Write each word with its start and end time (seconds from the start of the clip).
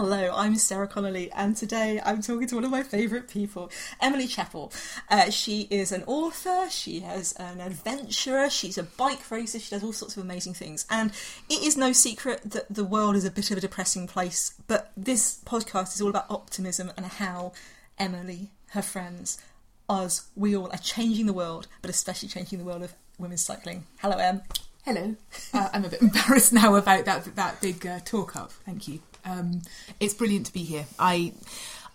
Hello, 0.00 0.30
I'm 0.32 0.54
Sarah 0.54 0.86
Connolly, 0.86 1.28
and 1.32 1.56
today 1.56 2.00
I'm 2.04 2.22
talking 2.22 2.46
to 2.46 2.54
one 2.54 2.62
of 2.62 2.70
my 2.70 2.84
favourite 2.84 3.26
people, 3.26 3.68
Emily 4.00 4.28
Chappell. 4.28 4.72
Uh, 5.10 5.28
she 5.30 5.62
is 5.70 5.90
an 5.90 6.04
author, 6.06 6.70
she 6.70 6.98
is 6.98 7.32
an 7.32 7.60
adventurer, 7.60 8.48
she's 8.48 8.78
a 8.78 8.84
bike 8.84 9.28
racer, 9.28 9.58
she 9.58 9.70
does 9.70 9.82
all 9.82 9.92
sorts 9.92 10.16
of 10.16 10.22
amazing 10.22 10.54
things. 10.54 10.86
And 10.88 11.10
it 11.50 11.64
is 11.64 11.76
no 11.76 11.90
secret 11.90 12.42
that 12.44 12.72
the 12.72 12.84
world 12.84 13.16
is 13.16 13.24
a 13.24 13.30
bit 13.32 13.50
of 13.50 13.58
a 13.58 13.60
depressing 13.60 14.06
place, 14.06 14.54
but 14.68 14.92
this 14.96 15.40
podcast 15.44 15.96
is 15.96 16.00
all 16.00 16.10
about 16.10 16.30
optimism 16.30 16.92
and 16.96 17.04
how 17.04 17.50
Emily, 17.98 18.50
her 18.68 18.82
friends, 18.82 19.42
us, 19.88 20.28
we 20.36 20.54
all 20.54 20.70
are 20.70 20.78
changing 20.78 21.26
the 21.26 21.32
world, 21.32 21.66
but 21.82 21.90
especially 21.90 22.28
changing 22.28 22.60
the 22.60 22.64
world 22.64 22.84
of 22.84 22.94
women's 23.18 23.42
cycling. 23.42 23.84
Hello, 24.00 24.16
Em. 24.16 24.42
Hello. 24.84 25.16
Uh, 25.52 25.70
I'm 25.72 25.84
a 25.84 25.88
bit 25.88 26.02
embarrassed 26.02 26.52
now 26.52 26.76
about 26.76 27.04
that 27.06 27.34
that 27.34 27.60
big 27.60 27.84
uh, 27.84 27.98
talk 28.04 28.36
up. 28.36 28.52
Thank 28.64 28.86
you. 28.86 29.00
Um, 29.28 29.62
it's 30.00 30.14
brilliant 30.14 30.46
to 30.46 30.52
be 30.52 30.62
here. 30.62 30.86
I 30.98 31.32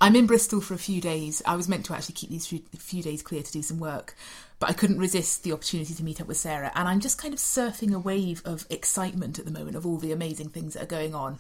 I'm 0.02 0.16
in 0.16 0.28
Bristol 0.28 0.60
for 0.60 0.74
a 0.74 0.80
few 0.80 1.00
days. 1.00 1.42
I 1.46 1.56
was 1.56 1.70
meant 1.70 1.86
to 1.86 1.94
actually 1.94 2.16
keep 2.16 2.30
these 2.30 2.46
few, 2.46 2.62
few 2.78 3.02
days 3.02 3.22
clear 3.22 3.42
to 3.42 3.52
do 3.52 3.62
some 3.62 3.80
work, 3.80 4.16
but 4.60 4.70
I 4.70 4.74
couldn't 4.74 5.00
resist 5.00 5.44
the 5.44 5.54
opportunity 5.54 5.94
to 5.94 6.04
meet 6.04 6.20
up 6.20 6.28
with 6.28 6.36
Sarah. 6.36 6.72
And 6.76 6.90
I'm 6.90 7.00
just 7.00 7.18
kind 7.18 7.34
of 7.34 7.40
surfing 7.40 7.94
a 7.94 8.00
wave 8.00 8.42
of 8.44 8.66
excitement 8.70 9.40
at 9.40 9.46
the 9.46 9.52
moment 9.52 9.78
of 9.78 9.86
all 9.86 9.98
the 9.98 10.12
amazing 10.12 10.50
things 10.50 10.74
that 10.74 10.84
are 10.84 10.88
going 10.88 11.16
on. 11.16 11.40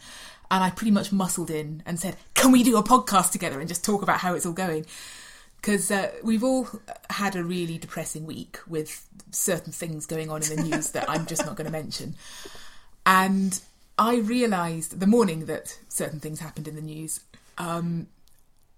And 0.50 0.64
I 0.64 0.70
pretty 0.70 0.92
much 0.92 1.12
muscled 1.12 1.50
in 1.50 1.84
and 1.86 2.00
said, 2.00 2.16
"Can 2.36 2.52
we 2.52 2.64
do 2.64 2.78
a 2.78 2.84
podcast 2.84 3.32
together 3.32 3.60
and 3.60 3.68
just 3.68 3.84
talk 3.84 4.02
about 4.02 4.20
how 4.20 4.34
it's 4.34 4.46
all 4.46 4.54
going?" 4.54 4.86
because 5.58 5.92
uh, 5.92 6.12
we've 6.22 6.44
all 6.44 6.68
had 7.10 7.38
a 7.38 7.44
really 7.44 7.78
depressing 7.78 8.26
week 8.26 8.60
with 8.68 9.08
certain 9.32 9.72
things 9.72 10.06
going 10.06 10.30
on 10.30 10.44
in 10.44 10.58
the 10.58 10.64
news 10.64 10.92
that 10.92 11.10
I'm 11.10 11.26
just 11.26 11.46
not 11.46 11.56
going 11.56 11.68
to 11.68 11.72
mention. 11.72 12.16
And 13.06 13.58
I 13.98 14.18
realised 14.18 15.00
the 15.00 15.08
morning 15.08 15.46
that 15.46 15.78
certain 15.88 16.20
things 16.20 16.40
happened 16.40 16.68
in 16.68 16.76
the 16.76 16.82
news. 16.82 17.20
Um, 17.58 18.08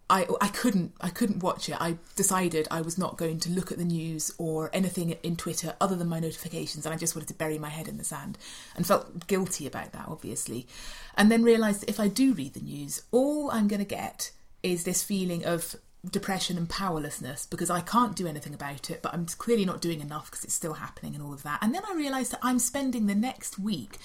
I 0.10 0.28
I 0.40 0.50
couldn't 0.50 0.94
I 1.02 1.10
couldn't 1.10 1.42
watch 1.42 1.70
it. 1.70 1.78
I 1.80 1.98
decided 2.16 2.68
I 2.70 2.82
was 2.82 2.98
not 2.98 3.18
going 3.18 3.40
to 3.42 3.50
look 3.50 3.72
at 3.72 3.78
the 3.78 3.86
news 3.86 4.32
or 4.38 4.70
anything 4.74 5.12
in 5.24 5.36
Twitter 5.36 5.76
other 5.82 5.96
than 5.96 6.08
my 6.08 6.20
notifications, 6.20 6.86
and 6.86 6.94
I 6.94 6.98
just 6.98 7.16
wanted 7.16 7.30
to 7.30 7.34
bury 7.34 7.58
my 7.58 7.70
head 7.70 7.88
in 7.88 7.98
the 7.98 8.04
sand 8.04 8.38
and 8.76 8.86
felt 8.86 9.28
guilty 9.28 9.66
about 9.66 9.94
that, 9.94 10.06
obviously. 10.08 10.68
And 11.16 11.32
then 11.32 11.44
realised 11.44 11.86
if 11.88 12.00
I 12.00 12.08
do 12.08 12.34
read 12.34 12.54
the 12.54 12.60
news, 12.60 13.02
all 13.12 13.50
I'm 13.52 13.68
going 13.68 13.80
to 13.80 13.86
get 13.86 14.32
is 14.62 14.84
this 14.84 15.02
feeling 15.02 15.46
of 15.46 15.76
depression 16.12 16.58
and 16.58 16.70
powerlessness 16.70 17.48
because 17.48 17.72
I 17.72 17.82
can't 17.82 18.16
do 18.16 18.28
anything 18.28 18.54
about 18.54 18.92
it, 18.92 19.02
but 19.02 19.14
I'm 19.14 19.26
clearly 19.26 19.66
not 19.66 19.82
doing 19.82 20.02
enough 20.02 20.30
because 20.30 20.44
it's 20.44 20.54
still 20.54 20.74
happening 20.74 21.16
and 21.16 21.24
all 21.24 21.34
of 21.34 21.42
that. 21.44 21.60
And 21.64 21.74
then 21.74 21.82
I 21.88 21.96
realised 21.96 22.32
that 22.32 22.40
I'm 22.44 22.60
spending 22.60 23.08
the 23.08 23.16
next 23.16 23.58
week 23.58 23.98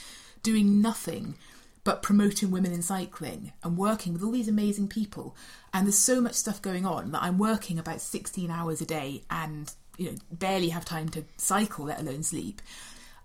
doing 0.42 0.80
nothing 0.80 1.34
but 1.82 2.02
promoting 2.02 2.50
women 2.50 2.72
in 2.72 2.82
cycling 2.82 3.52
and 3.62 3.78
working 3.78 4.12
with 4.12 4.22
all 4.22 4.32
these 4.32 4.48
amazing 4.48 4.88
people. 4.88 5.34
And 5.72 5.86
there's 5.86 5.98
so 5.98 6.20
much 6.20 6.34
stuff 6.34 6.60
going 6.60 6.84
on 6.84 7.12
that 7.12 7.22
I'm 7.22 7.38
working 7.38 7.78
about 7.78 8.00
16 8.00 8.50
hours 8.50 8.80
a 8.80 8.86
day 8.86 9.22
and 9.30 9.72
you 9.96 10.10
know 10.10 10.16
barely 10.30 10.70
have 10.70 10.84
time 10.84 11.08
to 11.10 11.24
cycle, 11.36 11.86
let 11.86 12.00
alone 12.00 12.22
sleep. 12.22 12.60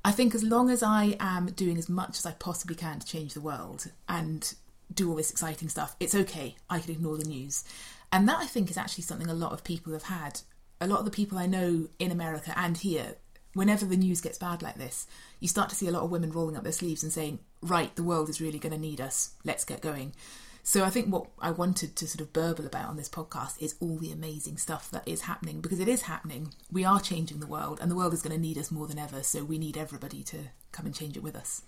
I 0.04 0.12
think 0.12 0.36
as 0.36 0.44
long 0.44 0.70
as 0.70 0.84
I 0.84 1.18
am 1.20 1.48
doing 1.48 1.78
as 1.78 1.90
much 1.90 2.20
as 2.20 2.26
I 2.26 2.32
possibly 2.32 2.76
can 2.76 3.00
to 3.00 3.06
change 3.08 3.34
the 3.34 3.42
world 3.42 3.92
and 4.08 4.54
do 4.94 5.10
all 5.10 5.16
this 5.16 5.32
exciting 5.32 5.68
stuff, 5.68 5.96
it's 6.00 6.14
okay. 6.14 6.56
I 6.70 6.80
can 6.80 6.92
ignore 6.92 7.18
the 7.18 7.26
news. 7.26 7.64
And 8.12 8.30
that 8.30 8.38
I 8.38 8.46
think 8.46 8.70
is 8.70 8.78
actually 8.78 9.04
something 9.04 9.30
a 9.30 9.34
lot 9.34 9.52
of 9.52 9.64
people 9.64 9.94
have 9.94 10.04
had. 10.04 10.42
A 10.80 10.88
lot 10.88 11.00
of 11.00 11.06
the 11.06 11.12
people 11.12 11.38
I 11.38 11.48
know 11.48 11.88
in 11.98 12.12
America 12.12 12.54
and 12.56 12.78
here, 12.78 13.16
whenever 13.56 13.86
the 13.86 13.98
news 13.98 14.22
gets 14.22 14.38
bad 14.38 14.62
like 14.62 14.78
this, 14.78 15.08
you 15.40 15.48
start 15.48 15.70
to 15.70 15.76
see 15.76 15.88
a 15.88 15.92
lot 15.92 16.04
of 16.04 16.12
women 16.12 16.32
rolling 16.32 16.56
up 16.56 16.64
their 16.64 16.72
sleeves 16.72 17.02
and 17.02 17.12
saying, 17.12 17.40
right, 17.62 17.96
the 17.96 18.04
world 18.04 18.30
is 18.30 18.40
really 18.40 18.60
going 18.60 18.74
to 18.74 18.78
need 18.78 19.02
us. 19.02 19.32
Let's 19.44 19.66
get 19.66 19.82
going. 19.82 20.14
So 20.62 20.84
I 20.84 20.90
think 20.90 21.14
what 21.14 21.28
I 21.40 21.52
wanted 21.52 21.96
to 21.96 22.08
sort 22.08 22.22
of 22.22 22.34
burble 22.34 22.66
about 22.66 22.90
on 22.90 22.98
this 22.98 23.08
podcast 23.08 23.62
is 23.62 23.76
all 23.80 23.98
the 23.98 24.12
amazing 24.12 24.58
stuff 24.58 24.90
that 24.92 25.08
is 25.08 25.22
happening 25.22 25.62
because 25.62 25.80
it 25.80 25.88
is 25.88 26.04
happening. 26.04 26.54
We 26.72 26.84
are 26.84 27.00
changing 27.00 27.40
the 27.40 27.48
world 27.48 27.80
and 27.82 27.90
the 27.90 27.96
world 27.96 28.14
is 28.14 28.22
going 28.22 28.36
to 28.36 28.42
need 28.42 28.58
us 28.58 28.72
more 28.72 28.88
than 28.88 29.00
ever. 29.00 29.24
So 29.24 29.44
we 29.44 29.58
need 29.58 29.78
everybody 29.78 30.24
to 30.24 30.38
come 30.72 30.88
and 30.88 30.96
change 30.96 31.16
it 31.18 31.24
with 31.24 31.36
us. 31.36 31.62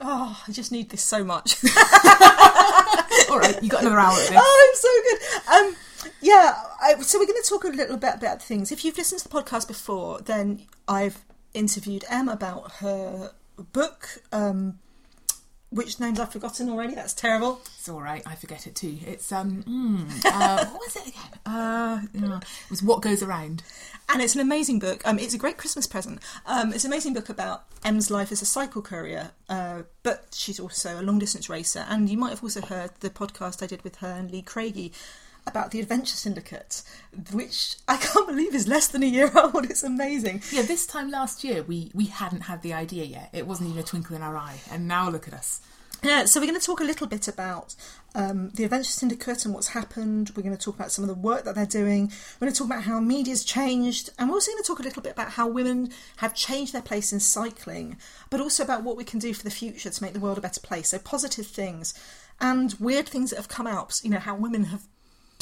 Oh, 0.00 0.42
I 0.46 0.52
just 0.52 0.72
need 0.72 0.90
this 0.90 1.02
so 1.02 1.22
much. 1.24 1.56
All 3.30 3.38
right, 3.38 3.62
you 3.62 3.68
got 3.68 3.82
another 3.82 3.98
hour. 3.98 4.14
Oh, 4.14 4.68
I'm 4.68 4.76
so 4.76 4.88
good. 5.08 5.74
Um, 5.74 5.76
yeah. 6.20 6.54
I, 6.80 7.00
so 7.00 7.18
we're 7.18 7.26
going 7.26 7.42
to 7.42 7.48
talk 7.48 7.64
a 7.64 7.68
little 7.68 7.96
bit 7.96 8.14
about 8.14 8.42
things. 8.42 8.72
If 8.72 8.84
you've 8.84 8.98
listened 8.98 9.20
to 9.20 9.28
the 9.28 9.34
podcast 9.34 9.68
before, 9.68 10.20
then 10.20 10.66
I've 10.88 11.24
interviewed 11.54 12.04
Em 12.08 12.28
about 12.28 12.72
her 12.76 13.32
book. 13.72 14.22
Um, 14.32 14.78
which 15.72 15.98
names 15.98 16.20
I've 16.20 16.30
forgotten 16.30 16.68
already. 16.68 16.94
That's 16.94 17.14
terrible. 17.14 17.60
It's 17.78 17.88
all 17.88 18.00
right. 18.00 18.22
I 18.26 18.34
forget 18.34 18.66
it 18.66 18.74
too. 18.74 18.98
It's 19.06 19.32
um, 19.32 19.62
mm, 19.64 20.24
uh, 20.26 20.66
what 20.66 20.80
was 20.80 20.96
it 20.96 21.08
again? 21.08 21.38
Uh, 21.46 22.00
it 22.14 22.70
was 22.70 22.82
What 22.82 23.02
Goes 23.02 23.22
Around, 23.22 23.62
and 24.08 24.22
it's 24.22 24.34
an 24.34 24.40
amazing 24.40 24.78
book. 24.78 25.02
Um, 25.04 25.18
it's 25.18 25.34
a 25.34 25.38
great 25.38 25.56
Christmas 25.56 25.86
present. 25.86 26.20
Um, 26.46 26.72
it's 26.72 26.84
an 26.84 26.92
amazing 26.92 27.14
book 27.14 27.28
about 27.28 27.64
Em's 27.84 28.10
life 28.10 28.30
as 28.30 28.42
a 28.42 28.46
cycle 28.46 28.82
courier, 28.82 29.30
uh, 29.48 29.82
but 30.02 30.26
she's 30.32 30.60
also 30.60 31.00
a 31.00 31.02
long 31.02 31.18
distance 31.18 31.48
racer. 31.48 31.84
And 31.88 32.08
you 32.08 32.18
might 32.18 32.30
have 32.30 32.42
also 32.42 32.60
heard 32.60 32.90
the 33.00 33.10
podcast 33.10 33.62
I 33.62 33.66
did 33.66 33.82
with 33.82 33.96
her 33.96 34.10
and 34.10 34.30
Lee 34.30 34.42
Craigie 34.42 34.92
about 35.46 35.70
the 35.70 35.80
Adventure 35.80 36.16
Syndicate, 36.16 36.82
which 37.32 37.76
I 37.88 37.96
can't 37.96 38.26
believe 38.32 38.54
is 38.54 38.68
less 38.68 38.88
than 38.88 39.02
a 39.02 39.06
year 39.06 39.30
old. 39.36 39.64
It's 39.70 39.82
amazing. 39.82 40.42
Yeah, 40.50 40.62
this 40.62 40.86
time 40.86 41.10
last 41.10 41.44
year 41.44 41.62
we 41.62 41.90
we 41.94 42.06
hadn't 42.06 42.42
had 42.42 42.62
the 42.62 42.72
idea 42.72 43.04
yet. 43.04 43.30
It 43.32 43.46
wasn't 43.46 43.70
even 43.70 43.80
a 43.80 43.84
twinkle 43.84 44.16
in 44.16 44.22
our 44.22 44.36
eye, 44.36 44.60
and 44.70 44.88
now 44.88 45.08
look 45.08 45.28
at 45.28 45.34
us. 45.34 45.60
Yeah, 46.04 46.24
so 46.24 46.40
we're 46.40 46.48
going 46.48 46.58
to 46.58 46.66
talk 46.66 46.80
a 46.80 46.84
little 46.84 47.06
bit 47.06 47.28
about 47.28 47.76
um, 48.16 48.50
the 48.54 48.64
Adventure 48.64 48.90
Syndicate 48.90 49.44
and 49.44 49.54
what's 49.54 49.68
happened. 49.68 50.32
We're 50.34 50.42
going 50.42 50.56
to 50.56 50.60
talk 50.60 50.74
about 50.74 50.90
some 50.90 51.04
of 51.04 51.08
the 51.08 51.14
work 51.14 51.44
that 51.44 51.54
they're 51.54 51.64
doing. 51.64 52.10
We're 52.40 52.46
going 52.46 52.52
to 52.52 52.58
talk 52.58 52.66
about 52.66 52.82
how 52.82 52.98
media's 52.98 53.44
changed, 53.44 54.10
and 54.18 54.28
we're 54.28 54.34
also 54.34 54.50
going 54.50 54.64
to 54.64 54.66
talk 54.66 54.80
a 54.80 54.82
little 54.82 55.00
bit 55.00 55.12
about 55.12 55.30
how 55.30 55.46
women 55.46 55.90
have 56.16 56.34
changed 56.34 56.72
their 56.72 56.82
place 56.82 57.12
in 57.12 57.20
cycling, 57.20 57.98
but 58.30 58.40
also 58.40 58.64
about 58.64 58.82
what 58.82 58.96
we 58.96 59.04
can 59.04 59.20
do 59.20 59.32
for 59.32 59.44
the 59.44 59.50
future 59.50 59.90
to 59.90 60.02
make 60.02 60.12
the 60.12 60.18
world 60.18 60.38
a 60.38 60.40
better 60.40 60.60
place. 60.60 60.88
So 60.88 60.98
positive 60.98 61.46
things 61.46 61.94
and 62.40 62.74
weird 62.80 63.08
things 63.08 63.30
that 63.30 63.36
have 63.36 63.48
come 63.48 63.68
out. 63.68 64.00
You 64.02 64.10
know 64.10 64.18
how 64.18 64.34
women 64.34 64.64
have 64.64 64.82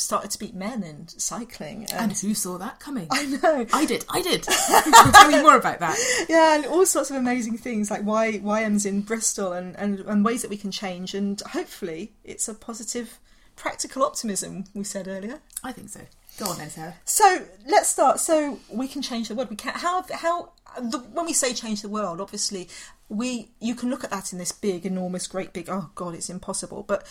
started 0.00 0.30
to 0.32 0.38
beat 0.38 0.54
men 0.54 0.82
in 0.82 1.08
cycling. 1.08 1.84
And, 1.92 2.10
and 2.10 2.18
who 2.18 2.34
saw 2.34 2.58
that 2.58 2.80
coming? 2.80 3.08
I 3.10 3.26
know. 3.26 3.66
I 3.72 3.86
did. 3.86 4.04
I 4.08 4.22
did. 4.22 4.42
Tell 5.12 5.30
me 5.30 5.42
more 5.42 5.56
about 5.56 5.80
that. 5.80 5.96
Yeah, 6.28 6.56
and 6.56 6.66
all 6.66 6.86
sorts 6.86 7.10
of 7.10 7.16
amazing 7.16 7.58
things 7.58 7.90
like 7.90 8.02
why 8.02 8.62
Em's 8.62 8.86
in 8.86 9.02
Bristol 9.02 9.52
and, 9.52 9.76
and, 9.76 10.00
and 10.00 10.24
ways 10.24 10.42
that 10.42 10.50
we 10.50 10.56
can 10.56 10.70
change. 10.70 11.14
And 11.14 11.40
hopefully 11.40 12.12
it's 12.24 12.48
a 12.48 12.54
positive, 12.54 13.18
practical 13.56 14.02
optimism 14.02 14.64
we 14.74 14.84
said 14.84 15.08
earlier. 15.08 15.40
I 15.62 15.72
think 15.72 15.88
so. 15.88 16.00
Go 16.38 16.46
on 16.46 16.58
then, 16.58 16.70
Sarah. 16.70 16.94
So 17.04 17.46
let's 17.66 17.88
start. 17.88 18.20
So 18.20 18.58
we 18.72 18.88
can 18.88 19.02
change 19.02 19.28
the 19.28 19.34
world. 19.34 19.50
We 19.50 19.56
can 19.56 19.74
how 19.74 20.04
how 20.12 20.52
the, 20.80 20.98
when 20.98 21.26
we 21.26 21.32
say 21.32 21.52
change 21.52 21.82
the 21.82 21.88
world, 21.88 22.20
obviously 22.20 22.68
we 23.08 23.50
you 23.60 23.74
can 23.74 23.90
look 23.90 24.04
at 24.04 24.10
that 24.10 24.32
in 24.32 24.38
this 24.38 24.52
big, 24.52 24.86
enormous, 24.86 25.26
great 25.26 25.52
big. 25.52 25.68
Oh 25.68 25.90
God, 25.94 26.14
it's 26.14 26.30
impossible. 26.30 26.84
But 26.86 27.06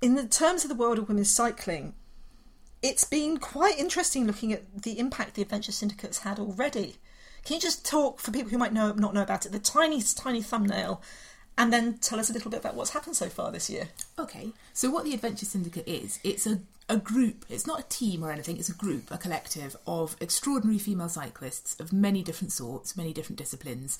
in 0.00 0.14
the 0.14 0.26
terms 0.26 0.64
of 0.64 0.68
the 0.68 0.74
world 0.74 0.98
of 0.98 1.08
women's 1.08 1.30
cycling, 1.30 1.94
it's 2.82 3.04
been 3.04 3.38
quite 3.38 3.78
interesting 3.78 4.26
looking 4.26 4.52
at 4.52 4.82
the 4.82 4.98
impact 4.98 5.34
the 5.34 5.42
Adventure 5.42 5.72
Syndicate's 5.72 6.18
had 6.18 6.38
already. 6.38 6.96
Can 7.44 7.54
you 7.54 7.60
just 7.60 7.86
talk 7.86 8.20
for 8.20 8.30
people 8.30 8.50
who 8.50 8.58
might 8.58 8.72
know 8.72 8.92
not 8.92 9.14
know 9.14 9.22
about 9.22 9.46
it, 9.46 9.52
the 9.52 9.58
tiny, 9.58 10.02
tiny 10.02 10.42
thumbnail, 10.42 11.00
and 11.56 11.72
then 11.72 11.98
tell 11.98 12.20
us 12.20 12.28
a 12.28 12.32
little 12.32 12.50
bit 12.50 12.60
about 12.60 12.74
what's 12.74 12.90
happened 12.90 13.16
so 13.16 13.28
far 13.28 13.50
this 13.50 13.70
year? 13.70 13.88
Okay, 14.18 14.50
so 14.72 14.90
what 14.90 15.04
the 15.04 15.14
Adventure 15.14 15.46
Syndicate 15.46 15.88
is, 15.88 16.18
it's 16.22 16.46
a, 16.46 16.60
a 16.88 16.98
group, 16.98 17.46
it's 17.48 17.66
not 17.66 17.80
a 17.80 17.88
team 17.88 18.22
or 18.22 18.30
anything, 18.30 18.58
it's 18.58 18.68
a 18.68 18.74
group, 18.74 19.10
a 19.10 19.18
collective 19.18 19.76
of 19.86 20.16
extraordinary 20.20 20.78
female 20.78 21.08
cyclists 21.08 21.78
of 21.80 21.92
many 21.92 22.22
different 22.22 22.52
sorts, 22.52 22.96
many 22.96 23.12
different 23.12 23.38
disciplines, 23.38 23.98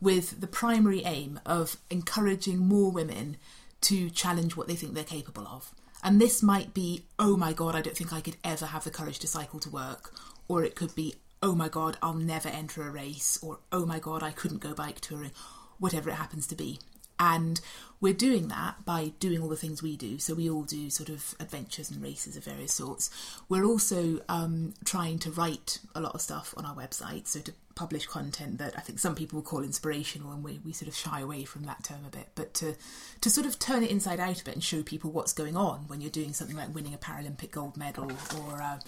with 0.00 0.40
the 0.40 0.46
primary 0.46 1.02
aim 1.04 1.40
of 1.44 1.76
encouraging 1.90 2.58
more 2.58 2.90
women 2.90 3.36
to 3.84 4.10
challenge 4.10 4.56
what 4.56 4.68
they 4.68 4.74
think 4.74 4.94
they're 4.94 5.04
capable 5.04 5.46
of. 5.46 5.72
And 6.02 6.20
this 6.20 6.42
might 6.42 6.74
be, 6.74 7.04
oh 7.18 7.36
my 7.36 7.52
god, 7.52 7.74
I 7.74 7.80
don't 7.80 7.96
think 7.96 8.12
I 8.12 8.20
could 8.20 8.36
ever 8.44 8.66
have 8.66 8.84
the 8.84 8.90
courage 8.90 9.18
to 9.20 9.26
cycle 9.26 9.58
to 9.60 9.70
work. 9.70 10.12
Or 10.48 10.62
it 10.62 10.74
could 10.74 10.94
be, 10.94 11.14
oh 11.42 11.54
my 11.54 11.68
god, 11.68 11.96
I'll 12.02 12.14
never 12.14 12.48
enter 12.48 12.82
a 12.82 12.90
race. 12.90 13.38
Or 13.42 13.60
oh 13.72 13.86
my 13.86 13.98
god, 13.98 14.22
I 14.22 14.30
couldn't 14.30 14.60
go 14.60 14.74
bike 14.74 15.00
touring. 15.00 15.32
Whatever 15.78 16.10
it 16.10 16.14
happens 16.16 16.46
to 16.48 16.54
be. 16.54 16.78
And 17.18 17.60
we're 18.00 18.12
doing 18.12 18.48
that 18.48 18.84
by 18.84 19.12
doing 19.18 19.40
all 19.40 19.48
the 19.48 19.56
things 19.56 19.82
we 19.82 19.96
do. 19.96 20.18
So 20.18 20.34
we 20.34 20.50
all 20.50 20.64
do 20.64 20.90
sort 20.90 21.08
of 21.08 21.34
adventures 21.40 21.90
and 21.90 22.02
races 22.02 22.36
of 22.36 22.44
various 22.44 22.74
sorts. 22.74 23.08
We're 23.48 23.64
also 23.64 24.20
um, 24.28 24.74
trying 24.84 25.18
to 25.20 25.30
write 25.30 25.78
a 25.94 26.00
lot 26.00 26.14
of 26.14 26.20
stuff 26.20 26.52
on 26.56 26.66
our 26.66 26.74
website, 26.74 27.26
so 27.26 27.40
to 27.40 27.52
publish 27.74 28.06
content 28.06 28.58
that 28.58 28.74
I 28.76 28.80
think 28.82 28.98
some 28.98 29.14
people 29.14 29.38
will 29.38 29.44
call 29.44 29.62
inspirational, 29.62 30.32
and 30.32 30.44
we, 30.44 30.60
we 30.64 30.72
sort 30.72 30.88
of 30.88 30.94
shy 30.94 31.20
away 31.20 31.44
from 31.44 31.64
that 31.64 31.82
term 31.82 32.00
a 32.06 32.10
bit. 32.10 32.28
But 32.34 32.52
to 32.54 32.74
to 33.22 33.30
sort 33.30 33.46
of 33.46 33.58
turn 33.58 33.82
it 33.82 33.90
inside 33.90 34.20
out 34.20 34.40
a 34.40 34.44
bit 34.44 34.54
and 34.54 34.62
show 34.62 34.82
people 34.82 35.10
what's 35.10 35.32
going 35.32 35.56
on 35.56 35.88
when 35.88 36.00
you're 36.00 36.10
doing 36.10 36.34
something 36.34 36.56
like 36.56 36.74
winning 36.74 36.94
a 36.94 36.98
Paralympic 36.98 37.52
gold 37.52 37.76
medal 37.76 38.10
or 38.38 38.60
uh, 38.60 38.80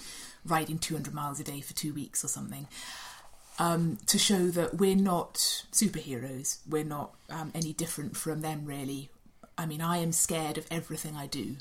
riding 0.44 0.78
200 0.78 1.14
miles 1.14 1.40
a 1.40 1.44
day 1.44 1.60
for 1.60 1.72
two 1.72 1.94
weeks 1.94 2.22
or 2.22 2.28
something 2.28 2.66
um, 3.58 3.98
to 4.06 4.18
show 4.18 4.48
that 4.48 4.74
we're 4.78 4.96
not 4.96 5.34
superheroes. 5.72 6.58
We're 6.68 6.84
not 6.84 7.14
um, 7.30 7.52
any 7.54 7.72
different 7.72 8.16
from 8.16 8.40
them, 8.40 8.64
really. 8.64 9.10
I 9.56 9.66
mean, 9.66 9.80
I 9.80 9.98
am 9.98 10.12
scared 10.12 10.58
of 10.58 10.66
everything 10.70 11.16
I 11.16 11.26
do. 11.26 11.56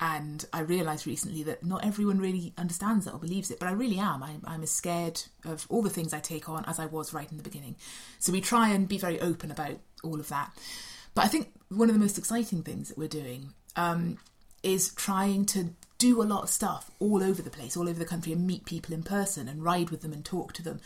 And 0.00 0.44
I 0.52 0.60
realised 0.60 1.06
recently 1.06 1.44
that 1.44 1.64
not 1.64 1.84
everyone 1.84 2.18
really 2.18 2.52
understands 2.58 3.04
that 3.04 3.14
or 3.14 3.18
believes 3.18 3.50
it, 3.50 3.60
but 3.60 3.68
I 3.68 3.72
really 3.72 3.98
am. 3.98 4.22
I'm, 4.22 4.42
I'm 4.44 4.62
as 4.62 4.70
scared 4.70 5.22
of 5.44 5.66
all 5.68 5.82
the 5.82 5.90
things 5.90 6.12
I 6.12 6.18
take 6.18 6.48
on 6.48 6.64
as 6.64 6.80
I 6.80 6.86
was 6.86 7.14
right 7.14 7.30
in 7.30 7.36
the 7.36 7.44
beginning. 7.44 7.76
So 8.18 8.32
we 8.32 8.40
try 8.40 8.70
and 8.70 8.88
be 8.88 8.98
very 8.98 9.20
open 9.20 9.50
about 9.50 9.78
all 10.02 10.18
of 10.18 10.28
that. 10.28 10.50
But 11.14 11.24
I 11.24 11.28
think 11.28 11.52
one 11.68 11.88
of 11.88 11.94
the 11.94 12.00
most 12.00 12.18
exciting 12.18 12.62
things 12.62 12.88
that 12.88 12.98
we're 12.98 13.08
doing 13.08 13.54
um, 13.76 14.18
is 14.64 14.92
trying 14.94 15.46
to 15.46 15.70
do 15.98 16.20
a 16.20 16.24
lot 16.24 16.42
of 16.42 16.50
stuff 16.50 16.90
all 16.98 17.22
over 17.22 17.40
the 17.40 17.50
place, 17.50 17.76
all 17.76 17.88
over 17.88 17.98
the 17.98 18.04
country, 18.04 18.32
and 18.32 18.46
meet 18.46 18.64
people 18.64 18.92
in 18.92 19.04
person 19.04 19.48
and 19.48 19.62
ride 19.62 19.90
with 19.90 20.02
them 20.02 20.12
and 20.12 20.24
talk 20.24 20.52
to 20.54 20.62
them 20.62 20.80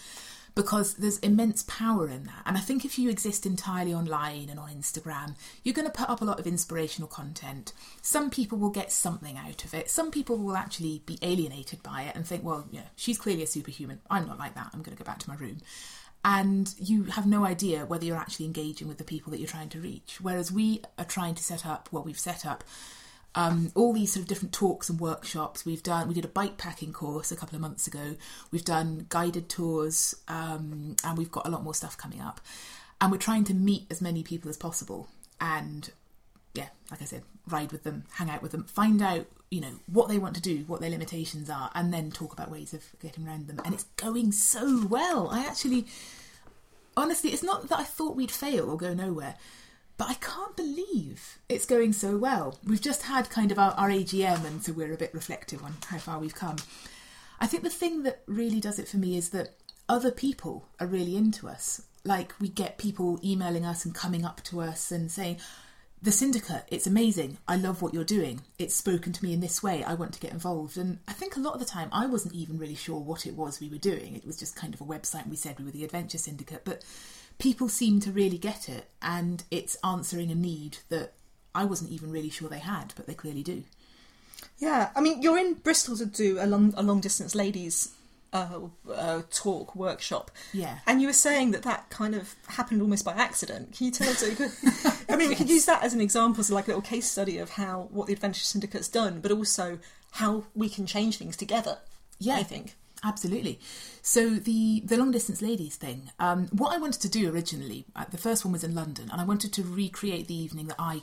because 0.58 0.94
there's 0.94 1.20
immense 1.20 1.62
power 1.68 2.08
in 2.08 2.24
that. 2.24 2.42
And 2.44 2.56
I 2.56 2.60
think 2.60 2.84
if 2.84 2.98
you 2.98 3.08
exist 3.10 3.46
entirely 3.46 3.94
online 3.94 4.48
and 4.50 4.58
on 4.58 4.70
Instagram, 4.70 5.36
you're 5.62 5.72
going 5.72 5.86
to 5.86 5.92
put 5.96 6.10
up 6.10 6.20
a 6.20 6.24
lot 6.24 6.40
of 6.40 6.48
inspirational 6.48 7.06
content. 7.06 7.72
Some 8.02 8.28
people 8.28 8.58
will 8.58 8.70
get 8.70 8.90
something 8.90 9.36
out 9.38 9.64
of 9.64 9.72
it. 9.72 9.88
Some 9.88 10.10
people 10.10 10.36
will 10.36 10.56
actually 10.56 11.04
be 11.06 11.16
alienated 11.22 11.80
by 11.84 12.02
it 12.02 12.16
and 12.16 12.26
think, 12.26 12.42
well, 12.42 12.66
yeah, 12.72 12.88
she's 12.96 13.18
clearly 13.18 13.44
a 13.44 13.46
superhuman. 13.46 14.00
I'm 14.10 14.26
not 14.26 14.40
like 14.40 14.56
that. 14.56 14.70
I'm 14.74 14.82
going 14.82 14.96
to 14.96 15.00
go 15.00 15.06
back 15.06 15.20
to 15.20 15.30
my 15.30 15.36
room. 15.36 15.58
And 16.24 16.74
you 16.76 17.04
have 17.04 17.24
no 17.24 17.44
idea 17.44 17.86
whether 17.86 18.04
you're 18.04 18.16
actually 18.16 18.46
engaging 18.46 18.88
with 18.88 18.98
the 18.98 19.04
people 19.04 19.30
that 19.30 19.38
you're 19.38 19.46
trying 19.46 19.68
to 19.68 19.80
reach. 19.80 20.18
Whereas 20.20 20.50
we 20.50 20.82
are 20.98 21.04
trying 21.04 21.36
to 21.36 21.44
set 21.44 21.64
up 21.64 21.86
what 21.92 22.04
we've 22.04 22.18
set 22.18 22.44
up 22.44 22.64
um, 23.34 23.70
all 23.74 23.92
these 23.92 24.12
sort 24.12 24.22
of 24.22 24.28
different 24.28 24.52
talks 24.52 24.88
and 24.88 24.98
workshops. 24.98 25.64
We've 25.64 25.82
done. 25.82 26.08
We 26.08 26.14
did 26.14 26.24
a 26.24 26.28
bike 26.28 26.56
packing 26.56 26.92
course 26.92 27.30
a 27.30 27.36
couple 27.36 27.56
of 27.56 27.62
months 27.62 27.86
ago. 27.86 28.16
We've 28.50 28.64
done 28.64 29.06
guided 29.08 29.48
tours, 29.48 30.14
um, 30.28 30.96
and 31.04 31.18
we've 31.18 31.30
got 31.30 31.46
a 31.46 31.50
lot 31.50 31.62
more 31.62 31.74
stuff 31.74 31.96
coming 31.96 32.20
up. 32.20 32.40
And 33.00 33.12
we're 33.12 33.18
trying 33.18 33.44
to 33.44 33.54
meet 33.54 33.86
as 33.90 34.00
many 34.00 34.22
people 34.22 34.48
as 34.48 34.56
possible. 34.56 35.08
And 35.40 35.90
yeah, 36.54 36.68
like 36.90 37.02
I 37.02 37.04
said, 37.04 37.22
ride 37.46 37.70
with 37.70 37.84
them, 37.84 38.04
hang 38.14 38.30
out 38.30 38.42
with 38.42 38.52
them, 38.52 38.64
find 38.64 39.00
out 39.00 39.26
you 39.50 39.60
know 39.60 39.72
what 39.86 40.08
they 40.08 40.18
want 40.18 40.34
to 40.34 40.42
do, 40.42 40.64
what 40.66 40.80
their 40.80 40.90
limitations 40.90 41.48
are, 41.48 41.70
and 41.74 41.92
then 41.92 42.10
talk 42.10 42.32
about 42.32 42.50
ways 42.50 42.74
of 42.74 42.84
getting 43.00 43.26
around 43.26 43.46
them. 43.46 43.60
And 43.64 43.74
it's 43.74 43.84
going 43.96 44.32
so 44.32 44.86
well. 44.88 45.28
I 45.30 45.40
actually, 45.46 45.86
honestly, 46.96 47.30
it's 47.30 47.42
not 47.42 47.68
that 47.68 47.78
I 47.78 47.84
thought 47.84 48.16
we'd 48.16 48.30
fail 48.30 48.68
or 48.70 48.76
go 48.76 48.94
nowhere 48.94 49.36
but 49.98 50.08
I 50.08 50.14
can't 50.14 50.56
believe 50.56 51.38
it's 51.48 51.66
going 51.66 51.92
so 51.92 52.16
well. 52.16 52.58
We've 52.64 52.80
just 52.80 53.02
had 53.02 53.28
kind 53.30 53.52
of 53.52 53.58
our, 53.58 53.72
our 53.72 53.90
AGM, 53.90 54.46
and 54.46 54.62
so 54.62 54.72
we're 54.72 54.92
a 54.92 54.96
bit 54.96 55.12
reflective 55.12 55.62
on 55.62 55.74
how 55.88 55.98
far 55.98 56.18
we've 56.20 56.34
come. 56.34 56.56
I 57.40 57.46
think 57.46 57.64
the 57.64 57.70
thing 57.70 58.04
that 58.04 58.22
really 58.26 58.60
does 58.60 58.78
it 58.78 58.88
for 58.88 58.96
me 58.96 59.16
is 59.16 59.30
that 59.30 59.56
other 59.88 60.12
people 60.12 60.68
are 60.80 60.86
really 60.86 61.16
into 61.16 61.48
us. 61.48 61.82
Like 62.04 62.32
we 62.40 62.48
get 62.48 62.78
people 62.78 63.18
emailing 63.24 63.64
us 63.64 63.84
and 63.84 63.94
coming 63.94 64.24
up 64.24 64.42
to 64.44 64.60
us 64.60 64.92
and 64.92 65.10
saying, 65.10 65.38
the 66.00 66.12
syndicate, 66.12 66.64
it's 66.68 66.86
amazing. 66.86 67.38
I 67.48 67.56
love 67.56 67.82
what 67.82 67.92
you're 67.92 68.04
doing. 68.04 68.42
It's 68.56 68.74
spoken 68.74 69.12
to 69.12 69.24
me 69.24 69.32
in 69.32 69.40
this 69.40 69.64
way. 69.64 69.82
I 69.82 69.94
want 69.94 70.12
to 70.14 70.20
get 70.20 70.32
involved. 70.32 70.76
And 70.76 70.98
I 71.08 71.12
think 71.12 71.36
a 71.36 71.40
lot 71.40 71.54
of 71.54 71.60
the 71.60 71.66
time 71.66 71.88
I 71.90 72.06
wasn't 72.06 72.34
even 72.34 72.56
really 72.56 72.76
sure 72.76 73.00
what 73.00 73.26
it 73.26 73.34
was 73.34 73.58
we 73.58 73.68
were 73.68 73.78
doing. 73.78 74.14
It 74.14 74.24
was 74.24 74.38
just 74.38 74.54
kind 74.54 74.74
of 74.74 74.80
a 74.80 74.84
website. 74.84 75.28
We 75.28 75.34
said 75.34 75.58
we 75.58 75.64
were 75.64 75.72
the 75.72 75.84
Adventure 75.84 76.18
Syndicate. 76.18 76.62
But 76.64 76.84
people 77.38 77.68
seem 77.68 78.00
to 78.00 78.10
really 78.10 78.38
get 78.38 78.68
it, 78.68 78.88
and 79.00 79.44
it's 79.50 79.76
answering 79.84 80.30
a 80.30 80.34
need 80.34 80.78
that 80.88 81.14
I 81.54 81.64
wasn't 81.64 81.90
even 81.90 82.10
really 82.10 82.30
sure 82.30 82.48
they 82.48 82.58
had, 82.58 82.92
but 82.96 83.06
they 83.06 83.14
clearly 83.14 83.42
do. 83.42 83.64
Yeah, 84.58 84.90
I 84.94 85.00
mean, 85.00 85.22
you're 85.22 85.38
in 85.38 85.54
Bristol 85.54 85.96
to 85.96 86.06
do 86.06 86.38
a 86.40 86.46
long, 86.46 86.74
a 86.76 86.82
long 86.82 87.00
distance 87.00 87.34
ladies 87.34 87.92
uh, 88.32 88.60
uh, 88.92 89.22
talk 89.30 89.74
workshop. 89.74 90.30
Yeah. 90.52 90.78
And 90.86 91.00
you 91.00 91.08
were 91.08 91.12
saying 91.12 91.52
that 91.52 91.62
that 91.62 91.90
kind 91.90 92.14
of 92.14 92.34
happened 92.46 92.82
almost 92.82 93.04
by 93.04 93.12
accident. 93.12 93.76
Can 93.76 93.86
you 93.86 93.92
tell 93.92 94.08
us? 94.08 94.22
I 95.08 95.16
mean, 95.16 95.28
we 95.28 95.34
could 95.34 95.48
use 95.48 95.64
that 95.66 95.82
as 95.82 95.94
an 95.94 96.00
example, 96.00 96.40
as 96.40 96.50
like 96.50 96.66
a 96.66 96.68
little 96.68 96.82
case 96.82 97.10
study 97.10 97.38
of 97.38 97.50
how 97.50 97.88
what 97.90 98.06
the 98.06 98.12
Adventure 98.12 98.44
Syndicate's 98.44 98.88
done, 98.88 99.20
but 99.20 99.30
also 99.30 99.78
how 100.12 100.44
we 100.54 100.68
can 100.68 100.86
change 100.86 101.18
things 101.18 101.36
together. 101.36 101.78
Yeah, 102.18 102.36
I 102.36 102.42
think. 102.42 102.74
Absolutely. 103.04 103.60
So 104.02 104.30
the 104.30 104.82
the 104.84 104.96
long 104.96 105.12
distance 105.12 105.40
ladies 105.40 105.76
thing. 105.76 106.10
Um, 106.18 106.48
what 106.48 106.74
I 106.74 106.78
wanted 106.78 107.00
to 107.02 107.08
do 107.08 107.30
originally, 107.30 107.84
uh, 107.94 108.04
the 108.10 108.18
first 108.18 108.44
one 108.44 108.52
was 108.52 108.64
in 108.64 108.74
London, 108.74 109.08
and 109.12 109.20
I 109.20 109.24
wanted 109.24 109.52
to 109.54 109.62
recreate 109.62 110.26
the 110.26 110.34
evening 110.34 110.66
that 110.68 110.76
I 110.78 111.00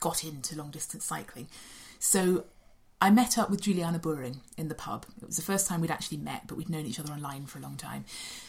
got 0.00 0.24
into 0.24 0.56
long 0.56 0.70
distance 0.70 1.04
cycling. 1.04 1.48
So 1.98 2.44
I 3.00 3.10
met 3.10 3.36
up 3.36 3.50
with 3.50 3.60
Juliana 3.60 3.98
Buhring 3.98 4.38
in 4.56 4.68
the 4.68 4.74
pub. 4.74 5.04
It 5.20 5.26
was 5.26 5.36
the 5.36 5.42
first 5.42 5.66
time 5.66 5.80
we'd 5.80 5.90
actually 5.90 6.18
met, 6.18 6.46
but 6.46 6.56
we'd 6.56 6.70
known 6.70 6.86
each 6.86 6.98
other 6.98 7.12
online 7.12 7.44
for 7.44 7.58
a 7.58 7.62
long 7.62 7.76
time. 7.76 8.06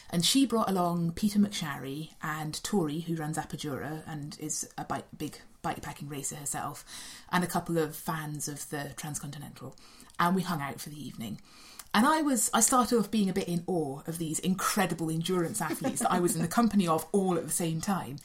And 0.08 0.24
she 0.24 0.46
brought 0.46 0.70
along 0.70 1.12
Peter 1.12 1.38
McSharry 1.38 2.10
and 2.22 2.62
Tori, 2.62 3.00
who 3.00 3.16
runs 3.16 3.36
Apidura 3.36 4.02
and 4.06 4.36
is 4.40 4.66
a 4.78 4.84
bike, 4.84 5.04
big 5.16 5.36
bike 5.60 5.82
packing 5.82 6.08
racer 6.08 6.36
herself, 6.36 6.84
and 7.30 7.44
a 7.44 7.48
couple 7.48 7.76
of 7.76 7.94
fans 7.94 8.48
of 8.48 8.70
the 8.70 8.94
Transcontinental. 8.96 9.76
And 10.18 10.34
we 10.34 10.42
hung 10.42 10.62
out 10.62 10.80
for 10.80 10.88
the 10.88 11.06
evening. 11.06 11.38
And 11.96 12.04
I 12.04 12.20
was, 12.20 12.50
I 12.52 12.60
started 12.60 12.98
off 12.98 13.10
being 13.10 13.30
a 13.30 13.32
bit 13.32 13.48
in 13.48 13.64
awe 13.66 14.02
of 14.06 14.18
these 14.18 14.38
incredible 14.40 15.08
endurance 15.08 15.62
athletes 15.62 16.00
that 16.00 16.12
I 16.12 16.20
was 16.20 16.36
in 16.36 16.42
the 16.42 16.46
company 16.46 16.86
of 16.86 17.06
all 17.10 17.38
at 17.38 17.46
the 17.46 17.50
same 17.50 17.80
time. 17.80 18.18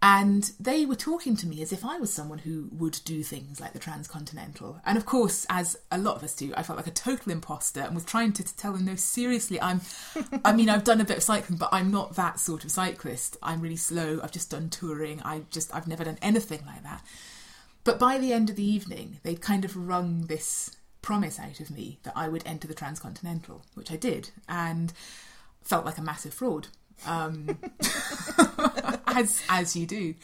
And 0.00 0.50
they 0.58 0.86
were 0.86 0.94
talking 0.94 1.36
to 1.36 1.46
me 1.46 1.60
as 1.60 1.70
if 1.70 1.84
I 1.84 1.98
was 1.98 2.10
someone 2.10 2.38
who 2.38 2.70
would 2.72 2.98
do 3.04 3.22
things 3.22 3.60
like 3.60 3.74
the 3.74 3.78
transcontinental. 3.78 4.80
And 4.86 4.96
of 4.96 5.04
course, 5.04 5.44
as 5.50 5.76
a 5.90 5.98
lot 5.98 6.16
of 6.16 6.24
us 6.24 6.34
do, 6.34 6.54
I 6.56 6.62
felt 6.62 6.78
like 6.78 6.86
a 6.86 6.92
total 6.92 7.30
imposter 7.30 7.82
and 7.82 7.94
was 7.94 8.06
trying 8.06 8.32
to, 8.32 8.42
to 8.42 8.56
tell 8.56 8.72
them, 8.72 8.86
no, 8.86 8.94
seriously, 8.94 9.60
I'm, 9.60 9.82
I 10.42 10.54
mean, 10.54 10.70
I've 10.70 10.84
done 10.84 11.02
a 11.02 11.04
bit 11.04 11.18
of 11.18 11.22
cycling, 11.22 11.58
but 11.58 11.68
I'm 11.70 11.90
not 11.90 12.16
that 12.16 12.40
sort 12.40 12.64
of 12.64 12.70
cyclist. 12.70 13.36
I'm 13.42 13.60
really 13.60 13.76
slow. 13.76 14.18
I've 14.22 14.32
just 14.32 14.50
done 14.50 14.70
touring. 14.70 15.20
I 15.24 15.42
just, 15.50 15.74
I've 15.74 15.88
never 15.88 16.04
done 16.04 16.18
anything 16.22 16.64
like 16.64 16.84
that. 16.84 17.04
But 17.84 17.98
by 17.98 18.16
the 18.16 18.32
end 18.32 18.48
of 18.48 18.56
the 18.56 18.64
evening, 18.66 19.18
they'd 19.24 19.42
kind 19.42 19.66
of 19.66 19.76
wrung 19.76 20.22
this 20.22 20.74
promise 21.08 21.40
out 21.40 21.58
of 21.58 21.70
me 21.70 21.98
that 22.02 22.12
I 22.14 22.28
would 22.28 22.42
enter 22.44 22.68
the 22.68 22.74
transcontinental, 22.74 23.64
which 23.72 23.90
I 23.90 23.96
did, 23.96 24.28
and 24.46 24.92
felt 25.62 25.86
like 25.86 25.96
a 25.96 26.02
massive 26.02 26.34
fraud, 26.34 26.68
um, 27.06 27.58
as 29.06 29.42
as 29.48 29.74
you 29.74 29.86
do. 29.86 30.14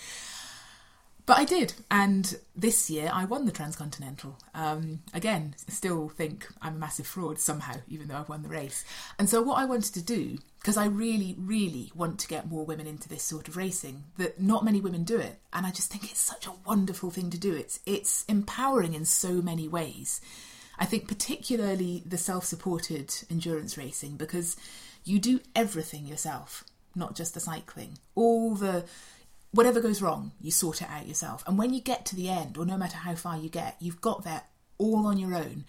But 1.25 1.39
I 1.39 1.47
did, 1.47 1.73
and 1.91 2.37
this 2.55 2.91
year 2.91 3.11
I 3.11 3.25
won 3.25 3.47
the 3.47 3.51
transcontinental. 3.51 4.37
Um, 4.53 5.01
again, 5.15 5.55
still 5.69 6.11
think 6.11 6.47
I'm 6.61 6.75
a 6.75 6.79
massive 6.79 7.07
fraud 7.07 7.39
somehow, 7.39 7.77
even 7.89 8.09
though 8.09 8.17
I've 8.17 8.29
won 8.29 8.43
the 8.43 8.51
race. 8.51 8.85
And 9.19 9.27
so, 9.27 9.41
what 9.41 9.57
I 9.57 9.65
wanted 9.65 9.95
to 9.95 10.03
do, 10.03 10.37
because 10.61 10.77
I 10.77 10.85
really, 10.85 11.35
really 11.39 11.93
want 11.95 12.19
to 12.19 12.29
get 12.29 12.51
more 12.51 12.67
women 12.67 12.87
into 12.87 13.09
this 13.09 13.23
sort 13.23 13.49
of 13.49 13.57
racing, 13.57 14.05
that 14.19 14.39
not 14.39 14.67
many 14.67 14.83
women 14.83 15.05
do 15.05 15.17
it, 15.17 15.39
and 15.51 15.65
I 15.65 15.71
just 15.71 15.91
think 15.91 16.05
it's 16.05 16.21
such 16.21 16.47
a 16.47 16.53
wonderful 16.67 17.11
thing 17.11 17.31
to 17.31 17.39
do. 17.39 17.55
It's 17.55 17.81
it's 17.87 18.27
empowering 18.29 18.93
in 18.93 19.07
so 19.07 19.41
many 19.41 19.67
ways 19.67 20.21
I 20.79 20.85
think 20.85 21.09
particularly 21.09 22.03
the 22.05 22.19
self 22.19 22.45
supported 22.45 23.15
endurance 23.31 23.79
racing 23.79 24.17
because 24.17 24.57
you 25.05 25.19
do 25.19 25.41
everything 25.55 26.07
yourself, 26.07 26.65
not 26.95 27.15
just 27.15 27.35
the 27.35 27.41
cycling. 27.41 27.99
All 28.15 28.55
the 28.55 28.85
whatever 29.53 29.81
goes 29.81 30.03
wrong, 30.03 30.33
you 30.41 30.51
sort 30.51 30.83
it 30.83 30.89
out 30.91 31.07
yourself. 31.07 31.45
And 31.47 31.57
when 31.57 31.73
you 31.73 31.81
get 31.81 32.05
to 32.07 32.17
the 32.17 32.29
end, 32.29 32.59
or 32.59 32.67
no 32.67 32.77
matter 32.77 32.97
how 32.97 33.15
far 33.15 33.39
you 33.39 33.49
get, 33.49 33.77
you've 33.81 34.01
got 34.01 34.25
there 34.25 34.43
all 34.79 35.07
on 35.07 35.17
your 35.17 35.35
own. 35.35 35.65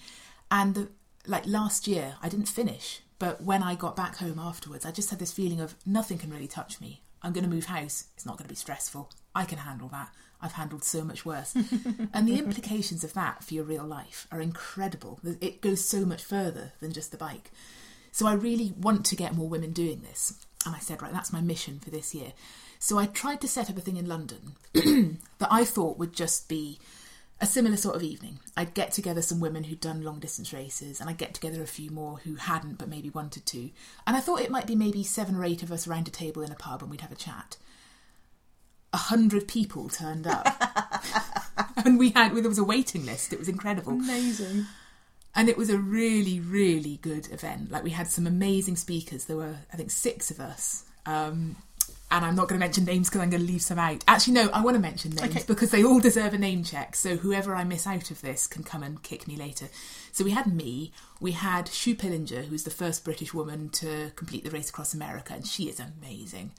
And 0.50 0.74
the, 0.74 0.89
like 1.27 1.45
last 1.45 1.88
year, 1.88 2.15
I 2.21 2.29
didn't 2.29 2.47
finish, 2.47 3.01
but 3.19 3.43
when 3.43 3.62
I 3.62 3.75
got 3.75 3.95
back 3.95 4.17
home 4.17 4.39
afterwards, 4.39 4.85
I 4.85 4.91
just 4.91 5.12
had 5.12 5.19
this 5.19 5.33
feeling 5.33 5.62
of 5.62 5.75
nothing 5.85 6.17
can 6.17 6.31
really 6.31 6.47
touch 6.47 6.81
me. 6.81 7.01
I'm 7.21 7.33
going 7.33 7.43
to 7.43 7.50
move 7.50 7.65
house. 7.65 8.05
It's 8.15 8.25
not 8.25 8.38
going 8.38 8.45
to 8.45 8.51
be 8.51 8.55
stressful. 8.55 9.09
I 9.33 9.45
can 9.45 9.59
handle 9.59 9.88
that. 9.89 10.09
I've 10.41 10.53
handled 10.53 10.83
so 10.83 11.03
much 11.03 11.25
worse. 11.25 11.55
and 12.13 12.27
the 12.27 12.37
implications 12.37 13.03
of 13.03 13.13
that 13.13 13.43
for 13.43 13.53
your 13.53 13.63
real 13.63 13.85
life 13.85 14.27
are 14.31 14.41
incredible. 14.41 15.19
It 15.41 15.61
goes 15.61 15.83
so 15.83 16.05
much 16.05 16.23
further 16.23 16.73
than 16.79 16.93
just 16.93 17.11
the 17.11 17.17
bike. 17.17 17.51
So 18.11 18.27
I 18.27 18.33
really 18.33 18.73
want 18.79 19.05
to 19.05 19.15
get 19.15 19.35
more 19.35 19.49
women 19.49 19.71
doing 19.71 20.01
this. 20.01 20.45
And 20.65 20.75
I 20.75 20.79
said, 20.79 21.01
right, 21.01 21.13
that's 21.13 21.33
my 21.33 21.41
mission 21.41 21.79
for 21.79 21.89
this 21.89 22.15
year. 22.15 22.33
So 22.79 22.97
I 22.97 23.05
tried 23.05 23.41
to 23.41 23.47
set 23.47 23.69
up 23.69 23.77
a 23.77 23.81
thing 23.81 23.97
in 23.97 24.07
London 24.07 24.53
that 24.73 25.47
I 25.51 25.65
thought 25.65 25.97
would 25.97 26.13
just 26.13 26.47
be 26.47 26.79
a 27.41 27.45
similar 27.45 27.77
sort 27.77 27.95
of 27.95 28.03
evening. 28.03 28.39
I'd 28.55 28.73
get 28.73 28.91
together 28.91 29.21
some 29.21 29.39
women 29.39 29.65
who'd 29.65 29.81
done 29.81 30.03
long 30.03 30.19
distance 30.19 30.53
races, 30.53 31.01
and 31.01 31.09
I'd 31.09 31.17
get 31.17 31.33
together 31.33 31.61
a 31.61 31.67
few 31.67 31.91
more 31.91 32.17
who 32.19 32.35
hadn't 32.35 32.77
but 32.77 32.87
maybe 32.87 33.09
wanted 33.09 33.45
to. 33.47 33.69
And 34.07 34.15
I 34.15 34.21
thought 34.21 34.41
it 34.41 34.51
might 34.51 34.67
be 34.67 34.75
maybe 34.75 35.03
seven 35.03 35.35
or 35.35 35.43
eight 35.43 35.63
of 35.63 35.71
us 35.71 35.87
around 35.87 36.07
a 36.07 36.11
table 36.11 36.41
in 36.41 36.51
a 36.51 36.55
pub 36.55 36.81
and 36.81 36.89
we'd 36.89 37.01
have 37.01 37.11
a 37.11 37.15
chat 37.15 37.57
a 38.95 38.97
hundred 38.97 39.45
people 39.45 39.89
turned 39.89 40.25
up, 40.25 40.47
and 41.85 41.99
we 41.99 42.11
had 42.11 42.33
there 42.33 42.47
was 42.47 42.57
a 42.57 42.63
waiting 42.63 43.05
list. 43.05 43.33
It 43.33 43.39
was 43.39 43.49
incredible, 43.49 43.91
amazing, 43.91 44.65
and 45.35 45.49
it 45.49 45.57
was 45.57 45.69
a 45.69 45.77
really 45.77 46.39
really 46.39 46.97
good 47.01 47.29
event. 47.31 47.69
Like 47.71 47.83
we 47.83 47.89
had 47.91 48.07
some 48.07 48.25
amazing 48.25 48.77
speakers. 48.77 49.25
There 49.25 49.35
were 49.35 49.57
I 49.71 49.75
think 49.75 49.91
six 49.91 50.31
of 50.31 50.39
us. 50.39 50.85
Um, 51.05 51.57
and 52.11 52.23
I'm 52.23 52.35
not 52.35 52.47
going 52.47 52.59
to 52.59 52.65
mention 52.65 52.85
names 52.85 53.09
because 53.09 53.21
I'm 53.21 53.29
going 53.31 53.45
to 53.45 53.51
leave 53.51 53.61
some 53.63 53.79
out. 53.79 54.03
Actually, 54.07 54.33
no, 54.33 54.49
I 54.53 54.61
want 54.63 54.75
to 54.75 54.81
mention 54.81 55.11
names 55.11 55.35
Okay. 55.35 55.43
because 55.47 55.71
they 55.71 55.83
all 55.83 55.99
deserve 55.99 56.33
a 56.33 56.37
name 56.37 56.63
check. 56.63 56.95
So 56.95 57.17
whoever 57.17 57.55
I 57.55 57.63
miss 57.63 57.85
out 57.87 58.09
of 58.11 58.21
this 58.21 58.47
can 58.47 58.63
come 58.63 58.83
and 58.83 59.01
kick 59.03 59.27
me 59.27 59.35
later. 59.35 59.67
So 60.11 60.23
we 60.23 60.31
had 60.31 60.47
me, 60.47 60.91
we 61.19 61.31
had 61.33 61.67
Sue 61.67 61.95
Pillinger, 61.95 62.45
who's 62.45 62.63
the 62.63 62.69
first 62.69 63.03
British 63.03 63.33
woman 63.33 63.69
to 63.69 64.11
complete 64.15 64.43
the 64.43 64.51
race 64.51 64.69
across 64.69 64.93
America, 64.93 65.33
and 65.33 65.45
she 65.45 65.63
is 65.67 65.79
amazing. 65.79 66.51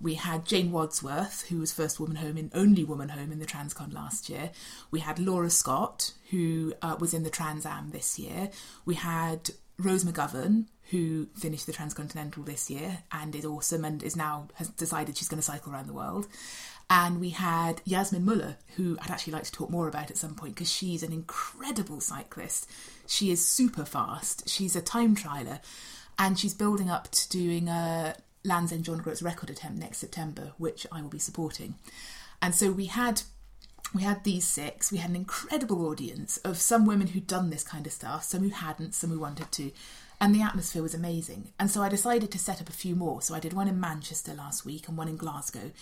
We 0.00 0.14
had 0.14 0.44
Jane 0.44 0.72
Wadsworth, 0.72 1.46
who 1.48 1.58
was 1.58 1.72
first 1.72 1.98
woman 1.98 2.16
home 2.16 2.36
in 2.36 2.50
only 2.54 2.84
woman 2.84 3.10
home 3.10 3.32
in 3.32 3.38
the 3.38 3.46
Transcon 3.46 3.92
last 3.92 4.28
year. 4.28 4.50
We 4.90 5.00
had 5.00 5.18
Laura 5.18 5.50
Scott, 5.50 6.12
who 6.30 6.74
uh, 6.82 6.96
was 6.98 7.14
in 7.14 7.22
the 7.22 7.30
Trans 7.30 7.66
Am 7.66 7.90
this 7.90 8.18
year. 8.18 8.50
We 8.84 8.94
had 8.94 9.50
Rose 9.78 10.04
McGovern, 10.04 10.66
who 10.90 11.26
finished 11.34 11.66
the 11.66 11.72
Transcontinental 11.72 12.42
this 12.42 12.70
year 12.70 12.98
and 13.10 13.34
is 13.34 13.44
awesome 13.44 13.84
and 13.84 14.02
is 14.02 14.16
now 14.16 14.48
has 14.54 14.68
decided 14.68 15.16
she's 15.16 15.28
going 15.28 15.38
to 15.38 15.42
cycle 15.42 15.72
around 15.72 15.88
the 15.88 15.92
world. 15.92 16.28
And 16.88 17.20
we 17.20 17.30
had 17.30 17.82
Yasmin 17.84 18.24
Muller, 18.24 18.56
who 18.76 18.96
I'd 19.02 19.10
actually 19.10 19.32
like 19.32 19.42
to 19.44 19.52
talk 19.52 19.70
more 19.70 19.88
about 19.88 20.10
at 20.10 20.16
some 20.16 20.36
point 20.36 20.54
because 20.54 20.70
she's 20.70 21.02
an 21.02 21.12
incredible 21.12 22.00
cyclist. 22.00 22.70
She 23.08 23.32
is 23.32 23.46
super 23.46 23.84
fast. 23.84 24.48
She's 24.48 24.76
a 24.76 24.80
time 24.80 25.16
trialer 25.16 25.58
and 26.18 26.38
she's 26.38 26.54
building 26.54 26.88
up 26.88 27.10
to 27.10 27.28
doing 27.28 27.68
a 27.68 28.14
Land's 28.46 28.72
End 28.72 28.84
John 28.84 28.98
Groats 28.98 29.22
record 29.22 29.50
attempt 29.50 29.78
next 29.78 29.98
September, 29.98 30.52
which 30.56 30.86
I 30.90 31.02
will 31.02 31.08
be 31.08 31.18
supporting. 31.18 31.74
And 32.40 32.54
so 32.54 32.70
we 32.70 32.86
had 32.86 33.22
we 33.94 34.02
had 34.02 34.24
these 34.24 34.46
six. 34.46 34.90
We 34.90 34.98
had 34.98 35.10
an 35.10 35.16
incredible 35.16 35.86
audience 35.86 36.38
of 36.38 36.58
some 36.58 36.86
women 36.86 37.08
who'd 37.08 37.26
done 37.26 37.50
this 37.50 37.62
kind 37.62 37.86
of 37.86 37.92
stuff, 37.92 38.24
some 38.24 38.42
who 38.42 38.48
hadn't, 38.50 38.94
some 38.94 39.10
who 39.10 39.20
wanted 39.20 39.52
to. 39.52 39.72
And 40.20 40.34
the 40.34 40.42
atmosphere 40.42 40.82
was 40.82 40.94
amazing. 40.94 41.52
And 41.58 41.70
so 41.70 41.82
I 41.82 41.88
decided 41.88 42.30
to 42.32 42.38
set 42.38 42.60
up 42.60 42.68
a 42.68 42.72
few 42.72 42.96
more. 42.96 43.20
So 43.20 43.34
I 43.34 43.40
did 43.40 43.52
one 43.52 43.68
in 43.68 43.78
Manchester 43.78 44.34
last 44.34 44.64
week 44.64 44.88
and 44.88 44.96
one 44.96 45.08
in 45.08 45.16
Glasgow. 45.16 45.72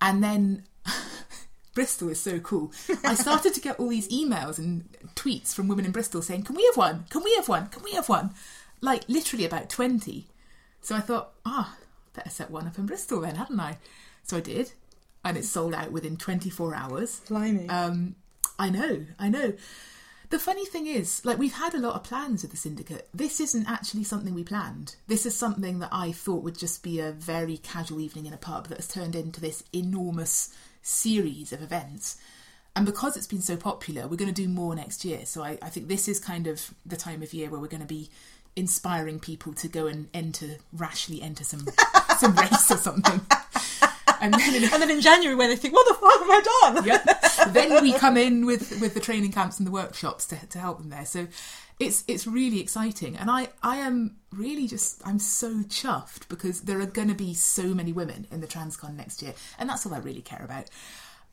And 0.00 0.22
then 0.22 0.64
Bristol 1.74 2.08
is 2.08 2.20
so 2.20 2.38
cool. 2.38 2.72
I 3.04 3.14
started 3.14 3.54
to 3.54 3.60
get 3.60 3.78
all 3.78 3.88
these 3.88 4.08
emails 4.08 4.58
and 4.58 4.88
tweets 5.14 5.54
from 5.54 5.68
women 5.68 5.84
in 5.84 5.92
Bristol 5.92 6.22
saying, 6.22 6.44
Can 6.44 6.56
we 6.56 6.64
have 6.66 6.76
one? 6.76 7.04
Can 7.10 7.22
we 7.24 7.34
have 7.34 7.48
one? 7.48 7.66
Can 7.68 7.82
we 7.82 7.92
have 7.92 8.08
one? 8.08 8.34
Like 8.80 9.08
literally 9.08 9.44
about 9.44 9.68
20. 9.68 10.26
So 10.80 10.94
I 10.94 11.00
thought, 11.00 11.32
ah, 11.44 11.76
better 12.16 12.30
set 12.30 12.50
one 12.50 12.66
up 12.66 12.78
in 12.78 12.86
Bristol 12.86 13.20
then, 13.20 13.36
hadn't 13.36 13.60
I? 13.60 13.78
So 14.24 14.38
I 14.38 14.40
did. 14.40 14.72
And 15.24 15.36
it 15.36 15.44
sold 15.44 15.74
out 15.74 15.92
within 15.92 16.16
24 16.16 16.74
hours. 16.74 17.20
Blimey. 17.28 17.68
Um, 17.68 18.16
I 18.58 18.70
know, 18.70 19.06
I 19.18 19.28
know. 19.28 19.52
The 20.28 20.38
funny 20.40 20.66
thing 20.66 20.88
is, 20.88 21.24
like, 21.24 21.38
we've 21.38 21.52
had 21.52 21.74
a 21.74 21.78
lot 21.78 21.94
of 21.94 22.02
plans 22.02 22.42
with 22.42 22.50
the 22.50 22.56
syndicate. 22.56 23.08
This 23.14 23.38
isn't 23.40 23.70
actually 23.70 24.02
something 24.02 24.34
we 24.34 24.42
planned. 24.42 24.96
This 25.06 25.24
is 25.24 25.36
something 25.36 25.78
that 25.78 25.90
I 25.92 26.10
thought 26.10 26.42
would 26.42 26.58
just 26.58 26.82
be 26.82 26.98
a 26.98 27.12
very 27.12 27.58
casual 27.58 28.00
evening 28.00 28.26
in 28.26 28.32
a 28.32 28.38
pub 28.38 28.66
that 28.68 28.78
has 28.78 28.88
turned 28.88 29.14
into 29.14 29.40
this 29.40 29.62
enormous 29.72 30.52
series 30.82 31.52
of 31.52 31.62
events. 31.62 32.16
And 32.74 32.84
because 32.84 33.16
it's 33.16 33.28
been 33.28 33.40
so 33.40 33.56
popular, 33.56 34.08
we're 34.08 34.16
going 34.16 34.32
to 34.32 34.42
do 34.42 34.48
more 34.48 34.74
next 34.74 35.04
year. 35.04 35.24
So 35.26 35.44
I, 35.44 35.58
I 35.62 35.68
think 35.68 35.86
this 35.86 36.08
is 36.08 36.18
kind 36.18 36.48
of 36.48 36.74
the 36.84 36.96
time 36.96 37.22
of 37.22 37.32
year 37.32 37.48
where 37.48 37.60
we're 37.60 37.68
going 37.68 37.80
to 37.80 37.86
be 37.86 38.10
inspiring 38.56 39.20
people 39.20 39.52
to 39.52 39.68
go 39.68 39.86
and 39.86 40.08
enter, 40.12 40.56
rashly 40.72 41.22
enter 41.22 41.44
some 41.44 41.66
some 42.20 42.34
race 42.34 42.70
or 42.70 42.76
something. 42.76 43.20
And 44.20 44.32
then 44.32 44.54
in 44.54 44.64
and 44.64 44.82
then 44.82 44.90
in 44.90 45.00
January, 45.00 45.36
when 45.36 45.50
they 45.50 45.56
think, 45.56 45.74
"What 45.74 45.86
the 45.86 45.94
fuck 45.94 46.20
have 46.20 46.30
I 46.30 46.72
done?" 46.72 46.84
Yep. 46.84 47.52
then 47.52 47.82
we 47.82 47.92
come 47.92 48.16
in 48.16 48.46
with 48.46 48.80
with 48.80 48.94
the 48.94 49.00
training 49.00 49.32
camps 49.32 49.58
and 49.58 49.66
the 49.66 49.70
workshops 49.70 50.26
to 50.28 50.36
to 50.46 50.58
help 50.58 50.78
them 50.78 50.88
there. 50.88 51.04
So 51.04 51.28
it's 51.78 52.04
it's 52.08 52.26
really 52.26 52.60
exciting, 52.60 53.16
and 53.16 53.30
I 53.30 53.48
I 53.62 53.76
am 53.76 54.16
really 54.32 54.66
just 54.66 55.02
I'm 55.06 55.18
so 55.18 55.56
chuffed 55.64 56.28
because 56.28 56.62
there 56.62 56.80
are 56.80 56.86
going 56.86 57.08
to 57.08 57.14
be 57.14 57.34
so 57.34 57.74
many 57.74 57.92
women 57.92 58.26
in 58.30 58.40
the 58.40 58.46
Transcon 58.46 58.96
next 58.96 59.22
year, 59.22 59.34
and 59.58 59.68
that's 59.68 59.84
all 59.84 59.94
I 59.94 59.98
really 59.98 60.22
care 60.22 60.42
about. 60.42 60.70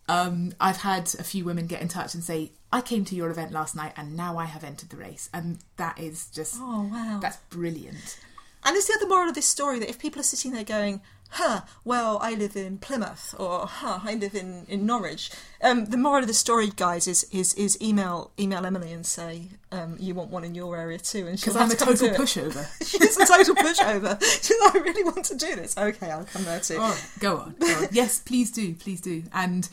Um, 0.09 0.53
I've 0.59 0.77
had 0.77 1.03
a 1.17 1.23
few 1.23 1.45
women 1.45 1.65
get 1.67 1.81
in 1.81 1.87
touch 1.87 2.13
and 2.13 2.23
say, 2.23 2.51
"I 2.73 2.81
came 2.81 3.05
to 3.05 3.15
your 3.15 3.29
event 3.29 3.53
last 3.53 3.75
night, 3.75 3.93
and 3.95 4.17
now 4.17 4.37
I 4.37 4.45
have 4.45 4.65
entered 4.65 4.89
the 4.89 4.97
race," 4.97 5.29
and 5.33 5.59
that 5.77 5.97
is 5.97 6.27
just 6.27 6.55
Oh 6.59 6.89
wow. 6.91 7.19
that's 7.21 7.37
brilliant. 7.49 8.19
And 8.65 8.75
is 8.77 8.87
the 8.87 8.93
other 8.97 9.07
moral 9.07 9.29
of 9.29 9.35
this 9.35 9.45
story 9.45 9.79
that 9.79 9.89
if 9.89 9.99
people 9.99 10.19
are 10.19 10.23
sitting 10.23 10.51
there 10.51 10.63
going, 10.63 11.01
huh, 11.31 11.61
well, 11.83 12.19
I 12.21 12.35
live 12.35 12.55
in 12.55 12.77
Plymouth 12.77 13.33
or 13.39 13.65
huh, 13.67 13.99
I 14.03 14.13
live 14.13 14.35
in, 14.35 14.65
in 14.69 14.85
Norwich, 14.85 15.31
um, 15.61 15.85
the 15.85 15.97
moral 15.97 16.21
of 16.21 16.27
the 16.27 16.33
story, 16.33 16.71
guys, 16.75 17.07
is 17.07 17.23
is, 17.31 17.53
is 17.55 17.81
email 17.81 18.31
email 18.39 18.65
Emily 18.65 18.91
and 18.93 19.05
say 19.05 19.49
um, 19.71 19.97
you 19.99 20.13
want 20.13 20.29
one 20.29 20.43
in 20.43 20.53
your 20.55 20.77
area 20.77 20.97
too, 20.99 21.25
and 21.27 21.39
she'll 21.39 21.53
Because 21.53 21.55
I'm 21.55 21.69
have 21.69 21.81
a 21.81 21.85
total 21.97 22.07
it. 22.09 22.17
pushover. 22.17 22.65
She's 22.87 23.17
a 23.17 23.25
total 23.25 23.55
pushover. 23.65 24.21
She's 24.21 24.55
like, 24.61 24.75
I 24.75 24.79
really 24.79 25.03
want 25.03 25.25
to 25.25 25.35
do 25.35 25.55
this. 25.55 25.77
Okay, 25.77 26.11
I'll 26.11 26.25
come 26.25 26.43
there 26.45 26.59
too. 26.59 26.77
Right, 26.77 27.07
go 27.19 27.37
on, 27.37 27.55
go 27.59 27.65
on. 27.67 27.87
Yes, 27.91 28.19
please 28.19 28.51
do, 28.51 28.73
please 28.75 29.01
do. 29.01 29.23
And 29.33 29.67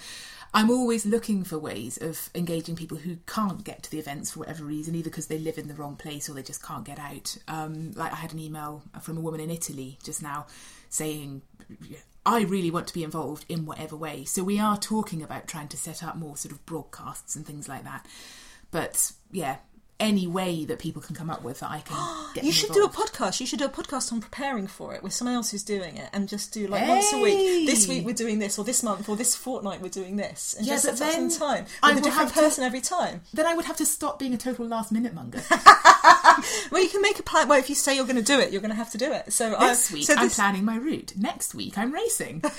I'm 0.53 0.71
always 0.71 1.07
looking 1.07 1.45
for 1.45 1.59
ways 1.59 1.97
of 1.99 2.29
engaging 2.35 2.75
people 2.75 2.99
who 2.99 3.19
can't 3.27 3.63
get 3.63 3.85
to 3.85 3.91
the 3.91 4.01
events 4.01 4.33
for 4.33 4.41
whatever 4.41 4.65
reason, 4.65 4.95
either 4.97 5.09
because 5.09 5.29
they 5.29 5.39
live 5.39 5.59
in 5.59 5.69
the 5.69 5.75
wrong 5.75 5.97
place 5.97 6.29
or 6.29 6.33
they 6.33 6.43
just 6.43 6.63
can't 6.63 6.85
get 6.85 6.99
out. 6.99 7.37
Um, 7.47 7.93
like 7.93 8.13
I 8.13 8.17
had 8.17 8.33
an 8.33 8.41
email 8.41 8.83
from 9.01 9.17
a 9.17 9.21
woman 9.21 9.41
in 9.41 9.51
Italy 9.51 9.99
just 10.03 10.23
now 10.23 10.47
saying, 10.89 11.43
I 12.27 12.43
really 12.43 12.71
want 12.71 12.89
to 12.89 12.95
be 12.95 13.05
involved 13.05 13.45
in 13.49 13.65
whatever 13.65 13.97
way. 13.97 14.25
So 14.25 14.43
we 14.43 14.59
are 14.59 14.77
talking 14.77 15.23
about 15.23 15.47
trying 15.47 15.69
to 15.69 15.77
set 15.77 16.03
up 16.03 16.17
more 16.17 16.37
sort 16.37 16.53
of 16.53 16.67
broadcasts 16.67 17.37
and 17.37 17.47
things 17.47 17.69
like 17.69 17.85
that. 17.85 18.07
But 18.73 19.13
yeah, 19.31 19.57
any 20.01 20.27
way 20.27 20.65
that 20.65 20.79
people 20.79 21.01
can 21.03 21.15
come 21.15 21.31
up 21.31 21.43
with 21.45 21.61
that 21.61 21.71
I 21.71 21.81
can 21.81 21.97
get 22.35 22.45
You 22.45 22.53
should 22.53 22.73
do 22.73 22.85
a 22.85 22.89
podcast. 22.89 23.39
You 23.41 23.47
should 23.47 23.59
do 23.59 23.67
a 23.67 23.69
podcast 23.71 24.13
on 24.13 24.21
preparing 24.21 24.67
for 24.67 24.95
it 24.95 25.03
with 25.03 25.13
someone 25.13 25.35
else 25.37 25.51
who's 25.51 25.63
doing 25.63 25.97
it, 25.97 26.09
and 26.13 26.29
just 26.29 26.53
do 26.53 26.67
like 26.67 26.89
once 26.89 27.13
a 27.13 27.19
week. 27.19 27.67
This 27.69 27.87
week 27.87 28.05
we're 28.05 28.15
doing 28.15 28.39
this, 28.39 28.59
or 28.59 28.65
this 28.65 28.83
month, 28.83 29.09
or 29.09 29.17
this 29.17 29.37
fortnight 29.37 29.81
we're 29.81 29.89
doing 29.89 30.17
this, 30.17 30.55
and 30.59 30.67
Yeah, 30.67 30.75
just 30.75 30.87
but 30.87 30.99
set 30.99 31.07
up 31.09 31.13
some 31.15 31.29
then 31.29 31.39
time 31.39 31.67
I 31.83 31.91
with 31.91 31.99
a 31.99 32.03
different 32.03 32.31
have 32.31 32.35
to- 32.35 32.41
person 32.41 32.65
every 32.65 32.81
time. 32.81 33.21
Then 33.35 33.47
I 33.47 33.55
would 33.55 33.67
have 33.67 33.77
to 33.77 33.87
stop 33.87 34.19
being 34.19 34.35
a 34.35 34.39
total 34.39 34.67
last 34.67 34.91
minute 34.91 35.15
monger. 35.15 35.43
Well, 36.71 36.83
you 36.83 36.89
can 36.89 37.03
make 37.03 37.19
a 37.19 37.23
plan. 37.23 37.49
Well, 37.49 37.59
if 37.59 37.69
you 37.69 37.75
say 37.75 37.95
you're 37.97 38.05
going 38.07 38.17
to 38.17 38.23
do 38.23 38.39
it, 38.41 38.51
you're 38.51 38.63
going 38.63 38.71
to 38.71 38.77
have 38.77 38.91
to 38.93 38.99
do 38.99 39.13
it. 39.13 39.33
So 39.33 39.51
This 39.59 39.91
uh, 39.91 39.93
I, 39.93 39.95
week 39.95 40.07
so 40.07 40.15
I'm 40.17 40.31
planning 40.31 40.65
my 40.65 40.77
route. 40.77 41.13
Next 41.17 41.55
week 41.55 41.77
I'm 41.77 41.93
racing. 41.93 42.43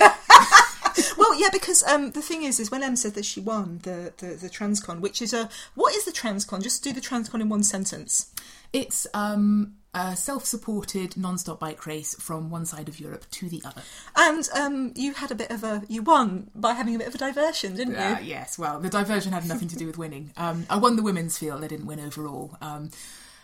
well, 1.18 1.38
yeah, 1.38 1.48
because 1.52 1.82
um, 1.84 2.12
the 2.12 2.22
thing 2.22 2.42
is, 2.42 2.60
is 2.60 2.70
when 2.70 2.82
Em 2.82 2.96
said 2.96 3.14
that 3.14 3.24
she 3.24 3.40
won 3.40 3.80
the, 3.82 4.12
the 4.18 4.34
the 4.34 4.48
Transcon, 4.48 5.00
which 5.00 5.22
is 5.22 5.32
a 5.32 5.48
what 5.74 5.94
is 5.94 6.04
the 6.04 6.12
Transcon? 6.12 6.62
Just 6.62 6.82
do 6.84 6.92
the 6.92 7.00
Transcon 7.00 7.40
in 7.40 7.48
one 7.48 7.62
sentence. 7.62 8.32
It's 8.72 9.06
um, 9.12 9.74
a 9.94 10.16
self-supported 10.16 11.16
non-stop 11.16 11.60
bike 11.60 11.86
race 11.86 12.14
from 12.14 12.48
one 12.50 12.64
side 12.64 12.88
of 12.88 12.98
Europe 12.98 13.26
to 13.30 13.48
the 13.48 13.60
other. 13.64 13.82
And 14.16 14.48
um, 14.54 14.92
you 14.96 15.12
had 15.12 15.30
a 15.30 15.34
bit 15.34 15.50
of 15.50 15.62
a 15.64 15.82
you 15.88 16.02
won 16.02 16.50
by 16.54 16.72
having 16.72 16.94
a 16.94 16.98
bit 16.98 17.08
of 17.08 17.14
a 17.14 17.18
diversion, 17.18 17.76
didn't 17.76 17.94
you? 17.94 18.00
Uh, 18.00 18.18
yes, 18.22 18.58
well, 18.58 18.80
the 18.80 18.88
diversion 18.88 19.32
had 19.32 19.46
nothing 19.46 19.68
to 19.68 19.76
do 19.76 19.86
with 19.86 19.98
winning. 19.98 20.32
Um, 20.36 20.66
I 20.70 20.78
won 20.78 20.96
the 20.96 21.02
women's 21.02 21.36
field. 21.36 21.62
I 21.62 21.68
didn't 21.68 21.86
win 21.86 22.00
overall, 22.00 22.56
um, 22.62 22.90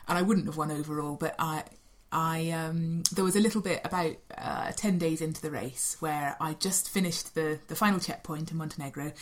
and 0.09 0.19
I 0.19 0.23
wouldn't 0.23 0.47
have 0.47 0.57
won 0.57 0.71
overall. 0.71 1.17
But 1.17 1.35
I, 1.39 1.65
I, 2.11 2.51
um, 2.51 3.03
there 3.13 3.25
was 3.25 3.37
a 3.37 3.41
little 3.41 3.61
bit 3.61 3.81
about 3.85 4.17
uh, 4.37 4.73
ten 4.73 4.99
days 4.99 5.21
into 5.21 5.43
the 5.43 5.51
race 5.51 5.97
where 6.01 6.37
I 6.41 6.55
just 6.55 6.89
finished 6.89 7.35
the 7.35 7.59
the 7.69 7.77
final 7.77 8.01
checkpoint 8.01 8.51
in 8.51 8.57
Montenegro. 8.57 9.13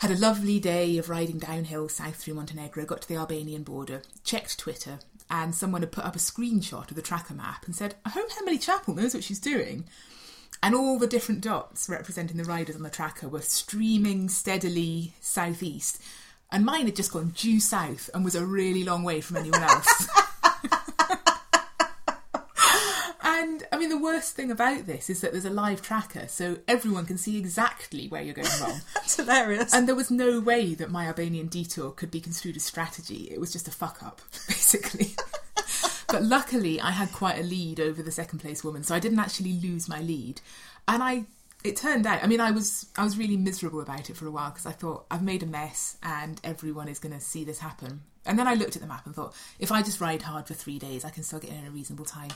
Had 0.00 0.10
a 0.12 0.16
lovely 0.16 0.60
day 0.60 0.96
of 0.98 1.10
riding 1.10 1.38
downhill 1.38 1.88
south 1.88 2.16
through 2.16 2.34
Montenegro. 2.34 2.84
Got 2.84 3.02
to 3.02 3.08
the 3.08 3.16
Albanian 3.16 3.64
border. 3.64 4.02
Checked 4.24 4.58
Twitter, 4.58 5.00
and 5.28 5.54
someone 5.54 5.82
had 5.82 5.92
put 5.92 6.04
up 6.04 6.16
a 6.16 6.20
screenshot 6.20 6.88
of 6.88 6.96
the 6.96 7.02
tracker 7.02 7.34
map 7.34 7.66
and 7.66 7.74
said, 7.74 7.96
"I 8.04 8.10
hope 8.10 8.28
Emily 8.38 8.58
Chappell 8.58 8.94
knows 8.94 9.14
what 9.14 9.24
she's 9.24 9.40
doing." 9.40 9.84
and 10.62 10.74
all 10.74 10.98
the 10.98 11.06
different 11.06 11.40
dots 11.40 11.88
representing 11.88 12.36
the 12.36 12.44
riders 12.44 12.76
on 12.76 12.82
the 12.82 12.90
tracker 12.90 13.28
were 13.28 13.40
streaming 13.40 14.28
steadily 14.28 15.14
southeast. 15.20 16.02
And 16.50 16.64
mine 16.64 16.86
had 16.86 16.96
just 16.96 17.12
gone 17.12 17.32
due 17.36 17.60
south 17.60 18.08
and 18.14 18.24
was 18.24 18.34
a 18.34 18.44
really 18.44 18.82
long 18.82 19.04
way 19.04 19.20
from 19.20 19.36
anyone 19.36 19.62
else. 19.62 20.08
and 23.38 23.64
I 23.70 23.78
mean, 23.78 23.88
the 23.88 23.98
worst 23.98 24.34
thing 24.34 24.50
about 24.50 24.86
this 24.86 25.08
is 25.08 25.20
that 25.20 25.30
there's 25.30 25.44
a 25.44 25.50
live 25.50 25.80
tracker, 25.80 26.26
so 26.26 26.58
everyone 26.66 27.06
can 27.06 27.18
see 27.18 27.38
exactly 27.38 28.08
where 28.08 28.20
you're 28.20 28.34
going 28.34 28.48
wrong. 28.60 28.80
That's 28.94 29.16
hilarious. 29.16 29.72
And 29.72 29.86
there 29.86 29.94
was 29.94 30.10
no 30.10 30.40
way 30.40 30.74
that 30.74 30.90
my 30.90 31.06
Albanian 31.06 31.46
detour 31.46 31.92
could 31.92 32.10
be 32.10 32.20
construed 32.20 32.56
as 32.56 32.64
strategy. 32.64 33.28
It 33.30 33.38
was 33.38 33.52
just 33.52 33.68
a 33.68 33.70
fuck 33.70 34.02
up, 34.02 34.20
basically. 34.48 35.14
but 36.08 36.24
luckily, 36.24 36.80
I 36.80 36.90
had 36.90 37.12
quite 37.12 37.38
a 37.38 37.44
lead 37.44 37.78
over 37.78 38.02
the 38.02 38.10
second 38.10 38.40
place 38.40 38.64
woman, 38.64 38.82
so 38.82 38.94
I 38.94 38.98
didn't 38.98 39.20
actually 39.20 39.52
lose 39.52 39.88
my 39.88 40.00
lead. 40.00 40.40
And 40.88 41.02
I, 41.02 41.24
it 41.64 41.76
turned 41.76 42.06
out, 42.06 42.22
I 42.22 42.26
mean, 42.26 42.40
I 42.40 42.50
was 42.50 42.86
I 42.96 43.04
was 43.04 43.18
really 43.18 43.36
miserable 43.36 43.80
about 43.80 44.10
it 44.10 44.16
for 44.16 44.26
a 44.26 44.30
while 44.30 44.50
because 44.50 44.66
I 44.66 44.72
thought 44.72 45.06
I've 45.10 45.22
made 45.22 45.42
a 45.42 45.46
mess 45.46 45.96
and 46.02 46.40
everyone 46.44 46.88
is 46.88 46.98
going 46.98 47.14
to 47.14 47.20
see 47.20 47.44
this 47.44 47.58
happen. 47.58 48.02
And 48.26 48.38
then 48.38 48.46
I 48.46 48.54
looked 48.54 48.76
at 48.76 48.82
the 48.82 48.88
map 48.88 49.06
and 49.06 49.14
thought, 49.14 49.34
if 49.58 49.72
I 49.72 49.82
just 49.82 50.00
ride 50.00 50.22
hard 50.22 50.46
for 50.46 50.54
three 50.54 50.78
days, 50.78 51.04
I 51.04 51.10
can 51.10 51.22
still 51.22 51.38
get 51.38 51.50
in 51.50 51.66
a 51.66 51.70
reasonable 51.70 52.04
time. 52.04 52.30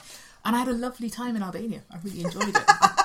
And 0.45 0.57
I 0.57 0.61
had 0.61 0.69
a 0.69 0.73
lovely 0.73 1.11
time 1.11 1.37
in 1.37 1.43
Albania. 1.43 1.83
I 1.91 1.99
really 2.03 2.25
enjoyed 2.25 2.57
it. 2.57 2.57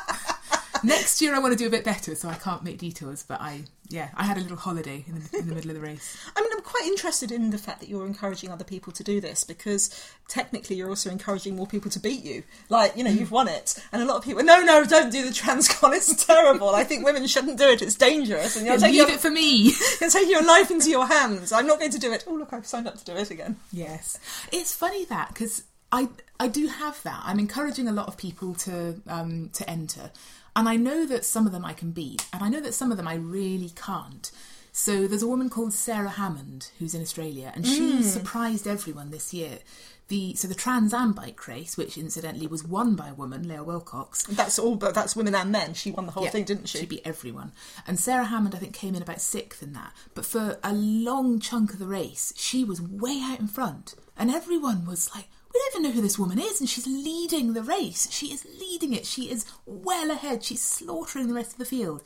Next 0.83 1.21
year 1.21 1.35
I 1.35 1.39
want 1.39 1.53
to 1.53 1.57
do 1.57 1.67
a 1.67 1.69
bit 1.69 1.83
better, 1.83 2.15
so 2.15 2.29
I 2.29 2.35
can't 2.35 2.63
make 2.63 2.77
detours. 2.77 3.23
But 3.23 3.41
I, 3.41 3.63
yeah, 3.89 4.09
I 4.15 4.23
had 4.23 4.37
a 4.37 4.41
little 4.41 4.57
holiday 4.57 5.03
in 5.07 5.15
the, 5.15 5.37
in 5.37 5.47
the 5.47 5.55
middle 5.55 5.71
of 5.71 5.75
the 5.75 5.81
race. 5.81 6.17
I 6.35 6.41
mean, 6.41 6.49
I'm 6.53 6.61
quite 6.61 6.85
interested 6.85 7.31
in 7.31 7.49
the 7.49 7.57
fact 7.57 7.79
that 7.79 7.89
you're 7.89 8.05
encouraging 8.05 8.51
other 8.51 8.63
people 8.63 8.93
to 8.93 9.03
do 9.03 9.21
this 9.21 9.43
because 9.43 9.89
technically 10.27 10.75
you're 10.75 10.89
also 10.89 11.09
encouraging 11.09 11.55
more 11.55 11.67
people 11.67 11.91
to 11.91 11.99
beat 11.99 12.23
you. 12.23 12.43
Like, 12.69 12.95
you 12.97 13.03
know, 13.03 13.09
you've 13.09 13.31
won 13.31 13.47
it. 13.47 13.81
And 13.91 14.01
a 14.01 14.05
lot 14.05 14.17
of 14.17 14.23
people, 14.23 14.43
no, 14.43 14.61
no, 14.61 14.83
don't 14.85 15.11
do 15.11 15.23
the 15.23 15.31
transcon, 15.31 15.93
it's 15.93 16.25
terrible. 16.25 16.69
I 16.69 16.83
think 16.83 17.05
women 17.05 17.27
shouldn't 17.27 17.57
do 17.57 17.65
it, 17.69 17.81
it's 17.81 17.95
dangerous. 17.95 18.55
And 18.55 18.65
you're 18.65 18.77
Leave 18.77 19.05
taking, 19.05 19.15
it 19.15 19.19
for 19.19 19.31
me. 19.31 19.71
you're 20.01 20.09
taking 20.09 20.31
your 20.31 20.45
life 20.45 20.71
into 20.71 20.89
your 20.89 21.07
hands. 21.07 21.51
I'm 21.51 21.67
not 21.67 21.79
going 21.79 21.91
to 21.91 21.99
do 21.99 22.11
it. 22.11 22.25
Oh, 22.27 22.33
look, 22.33 22.53
I've 22.53 22.65
signed 22.65 22.87
up 22.87 22.97
to 22.97 23.05
do 23.05 23.13
it 23.13 23.31
again. 23.31 23.57
Yes, 23.71 24.19
it's 24.51 24.73
funny 24.73 25.05
that 25.05 25.29
because 25.29 25.63
I 25.91 26.09
I 26.39 26.47
do 26.47 26.67
have 26.67 27.01
that. 27.03 27.21
I'm 27.23 27.39
encouraging 27.39 27.87
a 27.87 27.91
lot 27.91 28.07
of 28.07 28.17
people 28.17 28.53
to 28.55 29.01
um, 29.07 29.49
to 29.53 29.69
enter, 29.69 30.11
and 30.57 30.67
I 30.67 30.75
know 30.75 31.05
that 31.05 31.23
some 31.23 31.45
of 31.45 31.53
them 31.53 31.63
I 31.63 31.73
can 31.73 31.91
beat, 31.91 32.25
and 32.33 32.43
I 32.43 32.49
know 32.49 32.59
that 32.59 32.73
some 32.73 32.91
of 32.91 32.97
them 32.97 33.07
I 33.07 33.13
really 33.13 33.69
can't. 33.69 34.29
So 34.71 35.07
there's 35.07 35.21
a 35.21 35.27
woman 35.27 35.49
called 35.49 35.71
Sarah 35.71 36.09
Hammond 36.09 36.71
who's 36.79 36.95
in 36.95 37.01
Australia, 37.01 37.51
and 37.55 37.65
she 37.65 37.93
mm. 37.93 38.03
surprised 38.03 38.67
everyone 38.67 39.11
this 39.11 39.33
year. 39.33 39.59
The 40.07 40.33
so 40.35 40.47
the 40.47 40.55
Trans 40.55 40.93
Am 40.95 41.13
bike 41.13 41.47
race, 41.47 41.77
which 41.77 41.97
incidentally 41.97 42.47
was 42.47 42.63
won 42.63 42.95
by 42.95 43.09
a 43.09 43.13
woman, 43.13 43.47
Lael 43.47 43.65
Wilcox, 43.65 44.23
That's 44.23 44.57
all, 44.57 44.75
but 44.75 44.95
that's 44.95 45.15
women 45.15 45.35
and 45.35 45.51
men. 45.51 45.75
She 45.75 45.91
won 45.91 46.07
the 46.07 46.11
whole 46.11 46.23
yeah, 46.23 46.29
thing, 46.31 46.45
didn't 46.45 46.69
she? 46.69 46.79
She 46.79 46.85
beat 46.87 47.01
everyone. 47.05 47.51
And 47.85 47.99
Sarah 47.99 48.25
Hammond, 48.25 48.55
I 48.55 48.57
think, 48.57 48.73
came 48.73 48.95
in 48.95 49.01
about 49.03 49.21
sixth 49.21 49.61
in 49.61 49.73
that. 49.73 49.93
But 50.15 50.25
for 50.25 50.57
a 50.63 50.73
long 50.73 51.39
chunk 51.39 51.73
of 51.73 51.79
the 51.79 51.85
race, 51.85 52.33
she 52.35 52.63
was 52.63 52.81
way 52.81 53.19
out 53.21 53.39
in 53.39 53.47
front. 53.47 53.93
And 54.17 54.31
everyone 54.31 54.85
was 54.85 55.13
like, 55.13 55.27
even 55.77 55.89
know 55.89 55.95
who 55.95 56.01
this 56.01 56.19
woman 56.19 56.39
is. 56.39 56.59
And 56.59 56.69
she's 56.69 56.87
leading 56.87 57.53
the 57.53 57.63
race. 57.63 58.09
She 58.11 58.27
is 58.27 58.45
leading 58.59 58.93
it. 58.93 59.05
She 59.05 59.29
is 59.29 59.45
well 59.65 60.11
ahead. 60.11 60.43
She's 60.43 60.61
slaughtering 60.61 61.27
the 61.27 61.33
rest 61.33 61.53
of 61.53 61.57
the 61.57 61.65
field. 61.65 62.03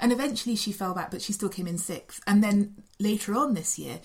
And 0.00 0.12
eventually 0.12 0.56
she 0.56 0.72
fell 0.72 0.94
back, 0.94 1.10
but 1.10 1.22
she 1.22 1.32
still 1.32 1.48
came 1.48 1.66
in 1.66 1.78
sixth. 1.78 2.20
And 2.26 2.42
then 2.42 2.74
later 2.98 3.34
on 3.34 3.54
this 3.54 3.78
year, 3.78 4.00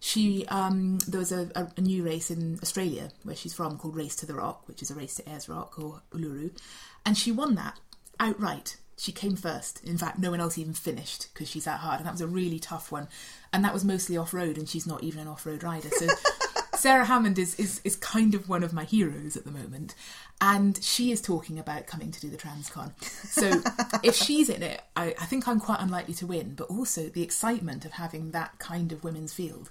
she 0.00 0.46
um, 0.46 0.98
there 1.08 1.18
was 1.18 1.32
a, 1.32 1.50
a, 1.76 1.80
new 1.80 2.04
race 2.04 2.30
in 2.30 2.60
Australia 2.62 3.10
where 3.24 3.34
she's 3.34 3.54
from 3.54 3.78
called 3.78 3.96
Race 3.96 4.14
to 4.16 4.26
the 4.26 4.34
Rock, 4.34 4.68
which 4.68 4.80
is 4.80 4.92
a 4.92 4.94
race 4.94 5.16
to 5.16 5.28
Ayers 5.28 5.48
Rock 5.48 5.76
or 5.76 6.02
Uluru, 6.12 6.56
and 7.04 7.18
she 7.18 7.32
won 7.32 7.56
that 7.56 7.80
outright. 8.20 8.76
She 8.96 9.10
came 9.10 9.34
first. 9.34 9.82
In 9.82 9.98
fact, 9.98 10.20
no 10.20 10.30
one 10.30 10.40
else 10.40 10.56
even 10.56 10.72
finished 10.72 11.28
because 11.32 11.48
she's 11.48 11.64
that 11.64 11.80
hard, 11.80 11.98
and 11.98 12.06
that 12.06 12.12
was 12.12 12.20
a 12.20 12.28
really 12.28 12.60
tough 12.60 12.92
one. 12.92 13.08
And 13.52 13.64
that 13.64 13.74
was 13.74 13.84
mostly 13.84 14.16
off 14.16 14.32
road, 14.32 14.56
and 14.56 14.68
she's 14.68 14.86
not 14.86 15.02
even 15.02 15.20
an 15.20 15.28
off 15.28 15.46
road 15.46 15.64
rider. 15.64 15.88
So 15.90 16.06
Sarah 16.78 17.04
Hammond 17.04 17.38
is, 17.38 17.54
is 17.56 17.80
is 17.84 17.96
kind 17.96 18.34
of 18.34 18.48
one 18.48 18.62
of 18.62 18.72
my 18.72 18.84
heroes 18.84 19.36
at 19.36 19.44
the 19.44 19.50
moment, 19.50 19.94
and 20.40 20.82
she 20.82 21.10
is 21.10 21.20
talking 21.20 21.58
about 21.58 21.86
coming 21.86 22.10
to 22.10 22.20
do 22.20 22.28
the 22.28 22.36
Transcon. 22.36 22.92
So 23.02 23.62
if 24.02 24.14
she's 24.14 24.48
in 24.48 24.62
it, 24.62 24.82
I, 24.96 25.14
I 25.20 25.26
think 25.26 25.46
I'm 25.48 25.60
quite 25.60 25.80
unlikely 25.80 26.14
to 26.14 26.26
win, 26.26 26.54
but 26.54 26.64
also 26.64 27.08
the 27.08 27.22
excitement 27.22 27.84
of 27.84 27.92
having 27.92 28.30
that 28.30 28.58
kind 28.58 28.92
of 28.92 29.04
women's 29.04 29.32
field. 29.32 29.68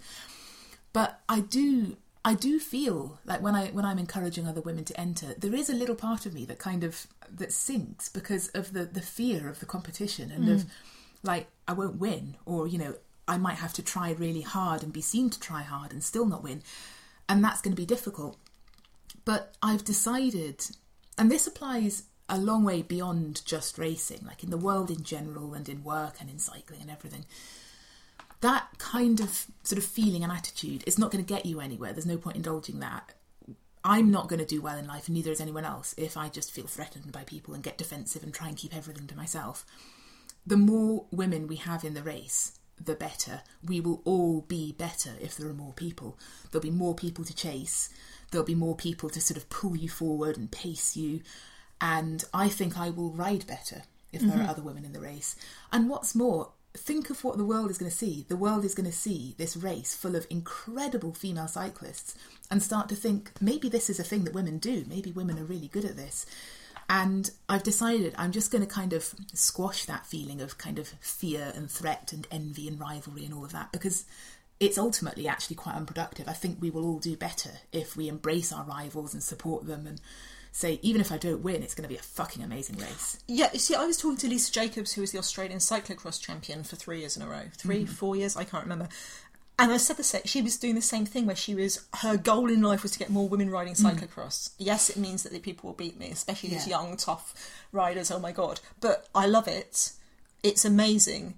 But 0.93 1.19
I 1.27 1.41
do 1.41 1.97
I 2.25 2.33
do 2.33 2.59
feel 2.59 3.19
like 3.25 3.41
when 3.41 3.55
I 3.55 3.67
when 3.67 3.85
I'm 3.85 3.99
encouraging 3.99 4.47
other 4.47 4.61
women 4.61 4.83
to 4.85 4.99
enter, 4.99 5.33
there 5.37 5.55
is 5.55 5.69
a 5.69 5.75
little 5.75 5.95
part 5.95 6.25
of 6.25 6.33
me 6.33 6.43
that 6.45 6.59
kind 6.59 6.83
of 6.83 7.07
that 7.33 7.53
sinks 7.53 8.09
because 8.09 8.49
of 8.49 8.73
the 8.73 8.83
the 8.83 9.01
fear 9.01 9.47
of 9.47 9.59
the 9.61 9.65
competition 9.65 10.31
and 10.31 10.49
of 10.49 10.63
mm. 10.63 10.69
like 11.23 11.47
I 11.67 11.73
won't 11.73 11.99
win 11.99 12.35
or 12.45 12.67
you 12.67 12.77
know 12.77 12.95
I 13.27 13.37
might 13.37 13.55
have 13.55 13.73
to 13.73 13.81
try 13.81 14.11
really 14.11 14.41
hard 14.41 14.83
and 14.83 14.91
be 14.91 15.01
seen 15.01 15.29
to 15.29 15.39
try 15.39 15.61
hard 15.61 15.91
and 15.91 16.03
still 16.03 16.25
not 16.25 16.43
win, 16.43 16.63
and 17.29 17.43
that's 17.43 17.61
going 17.61 17.75
to 17.75 17.81
be 17.81 17.85
difficult. 17.85 18.37
But 19.25 19.55
I've 19.61 19.83
decided, 19.83 20.65
and 21.17 21.29
this 21.29 21.47
applies 21.47 22.03
a 22.29 22.37
long 22.37 22.63
way 22.63 22.81
beyond 22.81 23.45
just 23.45 23.77
racing, 23.77 24.25
like 24.25 24.43
in 24.43 24.49
the 24.49 24.57
world 24.57 24.91
in 24.91 25.03
general 25.03 25.53
and 25.53 25.67
in 25.67 25.83
work 25.83 26.15
and 26.19 26.29
in 26.29 26.39
cycling 26.39 26.81
and 26.81 26.91
everything 26.91 27.25
that 28.41 28.67
kind 28.77 29.19
of 29.19 29.47
sort 29.63 29.77
of 29.77 29.85
feeling 29.85 30.23
and 30.23 30.31
attitude 30.31 30.83
is 30.85 30.99
not 30.99 31.11
going 31.11 31.23
to 31.23 31.33
get 31.33 31.45
you 31.45 31.59
anywhere. 31.59 31.93
There's 31.93 32.05
no 32.05 32.17
point 32.17 32.35
indulging 32.35 32.79
that. 32.79 33.13
I'm 33.83 34.11
not 34.11 34.27
going 34.27 34.39
to 34.39 34.45
do 34.45 34.61
well 34.61 34.77
in 34.77 34.87
life, 34.87 35.07
and 35.07 35.15
neither 35.15 35.31
is 35.31 35.39
anyone 35.39 35.63
else, 35.63 35.95
if 35.97 36.17
I 36.17 36.29
just 36.29 36.51
feel 36.51 36.67
threatened 36.67 37.11
by 37.11 37.23
people 37.23 37.53
and 37.53 37.63
get 37.63 37.77
defensive 37.77 38.21
and 38.21 38.33
try 38.33 38.47
and 38.47 38.57
keep 38.57 38.75
everything 38.75 39.07
to 39.07 39.15
myself. 39.15 39.65
The 40.45 40.57
more 40.57 41.05
women 41.11 41.47
we 41.47 41.55
have 41.57 41.83
in 41.83 41.93
the 41.93 42.03
race, 42.03 42.59
the 42.83 42.95
better. 42.95 43.41
We 43.65 43.81
will 43.81 44.01
all 44.05 44.41
be 44.41 44.71
better 44.71 45.11
if 45.19 45.35
there 45.35 45.49
are 45.49 45.53
more 45.53 45.73
people. 45.73 46.17
There'll 46.51 46.63
be 46.63 46.71
more 46.71 46.95
people 46.95 47.23
to 47.25 47.35
chase, 47.35 47.89
there'll 48.31 48.45
be 48.45 48.55
more 48.55 48.75
people 48.75 49.09
to 49.09 49.21
sort 49.21 49.37
of 49.37 49.49
pull 49.49 49.75
you 49.75 49.89
forward 49.89 50.37
and 50.37 50.51
pace 50.51 50.95
you, 50.95 51.21
and 51.79 52.23
I 52.33 52.49
think 52.49 52.77
I 52.77 52.89
will 52.89 53.11
ride 53.11 53.45
better 53.47 53.83
if 54.11 54.21
there 54.21 54.31
are 54.31 54.33
mm-hmm. 54.39 54.49
other 54.49 54.61
women 54.61 54.85
in 54.85 54.93
the 54.93 54.99
race. 54.99 55.35
And 55.71 55.89
what's 55.89 56.15
more, 56.15 56.51
think 56.75 57.09
of 57.09 57.23
what 57.23 57.37
the 57.37 57.45
world 57.45 57.69
is 57.69 57.77
going 57.77 57.91
to 57.91 57.97
see. 57.97 58.25
The 58.27 58.37
world 58.37 58.63
is 58.63 58.75
going 58.75 58.89
to 58.89 58.95
see 58.95 59.35
this 59.37 59.57
race 59.57 59.95
full 59.95 60.15
of 60.15 60.27
incredible 60.29 61.13
female 61.13 61.47
cyclists 61.47 62.15
and 62.49 62.63
start 62.63 62.89
to 62.89 62.95
think 62.95 63.31
maybe 63.41 63.69
this 63.69 63.89
is 63.89 63.99
a 63.99 64.03
thing 64.03 64.23
that 64.23 64.33
women 64.33 64.57
do. 64.57 64.85
Maybe 64.87 65.11
women 65.11 65.37
are 65.39 65.43
really 65.43 65.67
good 65.67 65.85
at 65.85 65.97
this. 65.97 66.25
And 66.89 67.29
I've 67.49 67.63
decided 67.63 68.15
I'm 68.17 68.31
just 68.31 68.51
going 68.51 68.65
to 68.65 68.69
kind 68.69 68.93
of 68.93 69.13
squash 69.33 69.85
that 69.85 70.05
feeling 70.05 70.41
of 70.41 70.57
kind 70.57 70.79
of 70.79 70.87
fear 71.01 71.51
and 71.53 71.69
threat 71.69 72.13
and 72.13 72.25
envy 72.31 72.67
and 72.67 72.79
rivalry 72.79 73.25
and 73.25 73.33
all 73.33 73.43
of 73.43 73.51
that 73.51 73.71
because 73.73 74.05
it's 74.59 74.77
ultimately 74.77 75.27
actually 75.27 75.57
quite 75.57 75.75
unproductive. 75.75 76.27
I 76.27 76.33
think 76.33 76.57
we 76.61 76.69
will 76.69 76.85
all 76.85 76.99
do 76.99 77.15
better 77.17 77.51
if 77.71 77.95
we 77.95 78.07
embrace 78.07 78.53
our 78.53 78.63
rivals 78.63 79.13
and 79.13 79.21
support 79.21 79.67
them 79.67 79.85
and 79.85 80.01
say, 80.51 80.79
even 80.81 80.99
if 81.01 81.11
I 81.11 81.17
don't 81.17 81.43
win, 81.43 81.61
it's 81.61 81.75
going 81.75 81.83
to 81.83 81.89
be 81.89 81.99
a 81.99 82.01
fucking 82.01 82.43
amazing 82.43 82.77
race. 82.77 83.19
Yeah, 83.27 83.49
you 83.53 83.59
see, 83.59 83.75
I 83.75 83.85
was 83.85 83.97
talking 83.97 84.17
to 84.17 84.27
Lisa 84.27 84.51
Jacobs, 84.51 84.93
who 84.93 85.01
was 85.01 85.11
the 85.11 85.19
Australian 85.19 85.59
cyclocross 85.59 86.19
champion 86.19 86.63
for 86.63 86.75
three 86.75 87.01
years 87.01 87.15
in 87.15 87.21
a 87.21 87.27
row. 87.27 87.43
3 87.57 87.83
mm-hmm. 87.83 87.85
four 87.85 88.15
years, 88.15 88.35
I 88.35 88.43
can't 88.43 88.63
remember. 88.63 88.89
And 89.59 89.71
I 89.71 89.77
said 89.77 89.97
the 89.97 90.03
same. 90.03 90.21
She 90.25 90.41
was 90.41 90.57
doing 90.57 90.75
the 90.75 90.81
same 90.81 91.05
thing 91.05 91.25
where 91.25 91.35
she 91.35 91.55
was 91.55 91.83
her 92.01 92.15
goal 92.15 92.51
in 92.51 92.61
life 92.61 92.83
was 92.83 92.91
to 92.91 92.99
get 92.99 93.09
more 93.09 93.27
women 93.27 93.49
riding 93.49 93.73
mm. 93.73 93.91
cyclocross. 93.91 94.51
Yes, 94.59 94.89
it 94.89 94.97
means 94.97 95.23
that 95.23 95.33
the 95.33 95.39
people 95.39 95.67
will 95.67 95.75
beat 95.75 95.99
me, 95.99 96.09
especially 96.11 96.49
these 96.49 96.67
young, 96.67 96.95
tough 96.95 97.33
riders. 97.71 98.11
Oh 98.11 98.19
my 98.19 98.31
god! 98.31 98.59
But 98.79 99.07
I 99.15 99.25
love 99.25 99.47
it. 99.47 99.93
It's 100.43 100.63
amazing. 100.63 101.35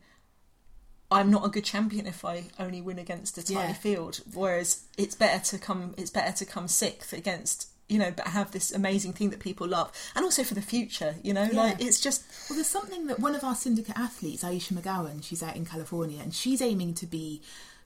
I'm 1.12 1.32
not 1.32 1.46
a 1.46 1.50
good 1.50 1.64
champion 1.64 2.06
if 2.06 2.24
I 2.24 2.44
only 2.60 2.82
win 2.82 3.00
against 3.00 3.38
a 3.38 3.44
tiny 3.44 3.70
Yeah. 3.70 3.74
field. 3.74 4.22
Whereas 4.34 4.84
it's 4.98 5.16
better 5.16 5.44
to 5.52 5.58
come. 5.58 5.96
It's 5.98 6.12
better 6.12 6.36
to 6.38 6.46
come 6.46 6.68
sixth 6.68 7.14
against. 7.14 7.68
You 7.88 7.98
know, 7.98 8.12
but 8.12 8.28
have 8.28 8.52
this 8.52 8.72
amazing 8.72 9.14
thing 9.14 9.32
that 9.32 9.40
people 9.40 9.66
love, 9.68 9.92
and 10.14 10.24
also 10.24 10.44
for 10.44 10.54
the 10.54 10.62
future. 10.62 11.16
You 11.24 11.34
know, 11.34 11.50
Yeah. 11.52 11.62
like 11.62 11.82
it's 11.82 12.02
just 12.02 12.24
Well, 12.50 12.58
there's 12.58 12.68
something 12.68 13.08
that 13.08 13.20
one 13.20 13.34
of 13.34 13.44
our 13.46 13.56
syndicate 13.56 13.98
athletes, 13.98 14.44
Ayesha 14.44 14.74
McGowan, 14.74 15.24
she's 15.24 15.42
out 15.42 15.56
in 15.56 15.66
California, 15.66 16.22
and 16.22 16.36
she's 16.36 16.62
aiming 16.62 16.94
to 16.96 17.08
be 17.08 17.42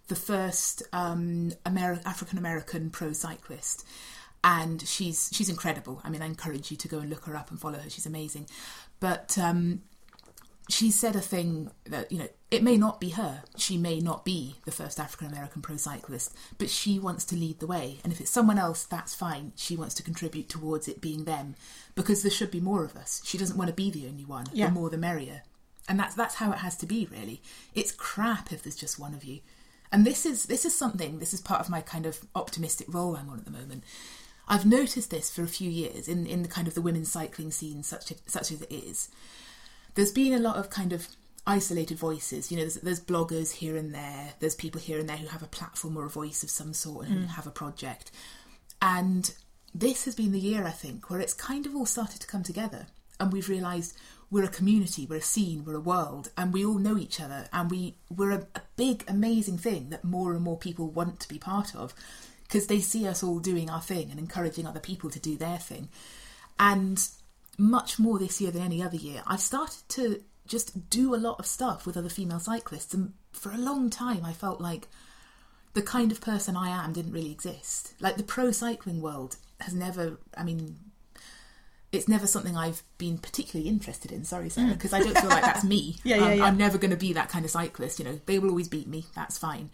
the 0.07 0.15
first 0.15 0.83
um, 0.93 1.53
Amer- 1.65 2.01
African 2.05 2.37
American 2.37 2.89
pro 2.89 3.13
cyclist. 3.13 3.85
And 4.45 4.85
she's 4.85 5.29
she's 5.31 5.47
incredible. 5.49 6.01
I 6.03 6.09
mean, 6.09 6.21
I 6.21 6.25
encourage 6.25 6.69
you 6.69 6.77
to 6.77 6.87
go 6.89 6.99
and 6.99 7.09
look 7.09 7.25
her 7.25 7.35
up 7.35 7.49
and 7.49 7.59
follow 7.59 7.79
her. 7.79 7.89
She's 7.89 8.05
amazing. 8.05 8.47
But 8.99 9.37
um, 9.37 9.83
she 10.69 10.91
said 10.91 11.15
a 11.15 11.21
thing 11.21 11.71
that 11.85 12.11
you 12.11 12.17
know 12.17 12.27
it 12.51 12.63
may 12.63 12.77
not 12.77 12.99
be 13.01 13.09
her 13.11 13.43
she 13.57 13.77
may 13.77 13.99
not 13.99 14.23
be 14.23 14.55
the 14.63 14.71
first 14.71 14.97
african 14.97 15.27
american 15.27 15.61
pro 15.61 15.75
cyclist 15.75 16.33
but 16.57 16.69
she 16.69 16.97
wants 16.99 17.25
to 17.25 17.35
lead 17.35 17.59
the 17.59 17.67
way 17.67 17.99
and 18.03 18.13
if 18.13 18.21
it's 18.21 18.29
someone 18.31 18.57
else 18.57 18.85
that's 18.85 19.13
fine 19.13 19.51
she 19.57 19.75
wants 19.75 19.93
to 19.93 20.01
contribute 20.03 20.47
towards 20.47 20.87
it 20.87 21.01
being 21.01 21.25
them 21.25 21.53
because 21.95 22.21
there 22.21 22.31
should 22.31 22.49
be 22.49 22.61
more 22.61 22.85
of 22.85 22.95
us 22.95 23.21
she 23.25 23.37
doesn't 23.37 23.57
want 23.57 23.67
to 23.67 23.73
be 23.75 23.91
the 23.91 24.07
only 24.07 24.23
one 24.23 24.45
Yeah. 24.53 24.67
the 24.67 24.71
more 24.71 24.89
the 24.89 24.97
merrier 24.97 25.43
and 25.89 25.99
that's 25.99 26.15
that's 26.15 26.35
how 26.35 26.53
it 26.53 26.59
has 26.59 26.77
to 26.77 26.85
be 26.85 27.09
really 27.11 27.41
it's 27.75 27.91
crap 27.91 28.53
if 28.53 28.63
there's 28.63 28.77
just 28.77 28.97
one 28.97 29.13
of 29.13 29.25
you 29.25 29.41
and 29.93 30.05
this 30.05 30.25
is 30.25 30.47
this 30.47 30.65
is 30.65 30.77
something 30.77 31.19
this 31.19 31.33
is 31.33 31.39
part 31.39 31.61
of 31.61 31.69
my 31.69 31.79
kind 31.79 32.05
of 32.05 32.19
optimistic 32.35 32.93
role 32.93 33.15
i'm 33.15 33.29
on 33.29 33.39
at 33.39 33.45
the 33.45 33.51
moment 33.51 33.83
i've 34.49 34.65
noticed 34.65 35.09
this 35.09 35.29
for 35.33 35.43
a 35.43 35.47
few 35.47 35.69
years 35.69 36.09
in 36.09 36.27
in 36.27 36.41
the 36.41 36.49
kind 36.49 36.67
of 36.67 36.73
the 36.73 36.81
women's 36.81 37.11
cycling 37.11 37.51
scene 37.51 37.83
such 37.83 38.11
such 38.25 38.51
as 38.51 38.61
it 38.61 38.71
is 38.71 39.07
there's 39.95 40.11
been 40.11 40.33
a 40.33 40.39
lot 40.39 40.57
of 40.57 40.69
kind 40.69 40.91
of 40.91 41.07
isolated 41.45 41.97
voices. 41.97 42.51
You 42.51 42.57
know, 42.57 42.63
there's, 42.63 42.75
there's 42.75 43.01
bloggers 43.01 43.51
here 43.51 43.75
and 43.75 43.93
there. 43.93 44.33
There's 44.39 44.55
people 44.55 44.79
here 44.79 44.99
and 44.99 45.07
there 45.07 45.17
who 45.17 45.27
have 45.27 45.43
a 45.43 45.47
platform 45.47 45.97
or 45.97 46.05
a 46.05 46.09
voice 46.09 46.43
of 46.43 46.49
some 46.49 46.73
sort 46.73 47.07
and 47.07 47.15
who 47.19 47.27
have 47.27 47.47
a 47.47 47.51
project. 47.51 48.11
And 48.81 49.33
this 49.73 50.05
has 50.05 50.15
been 50.15 50.31
the 50.31 50.39
year, 50.39 50.65
I 50.65 50.71
think, 50.71 51.09
where 51.09 51.19
it's 51.19 51.33
kind 51.33 51.65
of 51.65 51.75
all 51.75 51.85
started 51.85 52.21
to 52.21 52.27
come 52.27 52.43
together. 52.43 52.87
And 53.19 53.31
we've 53.31 53.49
realised 53.49 53.97
we're 54.33 54.43
a 54.43 54.49
community, 54.49 55.05
we're 55.07 55.17
a 55.17 55.21
scene, 55.21 55.63
we're 55.63 55.75
a 55.75 55.79
world, 55.79 56.31
and 56.35 56.51
we 56.51 56.65
all 56.65 56.79
know 56.79 56.97
each 56.97 57.21
other. 57.21 57.47
And 57.53 57.69
we, 57.69 57.93
we're 58.09 58.31
a, 58.31 58.47
a 58.55 58.61
big, 58.75 59.03
amazing 59.07 59.59
thing 59.59 59.91
that 59.91 60.03
more 60.03 60.33
and 60.33 60.41
more 60.41 60.57
people 60.57 60.89
want 60.89 61.19
to 61.19 61.29
be 61.29 61.37
part 61.37 61.75
of 61.75 61.93
because 62.41 62.65
they 62.65 62.79
see 62.79 63.07
us 63.07 63.21
all 63.21 63.37
doing 63.37 63.69
our 63.69 63.79
thing 63.79 64.09
and 64.09 64.19
encouraging 64.19 64.65
other 64.65 64.79
people 64.79 65.11
to 65.11 65.19
do 65.19 65.37
their 65.37 65.59
thing. 65.59 65.87
And 66.59 67.07
much 67.59 67.99
more 67.99 68.17
this 68.17 68.41
year 68.41 68.49
than 68.49 68.63
any 68.63 68.81
other 68.81 68.97
year, 68.97 69.21
I've 69.27 69.39
started 69.39 69.87
to 69.89 70.23
just 70.47 70.89
do 70.89 71.13
a 71.13 71.15
lot 71.15 71.37
of 71.37 71.45
stuff 71.45 71.85
with 71.85 71.95
other 71.95 72.09
female 72.09 72.39
cyclists. 72.39 72.95
And 72.95 73.13
for 73.33 73.51
a 73.51 73.57
long 73.57 73.91
time, 73.91 74.25
I 74.25 74.33
felt 74.33 74.59
like 74.59 74.87
the 75.73 75.83
kind 75.83 76.11
of 76.11 76.21
person 76.21 76.57
I 76.57 76.69
am 76.69 76.91
didn't 76.91 77.13
really 77.13 77.31
exist. 77.31 77.93
Like 77.99 78.17
the 78.17 78.23
pro 78.23 78.49
cycling 78.49 78.99
world 78.99 79.35
has 79.59 79.75
never, 79.75 80.17
I 80.35 80.43
mean, 80.43 80.77
it's 81.93 82.07
never 82.07 82.25
something 82.27 82.57
I've 82.57 82.83
been 82.97 83.19
particularly 83.19 83.69
interested 83.69 84.11
in. 84.11 84.25
Sorry, 84.25 84.49
Sarah, 84.49 84.67
hmm. 84.67 84.73
because 84.73 84.93
I 84.93 84.99
don't 84.99 85.17
feel 85.17 85.29
like 85.29 85.43
that's 85.43 85.63
me. 85.63 85.97
Yeah, 86.03 86.17
yeah, 86.17 86.23
um, 86.23 86.31
I'm, 86.31 86.37
yeah. 86.37 86.45
I'm 86.45 86.57
never 86.57 86.77
going 86.77 86.91
to 86.91 86.97
be 86.97 87.13
that 87.13 87.29
kind 87.29 87.45
of 87.45 87.51
cyclist. 87.51 87.99
You 87.99 88.05
know, 88.05 88.19
they 88.25 88.39
will 88.39 88.49
always 88.49 88.67
beat 88.67 88.87
me. 88.87 89.05
That's 89.15 89.37
fine. 89.37 89.69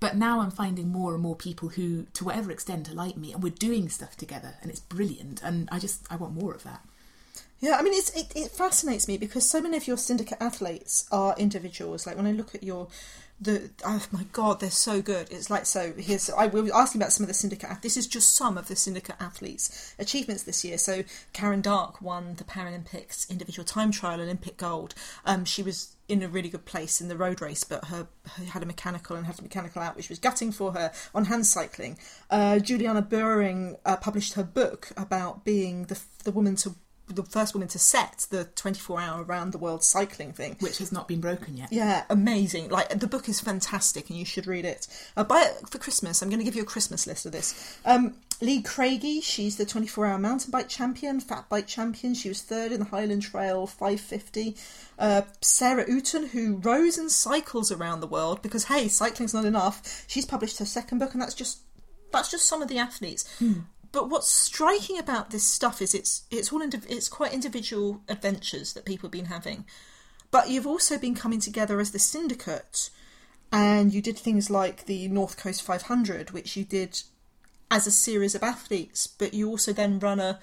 But 0.00 0.16
now 0.16 0.40
I'm 0.40 0.50
finding 0.50 0.88
more 0.88 1.14
and 1.14 1.22
more 1.22 1.36
people 1.36 1.68
who, 1.68 2.06
to 2.14 2.24
whatever 2.24 2.50
extent, 2.50 2.90
are 2.90 2.94
like 2.94 3.16
me, 3.16 3.32
and 3.32 3.42
we're 3.42 3.50
doing 3.50 3.88
stuff 3.88 4.16
together, 4.16 4.54
and 4.62 4.70
it's 4.70 4.80
brilliant. 4.80 5.42
And 5.42 5.68
I 5.70 5.78
just 5.78 6.06
I 6.10 6.16
want 6.16 6.34
more 6.34 6.54
of 6.54 6.64
that. 6.64 6.84
Yeah, 7.60 7.76
I 7.78 7.82
mean, 7.82 7.92
it's, 7.92 8.10
it, 8.16 8.32
it 8.34 8.50
fascinates 8.50 9.06
me 9.06 9.18
because 9.18 9.48
so 9.48 9.60
many 9.60 9.76
of 9.76 9.86
your 9.86 9.98
syndicate 9.98 10.38
athletes 10.40 11.06
are 11.12 11.34
individuals. 11.36 12.06
Like 12.06 12.16
when 12.16 12.26
I 12.26 12.32
look 12.32 12.54
at 12.54 12.62
your 12.62 12.88
the 13.40 13.70
oh 13.86 14.04
my 14.12 14.24
god 14.32 14.60
they're 14.60 14.70
so 14.70 15.00
good. 15.00 15.28
It's 15.30 15.48
like 15.48 15.64
so 15.64 15.94
here's 15.96 16.28
i 16.30 16.46
was 16.46 16.70
asking 16.70 17.00
about 17.00 17.12
some 17.12 17.24
of 17.24 17.28
the 17.28 17.34
syndicate 17.34 17.70
this 17.80 17.96
is 17.96 18.06
just 18.06 18.36
some 18.36 18.58
of 18.58 18.68
the 18.68 18.76
syndicate 18.76 19.16
athletes 19.18 19.94
achievements 19.98 20.42
this 20.42 20.64
year. 20.64 20.76
So 20.76 21.04
Karen 21.32 21.62
Darke 21.62 22.02
won 22.02 22.34
the 22.36 22.44
paralympics 22.44 23.28
individual 23.30 23.64
time 23.64 23.92
trial 23.92 24.20
olympic 24.20 24.58
gold. 24.58 24.94
Um, 25.24 25.44
she 25.46 25.62
was 25.62 25.96
in 26.06 26.22
a 26.22 26.28
really 26.28 26.50
good 26.50 26.66
place 26.66 27.00
in 27.00 27.08
the 27.08 27.16
road 27.16 27.40
race 27.40 27.64
but 27.64 27.86
her, 27.86 28.08
her 28.26 28.44
had 28.44 28.62
a 28.62 28.66
mechanical 28.66 29.16
and 29.16 29.24
had 29.24 29.38
a 29.38 29.42
mechanical 29.42 29.80
out 29.80 29.96
which 29.96 30.10
was 30.10 30.18
gutting 30.18 30.52
for 30.52 30.72
her 30.72 30.92
on 31.14 31.26
hand 31.26 31.46
cycling. 31.46 31.96
Uh, 32.28 32.58
juliana 32.58 33.00
Buhring 33.00 33.78
uh, 33.86 33.96
published 33.96 34.34
her 34.34 34.42
book 34.42 34.90
about 34.98 35.44
being 35.44 35.84
the, 35.84 35.98
the 36.24 36.30
woman 36.30 36.56
to 36.56 36.74
the 37.14 37.22
first 37.24 37.54
woman 37.54 37.68
to 37.68 37.78
set 37.78 38.26
the 38.30 38.44
24 38.44 39.00
hour 39.00 39.22
around 39.24 39.52
the 39.52 39.58
world 39.58 39.82
cycling 39.82 40.32
thing. 40.32 40.56
Which 40.60 40.78
has 40.78 40.92
not 40.92 41.08
been 41.08 41.20
broken 41.20 41.56
yet. 41.56 41.72
Yeah 41.72 42.04
amazing. 42.10 42.68
Like 42.68 42.88
the 42.88 43.06
book 43.06 43.28
is 43.28 43.40
fantastic 43.40 44.10
and 44.10 44.18
you 44.18 44.24
should 44.24 44.46
read 44.46 44.64
it. 44.64 44.86
Uh, 45.16 45.24
buy 45.24 45.42
it 45.42 45.68
for 45.68 45.78
christmas. 45.78 46.22
I'm 46.22 46.28
going 46.28 46.40
to 46.40 46.44
give 46.44 46.56
you 46.56 46.62
a 46.62 46.66
christmas 46.66 47.06
list 47.06 47.26
of 47.26 47.32
this. 47.32 47.78
Um, 47.84 48.14
lee 48.40 48.62
craigie 48.62 49.20
she's 49.20 49.56
the 49.56 49.66
24 49.66 50.06
hour 50.06 50.18
mountain 50.18 50.50
bike 50.50 50.68
champion 50.68 51.20
fat 51.20 51.48
bike 51.48 51.66
champion. 51.66 52.14
She 52.14 52.28
was 52.28 52.42
third 52.42 52.72
in 52.72 52.80
the 52.80 52.86
highland 52.86 53.22
trail 53.22 53.66
550 53.66 54.56
uh, 54.98 55.22
sarah 55.40 55.84
Outen 55.88 56.28
who 56.28 56.56
rows 56.56 56.98
and 56.98 57.10
cycles 57.10 57.70
around 57.70 58.00
the 58.00 58.06
world 58.06 58.42
because 58.42 58.64
hey 58.64 58.88
cycling's 58.88 59.34
not 59.34 59.44
enough. 59.44 60.04
She's 60.06 60.26
published 60.26 60.58
her 60.58 60.64
second 60.64 60.98
book 60.98 61.12
and 61.12 61.22
that's 61.22 61.34
just 61.34 61.60
that's 62.12 62.30
just 62.30 62.46
some 62.46 62.60
of 62.60 62.68
the 62.68 62.78
athletes. 62.78 63.24
Hmm 63.38 63.60
but 63.92 64.08
what's 64.08 64.30
striking 64.30 64.98
about 64.98 65.30
this 65.30 65.44
stuff 65.44 65.82
is 65.82 65.94
it's 65.94 66.24
it's 66.30 66.52
all 66.52 66.60
indiv- 66.60 66.88
it's 66.88 67.08
quite 67.08 67.32
individual 67.32 68.02
adventures 68.08 68.72
that 68.72 68.84
people 68.84 69.08
have 69.08 69.12
been 69.12 69.26
having, 69.26 69.64
but 70.30 70.48
you've 70.48 70.66
also 70.66 70.98
been 70.98 71.14
coming 71.14 71.40
together 71.40 71.80
as 71.80 71.90
the 71.90 71.98
syndicate, 71.98 72.90
and 73.52 73.92
you 73.92 74.00
did 74.00 74.18
things 74.18 74.50
like 74.50 74.86
the 74.86 75.08
North 75.08 75.36
Coast 75.36 75.62
500, 75.62 76.30
which 76.30 76.56
you 76.56 76.64
did 76.64 77.02
as 77.70 77.86
a 77.86 77.90
series 77.90 78.34
of 78.34 78.42
athletes, 78.42 79.06
but 79.06 79.34
you 79.34 79.48
also 79.48 79.72
then 79.72 79.98
run 79.98 80.20
a 80.20 80.38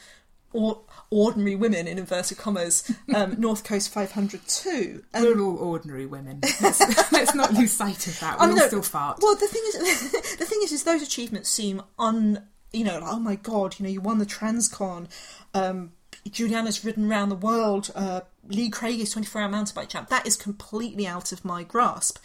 or 0.54 0.82
ordinary 1.10 1.56
women 1.56 1.88
in 1.88 1.98
inverted 1.98 2.38
commas 2.38 2.90
um, 3.14 3.36
North 3.40 3.64
Coast 3.64 3.94
500 3.94 4.48
too. 4.48 5.04
And 5.14 5.26
We're 5.26 5.40
all 5.42 5.58
ordinary 5.58 6.06
women. 6.06 6.40
Let's, 6.62 6.80
let's 7.12 7.36
not 7.36 7.54
lose 7.54 7.74
sight 7.74 8.08
of 8.08 8.20
that. 8.22 8.40
We 8.40 8.46
all 8.48 8.60
still 8.60 8.82
fart. 8.82 9.20
Well, 9.22 9.36
the 9.36 9.48
thing 9.48 9.64
is, 9.68 10.12
the 10.38 10.46
thing 10.46 10.60
is, 10.64 10.72
is 10.72 10.84
those 10.84 11.02
achievements 11.02 11.50
seem 11.50 11.82
un 12.00 12.48
you 12.74 12.84
know, 12.84 13.00
like, 13.00 13.14
oh 13.14 13.20
my 13.20 13.36
god, 13.36 13.80
you 13.80 13.84
know, 13.84 13.92
you 13.92 14.02
won 14.02 14.18
the 14.18 14.26
Transcon. 14.26 15.08
Um, 15.54 15.92
Juliana's 16.30 16.84
ridden 16.84 17.10
around 17.10 17.30
the 17.30 17.36
world. 17.36 17.92
Uh, 17.96 18.22
Lee 18.48 18.70
Craigie's 18.70 19.12
24 19.12 19.42
hour 19.42 19.50
mountain 19.50 19.76
bike 19.76 19.90
champ. 19.90 20.10
That 20.10 20.28
is 20.28 20.36
completely 20.36 21.08
out 21.08 21.32
of 21.32 21.46
my 21.46 21.64
grasp. 21.64 22.18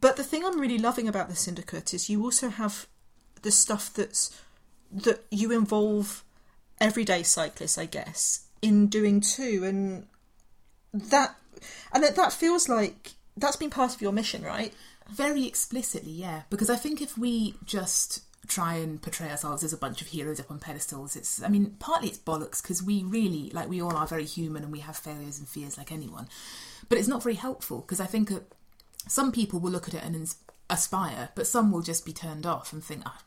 But 0.00 0.16
the 0.16 0.24
thing 0.24 0.44
I'm 0.44 0.60
really 0.60 0.78
loving 0.78 1.08
about 1.08 1.28
the 1.28 1.36
syndicate 1.36 1.92
is 1.92 2.08
you 2.08 2.22
also 2.22 2.48
have 2.48 2.86
the 3.42 3.50
stuff 3.50 3.92
that's 3.92 4.36
that 4.90 5.24
you 5.30 5.52
involve 5.52 6.24
everyday 6.80 7.22
cyclists, 7.22 7.76
I 7.76 7.86
guess, 7.86 8.46
in 8.62 8.86
doing 8.86 9.20
too, 9.20 9.62
and 9.64 10.06
that 10.92 11.36
and 11.92 12.02
that, 12.04 12.16
that 12.16 12.32
feels 12.32 12.68
like 12.68 13.12
that's 13.36 13.56
been 13.56 13.70
part 13.70 13.94
of 13.94 14.02
your 14.02 14.12
mission, 14.12 14.42
right? 14.42 14.72
Very 15.10 15.46
explicitly, 15.46 16.12
yeah. 16.12 16.42
Because 16.50 16.70
I 16.70 16.76
think 16.76 17.00
if 17.00 17.16
we 17.16 17.54
just 17.64 18.22
try 18.48 18.74
and 18.74 19.00
portray 19.00 19.30
ourselves 19.30 19.62
as 19.62 19.72
a 19.72 19.76
bunch 19.76 20.00
of 20.00 20.08
heroes 20.08 20.40
up 20.40 20.50
on 20.50 20.58
pedestals. 20.58 21.14
It's, 21.16 21.42
I 21.42 21.48
mean, 21.48 21.76
partly 21.78 22.08
it's 22.08 22.18
bollocks 22.18 22.62
because 22.62 22.82
we 22.82 23.02
really, 23.02 23.50
like, 23.52 23.68
we 23.68 23.80
all 23.80 23.96
are 23.96 24.06
very 24.06 24.24
human 24.24 24.62
and 24.62 24.72
we 24.72 24.80
have 24.80 24.96
failures 24.96 25.38
and 25.38 25.48
fears 25.48 25.76
like 25.78 25.92
anyone. 25.92 26.28
But 26.88 26.98
it's 26.98 27.08
not 27.08 27.22
very 27.22 27.34
helpful 27.34 27.80
because 27.80 28.00
I 28.00 28.06
think 28.06 28.32
some 29.06 29.32
people 29.32 29.60
will 29.60 29.70
look 29.70 29.88
at 29.88 29.94
it 29.94 30.02
and 30.02 30.34
aspire, 30.70 31.28
but 31.34 31.46
some 31.46 31.70
will 31.70 31.82
just 31.82 32.04
be 32.06 32.12
turned 32.12 32.46
off 32.46 32.72
and 32.72 32.82
think, 32.82 33.02
oh, 33.06 33.18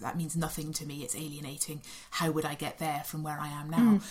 that 0.00 0.16
means 0.16 0.36
nothing 0.36 0.72
to 0.74 0.86
me. 0.86 1.02
It's 1.02 1.16
alienating. 1.16 1.82
How 2.10 2.30
would 2.30 2.44
I 2.44 2.54
get 2.54 2.78
there 2.78 3.02
from 3.04 3.22
where 3.22 3.38
I 3.40 3.48
am 3.48 3.70
now? 3.70 3.78
Mm. 3.78 4.02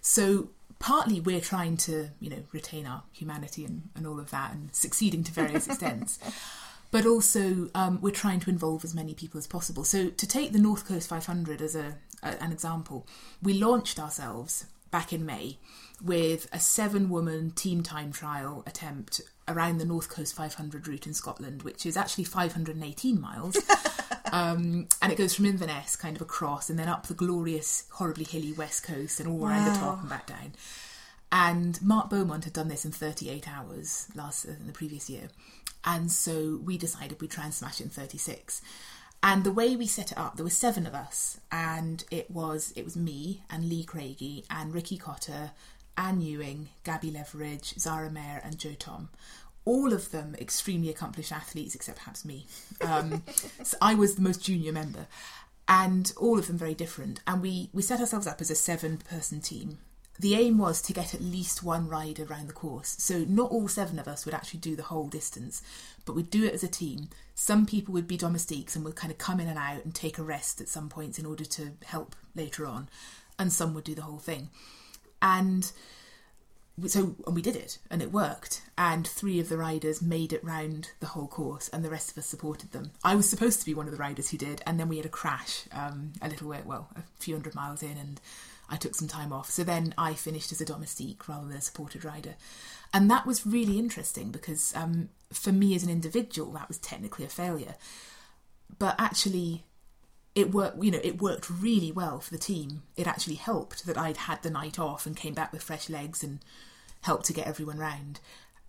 So 0.00 0.48
partly 0.78 1.20
we're 1.20 1.40
trying 1.40 1.76
to, 1.76 2.10
you 2.20 2.30
know, 2.30 2.44
retain 2.52 2.86
our 2.86 3.02
humanity 3.12 3.64
and, 3.64 3.88
and 3.94 4.06
all 4.06 4.20
of 4.20 4.30
that 4.30 4.52
and 4.52 4.74
succeeding 4.74 5.24
to 5.24 5.32
various 5.32 5.66
extents 5.66 6.18
but 6.90 7.06
also 7.06 7.68
um, 7.74 8.00
we're 8.00 8.10
trying 8.10 8.40
to 8.40 8.50
involve 8.50 8.84
as 8.84 8.94
many 8.94 9.14
people 9.14 9.38
as 9.38 9.46
possible. 9.46 9.84
So 9.84 10.10
to 10.10 10.26
take 10.26 10.52
the 10.52 10.58
North 10.58 10.86
Coast 10.86 11.08
500 11.08 11.60
as 11.60 11.74
a, 11.74 11.96
a, 12.22 12.42
an 12.42 12.52
example, 12.52 13.06
we 13.42 13.54
launched 13.54 13.98
ourselves 13.98 14.66
back 14.90 15.12
in 15.12 15.26
May 15.26 15.58
with 16.02 16.48
a 16.52 16.60
seven-woman 16.60 17.50
team 17.50 17.82
time 17.82 18.12
trial 18.12 18.62
attempt 18.66 19.20
around 19.46 19.78
the 19.78 19.84
North 19.84 20.08
Coast 20.08 20.34
500 20.34 20.86
route 20.86 21.06
in 21.06 21.14
Scotland, 21.14 21.62
which 21.62 21.84
is 21.84 21.96
actually 21.96 22.24
518 22.24 23.20
miles. 23.20 23.58
um, 24.32 24.86
and 25.02 25.12
it 25.12 25.18
goes 25.18 25.34
from 25.34 25.46
Inverness 25.46 25.96
kind 25.96 26.16
of 26.16 26.22
across 26.22 26.70
and 26.70 26.78
then 26.78 26.88
up 26.88 27.06
the 27.06 27.14
glorious, 27.14 27.84
horribly 27.92 28.24
hilly 28.24 28.52
west 28.52 28.84
coast 28.84 29.20
and 29.20 29.28
all 29.28 29.38
wow. 29.38 29.48
around 29.48 29.64
the 29.72 29.78
top 29.78 30.00
and 30.00 30.08
back 30.08 30.26
down. 30.26 30.52
And 31.30 31.80
Mark 31.82 32.08
Beaumont 32.08 32.44
had 32.44 32.54
done 32.54 32.68
this 32.68 32.84
in 32.84 32.92
38 32.92 33.46
hours 33.48 34.08
last 34.14 34.46
in 34.46 34.66
the 34.66 34.72
previous 34.72 35.10
year. 35.10 35.28
And 35.84 36.10
so 36.10 36.60
we 36.62 36.76
decided 36.76 37.20
we'd 37.20 37.30
try 37.30 37.44
and 37.44 37.54
smash 37.54 37.80
in 37.80 37.88
36. 37.88 38.60
And 39.22 39.42
the 39.42 39.52
way 39.52 39.74
we 39.74 39.86
set 39.86 40.12
it 40.12 40.18
up, 40.18 40.36
there 40.36 40.44
were 40.44 40.50
seven 40.50 40.86
of 40.86 40.94
us, 40.94 41.40
and 41.50 42.04
it 42.10 42.30
was 42.30 42.72
it 42.76 42.84
was 42.84 42.96
me 42.96 43.42
and 43.50 43.68
Lee 43.68 43.82
Craigie 43.82 44.44
and 44.48 44.72
Ricky 44.72 44.96
Cotter, 44.96 45.50
Anne 45.96 46.20
Ewing, 46.20 46.68
Gabby 46.84 47.10
Leveridge, 47.10 47.78
Zara 47.78 48.10
Mayer, 48.10 48.40
and 48.44 48.58
Joe 48.58 48.74
Tom. 48.78 49.08
All 49.64 49.92
of 49.92 50.12
them 50.12 50.36
extremely 50.40 50.88
accomplished 50.88 51.32
athletes, 51.32 51.74
except 51.74 51.98
perhaps 51.98 52.24
me. 52.24 52.46
Um, 52.80 53.24
so 53.64 53.76
I 53.82 53.94
was 53.94 54.14
the 54.14 54.22
most 54.22 54.42
junior 54.42 54.72
member, 54.72 55.08
and 55.66 56.12
all 56.16 56.38
of 56.38 56.46
them 56.46 56.56
very 56.56 56.74
different. 56.74 57.20
And 57.26 57.42
we 57.42 57.70
we 57.72 57.82
set 57.82 58.00
ourselves 58.00 58.28
up 58.28 58.40
as 58.40 58.52
a 58.52 58.54
seven 58.54 58.98
person 58.98 59.40
team, 59.40 59.78
the 60.18 60.34
aim 60.34 60.58
was 60.58 60.82
to 60.82 60.92
get 60.92 61.14
at 61.14 61.20
least 61.20 61.62
one 61.62 61.88
ride 61.88 62.18
around 62.18 62.48
the 62.48 62.54
course. 62.54 62.96
So 62.98 63.24
not 63.28 63.50
all 63.50 63.68
seven 63.68 63.98
of 63.98 64.08
us 64.08 64.24
would 64.24 64.34
actually 64.34 64.60
do 64.60 64.74
the 64.74 64.82
whole 64.82 65.08
distance, 65.08 65.62
but 66.04 66.14
we'd 66.14 66.30
do 66.30 66.44
it 66.44 66.54
as 66.54 66.64
a 66.64 66.68
team. 66.68 67.08
Some 67.34 67.66
people 67.66 67.94
would 67.94 68.08
be 68.08 68.16
domestiques 68.16 68.74
and 68.74 68.84
would 68.84 68.96
kind 68.96 69.12
of 69.12 69.18
come 69.18 69.38
in 69.38 69.48
and 69.48 69.58
out 69.58 69.84
and 69.84 69.94
take 69.94 70.18
a 70.18 70.22
rest 70.24 70.60
at 70.60 70.68
some 70.68 70.88
points 70.88 71.18
in 71.18 71.26
order 71.26 71.44
to 71.44 71.72
help 71.84 72.16
later 72.34 72.66
on, 72.66 72.88
and 73.38 73.52
some 73.52 73.74
would 73.74 73.84
do 73.84 73.94
the 73.94 74.02
whole 74.02 74.18
thing. 74.18 74.48
And 75.22 75.70
so 76.86 77.16
and 77.26 77.34
we 77.34 77.42
did 77.42 77.56
it 77.56 77.78
and 77.90 78.00
it 78.00 78.12
worked 78.12 78.62
and 78.76 79.06
three 79.06 79.40
of 79.40 79.48
the 79.48 79.56
riders 79.56 80.00
made 80.00 80.32
it 80.32 80.44
round 80.44 80.92
the 81.00 81.06
whole 81.06 81.26
course 81.26 81.68
and 81.70 81.84
the 81.84 81.90
rest 81.90 82.12
of 82.12 82.18
us 82.18 82.26
supported 82.26 82.70
them 82.70 82.92
i 83.02 83.16
was 83.16 83.28
supposed 83.28 83.58
to 83.58 83.66
be 83.66 83.74
one 83.74 83.86
of 83.86 83.92
the 83.92 83.98
riders 83.98 84.30
who 84.30 84.38
did 84.38 84.62
and 84.64 84.78
then 84.78 84.88
we 84.88 84.96
had 84.96 85.06
a 85.06 85.08
crash 85.08 85.64
um, 85.72 86.12
a 86.22 86.28
little 86.28 86.48
way 86.48 86.60
well 86.64 86.88
a 86.94 87.02
few 87.18 87.34
hundred 87.34 87.54
miles 87.54 87.82
in 87.82 87.96
and 87.96 88.20
I 88.68 88.76
took 88.76 88.94
some 88.94 89.08
time 89.08 89.32
off. 89.32 89.50
So 89.50 89.64
then 89.64 89.94
I 89.96 90.14
finished 90.14 90.52
as 90.52 90.60
a 90.60 90.64
domestique 90.64 91.28
rather 91.28 91.46
than 91.46 91.56
a 91.56 91.62
supported 91.62 92.04
rider. 92.04 92.34
And 92.92 93.10
that 93.10 93.26
was 93.26 93.46
really 93.46 93.78
interesting 93.78 94.30
because 94.30 94.74
um, 94.74 95.10
for 95.32 95.52
me 95.52 95.74
as 95.74 95.82
an 95.82 95.90
individual, 95.90 96.52
that 96.52 96.68
was 96.68 96.78
technically 96.78 97.24
a 97.24 97.28
failure. 97.28 97.74
But 98.78 98.94
actually, 98.98 99.64
it 100.34 100.52
worked, 100.52 100.82
you 100.82 100.90
know, 100.90 101.00
it 101.02 101.20
worked 101.20 101.50
really 101.50 101.92
well 101.92 102.20
for 102.20 102.30
the 102.30 102.38
team. 102.38 102.82
It 102.96 103.06
actually 103.06 103.36
helped 103.36 103.86
that 103.86 103.98
I'd 103.98 104.16
had 104.16 104.42
the 104.42 104.50
night 104.50 104.78
off 104.78 105.06
and 105.06 105.16
came 105.16 105.34
back 105.34 105.52
with 105.52 105.62
fresh 105.62 105.88
legs 105.88 106.22
and 106.22 106.40
helped 107.02 107.26
to 107.26 107.32
get 107.32 107.46
everyone 107.46 107.78
round. 107.78 108.20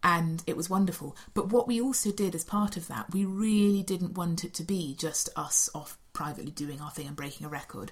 And 0.02 0.42
it 0.48 0.56
was 0.56 0.70
wonderful. 0.70 1.18
But 1.34 1.50
what 1.50 1.68
we 1.68 1.82
also 1.82 2.12
did 2.12 2.34
as 2.34 2.46
part 2.46 2.78
of 2.78 2.88
that, 2.88 3.14
we 3.14 3.26
really 3.26 3.84
didn't 3.84 4.14
want 4.14 4.46
it 4.46 4.54
to 4.56 4.64
be 4.64 4.96
just 4.98 5.30
us 5.36 5.70
off 5.76 5.98
privately 6.14 6.52
doing 6.52 6.80
our 6.80 6.92
thing 6.92 7.08
and 7.08 7.16
breaking 7.16 7.46
a 7.46 7.50
record. 7.50 7.92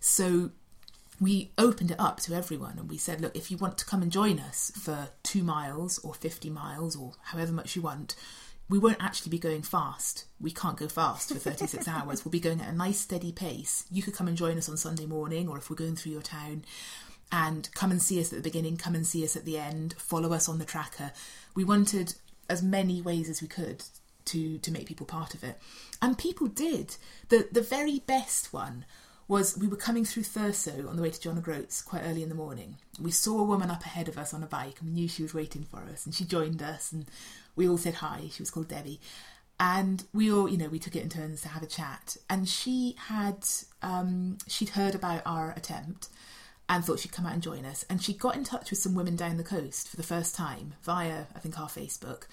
So 0.00 0.50
we 1.20 1.52
opened 1.56 1.90
it 1.90 2.00
up 2.00 2.20
to 2.20 2.34
everyone 2.34 2.78
and 2.78 2.88
we 2.90 2.98
said, 2.98 3.20
look, 3.20 3.34
if 3.36 3.50
you 3.50 3.56
want 3.56 3.78
to 3.78 3.86
come 3.86 4.02
and 4.02 4.12
join 4.12 4.38
us 4.38 4.70
for 4.74 5.08
two 5.22 5.42
miles 5.42 5.98
or 6.00 6.14
50 6.14 6.50
miles 6.50 6.96
or 6.96 7.12
however 7.22 7.52
much 7.52 7.74
you 7.74 7.82
want, 7.82 8.14
we 8.68 8.78
won't 8.78 9.02
actually 9.02 9.30
be 9.30 9.38
going 9.38 9.62
fast. 9.62 10.26
We 10.40 10.50
can't 10.50 10.76
go 10.76 10.88
fast 10.88 11.32
for 11.32 11.38
36 11.38 11.86
hours. 11.88 12.24
We'll 12.24 12.32
be 12.32 12.40
going 12.40 12.60
at 12.60 12.72
a 12.72 12.76
nice 12.76 12.98
steady 12.98 13.32
pace. 13.32 13.86
You 13.90 14.02
could 14.02 14.14
come 14.14 14.28
and 14.28 14.36
join 14.36 14.58
us 14.58 14.68
on 14.68 14.76
Sunday 14.76 15.06
morning 15.06 15.48
or 15.48 15.56
if 15.56 15.70
we're 15.70 15.76
going 15.76 15.96
through 15.96 16.12
your 16.12 16.22
town 16.22 16.64
and 17.32 17.68
come 17.74 17.90
and 17.90 18.02
see 18.02 18.20
us 18.20 18.32
at 18.32 18.36
the 18.36 18.42
beginning, 18.48 18.76
come 18.76 18.94
and 18.94 19.06
see 19.06 19.24
us 19.24 19.36
at 19.36 19.44
the 19.44 19.58
end, 19.58 19.94
follow 19.98 20.32
us 20.32 20.48
on 20.48 20.58
the 20.58 20.64
tracker. 20.64 21.12
We 21.54 21.64
wanted 21.64 22.14
as 22.48 22.62
many 22.62 23.00
ways 23.00 23.28
as 23.28 23.40
we 23.40 23.48
could 23.48 23.84
to 24.26 24.58
to 24.58 24.72
make 24.72 24.86
people 24.86 25.06
part 25.06 25.34
of 25.34 25.42
it. 25.42 25.58
And 26.02 26.18
people 26.18 26.48
did. 26.48 26.96
The 27.28 27.48
the 27.50 27.62
very 27.62 28.00
best 28.00 28.52
one 28.52 28.84
was 29.28 29.56
we 29.58 29.66
were 29.66 29.76
coming 29.76 30.04
through 30.04 30.22
Thurso 30.22 30.88
on 30.88 30.96
the 30.96 31.02
way 31.02 31.10
to 31.10 31.20
John 31.20 31.38
O'Groats 31.38 31.82
quite 31.82 32.02
early 32.04 32.22
in 32.22 32.28
the 32.28 32.34
morning. 32.34 32.76
We 33.00 33.10
saw 33.10 33.40
a 33.40 33.44
woman 33.44 33.70
up 33.70 33.84
ahead 33.84 34.08
of 34.08 34.18
us 34.18 34.32
on 34.32 34.42
a 34.42 34.46
bike 34.46 34.76
and 34.80 34.88
we 34.88 34.94
knew 34.94 35.08
she 35.08 35.22
was 35.22 35.34
waiting 35.34 35.64
for 35.64 35.82
us 35.92 36.06
and 36.06 36.14
she 36.14 36.24
joined 36.24 36.62
us 36.62 36.92
and 36.92 37.06
we 37.56 37.68
all 37.68 37.78
said 37.78 37.94
hi. 37.94 38.28
She 38.30 38.42
was 38.42 38.50
called 38.50 38.68
Debbie. 38.68 39.00
and 39.58 40.04
we 40.12 40.30
all, 40.30 40.48
you 40.48 40.58
know, 40.58 40.68
we 40.68 40.78
took 40.78 40.94
it 40.96 41.02
in 41.02 41.08
turns 41.08 41.40
to 41.42 41.48
have 41.48 41.62
a 41.62 41.66
chat. 41.66 42.16
And 42.28 42.48
she 42.48 42.94
had, 42.98 43.44
um, 43.82 44.38
she'd 44.46 44.70
heard 44.70 44.94
about 44.94 45.22
our 45.24 45.52
attempt 45.56 46.08
and 46.68 46.84
thought 46.84 47.00
she'd 47.00 47.12
come 47.12 47.26
out 47.26 47.32
and 47.32 47.42
join 47.42 47.64
us. 47.64 47.84
And 47.88 48.02
she 48.02 48.12
got 48.12 48.36
in 48.36 48.44
touch 48.44 48.70
with 48.70 48.78
some 48.80 48.94
women 48.94 49.16
down 49.16 49.36
the 49.38 49.44
coast 49.44 49.88
for 49.88 49.96
the 49.96 50.02
first 50.02 50.34
time 50.34 50.74
via, 50.82 51.24
I 51.34 51.38
think, 51.38 51.58
our 51.58 51.68
Facebook. 51.68 52.24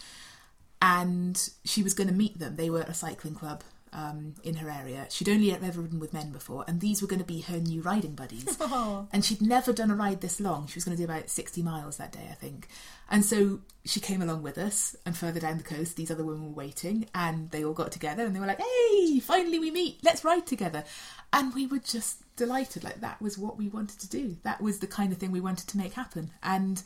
And 0.82 1.50
she 1.64 1.82
was 1.82 1.94
going 1.94 2.10
to 2.10 2.14
meet 2.14 2.40
them. 2.40 2.58
They 2.58 2.70
were 2.70 2.82
at 2.82 2.90
a 2.90 2.94
cycling 2.94 3.36
club 3.36 3.64
um, 3.94 4.34
in 4.44 4.56
her 4.56 4.70
area. 4.70 5.08
She'd 5.10 5.30
only 5.30 5.52
ever 5.52 5.82
ridden 5.82 6.00
with 6.00 6.14
men 6.14 6.32
before, 6.32 6.66
and 6.68 6.82
these 6.82 7.02
were 7.02 7.08
going 7.08 7.22
to 7.22 7.26
be 7.26 7.42
her 7.42 7.58
new 7.58 7.82
riding 7.82 8.16
buddies. 8.16 8.58
and 9.14 9.24
she'd 9.24 9.42
never 9.42 9.72
done 9.72 9.92
a 9.92 9.96
ride 9.96 10.22
this 10.22 10.40
long. 10.40 10.68
She 10.68 10.76
was 10.76 10.86
going 10.86 10.98
to 10.98 11.02
do 11.02 11.10
about 11.10 11.30
60 11.30 11.62
miles 11.62 11.98
that 11.98 12.12
day, 12.12 12.28
I 12.30 12.34
think. 12.34 12.68
And 13.10 13.24
so 13.24 13.60
she 13.86 14.00
came 14.00 14.22
along 14.22 14.44
with 14.44 14.58
us, 14.58 14.96
and 15.06 15.16
further 15.16 15.40
down 15.40 15.58
the 15.58 15.64
coast, 15.64 15.96
these 15.96 16.12
other 16.12 16.26
women 16.26 16.46
were 16.46 16.64
waiting, 16.64 17.08
and 17.14 17.52
they 17.52 17.64
all 17.64 17.74
got 17.74 17.92
together, 17.92 18.26
and 18.26 18.36
they 18.36 18.40
were 18.40 18.48
like, 18.48 18.62
hey, 18.62 19.20
finally 19.20 19.60
we 19.60 19.72
meet, 19.72 20.00
let's 20.04 20.24
ride 20.24 20.48
together. 20.48 20.84
And 21.32 21.54
we 21.54 21.68
were 21.68 21.80
just 21.80 22.24
delighted. 22.36 22.84
Like, 22.84 23.02
that 23.02 23.22
was 23.22 23.38
what 23.38 23.58
we 23.58 23.70
wanted 23.70 24.00
to 24.00 24.10
do. 24.10 24.38
That 24.44 24.62
was 24.62 24.80
the 24.80 24.88
kind 24.88 25.12
of 25.12 25.20
thing 25.20 25.32
we 25.32 25.42
wanted 25.42 25.68
to 25.70 25.78
make 25.78 25.94
happen. 25.94 26.32
And 26.42 26.82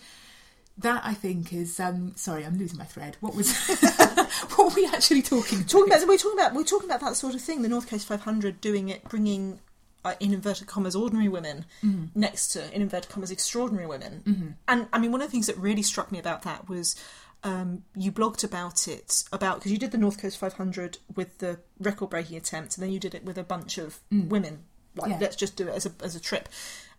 that 0.79 1.01
I 1.05 1.13
think 1.13 1.51
is 1.53 1.79
um, 1.79 2.13
sorry, 2.15 2.45
I'm 2.45 2.57
losing 2.57 2.77
my 2.77 2.85
thread. 2.85 3.17
What 3.19 3.35
was 3.35 3.51
what 4.55 4.57
were 4.59 4.75
we 4.75 4.85
actually 4.87 5.21
talking 5.21 5.59
about? 5.59 5.69
Talking 5.69 5.93
about 5.93 6.07
we're 6.07 6.17
talking 6.17 6.39
about 6.39 6.53
we're 6.53 6.63
talking 6.63 6.89
about 6.89 7.01
that 7.01 7.15
sort 7.15 7.35
of 7.35 7.41
thing. 7.41 7.61
The 7.61 7.69
North 7.69 7.89
Coast 7.89 8.07
500 8.07 8.61
doing 8.61 8.89
it, 8.89 9.03
bringing 9.09 9.59
uh, 10.05 10.13
in 10.19 10.33
inverted 10.33 10.67
commas 10.67 10.95
ordinary 10.95 11.29
women 11.29 11.65
Mm-hmm. 11.83 12.19
next 12.19 12.49
to 12.49 12.73
in 12.75 12.81
inverted 12.81 13.09
commas 13.09 13.31
extraordinary 13.31 13.87
women. 13.87 14.55
And 14.67 14.87
I 14.93 14.99
mean, 14.99 15.11
one 15.11 15.21
of 15.21 15.27
the 15.27 15.31
things 15.31 15.47
that 15.47 15.57
really 15.57 15.83
struck 15.83 16.11
me 16.11 16.19
about 16.19 16.43
that 16.43 16.67
was. 16.69 16.95
Um, 17.43 17.83
you 17.95 18.11
blogged 18.11 18.43
about 18.43 18.87
it 18.87 19.23
about 19.31 19.57
because 19.59 19.71
you 19.71 19.77
did 19.77 19.91
the 19.91 19.97
North 19.99 20.19
Coast 20.19 20.39
500 20.39 20.97
with 21.15 21.37
the 21.37 21.59
record 21.79 22.09
breaking 22.09 22.35
attempt, 22.35 22.75
and 22.75 22.83
then 22.83 22.91
you 22.91 22.99
did 22.99 23.13
it 23.13 23.23
with 23.23 23.37
a 23.37 23.43
bunch 23.43 23.77
of 23.77 23.99
women. 24.11 24.63
Like, 24.95 25.09
Mm. 25.11 25.13
Yeah. 25.13 25.17
let's 25.21 25.35
just 25.35 25.55
do 25.55 25.67
it 25.67 25.75
as 25.75 25.85
a 25.85 25.91
as 26.03 26.15
a 26.15 26.19
trip. 26.19 26.49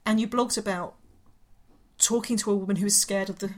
And 0.06 0.20
you 0.20 0.28
blogged 0.28 0.56
about 0.56 0.94
talking 1.98 2.36
to 2.38 2.52
a 2.52 2.54
woman 2.54 2.76
who 2.76 2.84
was 2.84 2.96
scared 2.96 3.28
of 3.28 3.40
the 3.40 3.50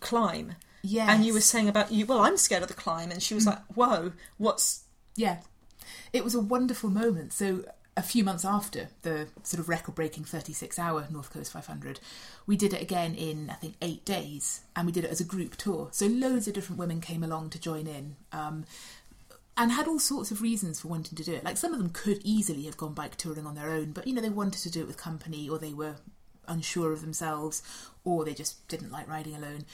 climb. 0.00 0.54
Yeah. 0.82 1.12
And 1.12 1.24
you 1.24 1.32
were 1.32 1.40
saying 1.40 1.68
about 1.68 1.92
you, 1.92 2.06
well, 2.06 2.20
I'm 2.20 2.36
scared 2.36 2.62
of 2.62 2.68
the 2.68 2.74
climb. 2.74 3.10
And 3.10 3.22
she 3.22 3.34
was 3.34 3.46
like, 3.46 3.60
whoa, 3.74 4.12
what's. 4.36 4.84
Yeah. 5.16 5.38
It 6.12 6.24
was 6.24 6.34
a 6.34 6.40
wonderful 6.40 6.90
moment. 6.90 7.32
So, 7.32 7.64
a 7.96 8.02
few 8.02 8.22
months 8.22 8.44
after 8.44 8.90
the 9.02 9.26
sort 9.42 9.58
of 9.58 9.68
record 9.68 9.96
breaking 9.96 10.22
36 10.22 10.78
hour 10.78 11.08
North 11.10 11.32
Coast 11.32 11.52
500, 11.52 11.98
we 12.46 12.56
did 12.56 12.72
it 12.72 12.80
again 12.80 13.16
in, 13.16 13.50
I 13.50 13.54
think, 13.54 13.74
eight 13.82 14.04
days. 14.04 14.60
And 14.76 14.86
we 14.86 14.92
did 14.92 15.04
it 15.04 15.10
as 15.10 15.20
a 15.20 15.24
group 15.24 15.56
tour. 15.56 15.88
So, 15.90 16.06
loads 16.06 16.46
of 16.46 16.54
different 16.54 16.78
women 16.78 17.00
came 17.00 17.24
along 17.24 17.50
to 17.50 17.60
join 17.60 17.86
in. 17.86 18.16
Um, 18.32 18.64
and 19.58 19.72
had 19.72 19.88
all 19.88 19.98
sorts 19.98 20.30
of 20.30 20.40
reasons 20.40 20.80
for 20.80 20.88
wanting 20.88 21.16
to 21.16 21.24
do 21.24 21.32
it. 21.32 21.42
Like 21.42 21.56
some 21.56 21.72
of 21.72 21.78
them 21.78 21.90
could 21.90 22.20
easily 22.22 22.62
have 22.66 22.76
gone 22.76 22.94
bike 22.94 23.16
touring 23.16 23.44
on 23.44 23.56
their 23.56 23.70
own, 23.70 23.90
but 23.90 24.06
you 24.06 24.14
know, 24.14 24.22
they 24.22 24.28
wanted 24.28 24.62
to 24.62 24.70
do 24.70 24.80
it 24.80 24.86
with 24.86 24.96
company 24.96 25.48
or 25.48 25.58
they 25.58 25.72
were 25.72 25.96
unsure 26.48 26.92
of 26.92 27.00
themselves 27.00 27.62
or 28.04 28.24
they 28.24 28.34
just 28.34 28.66
didn't 28.68 28.90
like 28.90 29.08
riding 29.08 29.34
alone. 29.34 29.64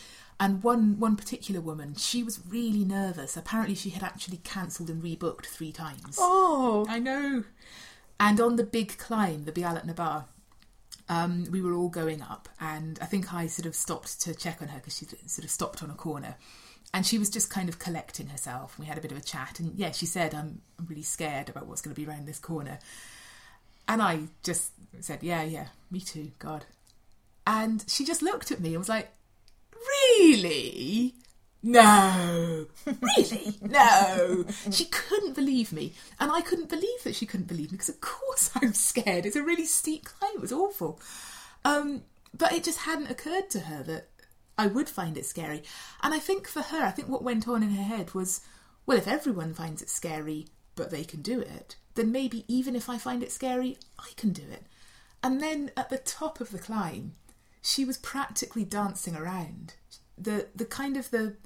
And 0.40 0.62
one 0.62 0.98
one 0.98 1.16
particular 1.16 1.60
woman, 1.60 1.94
she 1.94 2.22
was 2.22 2.40
really 2.48 2.84
nervous. 2.84 3.37
Apparently 3.37 3.74
she 3.74 3.90
had 3.90 4.02
actually 4.02 4.38
cancelled 4.38 4.90
and 4.90 5.02
rebooked 5.02 5.46
three 5.46 5.72
times. 5.72 6.16
Oh, 6.18 6.87
I 6.88 6.98
know. 6.98 7.44
And 8.18 8.40
on 8.40 8.56
the 8.56 8.64
big 8.64 8.98
climb, 8.98 9.44
the 9.44 9.52
Bealach 9.52 9.84
na 9.84 9.92
Bà, 9.92 10.24
um, 11.08 11.46
we 11.50 11.60
were 11.60 11.74
all 11.74 11.88
going 11.88 12.22
up, 12.22 12.48
and 12.60 12.98
I 13.02 13.06
think 13.06 13.32
I 13.34 13.46
sort 13.46 13.66
of 13.66 13.74
stopped 13.74 14.20
to 14.22 14.34
check 14.34 14.62
on 14.62 14.68
her 14.68 14.78
because 14.78 14.96
she 14.96 15.04
sort 15.04 15.44
of 15.44 15.50
stopped 15.50 15.82
on 15.82 15.90
a 15.90 15.94
corner, 15.94 16.37
and 16.92 17.04
she 17.04 17.18
was 17.18 17.28
just 17.28 17.50
kind 17.50 17.68
of 17.68 17.78
collecting 17.78 18.28
herself. 18.28 18.78
We 18.78 18.87
had 18.87 18.98
a 18.98 19.00
bit 19.00 19.12
of 19.12 19.18
a 19.18 19.20
chat, 19.20 19.60
and 19.60 19.76
yeah, 19.76 19.90
she 19.90 20.06
said, 20.06 20.34
"I'm, 20.34 20.62
I'm 20.78 20.87
really 20.87 21.02
scared 21.02 21.48
about 21.48 21.66
what's 21.66 21.82
going 21.82 21.94
to 21.94 22.00
be 22.00 22.08
around 22.08 22.26
this 22.26 22.38
corner," 22.38 22.78
and 23.87 24.00
I 24.00 24.20
just 24.42 24.72
said, 25.00 25.22
"Yeah, 25.22 25.42
yeah, 25.42 25.68
me 25.90 26.00
too, 26.00 26.33
God." 26.38 26.66
And 27.46 27.85
she 27.88 28.04
just 28.04 28.22
looked 28.22 28.50
at 28.50 28.61
me 28.61 28.70
and 28.70 28.78
was 28.78 28.88
like, 28.88 29.11
"Really?" 29.72 31.14
No, 31.66 32.66
really, 32.85 33.57
no. 33.62 34.44
She 34.70 34.85
couldn't 34.85 35.35
believe 35.35 35.72
me, 35.72 35.94
and 36.20 36.30
I 36.30 36.42
couldn't 36.42 36.68
believe 36.68 37.02
that 37.04 37.14
she 37.14 37.24
couldn't 37.24 37.48
believe 37.48 37.72
me 37.72 37.76
because, 37.76 37.88
of 37.88 38.02
course, 38.02 38.50
I'm 38.54 38.74
scared. 38.74 39.24
It's 39.24 39.37
a 39.37 39.42
really 39.42 39.64
steep 39.64 40.04
climb. 40.04 40.35
It 40.35 40.42
was 40.42 40.52
awful, 40.52 41.00
um, 41.64 42.02
but 42.37 42.52
it 42.52 42.64
just 42.64 42.80
hadn't 42.80 43.11
occurred 43.11 43.48
to 43.50 43.61
her 43.61 43.83
that 43.85 44.09
I 44.59 44.66
would 44.66 44.90
find 44.90 45.16
it 45.16 45.24
scary. 45.24 45.62
And 46.02 46.12
I 46.12 46.18
think 46.18 46.46
for 46.46 46.61
her, 46.61 46.83
I 46.85 46.90
think 46.90 47.09
what 47.09 47.22
went 47.22 47.48
on 47.48 47.62
in 47.62 47.70
her 47.70 47.83
head 47.83 48.14
was, 48.14 48.42
well, 48.85 48.98
if 48.98 49.09
everyone 49.09 49.54
finds 49.54 49.80
it 49.83 49.88
scary, 49.88 50.48
but 50.76 50.90
they 50.90 51.04
can 51.04 51.22
do 51.22 51.40
it, 51.40 51.76
then 51.94 52.12
maybe 52.12 52.44
even 52.46 52.76
if 52.76 52.88
I 52.88 52.98
find 52.98 53.22
it 53.22 53.33
scary, 53.33 53.78
I 53.98 54.11
can 54.16 54.33
do 54.33 54.42
it. 54.42 54.64
And 55.24 55.40
then 55.40 55.70
at 55.74 55.88
the 55.88 55.96
top 55.96 56.38
of 56.38 56.50
the 56.50 56.58
climb, 56.58 57.14
she 57.62 57.87
was 57.87 57.96
practically 57.96 58.62
dancing 58.62 59.16
around. 59.16 59.72
The 60.18 60.48
the 60.54 60.66
kind 60.66 60.98
of 60.98 61.10
the 61.10 61.37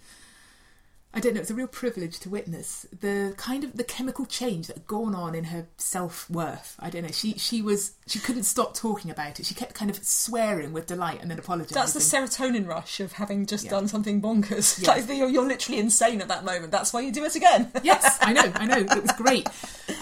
I 1.14 1.20
don't 1.20 1.32
know, 1.34 1.40
it's 1.40 1.50
a 1.50 1.54
real 1.54 1.66
privilege 1.66 2.18
to 2.20 2.28
witness 2.28 2.84
the 3.00 3.32
kind 3.38 3.64
of 3.64 3.74
the 3.78 3.82
chemical 3.82 4.26
change 4.26 4.66
that 4.66 4.76
had 4.76 4.86
gone 4.86 5.14
on 5.14 5.34
in 5.34 5.44
her 5.44 5.66
self 5.78 6.28
worth. 6.28 6.76
I 6.78 6.90
don't 6.90 7.02
know. 7.02 7.10
She 7.10 7.32
she 7.38 7.62
was 7.62 7.92
she 8.06 8.18
couldn't 8.18 8.42
stop 8.42 8.74
talking 8.74 9.10
about 9.10 9.40
it. 9.40 9.46
She 9.46 9.54
kept 9.54 9.74
kind 9.74 9.90
of 9.90 10.04
swearing 10.04 10.72
with 10.72 10.86
delight 10.86 11.20
and 11.22 11.30
then 11.30 11.38
apologising. 11.38 11.74
that's 11.74 11.94
the 11.94 12.00
serotonin 12.00 12.68
rush 12.68 13.00
of 13.00 13.12
having 13.12 13.46
just 13.46 13.64
Yeah. 13.64 13.70
done 13.70 13.88
something 13.88 14.20
bonkers. 14.20 14.82
Yeah. 14.82 14.90
Like 14.90 15.08
you're, 15.08 15.30
you're 15.30 15.48
literally 15.48 15.78
insane 15.80 16.20
at 16.20 16.28
that 16.28 16.44
moment. 16.44 16.72
That's 16.72 16.92
why 16.92 17.00
you 17.00 17.10
do 17.10 17.24
it 17.24 17.34
again. 17.34 17.72
yes, 17.82 18.18
I 18.20 18.34
know, 18.34 18.52
I 18.54 18.66
know. 18.66 18.76
It 18.76 19.02
was 19.02 19.12
great, 19.12 19.48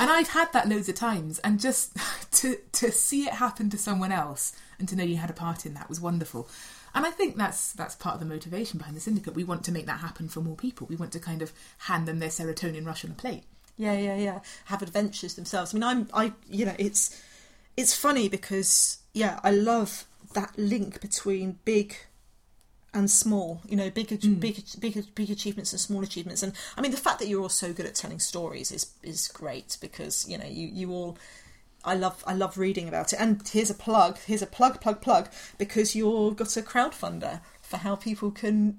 and 0.01 0.11
I've 0.11 0.29
had 0.29 0.53
that 0.55 0.69
loads 0.69 0.88
of 0.88 0.97
times, 0.97 1.38
and 1.38 1.61
just 1.61 1.97
to 2.33 2.57
to 2.73 2.90
see 2.90 3.23
it 3.29 3.35
happen 3.35 3.71
to 3.71 3.79
someone 3.79 4.11
else 4.11 4.53
and 4.81 4.88
to 4.88 4.97
know 4.97 5.05
you 5.05 5.16
had 5.16 5.31
a 5.31 5.35
part 5.35 5.64
in 5.66 5.75
that 5.75 5.88
was 5.88 6.01
wonderful. 6.01 6.49
And 6.96 7.04
I 7.04 7.11
think 7.11 7.37
that's 7.37 7.72
that's 7.72 7.94
part 7.94 8.14
of 8.14 8.20
the 8.20 8.26
motivation 8.26 8.78
behind 8.78 8.96
the 8.96 9.00
syndicate. 9.00 9.35
We 9.35 9.44
want 9.44 9.64
to 9.64 9.72
make 9.72 9.85
that 9.85 10.00
happen 10.00 10.28
for 10.28 10.40
more 10.40 10.56
people. 10.56 10.87
We 10.88 10.96
want 10.96 11.12
to 11.12 11.20
kind 11.20 11.42
of 11.42 11.52
hand 11.80 12.09
them 12.09 12.20
their 12.20 12.30
serotonin 12.30 12.87
rush 12.87 13.04
on 13.04 13.11
a 13.11 13.14
plate. 13.14 13.44
Yeah, 13.76 13.92
yeah, 13.98 14.16
yeah. 14.16 14.40
Have 14.66 14.80
adventures 14.80 15.35
themselves. 15.35 15.74
I 15.74 15.74
mean, 15.74 15.82
I'm, 15.82 16.09
I, 16.14 16.32
you 16.48 16.64
know, 16.64 16.74
it's, 16.78 17.22
it's 17.76 17.94
funny 17.94 18.28
because 18.30 18.98
yeah, 19.12 19.40
I 19.44 19.50
love 19.50 20.06
that 20.32 20.59
link 20.59 21.02
between 21.02 21.59
big 21.66 21.96
and 22.94 23.11
small. 23.11 23.61
You 23.68 23.76
know, 23.76 23.90
big, 23.90 24.09
hmm. 24.09 24.35
big, 24.35 24.64
big, 24.80 25.14
big 25.14 25.30
achievements 25.30 25.72
and 25.72 25.80
small 25.80 26.02
achievements. 26.02 26.42
And 26.42 26.54
I 26.78 26.80
mean, 26.80 26.92
the 26.92 26.96
fact 26.96 27.18
that 27.18 27.28
you're 27.28 27.42
all 27.42 27.50
so 27.50 27.74
good 27.74 27.85
at 27.85 27.94
telling 27.94 28.20
stories 28.20 28.72
is 28.72 28.92
is 29.02 29.28
great 29.28 29.76
because 29.82 30.26
you 30.28 30.38
know 30.38 30.46
you 30.46 30.68
you 30.68 30.92
all. 30.92 31.18
I 31.87 31.94
love 31.94 32.22
I 32.27 32.35
love 32.35 32.59
reading 32.59 32.88
about 32.88 33.12
it. 33.12 33.20
And 33.20 33.46
here's 33.49 33.70
a 33.70 33.75
plug. 33.75 34.18
Here's 34.27 34.42
a 34.42 34.46
plug, 34.46 34.81
plug, 34.81 35.01
plug. 35.01 35.29
Because 35.57 35.94
you've 35.94 36.37
got 36.37 36.57
a 36.57 36.62
crowdfunder 36.62 37.40
for 37.62 37.79
how 37.79 37.96
people 37.96 38.31
can 38.31 38.79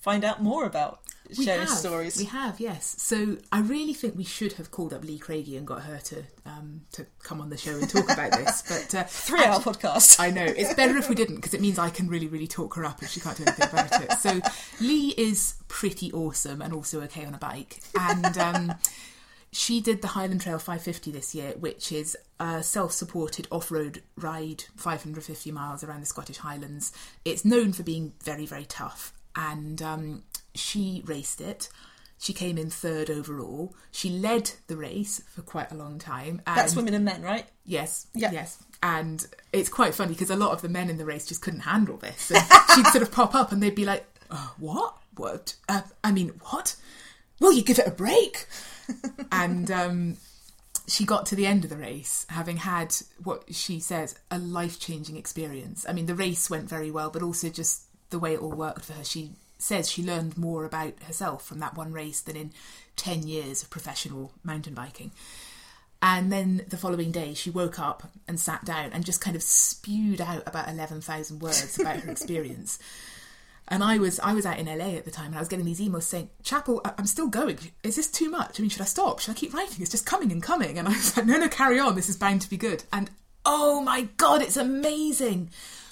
find 0.00 0.24
out 0.24 0.42
more 0.42 0.64
about 0.64 1.00
We 1.38 1.44
sharing 1.44 1.66
have, 1.66 1.70
stories. 1.70 2.18
We 2.18 2.24
have, 2.24 2.58
yes. 2.58 2.96
So 2.98 3.38
I 3.52 3.60
really 3.60 3.94
think 3.94 4.16
we 4.16 4.24
should 4.24 4.54
have 4.54 4.70
called 4.72 4.92
up 4.92 5.04
Lee 5.04 5.18
Craigie 5.18 5.56
and 5.56 5.66
got 5.66 5.82
her 5.82 5.98
to 5.98 6.24
um, 6.44 6.82
to 6.92 7.06
come 7.22 7.40
on 7.40 7.50
the 7.50 7.56
show 7.56 7.76
and 7.76 7.88
talk 7.88 8.10
about 8.10 8.32
this. 8.32 8.62
But 8.68 8.94
uh, 8.94 9.04
Three 9.04 9.44
hour 9.44 9.60
podcast. 9.60 10.18
I 10.18 10.30
know 10.30 10.44
it's 10.44 10.74
better 10.74 10.96
if 10.96 11.08
we 11.08 11.14
didn't 11.14 11.36
because 11.36 11.54
it 11.54 11.60
means 11.60 11.78
I 11.78 11.90
can 11.90 12.08
really, 12.08 12.26
really 12.26 12.48
talk 12.48 12.74
her 12.74 12.84
up 12.84 13.00
and 13.00 13.08
she 13.08 13.20
can't 13.20 13.36
do 13.36 13.44
anything 13.46 13.68
about 13.68 14.02
it. 14.02 14.12
So 14.18 14.40
Lee 14.80 15.14
is 15.16 15.54
pretty 15.68 16.12
awesome 16.12 16.60
and 16.62 16.72
also 16.72 17.00
okay 17.02 17.24
on 17.24 17.34
a 17.34 17.38
bike, 17.38 17.80
and 17.98 18.36
um, 18.38 18.74
she 19.52 19.80
did 19.80 20.00
the 20.02 20.08
Highland 20.08 20.40
Trail 20.40 20.58
550 20.58 21.10
this 21.12 21.34
year, 21.34 21.52
which 21.58 21.92
is 21.92 22.16
a 22.40 22.62
self-supported 22.62 23.46
off-road 23.50 24.02
ride, 24.16 24.64
550 24.76 25.50
miles 25.52 25.84
around 25.84 26.00
the 26.00 26.06
Scottish 26.06 26.38
Highlands. 26.38 26.92
It's 27.24 27.44
known 27.44 27.72
for 27.72 27.82
being 27.82 28.14
very, 28.24 28.46
very 28.46 28.64
tough, 28.64 29.12
and 29.36 29.80
um, 29.82 30.22
she 30.54 31.02
raced 31.06 31.40
it. 31.40 31.68
She 32.18 32.32
came 32.32 32.56
in 32.56 32.70
third 32.70 33.10
overall. 33.10 33.74
She 33.90 34.08
led 34.08 34.52
the 34.68 34.76
race 34.76 35.20
for 35.28 35.42
quite 35.42 35.72
a 35.72 35.74
long 35.74 35.98
time. 35.98 36.40
And 36.46 36.56
That's 36.56 36.76
women 36.76 36.94
and 36.94 37.04
men, 37.04 37.20
right? 37.20 37.46
Yes, 37.64 38.06
Yeah. 38.14 38.30
yes. 38.30 38.62
And 38.80 39.26
it's 39.52 39.68
quite 39.68 39.92
funny 39.94 40.12
because 40.12 40.30
a 40.30 40.36
lot 40.36 40.52
of 40.52 40.62
the 40.62 40.68
men 40.68 40.88
in 40.88 40.98
the 40.98 41.04
race 41.04 41.26
just 41.26 41.42
couldn't 41.42 41.60
handle 41.60 41.96
this. 41.96 42.30
And 42.30 42.40
she'd 42.74 42.86
sort 42.86 43.02
of 43.02 43.10
pop 43.10 43.34
up 43.34 43.50
and 43.52 43.60
they'd 43.62 43.74
be 43.74 43.84
like, 43.84 44.04
uh, 44.30 44.48
"What? 44.58 44.96
What? 45.16 45.54
Uh, 45.68 45.82
I 46.04 46.10
mean, 46.12 46.28
what? 46.50 46.76
Will 47.40 47.52
you 47.52 47.62
give 47.62 47.78
it 47.80 47.86
a 47.88 47.90
break?" 47.92 48.46
And 49.32 49.70
um, 49.70 50.16
she 50.86 51.04
got 51.04 51.26
to 51.26 51.36
the 51.36 51.46
end 51.46 51.64
of 51.64 51.70
the 51.70 51.76
race 51.76 52.26
having 52.28 52.58
had 52.58 52.94
what 53.22 53.44
she 53.54 53.80
says 53.80 54.18
a 54.30 54.38
life 54.38 54.80
changing 54.80 55.16
experience. 55.16 55.86
I 55.88 55.92
mean, 55.92 56.06
the 56.06 56.14
race 56.14 56.50
went 56.50 56.68
very 56.68 56.90
well, 56.90 57.10
but 57.10 57.22
also 57.22 57.48
just 57.48 57.82
the 58.10 58.18
way 58.18 58.34
it 58.34 58.40
all 58.40 58.52
worked 58.52 58.84
for 58.84 58.94
her. 58.94 59.04
She 59.04 59.32
says 59.58 59.90
she 59.90 60.02
learned 60.02 60.36
more 60.36 60.64
about 60.64 60.94
herself 61.04 61.46
from 61.46 61.60
that 61.60 61.76
one 61.76 61.92
race 61.92 62.20
than 62.20 62.36
in 62.36 62.52
10 62.96 63.26
years 63.26 63.62
of 63.62 63.70
professional 63.70 64.32
mountain 64.42 64.74
biking. 64.74 65.12
And 66.02 66.32
then 66.32 66.62
the 66.68 66.76
following 66.76 67.12
day, 67.12 67.32
she 67.32 67.48
woke 67.48 67.78
up 67.78 68.10
and 68.26 68.38
sat 68.40 68.64
down 68.64 68.90
and 68.92 69.04
just 69.04 69.20
kind 69.20 69.36
of 69.36 69.42
spewed 69.42 70.20
out 70.20 70.42
about 70.46 70.68
11,000 70.68 71.40
words 71.40 71.78
about 71.78 72.00
her 72.00 72.10
experience. 72.10 72.80
And 73.68 73.82
I 73.82 73.98
was 73.98 74.18
I 74.20 74.34
was 74.34 74.44
out 74.44 74.58
in 74.58 74.66
LA 74.66 74.96
at 74.96 75.04
the 75.04 75.10
time, 75.10 75.26
and 75.26 75.36
I 75.36 75.38
was 75.38 75.48
getting 75.48 75.64
these 75.64 75.80
emails 75.80 76.02
saying, 76.02 76.30
"Chappell, 76.42 76.80
I- 76.84 76.92
I'm 76.98 77.06
still 77.06 77.28
going. 77.28 77.58
Is 77.82 77.96
this 77.96 78.10
too 78.10 78.28
much? 78.30 78.58
I 78.58 78.62
mean, 78.62 78.70
should 78.70 78.82
I 78.82 78.86
stop? 78.86 79.20
Should 79.20 79.30
I 79.30 79.34
keep 79.38 79.54
writing? 79.54 79.80
It's 79.80 79.90
just 79.90 80.04
coming 80.06 80.30
and 80.32 80.42
coming." 80.42 80.78
And 80.78 80.88
I 80.88 80.92
was 80.92 81.16
like, 81.16 81.26
"No, 81.26 81.38
no, 81.38 81.48
carry 81.48 81.78
on. 81.78 81.94
This 81.94 82.08
is 82.08 82.16
bound 82.16 82.42
to 82.42 82.50
be 82.50 82.56
good." 82.56 82.84
And 82.92 83.10
oh 83.46 83.80
my 83.80 84.08
god, 84.16 84.42
it's 84.42 84.56
amazing! 84.56 85.50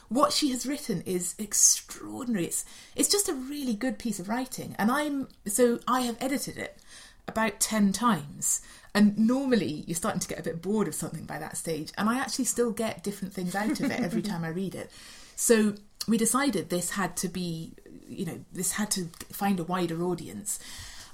What 0.08 0.32
she 0.32 0.50
has 0.50 0.66
written 0.66 1.02
is 1.06 1.34
extraordinary. 1.38 2.46
It's 2.46 2.64
it's 2.96 3.08
just 3.08 3.28
a 3.28 3.34
really 3.34 3.74
good 3.74 3.98
piece 3.98 4.18
of 4.18 4.28
writing, 4.28 4.74
and 4.78 4.90
I'm 4.90 5.28
so 5.46 5.78
I 5.86 6.00
have 6.02 6.16
edited 6.20 6.58
it 6.58 6.78
about 7.28 7.60
10 7.60 7.92
times. 7.92 8.60
And 8.92 9.16
normally 9.16 9.84
you're 9.86 9.94
starting 9.94 10.20
to 10.20 10.26
get 10.26 10.40
a 10.40 10.42
bit 10.42 10.60
bored 10.60 10.88
of 10.88 10.96
something 10.96 11.24
by 11.24 11.38
that 11.38 11.56
stage. 11.56 11.92
And 11.96 12.08
I 12.08 12.18
actually 12.18 12.46
still 12.46 12.72
get 12.72 13.04
different 13.04 13.32
things 13.32 13.54
out 13.54 13.78
of 13.78 13.88
it 13.88 14.00
every 14.00 14.22
time 14.30 14.44
I 14.44 14.48
read 14.48 14.74
it. 14.74 14.90
So 15.36 15.74
we 16.10 16.18
decided 16.18 16.68
this 16.68 16.90
had 16.90 17.16
to 17.18 17.28
be, 17.28 17.72
you 18.08 18.26
know, 18.26 18.44
this 18.52 18.72
had 18.72 18.90
to 18.90 19.06
find 19.32 19.60
a 19.60 19.64
wider 19.64 20.02
audience. 20.02 20.58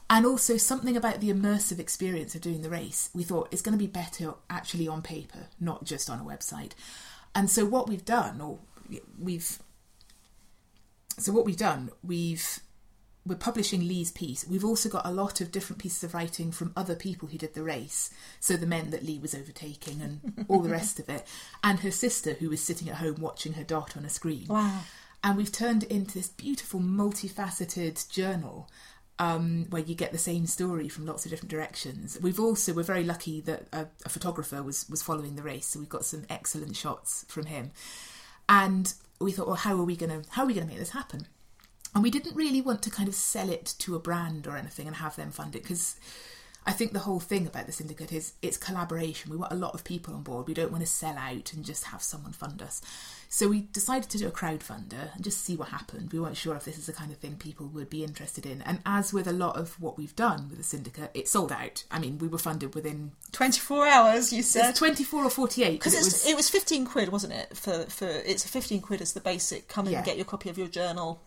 And 0.09 0.25
also 0.25 0.57
something 0.57 0.97
about 0.97 1.21
the 1.21 1.31
immersive 1.31 1.79
experience 1.79 2.35
of 2.35 2.41
doing 2.41 2.63
the 2.63 2.71
race, 2.71 3.11
we 3.13 3.23
thought 3.23 3.49
it's 3.51 3.61
going 3.61 3.77
to 3.77 3.85
be 3.85 3.89
better 3.89 4.35
actually 4.49 4.89
on 4.89 5.03
paper, 5.03 5.49
not 5.61 5.85
just 5.85 6.09
on 6.09 6.21
a 6.21 6.25
website. 6.25 6.73
And 7.35 7.51
so 7.51 7.67
what 7.67 7.89
we've 7.89 8.05
done, 8.05 8.41
or 8.41 8.59
we've, 9.21 9.59
so 11.19 11.33
what 11.33 11.45
we've 11.45 11.57
done, 11.57 11.91
we've 12.03 12.61
we're 13.27 13.37
publishing 13.37 13.87
Lee's 13.87 14.13
piece. 14.13 14.47
We've 14.47 14.65
also 14.65 14.89
got 14.89 15.07
a 15.07 15.11
lot 15.11 15.41
of 15.41 15.51
different 15.51 15.83
pieces 15.83 16.05
of 16.05 16.15
writing 16.15 16.53
from 16.53 16.73
other 16.77 16.95
people 16.95 17.29
who 17.29 17.39
did 17.39 17.55
the 17.55 17.63
race. 17.63 18.11
So 18.41 18.57
the 18.57 18.67
men 18.67 18.91
that 18.91 19.05
Lee 19.05 19.19
was 19.19 19.35
overtaking 19.35 20.01
and 20.01 20.45
all 20.49 20.61
the 20.61 20.71
rest 20.71 20.99
of 20.99 21.09
it. 21.09 21.27
And 21.65 21.81
her 21.81 21.91
sister 21.91 22.35
who 22.35 22.49
was 22.49 22.63
sitting 22.63 22.89
at 22.89 22.97
home 22.97 23.17
watching 23.19 23.55
her 23.55 23.65
dot 23.65 23.97
on 23.97 24.05
a 24.05 24.09
screen. 24.09 24.47
Wow. 24.49 24.81
And 25.25 25.37
we've 25.37 25.53
turned 25.53 25.83
it 25.83 25.91
into 25.91 26.15
this 26.15 26.29
beautiful 26.29 26.81
multifaceted 26.81 28.09
journal 28.11 28.71
um, 29.19 29.67
where 29.71 29.83
you 29.83 29.95
get 29.95 30.13
the 30.13 30.19
same 30.19 30.47
story 30.47 30.89
from 30.89 31.07
lots 31.07 31.25
of 31.25 31.31
different 31.31 31.51
directions. 31.51 32.19
We've 32.21 32.39
also 32.39 32.75
we're 32.75 32.83
very 32.83 33.05
lucky 33.05 33.41
that 33.43 33.67
a, 33.73 33.87
a 34.05 34.09
photographer 34.09 34.63
was 34.63 34.89
was 34.89 35.03
following 35.03 35.37
the 35.37 35.43
race, 35.43 35.67
so 35.67 35.81
we've 35.81 35.89
got 35.89 36.05
some 36.05 36.25
excellent 36.29 36.77
shots 36.77 37.25
from 37.29 37.47
him. 37.47 37.71
And 38.49 38.93
we 39.19 39.33
thought, 39.33 39.47
well, 39.47 39.57
how 39.57 39.75
are 39.77 39.85
we 39.85 39.97
gonna 39.97 40.23
how 40.31 40.43
are 40.43 40.47
we 40.47 40.55
gonna 40.55 40.67
make 40.67 40.79
this 40.79 40.91
happen? 40.91 41.27
And 41.97 42.03
we 42.03 42.11
didn't 42.11 42.37
really 42.37 42.61
want 42.61 42.83
to 42.83 42.91
kind 42.91 43.09
of 43.09 43.15
sell 43.15 43.49
it 43.49 43.75
to 43.79 43.95
a 43.95 43.99
brand 43.99 44.47
or 44.47 44.55
anything 44.55 44.87
and 44.87 44.97
have 44.97 45.17
them 45.17 45.31
fund 45.31 45.57
it 45.57 45.63
because 45.63 45.97
I 46.67 46.73
think 46.73 46.93
the 46.93 46.99
whole 46.99 47.21
thing 47.21 47.47
about 47.47 47.65
the 47.65 47.73
syndicate 47.73 48.13
is 48.13 48.35
it's 48.43 48.59
collaboration. 48.59 49.31
We 49.31 49.39
want 49.39 49.51
a 49.53 49.57
lot 49.57 49.73
of 49.73 49.83
people 49.83 50.13
on 50.13 50.23
board. 50.23 50.47
We 50.47 50.53
don't 50.53 50.71
want 50.71 50.85
to 50.85 50.91
sell 50.91 51.17
out 51.17 51.55
and 51.55 51.65
just 51.65 51.85
have 51.85 52.03
someone 52.03 52.33
fund 52.33 52.61
us. 52.61 52.83
So 53.31 53.49
we 53.49 53.63
decided 53.63 54.11
to 54.11 54.19
do 54.19 54.29
a 54.29 54.31
crowdfunder 54.31 55.15
and 55.15 55.25
just 55.25 55.43
see 55.43 55.57
what 55.57 55.69
happened. 55.69 56.13
We 56.13 56.21
weren't 56.21 56.37
sure 56.37 56.55
if 56.55 56.67
this 56.67 56.77
is 56.77 56.85
the 56.85 56.93
kind 56.93 57.11
of 57.13 57.17
thing 57.17 57.37
people 57.37 57.67
would 57.69 57.89
be 57.89 58.05
interested 58.05 58.45
in. 58.45 58.61
And 58.61 58.81
as 58.85 59.15
with 59.15 59.27
a 59.27 59.33
lot 59.33 59.57
of 59.57 59.81
what 59.81 59.97
we've 59.97 60.15
done 60.17 60.49
with 60.51 60.59
the 60.59 60.65
syndicate, 60.65 61.13
it 61.15 61.29
sold 61.29 61.51
out. 61.51 61.85
I 61.91 61.99
mean, 61.99 62.19
we 62.19 62.29
were 62.29 62.37
funded 62.37 62.75
within 62.75 63.13
24 63.33 63.87
hours, 63.87 64.35
you 64.35 64.43
said. 64.43 64.69
it's 64.69 64.79
24 64.81 65.25
or 65.25 65.31
48. 65.31 65.73
Because 65.73 65.95
it 65.95 65.99
was, 66.05 66.27
it 66.27 66.37
was 66.37 66.51
15 66.51 66.85
quid, 66.85 67.09
wasn't 67.09 67.33
it? 67.33 67.57
For, 67.57 67.85
for 67.85 68.07
It's 68.07 68.47
15 68.47 68.83
quid 68.83 69.01
as 69.01 69.15
the 69.15 69.21
basic. 69.21 69.69
Come 69.69 69.87
in 69.87 69.93
Yeah. 69.93 69.99
and 69.99 70.07
get 70.07 70.17
your 70.17 70.27
copy 70.27 70.51
of 70.51 70.59
your 70.59 70.69
journal, 70.69 71.23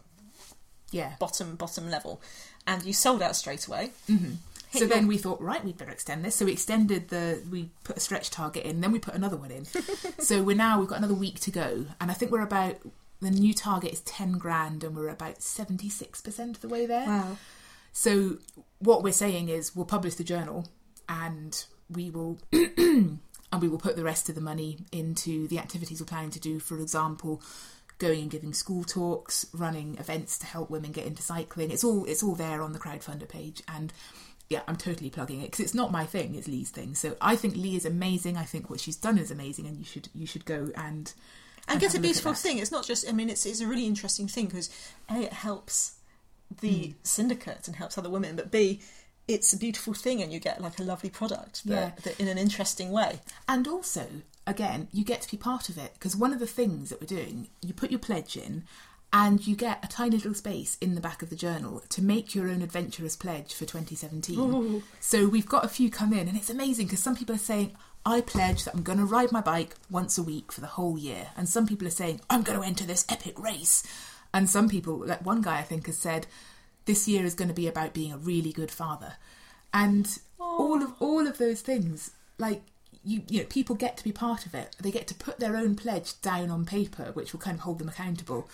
yeah. 0.92 1.14
bottom, 1.20 1.56
bottom 1.56 1.90
level. 1.90 2.22
And 2.68 2.84
you 2.84 2.94
sold 2.94 3.22
out 3.22 3.36
straight 3.36 3.68
away. 3.68 3.92
Mm-hmm. 4.10 4.34
So 4.72 4.86
then 4.86 5.08
we 5.08 5.18
thought, 5.18 5.42
right, 5.42 5.64
we'd 5.66 5.78
better 5.78 5.92
extend 5.92 6.24
this. 6.24 6.36
So 6.36 6.46
we 6.46 6.52
extended 6.52 7.10
the, 7.10 7.42
we 7.50 7.72
put 7.84 7.98
a 7.98 8.00
stretch 8.00 8.30
target 8.30 8.66
in, 8.66 8.82
then 8.82 8.92
we 8.92 9.00
put 9.00 9.16
another 9.16 9.36
one 9.36 9.50
in. 9.50 9.66
so 10.20 10.44
we're 10.44 10.56
now, 10.56 10.80
we've 10.80 10.88
got 10.88 11.00
another 11.00 11.16
week 11.16 11.40
to 11.42 11.52
go. 11.52 11.88
And 12.00 12.12
I 12.12 12.14
think 12.14 12.32
we're 12.32 12.42
about, 12.42 12.78
the 13.20 13.32
new 13.32 13.54
target 13.54 13.92
is 13.92 14.02
10 14.02 14.34
grand 14.34 14.84
and 14.84 14.96
we're 14.96 15.10
about 15.10 15.40
76% 15.40 16.40
of 16.50 16.62
the 16.62 16.70
way 16.70 16.86
there. 16.86 17.08
Wow. 17.08 17.38
So 17.92 18.38
what 18.78 19.04
we're 19.04 19.12
saying 19.12 19.50
is 19.50 19.76
we'll 19.76 19.86
publish 19.86 20.16
the 20.16 20.24
journal 20.24 20.68
and 21.08 21.66
we 21.90 22.12
will 22.12 22.38
and 22.54 23.62
we 23.62 23.68
will 23.68 23.80
put 23.80 23.96
the 23.96 24.04
rest 24.04 24.30
of 24.30 24.36
the 24.36 24.42
money 24.42 24.78
into 24.92 25.48
the 25.48 25.58
activities 25.58 26.00
we're 26.00 26.06
planning 26.06 26.30
to 26.32 26.40
do. 26.40 26.60
For 26.60 26.80
example, 26.80 27.42
going 28.00 28.22
and 28.22 28.32
giving 28.32 28.54
school 28.54 28.84
talks, 28.84 29.46
running 29.54 29.98
events 29.98 30.38
to 30.40 30.46
help 30.46 30.70
women 30.70 30.92
get 30.92 31.06
into 31.06 31.22
cycling. 31.22 31.70
It's 31.70 31.84
all 31.84 32.06
it's 32.06 32.24
all 32.24 32.36
there 32.36 32.62
on 32.62 32.74
the 32.74 32.80
crowdfunder 32.80 33.30
page 33.30 33.62
and 33.68 33.94
yeah, 34.50 34.62
I'm 34.68 34.78
totally 34.78 35.12
plugging 35.12 35.42
it 35.42 35.46
because 35.46 35.60
it's 35.60 35.76
not 35.76 35.92
my 35.92 36.06
thing; 36.06 36.34
it's 36.34 36.48
Lee's 36.48 36.72
thing. 36.72 36.96
So 36.96 37.16
I 37.22 37.36
think 37.36 37.56
Lee 37.56 37.76
is 37.76 37.86
amazing. 37.86 38.36
I 38.36 38.44
think 38.44 38.70
what 38.70 38.80
she's 38.80 38.96
done 38.96 39.20
is 39.20 39.30
amazing, 39.30 39.68
and 39.68 39.78
you 39.78 39.86
should 39.86 40.10
you 40.16 40.26
should 40.26 40.44
go 40.46 40.72
and 40.76 41.14
and 41.68 41.80
get 41.80 41.94
a 41.94 42.00
beautiful 42.00 42.34
thing. 42.34 42.58
It's 42.58 42.72
not 42.72 42.86
just. 42.86 43.08
I 43.08 43.12
mean, 43.12 43.30
it's 43.30 43.46
it's 43.46 43.62
a 43.62 43.68
really 43.68 43.86
interesting 43.86 44.28
thing 44.28 44.48
because 44.48 44.72
a 45.08 45.22
it 45.22 45.34
helps 45.34 45.98
the 46.62 46.88
hmm. 46.88 46.92
syndicate 47.04 47.68
and 47.68 47.76
helps 47.76 47.98
other 47.98 48.10
women, 48.10 48.36
but 48.36 48.50
b 48.50 48.82
it's 49.28 49.54
a 49.54 49.58
beautiful 49.58 49.94
thing 49.94 50.24
and 50.24 50.34
you 50.34 50.40
get 50.40 50.60
like 50.60 50.80
a 50.80 50.84
lovely 50.84 51.12
product 51.12 51.64
that, 51.66 51.74
Yeah. 51.74 51.92
that 52.02 52.20
in 52.20 52.28
an 52.28 52.40
interesting 52.40 52.90
way. 52.90 53.20
And 53.48 53.68
also, 53.68 54.08
again, 54.50 54.88
you 54.92 55.06
get 55.06 55.22
to 55.22 55.32
be 55.32 55.38
part 55.38 55.70
of 55.70 55.78
it 55.78 55.94
because 55.94 56.16
one 56.16 56.34
of 56.34 56.40
the 56.40 56.48
things 56.48 56.90
that 56.90 57.00
we're 57.00 57.08
doing, 57.08 57.48
you 57.62 57.74
put 57.74 57.92
your 57.92 58.00
pledge 58.00 58.36
in 58.36 58.64
and 59.14 59.46
you 59.46 59.56
get 59.56 59.84
a 59.84 59.88
tiny 59.88 60.18
little 60.18 60.34
space 60.34 60.78
in 60.82 60.96
the 60.96 61.02
back 61.02 61.22
of 61.22 61.30
the 61.30 61.36
journal 61.36 61.82
to 61.90 62.02
make 62.02 62.36
your 62.36 62.50
own 62.50 62.62
adventurous 62.62 63.16
pledge 63.16 63.54
for 63.54 63.66
2017. 63.66 64.40
Ooh. 64.40 64.84
So 65.00 65.28
we've 65.28 65.48
got 65.48 65.66
a 65.66 65.70
few 65.70 65.90
come 65.90 66.14
in 66.14 66.28
and 66.28 66.36
it's 66.36 66.50
amazing 66.50 66.88
because 66.88 67.02
some 67.02 67.16
people 67.16 67.36
are 67.36 67.40
saying, 67.40 67.76
I 68.06 68.22
pledge 68.22 68.64
that 68.64 68.74
I'm 68.74 68.84
going 68.84 69.00
to 69.00 69.06
ride 69.06 69.32
my 69.32 69.42
bike 69.42 69.76
once 69.90 70.18
a 70.18 70.24
week 70.24 70.52
for 70.52 70.62
the 70.62 70.68
whole 70.68 70.98
year. 70.98 71.28
And 71.38 71.48
some 71.48 71.68
people 71.68 71.88
are 71.88 71.92
saying, 71.92 72.22
I'm 72.30 72.44
going 72.44 72.60
to 72.60 72.66
enter 72.66 72.86
this 72.86 73.06
epic 73.10 73.38
race. 73.40 73.84
And 74.34 74.50
some 74.50 74.70
people, 74.70 75.06
like 75.06 75.26
one 75.26 75.42
guy 75.42 75.60
I 75.60 75.64
think, 75.64 75.86
has 75.88 75.98
said, 75.98 76.28
this 76.86 77.08
year 77.08 77.26
is 77.26 77.36
going 77.36 77.50
to 77.50 77.54
be 77.54 77.68
about 77.68 77.94
being 77.94 78.14
a 78.14 78.18
really 78.18 78.52
good 78.52 78.72
father. 78.72 79.14
And 79.74 80.18
all 80.40 80.82
of 80.82 80.94
all 81.00 81.28
of 81.28 81.38
those 81.38 81.62
things, 81.62 82.12
like 82.40 82.64
you, 83.04 83.24
you 83.30 83.40
know, 83.40 83.46
people 83.50 83.76
get 83.76 83.98
to 83.98 84.04
be 84.04 84.12
part 84.12 84.46
of 84.46 84.54
it. 84.54 84.76
They 84.80 84.92
get 84.92 85.08
to 85.08 85.16
put 85.16 85.40
their 85.40 85.56
own 85.56 85.76
pledge 85.76 86.20
down 86.22 86.50
on 86.50 86.66
paper, 86.66 87.12
which 87.14 87.34
will 87.34 87.40
kind 87.40 87.56
of 87.56 87.62
hold 87.62 87.80
them 87.80 87.90
accountable. 87.90 88.50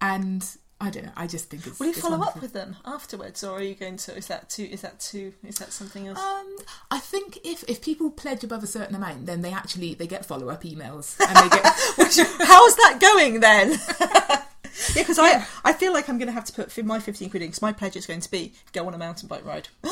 And 0.00 0.44
I 0.80 0.88
don't 0.88 1.04
know. 1.04 1.12
I 1.14 1.26
just 1.26 1.50
think 1.50 1.66
it's. 1.66 1.78
Will 1.78 1.86
you 1.86 1.92
it's 1.92 2.00
follow 2.00 2.22
up 2.22 2.40
with 2.40 2.54
them 2.54 2.76
afterwards, 2.86 3.44
or 3.44 3.58
are 3.58 3.62
you 3.62 3.74
going 3.74 3.98
to? 3.98 4.16
Is 4.16 4.28
that 4.28 4.48
too? 4.48 4.64
Is 4.64 4.80
that 4.80 4.98
too? 4.98 5.34
Is 5.46 5.56
that 5.56 5.72
something 5.72 6.08
else? 6.08 6.18
Um, 6.18 6.56
I 6.90 6.98
think 6.98 7.38
if 7.44 7.62
if 7.68 7.82
people 7.82 8.10
pledge 8.10 8.44
above 8.44 8.62
a 8.62 8.66
certain 8.66 8.94
amount, 8.94 9.26
then 9.26 9.42
they 9.42 9.52
actually 9.52 9.92
they 9.92 10.06
get 10.06 10.24
follow 10.24 10.48
up 10.48 10.62
emails 10.62 11.20
and 11.20 11.36
they 11.36 11.54
get. 11.54 11.66
How's 12.46 12.76
that 12.76 12.98
going 12.98 13.40
then? 13.40 13.72
yeah, 14.00 15.02
because 15.02 15.18
I 15.18 15.44
I 15.64 15.74
feel 15.74 15.92
like 15.92 16.08
I'm 16.08 16.16
going 16.16 16.28
to 16.28 16.32
have 16.32 16.46
to 16.46 16.52
put 16.52 16.82
my 16.82 16.98
15 16.98 17.28
quid 17.28 17.42
in 17.42 17.48
because 17.48 17.60
my 17.60 17.74
pledge 17.74 17.96
is 17.96 18.06
going 18.06 18.20
to 18.20 18.30
be 18.30 18.54
go 18.72 18.86
on 18.86 18.94
a 18.94 18.98
mountain 18.98 19.28
bike 19.28 19.44
ride 19.44 19.68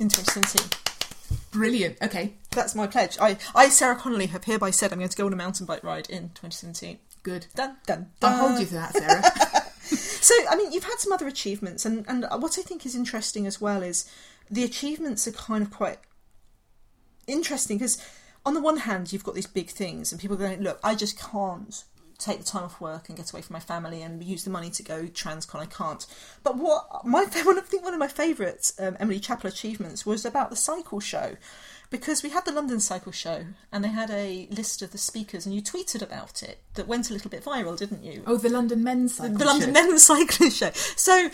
in 0.00 0.08
2017. 0.08 0.91
Brilliant. 1.52 1.98
Okay, 2.02 2.34
That's 2.50 2.74
my 2.74 2.86
pledge. 2.86 3.18
I, 3.20 3.36
I 3.54 3.68
Sarah 3.68 3.94
Connolly 3.96 4.26
have 4.26 4.44
hereby 4.44 4.70
said 4.70 4.92
I'm 4.92 4.98
going 4.98 5.08
to 5.10 5.16
go 5.16 5.26
on 5.26 5.32
a 5.32 5.36
mountain 5.36 5.66
bike 5.66 5.84
ride 5.84 6.08
in 6.10 6.30
2017. 6.30 6.98
good. 7.22 7.46
Done. 7.54 7.76
Done. 7.86 8.10
I'll 8.22 8.48
hold 8.48 8.60
you 8.60 8.66
to 8.66 8.74
that, 8.74 8.92
Sarah. 8.94 9.62
So, 10.22 10.34
I 10.48 10.54
mean, 10.54 10.72
you've 10.72 10.84
had 10.84 11.00
some 11.00 11.12
other 11.12 11.26
achievements, 11.26 11.84
and, 11.84 12.04
and 12.08 12.24
what 12.40 12.56
I 12.56 12.62
think 12.62 12.86
is 12.86 12.94
interesting 12.94 13.44
as 13.46 13.60
well 13.60 13.82
is 13.82 14.08
the 14.48 14.62
achievements 14.62 15.26
are 15.26 15.32
kind 15.32 15.62
of 15.62 15.70
quite 15.72 15.98
interesting 17.26 17.76
because, 17.76 18.02
on 18.46 18.54
the 18.54 18.62
one 18.62 18.78
hand, 18.78 19.12
you've 19.12 19.24
got 19.24 19.34
these 19.34 19.48
big 19.48 19.68
things, 19.68 20.12
and 20.12 20.20
people 20.20 20.36
are 20.36 20.40
going, 20.40 20.62
Look, 20.62 20.78
I 20.84 20.94
just 20.94 21.18
can't 21.18 21.82
take 22.24 22.38
the 22.38 22.44
time 22.44 22.64
off 22.64 22.80
work 22.80 23.08
and 23.08 23.16
get 23.16 23.32
away 23.32 23.42
from 23.42 23.54
my 23.54 23.60
family 23.60 24.02
and 24.02 24.22
use 24.22 24.44
the 24.44 24.50
money 24.50 24.70
to 24.70 24.82
go 24.82 25.04
transcon. 25.04 25.60
I 25.60 25.66
can't. 25.66 26.06
But 26.42 26.56
what 26.56 27.04
my 27.04 27.24
one, 27.44 27.58
I 27.58 27.62
think 27.62 27.84
one 27.84 27.94
of 27.94 28.00
my 28.00 28.08
favourite 28.08 28.72
um, 28.78 28.96
Emily 29.00 29.20
Chappell 29.20 29.48
achievements 29.48 30.06
was 30.06 30.24
about 30.24 30.50
the 30.50 30.56
cycle 30.56 31.00
show. 31.00 31.36
Because 31.90 32.22
we 32.22 32.30
had 32.30 32.46
the 32.46 32.52
London 32.52 32.80
Cycle 32.80 33.12
Show 33.12 33.44
and 33.70 33.84
they 33.84 33.90
had 33.90 34.10
a 34.10 34.48
list 34.50 34.80
of 34.80 34.92
the 34.92 34.98
speakers, 34.98 35.44
and 35.44 35.54
you 35.54 35.60
tweeted 35.60 36.00
about 36.00 36.42
it 36.42 36.58
that 36.72 36.88
went 36.88 37.10
a 37.10 37.12
little 37.12 37.30
bit 37.30 37.44
viral, 37.44 37.76
didn't 37.76 38.02
you? 38.02 38.22
oh, 38.26 38.38
the 38.38 38.48
London 38.48 38.82
Men's 38.82 39.16
Cycle 39.16 39.36
the 39.36 39.44
London 39.44 39.74
Show. 39.74 39.86
Men's 39.88 40.02
Cycling 40.06 40.50
Show. 40.50 40.70
So, 40.72 41.28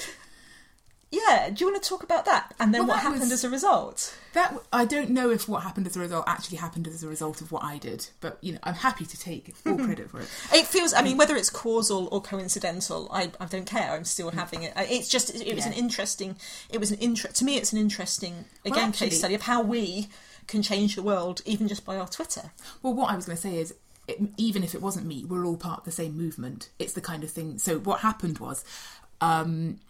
yeah, 1.10 1.48
do 1.50 1.64
you 1.64 1.70
want 1.70 1.82
to 1.82 1.88
talk 1.88 2.02
about 2.02 2.24
that? 2.26 2.54
And 2.60 2.74
then 2.74 2.82
Well, 2.82 2.88
what 2.96 3.02
happened 3.02 3.22
was- 3.22 3.32
as 3.32 3.44
a 3.44 3.50
result? 3.50 4.14
That 4.34 4.54
I 4.72 4.84
don't 4.84 5.10
know 5.10 5.30
if 5.30 5.48
what 5.48 5.62
happened 5.62 5.86
as 5.86 5.96
a 5.96 6.00
result 6.00 6.24
actually 6.28 6.58
happened 6.58 6.86
as 6.86 7.02
a 7.02 7.08
result 7.08 7.40
of 7.40 7.50
what 7.50 7.64
I 7.64 7.78
did, 7.78 8.08
but 8.20 8.36
you 8.42 8.52
know 8.52 8.58
I'm 8.62 8.74
happy 8.74 9.06
to 9.06 9.18
take 9.18 9.54
all 9.66 9.76
credit 9.86 10.10
for 10.10 10.20
it. 10.20 10.28
It 10.52 10.66
feels, 10.66 10.92
I 10.92 11.02
mean, 11.02 11.16
whether 11.16 11.34
it's 11.34 11.50
causal 11.50 12.08
or 12.12 12.20
coincidental, 12.20 13.08
I, 13.10 13.30
I 13.40 13.46
don't 13.46 13.64
care. 13.66 13.92
I'm 13.92 14.04
still 14.04 14.30
having 14.30 14.62
it. 14.64 14.74
It's 14.76 15.08
just, 15.08 15.34
it, 15.34 15.54
was 15.54 15.64
Yeah. 15.64 15.72
an 15.72 15.78
interesting, 15.78 16.36
it 16.70 16.78
was 16.78 16.90
an 16.90 16.98
interest, 16.98 17.36
to 17.36 17.44
me, 17.44 17.56
it's 17.56 17.72
an 17.72 17.78
interesting, 17.78 18.44
again, 18.64 18.90
actually- 18.90 19.08
case 19.10 19.18
study 19.18 19.34
of 19.34 19.42
how 19.42 19.62
we 19.62 20.08
can 20.46 20.62
change 20.62 20.94
the 20.94 21.02
world 21.02 21.40
even 21.46 21.68
just 21.68 21.84
by 21.84 21.96
our 21.96 22.06
Twitter. 22.08 22.50
Well, 22.82 22.94
what 22.94 23.10
I 23.10 23.16
was 23.16 23.24
going 23.26 23.36
to 23.36 23.42
say 23.42 23.56
is, 23.56 23.74
it, 24.06 24.18
even 24.36 24.62
if 24.62 24.74
it 24.74 24.80
wasn't 24.82 25.06
me, 25.06 25.24
we're 25.24 25.44
all 25.44 25.56
part 25.56 25.80
of 25.80 25.84
the 25.84 25.90
same 25.92 26.16
movement. 26.16 26.68
It's 26.78 26.92
the 26.92 27.00
kind 27.02 27.22
of 27.24 27.30
thing. 27.30 27.58
So 27.58 27.78
what 27.78 28.00
happened 28.00 28.38
was, 28.38 28.64
um, 29.20 29.80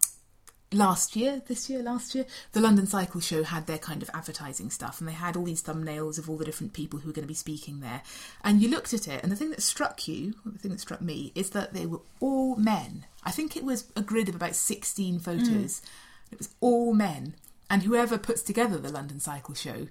last 0.73 1.16
year, 1.16 1.43
this 1.47 1.71
year, 1.71 1.83
last 1.83 2.14
year, 2.14 2.27
the 2.53 2.61
London 2.61 2.87
Cycle 2.87 3.21
Show 3.21 3.43
had 3.43 3.66
their 3.66 3.79
kind 3.79 4.03
of 4.03 4.11
advertising 4.12 4.71
stuff, 4.71 5.01
and 5.01 5.09
they 5.09 5.14
had 5.14 5.37
all 5.37 5.45
these 5.45 5.62
thumbnails 5.62 6.19
of 6.19 6.29
all 6.29 6.37
the 6.37 6.45
different 6.45 6.73
people 6.73 6.99
who 6.99 7.09
were 7.09 7.14
going 7.14 7.25
to 7.25 7.29
be 7.29 7.35
speaking 7.35 7.81
there. 7.81 8.03
And 8.45 8.61
you 8.61 8.69
looked 8.69 8.93
at 8.93 9.09
it, 9.09 9.23
and 9.23 9.33
the 9.33 9.37
thing 9.37 9.51
that 9.51 9.62
struck 9.62 10.07
you, 10.07 10.35
or 10.45 10.53
the 10.53 10.59
thing 10.59 10.71
that 10.71 10.81
struck 10.81 11.01
me, 11.01 11.33
is 11.35 11.51
that 11.51 11.73
they 11.73 11.87
were 11.87 12.01
all 12.21 12.57
men. 12.57 13.07
I 13.25 13.31
think 13.31 13.57
it 13.57 13.64
was 13.64 13.91
a 13.97 14.03
grid 14.03 14.29
of 14.29 14.35
about 14.35 14.55
16 14.55 15.19
photos. 15.21 15.81
Mm. 15.81 15.83
It 16.33 16.39
was 16.39 16.55
all 16.61 16.93
men. 16.95 17.35
And 17.71 17.83
whoever 17.83 18.16
puts 18.16 18.43
together 18.43 18.79
the 18.79 18.93
London 18.93 19.21
Cycle 19.21 19.55
Show 19.55 19.89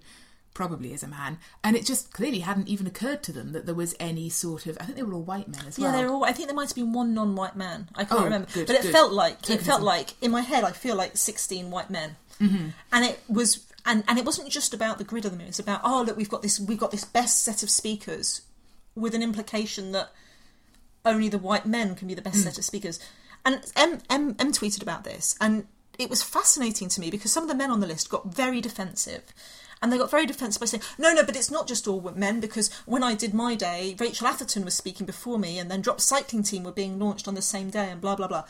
probably 0.58 0.92
is 0.92 1.04
a 1.04 1.08
man. 1.08 1.38
And 1.64 1.76
it 1.76 1.86
just 1.86 2.12
clearly 2.12 2.40
hadn't 2.40 2.68
even 2.68 2.88
occurred 2.88 3.22
to 3.24 3.32
them 3.32 3.52
that 3.52 3.68
there 3.68 3.76
was 3.76 3.96
any 4.00 4.28
sort 4.28 4.66
of. 4.66 4.76
I 4.82 4.86
think 4.86 4.98
they 4.98 5.04
were 5.04 5.14
all 5.14 5.22
white 5.22 5.48
men 5.48 5.66
as 5.68 5.78
well. 5.78 5.92
Yeah, 5.92 5.96
they're 5.96 6.10
all. 6.10 6.26
I 6.26 6.32
think 6.32 6.48
there 6.48 6.56
might 6.56 6.70
have 6.70 6.76
been 6.76 6.94
one 6.94 7.14
non-white 7.14 7.56
man. 7.56 7.90
I 7.96 8.04
can't 8.04 8.22
Oh, 8.22 8.24
remember, 8.24 8.48
good, 8.52 8.66
but 8.66 8.76
it 8.76 8.82
good. 8.82 8.92
felt 8.92 9.14
like 9.14 9.50
it 9.50 9.62
felt 9.62 9.84
like 9.84 10.16
in 10.20 10.32
my 10.32 10.42
head. 10.42 10.64
I 10.64 10.72
feel 10.72 10.96
like 10.96 11.16
sixteen 11.16 11.70
white 11.70 11.92
men, 11.92 12.16
mm-hmm. 12.42 12.70
and 12.92 13.06
it 13.06 13.20
was. 13.30 13.64
And, 13.86 14.04
and 14.10 14.20
it 14.20 14.26
wasn't 14.26 14.50
just 14.50 14.74
about 14.74 14.98
the 14.98 15.06
grid 15.06 15.24
of 15.24 15.32
them. 15.32 15.40
It 15.40 15.48
was 15.48 15.60
about 15.60 15.80
oh 15.86 16.04
look 16.06 16.18
we've 16.18 16.28
got 16.28 16.42
this 16.42 16.60
we've 16.60 16.78
got 16.78 16.92
this 16.92 17.06
best 17.06 17.42
set 17.44 17.64
of 17.64 17.70
speakers, 17.70 18.42
with 18.96 19.16
an 19.16 19.24
implication 19.24 19.94
that 19.94 20.10
only 21.06 21.30
the 21.30 21.38
white 21.38 21.66
men 21.66 21.96
can 21.96 22.08
be 22.08 22.14
the 22.14 22.22
best 22.22 22.44
set 22.44 22.58
of 22.58 22.66
speakers. 22.66 23.00
And 23.46 23.62
M, 23.78 24.00
M 24.10 24.36
M 24.40 24.52
tweeted 24.52 24.82
about 24.82 25.06
this, 25.06 25.38
and 25.40 25.68
it 25.98 26.10
was 26.10 26.22
fascinating 26.22 26.90
to 26.90 27.00
me 27.00 27.10
because 27.10 27.32
some 27.32 27.44
of 27.44 27.50
the 27.50 27.56
men 27.56 27.72
on 27.72 27.80
the 27.80 27.88
list 27.88 28.10
got 28.10 28.34
very 28.34 28.60
defensive. 28.60 29.24
And 29.82 29.92
they 29.92 29.98
got 29.98 30.12
very 30.12 30.26
defensive 30.26 30.60
by 30.60 30.66
saying, 30.66 30.84
no, 30.98 31.14
no, 31.14 31.24
but 31.24 31.36
it's 31.36 31.52
not 31.52 31.68
just 31.68 31.88
all 31.88 32.02
men, 32.16 32.40
because 32.40 32.74
when 32.86 33.04
I 33.04 33.14
did 33.14 33.34
my 33.34 33.56
day, 33.56 33.96
Rachel 34.00 34.28
Atherton 34.28 34.66
was 34.66 34.74
speaking 34.74 35.06
before 35.06 35.38
me, 35.38 35.60
and 35.60 35.70
then 35.70 35.82
Drop 35.82 36.02
Cycling 36.02 36.44
Team 36.44 36.64
were 36.64 36.72
being 36.72 36.98
launched 36.98 37.28
on 37.28 37.36
the 37.36 37.42
same 37.42 37.70
day, 37.70 37.90
and 37.92 38.02
blah, 38.02 38.16
blah, 38.16 38.28
blah. 38.28 38.46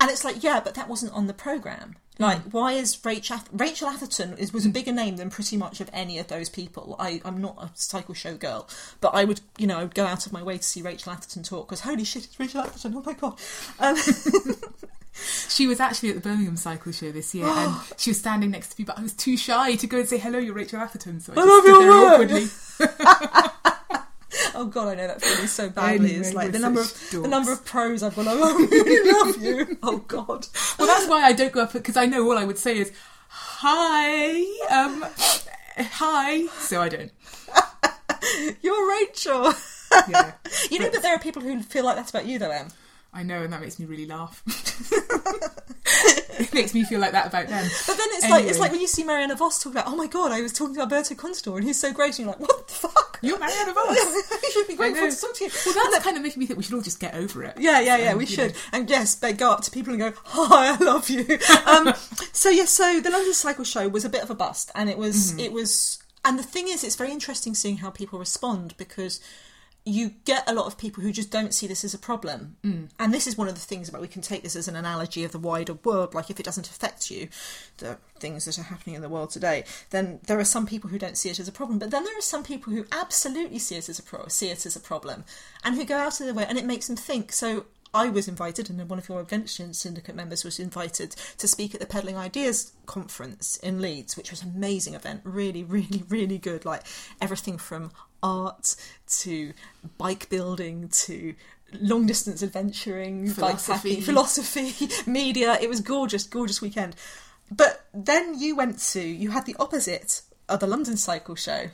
And 0.00 0.10
it's 0.10 0.24
like, 0.24 0.42
yeah, 0.42 0.60
but 0.60 0.74
that 0.74 0.88
wasn't 0.88 1.12
on 1.12 1.26
the 1.26 1.34
programme. 1.34 1.96
Like, 2.18 2.42
why 2.50 2.72
is 2.72 3.02
Rachel, 3.02 3.38
Rachel 3.50 3.88
Atherton 3.88 4.36
is, 4.36 4.52
was 4.52 4.66
a 4.66 4.70
bigger 4.70 4.92
name 4.92 5.16
than 5.16 5.30
pretty 5.30 5.56
much 5.56 5.80
of 5.80 5.88
any 5.90 6.18
of 6.18 6.28
those 6.28 6.50
people. 6.50 6.94
I, 6.98 7.22
I'm 7.24 7.40
not 7.40 7.56
a 7.58 7.70
cycle 7.74 8.14
show 8.14 8.36
girl, 8.36 8.68
but 9.00 9.14
I 9.14 9.24
would, 9.24 9.40
you 9.56 9.66
know, 9.66 9.78
I 9.78 9.82
would 9.82 9.94
go 9.94 10.04
out 10.04 10.26
of 10.26 10.32
my 10.32 10.42
way 10.42 10.58
to 10.58 10.62
see 10.62 10.82
Rachel 10.82 11.12
Atherton 11.12 11.42
talk 11.42 11.68
because 11.68 11.80
holy 11.80 12.04
shit, 12.04 12.26
it's 12.26 12.38
Rachel 12.38 12.60
Atherton! 12.60 12.94
Oh 12.94 13.02
my 13.04 13.14
god! 13.14 13.38
Um, 13.78 13.96
She 15.48 15.66
was 15.66 15.80
actually 15.80 16.10
at 16.10 16.14
the 16.14 16.20
Birmingham 16.20 16.56
Cycle 16.56 16.92
Show 16.92 17.10
this 17.12 17.34
year, 17.34 17.46
and 17.46 17.74
she 17.96 18.10
was 18.10 18.18
standing 18.18 18.50
next 18.50 18.68
to 18.74 18.80
me, 18.80 18.84
but 18.84 18.98
I 18.98 19.02
was 19.02 19.12
too 19.12 19.36
shy 19.36 19.74
to 19.76 19.86
go 19.86 19.98
and 19.98 20.08
say 20.08 20.18
hello. 20.18 20.38
You're 20.38 20.54
Rachel 20.54 20.78
Atherton, 20.80 21.20
so 21.20 21.32
I, 21.36 21.40
I 21.40 21.44
love 21.44 21.64
your 21.64 21.88
work. 21.88 22.12
awkwardly. 22.12 22.46
oh 24.54 24.66
god, 24.66 24.88
I 24.88 24.94
know 24.94 25.06
that 25.08 25.20
feeling 25.22 25.46
so 25.46 25.68
badly. 25.68 26.12
it's 26.14 26.32
like 26.32 26.52
the 26.52 26.58
number 26.58 26.80
of 26.80 26.86
such 26.86 27.22
the 27.22 27.28
number 27.28 27.52
of 27.52 27.64
pros 27.64 28.02
I've 28.02 28.14
got. 28.16 28.26
Like, 28.26 28.36
oh, 28.38 28.58
I 28.58 28.66
really 28.70 29.12
love 29.12 29.42
you. 29.42 29.78
Oh 29.82 29.98
god. 29.98 30.46
Well, 30.78 30.86
that's 30.88 31.08
why 31.08 31.22
I 31.22 31.32
don't 31.32 31.52
go 31.52 31.62
up 31.62 31.72
because 31.72 31.96
I 31.96 32.06
know 32.06 32.24
all 32.30 32.38
I 32.38 32.44
would 32.44 32.58
say 32.58 32.78
is 32.78 32.92
hi, 33.28 34.40
um, 34.70 35.04
hi. 35.78 36.46
So 36.58 36.80
I 36.80 36.88
don't. 36.88 37.10
You're 38.62 38.88
Rachel. 38.88 39.52
Yeah, 40.08 40.32
You 40.70 40.78
know, 40.78 40.90
but 40.90 41.02
there 41.02 41.14
are 41.14 41.18
people 41.18 41.42
who 41.42 41.60
feel 41.62 41.84
like 41.84 41.96
that's 41.96 42.10
about 42.10 42.26
you, 42.26 42.38
though, 42.38 42.50
Em. 42.50 42.68
I 43.12 43.22
know, 43.24 43.42
and 43.42 43.52
that 43.52 43.60
makes 43.60 43.78
me 43.78 43.86
really 43.86 44.06
laugh. 44.06 44.42
it 46.38 46.52
makes 46.54 46.74
me 46.74 46.84
feel 46.84 47.00
like 47.00 47.12
that 47.12 47.26
about 47.26 47.48
them. 47.48 47.68
But 47.86 47.96
then 47.96 48.06
it's 48.12 48.28
like 48.30 48.44
it's 48.44 48.58
like 48.58 48.70
when 48.72 48.80
you 48.80 48.86
see 48.86 49.04
Marianne 49.04 49.36
Vos 49.36 49.62
talk 49.62 49.72
about, 49.72 49.86
oh 49.88 49.96
my 49.96 50.06
god, 50.06 50.32
I 50.32 50.40
was 50.40 50.52
talking 50.52 50.74
to 50.76 50.80
Alberto 50.82 51.14
Contador 51.14 51.56
and 51.56 51.64
he's 51.64 51.78
so 51.80 51.92
great, 51.92 52.10
and 52.10 52.18
you're 52.20 52.28
like, 52.28 52.40
what 52.40 52.68
the 52.68 52.72
fuck? 52.74 53.18
You're 53.22 53.38
Marianne 53.38 53.74
Vos. 53.74 53.96
you 54.42 54.50
should 54.52 54.68
be 54.68 54.76
grateful 54.76 55.10
to 55.10 55.16
talk 55.20 55.34
to 55.34 55.44
you. 55.44 55.50
Well, 55.66 55.74
that's 55.90 56.04
kind 56.04 56.16
of 56.16 56.22
making 56.22 56.40
me 56.40 56.46
think 56.46 56.56
we 56.56 56.62
should 56.62 56.74
all 56.74 56.80
just 56.82 57.00
get 57.00 57.14
over 57.14 57.42
it. 57.44 57.56
Yeah, 57.58 57.80
yeah, 57.80 57.96
yeah, 57.98 58.12
Um, 58.12 58.18
we 58.18 58.26
should. 58.26 58.52
know. 58.52 58.58
And 58.72 58.88
yes, 58.88 59.16
they 59.16 59.32
go 59.32 59.50
up 59.50 59.62
to 59.62 59.70
people 59.70 59.92
and 59.92 60.00
go, 60.00 60.12
"Hi, 60.24 60.74
I 60.74 60.76
love 60.84 61.08
you." 61.10 61.26
Um, 61.66 61.92
so 62.32 62.48
yeah, 62.48 62.64
so 62.64 63.00
the 63.00 63.10
London 63.10 63.34
Cycle 63.34 63.64
Show 63.64 63.88
was 63.88 64.04
a 64.04 64.08
bit 64.08 64.22
of 64.22 64.30
a 64.30 64.34
bust, 64.34 64.70
and 64.74 64.88
it 64.88 64.96
was, 64.98 65.32
Mm-hmm. 65.32 65.40
it 65.40 65.52
was, 65.52 66.02
and 66.24 66.38
the 66.38 66.42
thing 66.42 66.68
is, 66.68 66.82
it's 66.84 66.96
very 66.96 67.10
interesting 67.12 67.54
seeing 67.54 67.78
how 67.78 67.90
people 67.90 68.18
respond 68.18 68.74
because 68.76 69.20
you 69.84 70.10
get 70.24 70.48
a 70.48 70.54
lot 70.54 70.66
of 70.66 70.76
people 70.76 71.02
who 71.02 71.10
just 71.10 71.30
don't 71.30 71.54
see 71.54 71.66
this 71.66 71.84
as 71.84 71.94
a 71.94 71.98
problem, 71.98 72.56
mm. 72.62 72.88
and 72.98 73.14
this 73.14 73.26
is 73.26 73.38
one 73.38 73.48
of 73.48 73.54
the 73.54 73.60
things 73.60 73.88
about 73.88 74.00
we 74.00 74.08
can 74.08 74.22
take 74.22 74.42
this 74.42 74.54
as 74.54 74.68
an 74.68 74.76
analogy 74.76 75.24
of 75.24 75.32
the 75.32 75.38
wider 75.38 75.74
world. 75.74 76.14
Like 76.14 76.30
if 76.30 76.38
it 76.38 76.44
doesn't 76.44 76.68
affect 76.68 77.10
you, 77.10 77.28
the 77.78 77.96
things 78.18 78.44
that 78.44 78.58
are 78.58 78.64
happening 78.64 78.96
in 78.96 79.02
the 79.02 79.08
world 79.08 79.30
today, 79.30 79.64
then 79.90 80.20
there 80.26 80.38
are 80.38 80.44
some 80.44 80.66
people 80.66 80.90
who 80.90 80.98
don't 80.98 81.16
see 81.16 81.30
it 81.30 81.40
as 81.40 81.48
a 81.48 81.52
problem, 81.52 81.78
but 81.78 81.90
then 81.90 82.04
there 82.04 82.16
are 82.18 82.22
some 82.22 82.44
people 82.44 82.72
who 82.72 82.84
absolutely 82.92 83.58
see 83.58 83.76
it 83.76 83.88
as 83.88 83.98
a 83.98 84.02
pro- 84.02 84.28
see 84.28 84.48
it 84.48 84.66
as 84.66 84.76
a 84.76 84.80
problem, 84.80 85.24
and 85.64 85.76
who 85.76 85.84
go 85.84 85.96
out 85.96 86.20
of 86.20 86.26
their 86.26 86.34
way, 86.34 86.46
and 86.46 86.58
it 86.58 86.66
makes 86.66 86.86
them 86.86 86.96
think. 86.96 87.32
So 87.32 87.64
I 87.92 88.08
was 88.08 88.28
invited, 88.28 88.70
and 88.70 88.88
one 88.88 88.98
of 88.98 89.08
your 89.08 89.20
Adventure 89.20 89.72
Syndicate 89.72 90.14
members 90.14 90.44
was 90.44 90.60
invited 90.60 91.16
to 91.38 91.48
speak 91.48 91.74
at 91.74 91.80
the 91.80 91.86
Peddling 91.86 92.16
Ideas 92.16 92.72
conference 92.86 93.56
in 93.56 93.80
Leeds, 93.80 94.16
which 94.16 94.30
was 94.30 94.42
an 94.42 94.52
amazing 94.54 94.94
event. 94.94 95.22
Really, 95.24 95.64
really, 95.64 96.04
really 96.08 96.38
good. 96.38 96.64
Like 96.64 96.82
everything 97.20 97.58
from 97.58 97.90
art 98.22 98.76
to 99.20 99.52
bike 99.98 100.28
building 100.28 100.88
to 100.88 101.34
long 101.80 102.06
distance 102.06 102.42
adventuring, 102.42 103.28
Philosophy. 103.28 103.96
bikepacking, 103.96 104.02
philosophy, 104.02 104.88
media. 105.10 105.58
It 105.60 105.68
was 105.68 105.80
gorgeous, 105.80 106.24
gorgeous 106.24 106.60
weekend. 106.60 106.96
But 107.50 107.84
then 107.92 108.38
you 108.38 108.54
went 108.56 108.78
to, 108.92 109.00
you 109.00 109.30
had 109.30 109.46
the 109.46 109.56
opposite 109.58 110.22
of 110.48 110.60
the 110.60 110.66
London 110.66 110.96
Cycle 110.96 111.34
Show 111.34 111.70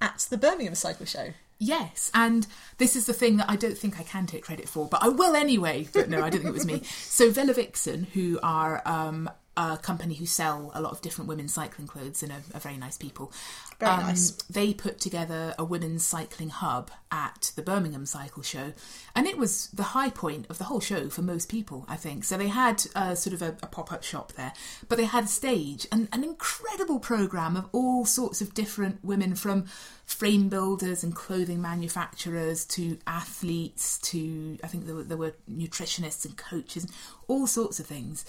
at 0.00 0.26
the 0.30 0.36
Birmingham 0.38 0.74
Cycle 0.74 1.06
Show. 1.06 1.32
Yes, 1.60 2.10
and 2.14 2.46
this 2.78 2.94
is 2.94 3.06
the 3.06 3.12
thing 3.12 3.36
that 3.38 3.50
I 3.50 3.56
don't 3.56 3.76
think 3.76 3.98
I 3.98 4.04
can 4.04 4.26
take 4.26 4.44
credit 4.44 4.68
for, 4.68 4.86
but 4.86 5.02
I 5.02 5.08
will 5.08 5.34
anyway. 5.34 5.88
But 5.92 6.08
no, 6.08 6.18
I 6.18 6.30
don't 6.30 6.42
think 6.42 6.50
it 6.50 6.52
was 6.52 6.64
me. 6.66 6.82
So 6.88 7.32
Velovixen, 7.32 8.06
who 8.10 8.38
are 8.44 8.80
um, 8.86 9.28
a 9.58 9.76
company 9.76 10.14
who 10.14 10.24
sell 10.24 10.70
a 10.72 10.80
lot 10.80 10.92
of 10.92 11.00
different 11.00 11.28
women's 11.28 11.52
cycling 11.52 11.88
clothes 11.88 12.22
and 12.22 12.30
are, 12.30 12.42
are 12.54 12.60
very 12.60 12.76
nice 12.76 12.96
people. 12.96 13.32
Very 13.80 13.92
um, 13.92 14.00
nice. 14.00 14.30
They 14.48 14.72
put 14.72 15.00
together 15.00 15.52
a 15.58 15.64
women's 15.64 16.04
cycling 16.04 16.50
hub 16.50 16.92
at 17.10 17.50
the 17.56 17.62
Birmingham 17.62 18.06
Cycle 18.06 18.42
Show, 18.44 18.72
and 19.16 19.26
it 19.26 19.36
was 19.36 19.66
the 19.68 19.82
high 19.82 20.10
point 20.10 20.46
of 20.48 20.58
the 20.58 20.64
whole 20.64 20.78
show 20.78 21.08
for 21.08 21.22
most 21.22 21.48
people, 21.48 21.84
I 21.88 21.96
think. 21.96 22.22
So 22.22 22.38
they 22.38 22.46
had 22.46 22.84
uh, 22.94 23.16
sort 23.16 23.34
of 23.34 23.42
a, 23.42 23.56
a 23.60 23.66
pop 23.66 23.92
up 23.92 24.04
shop 24.04 24.32
there, 24.34 24.52
but 24.88 24.96
they 24.96 25.06
had 25.06 25.24
a 25.24 25.28
stage 25.28 25.88
and 25.90 26.08
an 26.12 26.22
incredible 26.22 27.00
program 27.00 27.56
of 27.56 27.68
all 27.72 28.04
sorts 28.04 28.40
of 28.40 28.54
different 28.54 29.04
women 29.04 29.34
from 29.34 29.64
frame 30.06 30.48
builders 30.48 31.02
and 31.02 31.16
clothing 31.16 31.60
manufacturers 31.60 32.64
to 32.64 32.96
athletes 33.06 33.98
to 33.98 34.56
I 34.62 34.68
think 34.68 34.86
there 34.86 34.94
were, 34.94 35.02
there 35.02 35.16
were 35.16 35.34
nutritionists 35.50 36.24
and 36.24 36.36
coaches, 36.36 36.86
all 37.26 37.48
sorts 37.48 37.80
of 37.80 37.86
things. 37.86 38.24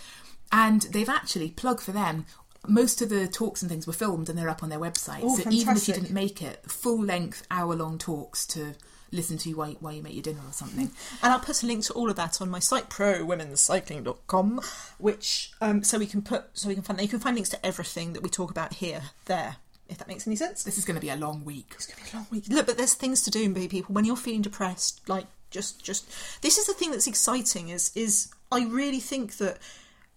And 0.52 0.84
they've 0.84 1.10
actually 1.10 1.52
plugged 1.52 1.82
for 1.82 1.92
them. 1.92 2.26
Most 2.68 3.02
of 3.02 3.10
the 3.10 3.28
talks 3.28 3.62
and 3.62 3.72
things 3.72 3.88
were 3.88 3.94
filmed 3.94 4.30
and 4.30 4.38
they're 4.38 4.50
up 4.50 4.64
on 4.64 4.70
their 4.70 4.80
website. 4.80 5.22
Oh, 5.24 5.38
so 5.38 5.50
even 5.50 5.78
if 5.78 5.88
you 5.88 5.94
didn't 5.94 6.12
make 6.12 6.42
it, 6.42 6.70
full 6.70 7.02
length, 7.02 7.48
hour 7.50 7.76
long 7.76 7.98
talks 7.98 8.46
to 8.48 8.76
listen 9.12 9.38
to 9.40 9.54
while, 9.54 9.72
while 9.80 9.94
you 9.94 10.04
make 10.04 10.14
your 10.14 10.24
dinner 10.24 10.42
or 10.48 10.54
something. 10.54 10.92
And 11.22 11.34
I'll 11.34 11.40
put 11.40 11.64
a 11.64 11.66
link 11.66 11.84
to 11.86 11.94
all 11.94 12.10
of 12.10 12.16
that 12.18 12.42
on 12.42 12.50
my 12.50 12.60
site, 12.60 12.90
prowomenscycling.com, 12.90 14.62
which 14.98 15.52
um, 15.62 15.84
so 15.84 15.98
we 15.98 16.06
can 16.06 16.22
put 16.22 16.46
so 16.54 16.68
we 16.68 16.76
can 16.76 16.84
find 16.84 17.00
that 17.00 17.04
you 17.04 17.10
can 17.10 17.20
find 17.20 17.36
links 17.36 17.50
to 17.50 17.66
everything 17.66 18.14
that 18.14 18.24
we 18.24 18.30
talk 18.30 18.52
about 18.52 18.76
here 18.76 19.02
there. 19.26 19.58
If 19.88 19.98
that 19.98 20.08
makes 20.08 20.28
any 20.28 20.36
sense. 20.36 20.64
This 20.64 20.78
is 20.78 20.86
going 20.86 20.96
to 20.96 21.02
be 21.02 21.10
a 21.10 21.16
long 21.16 21.44
week. 21.44 21.72
It's 21.74 21.88
gonna 21.88 22.04
be 22.04 22.12
a 22.12 22.16
long 22.16 22.28
week. 22.30 22.44
Look, 22.48 22.68
but 22.68 22.78
there's 22.78 22.94
things 22.94 23.24
to 23.24 23.32
do, 23.32 23.52
people. 23.68 23.96
When 23.96 24.06
you're 24.06 24.16
feeling 24.16 24.44
depressed, 24.44 25.02
like 25.10 25.26
just, 25.50 25.84
just 25.84 26.08
this 26.44 26.60
is 26.60 26.68
the 26.68 26.74
thing 26.74 26.92
that's 26.92 27.08
exciting. 27.08 27.70
Is 27.70 27.92
is 27.96 28.30
I 28.52 28.66
really 28.66 29.00
think 29.00 29.38
that 29.38 29.58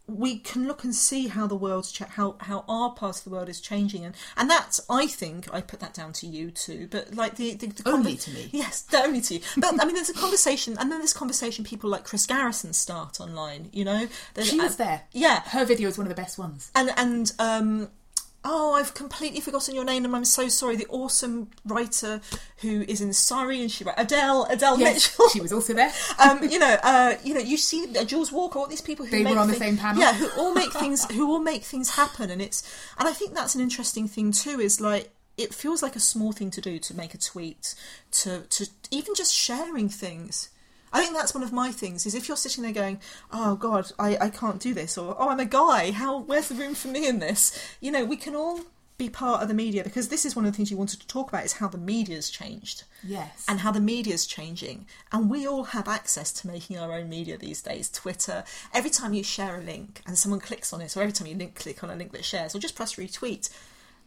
we 0.09 0.39
can 0.39 0.67
look 0.67 0.83
and 0.85 0.95
see 0.95 1.29
how 1.29 1.47
the 1.47 1.55
world's 1.55 1.93
cha- 1.93 2.07
how 2.07 2.37
how 2.41 2.65
our 2.69 2.91
part 2.91 3.19
of 3.19 3.25
the 3.25 3.31
world 3.31 3.49
is 3.49 3.61
changing, 3.61 4.05
and 4.05 4.15
and 4.37 4.51
that's 4.51 4.81
I 4.91 5.07
think 5.07 5.53
I 5.55 5.61
put 5.61 5.81
that 5.81 5.95
down 5.95 6.13
to 6.15 6.27
you 6.27 6.51
too. 6.51 6.89
But 6.91 7.15
like 7.15 7.37
the, 7.37 7.55
the, 7.55 7.69
the 7.69 7.89
Only 7.89 8.17
to 8.17 8.31
me. 8.33 8.49
yes, 8.53 8.83
the 8.83 8.99
only 9.05 9.21
to 9.23 9.35
you. 9.35 9.41
But 9.57 9.81
I 9.81 9.85
mean, 9.85 9.95
there's 9.95 10.11
a 10.11 10.15
conversation, 10.15 10.77
and 10.79 10.91
then 10.91 11.01
this 11.01 11.13
conversation 11.13 11.65
people 11.65 11.89
like 11.89 12.05
Chris 12.05 12.27
Garrison 12.27 12.73
start 12.73 13.21
online. 13.21 13.71
You 13.73 13.85
know, 13.85 14.09
There's- 14.35 14.51
She 14.51 14.59
was 14.61 14.79
and- 14.79 14.89
there. 14.89 15.03
Yeah, 15.13 15.41
Her 15.43 15.65
video 15.65 15.89
is 15.89 15.97
one 15.97 16.07
of 16.07 16.15
the 16.15 16.21
best 16.21 16.37
ones. 16.39 16.71
and 16.75 16.91
and 16.97 17.33
um 17.39 17.89
oh 18.45 18.75
i've 18.75 18.93
completely 18.95 19.41
forgotten 19.41 19.75
your 19.75 19.85
name 19.85 20.05
and 20.05 20.15
i'm 20.17 20.25
so 20.25 20.49
sorry 20.49 20.75
the 20.77 20.87
awesome 20.89 21.49
writer 21.65 22.21
who 22.59 22.83
is 22.89 23.01
in 23.01 23.13
surrey 23.13 23.61
and 23.61 23.71
she 23.71 23.85
wrote 23.85 23.95
adele 23.97 24.47
adele 24.51 24.79
Yes, 24.79 24.95
mitchell 25.17 25.29
she 25.29 25.41
was 25.41 25.53
also 25.53 25.73
there. 25.75 25.93
um, 26.19 26.43
you 26.43 26.59
know, 26.59 26.77
uh, 26.83 27.15
you 27.25 27.35
know, 27.35 27.41
you 27.41 27.57
see 27.57 27.87
uh, 27.97 28.05
Jools 28.05 28.33
Walker, 28.33 28.59
all 28.59 28.67
these 28.67 28.81
people 28.81 29.05
who 29.07 29.13
They 29.13 29.23
make 29.23 29.35
were 29.35 29.41
on 29.41 29.49
the 29.49 29.55
same 29.55 29.77
panel. 29.77 30.01
yeah, 30.01 30.13
who 30.15 30.29
all 30.41 30.53
make 30.55 30.73
things, 30.83 31.11
who 31.13 31.31
all 31.31 31.39
make 31.41 31.63
things 31.63 31.91
happen, 31.91 32.31
and 32.31 32.43
it's, 32.43 32.63
and 32.99 33.09
I 33.09 33.13
think 33.13 33.35
that's 33.35 33.55
an 33.55 33.61
interesting 33.61 34.09
thing 34.09 34.33
too. 34.33 34.59
Is 34.61 34.81
like 34.81 35.11
it 35.37 35.55
feels 35.55 35.83
like 35.83 35.97
a 35.97 36.01
small 36.01 36.33
thing 36.33 36.51
to 36.51 36.61
do 36.61 36.79
to 36.81 36.95
make 36.97 37.15
a 37.15 37.19
tweet, 37.19 37.75
to 38.13 38.41
to 38.41 38.69
even 38.91 39.15
just 39.15 39.33
sharing 39.35 39.89
things. 39.89 40.49
I 40.93 41.01
think 41.03 41.15
that's 41.15 41.35
one 41.35 41.43
of 41.43 41.53
my 41.53 41.73
things. 41.73 42.05
Is 42.07 42.15
if 42.15 42.29
you're 42.29 42.37
sitting 42.37 42.63
there 42.63 42.73
going, 42.73 43.01
"Oh 43.31 43.57
God, 43.57 43.91
I, 43.99 44.17
I 44.21 44.29
can't 44.31 44.61
do 44.61 44.75
this," 44.75 44.99
or 44.99 45.17
"Oh, 45.19 45.29
I'm 45.29 45.41
a 45.41 45.45
guy. 45.45 45.91
How? 45.93 46.19
Where's 46.19 46.49
the 46.49 46.55
room 46.55 46.75
for 46.75 46.89
me 46.89 47.07
in 47.07 47.19
this?" 47.19 47.59
You 47.81 47.91
know, 47.91 48.05
we 48.05 48.17
can 48.17 48.35
all 48.37 48.61
be 48.99 49.09
part 49.09 49.43
of 49.43 49.49
the 49.49 49.55
media 49.55 49.83
because 49.83 50.09
this 50.09 50.25
is 50.25 50.37
one 50.37 50.45
of 50.45 50.53
the 50.53 50.57
things 50.57 50.71
you 50.71 50.77
wanted 50.77 51.01
to 51.01 51.07
talk 51.07 51.29
about 51.29 51.45
is 51.45 51.55
how 51.55 51.67
the 51.67 51.79
media's 51.79 52.31
changed 52.31 52.85
Yes. 53.03 53.45
and 53.49 53.61
how 53.61 53.73
the 53.73 53.81
media's 53.81 54.27
changing 54.27 54.87
and 55.11 55.29
we 55.31 55.47
all 55.47 55.65
have 55.65 55.89
access 55.89 56.31
to 56.35 56.47
making 56.47 56.79
our 56.79 56.93
own 56.93 57.09
media 57.09 57.37
these 57.37 57.63
days 57.63 57.91
twitter 57.91 58.45
every 58.73 58.91
time 58.91 59.15
you 59.15 59.25
share 59.25 59.59
a 59.59 59.63
link 59.63 60.03
and 60.07 60.17
someone 60.19 60.41
clicks 60.41 60.73
on 60.73 60.83
it 60.83 60.95
or 60.97 61.01
every 61.01 61.13
time 61.13 61.27
you 61.27 61.35
link, 61.35 61.55
click 61.57 61.83
on 61.83 61.91
a 61.91 61.97
link 61.97 62.13
that 62.13 62.25
shares 62.25 62.55
or 62.55 62.59
just 62.61 62.77
press 62.77 62.95
retweet 62.95 63.51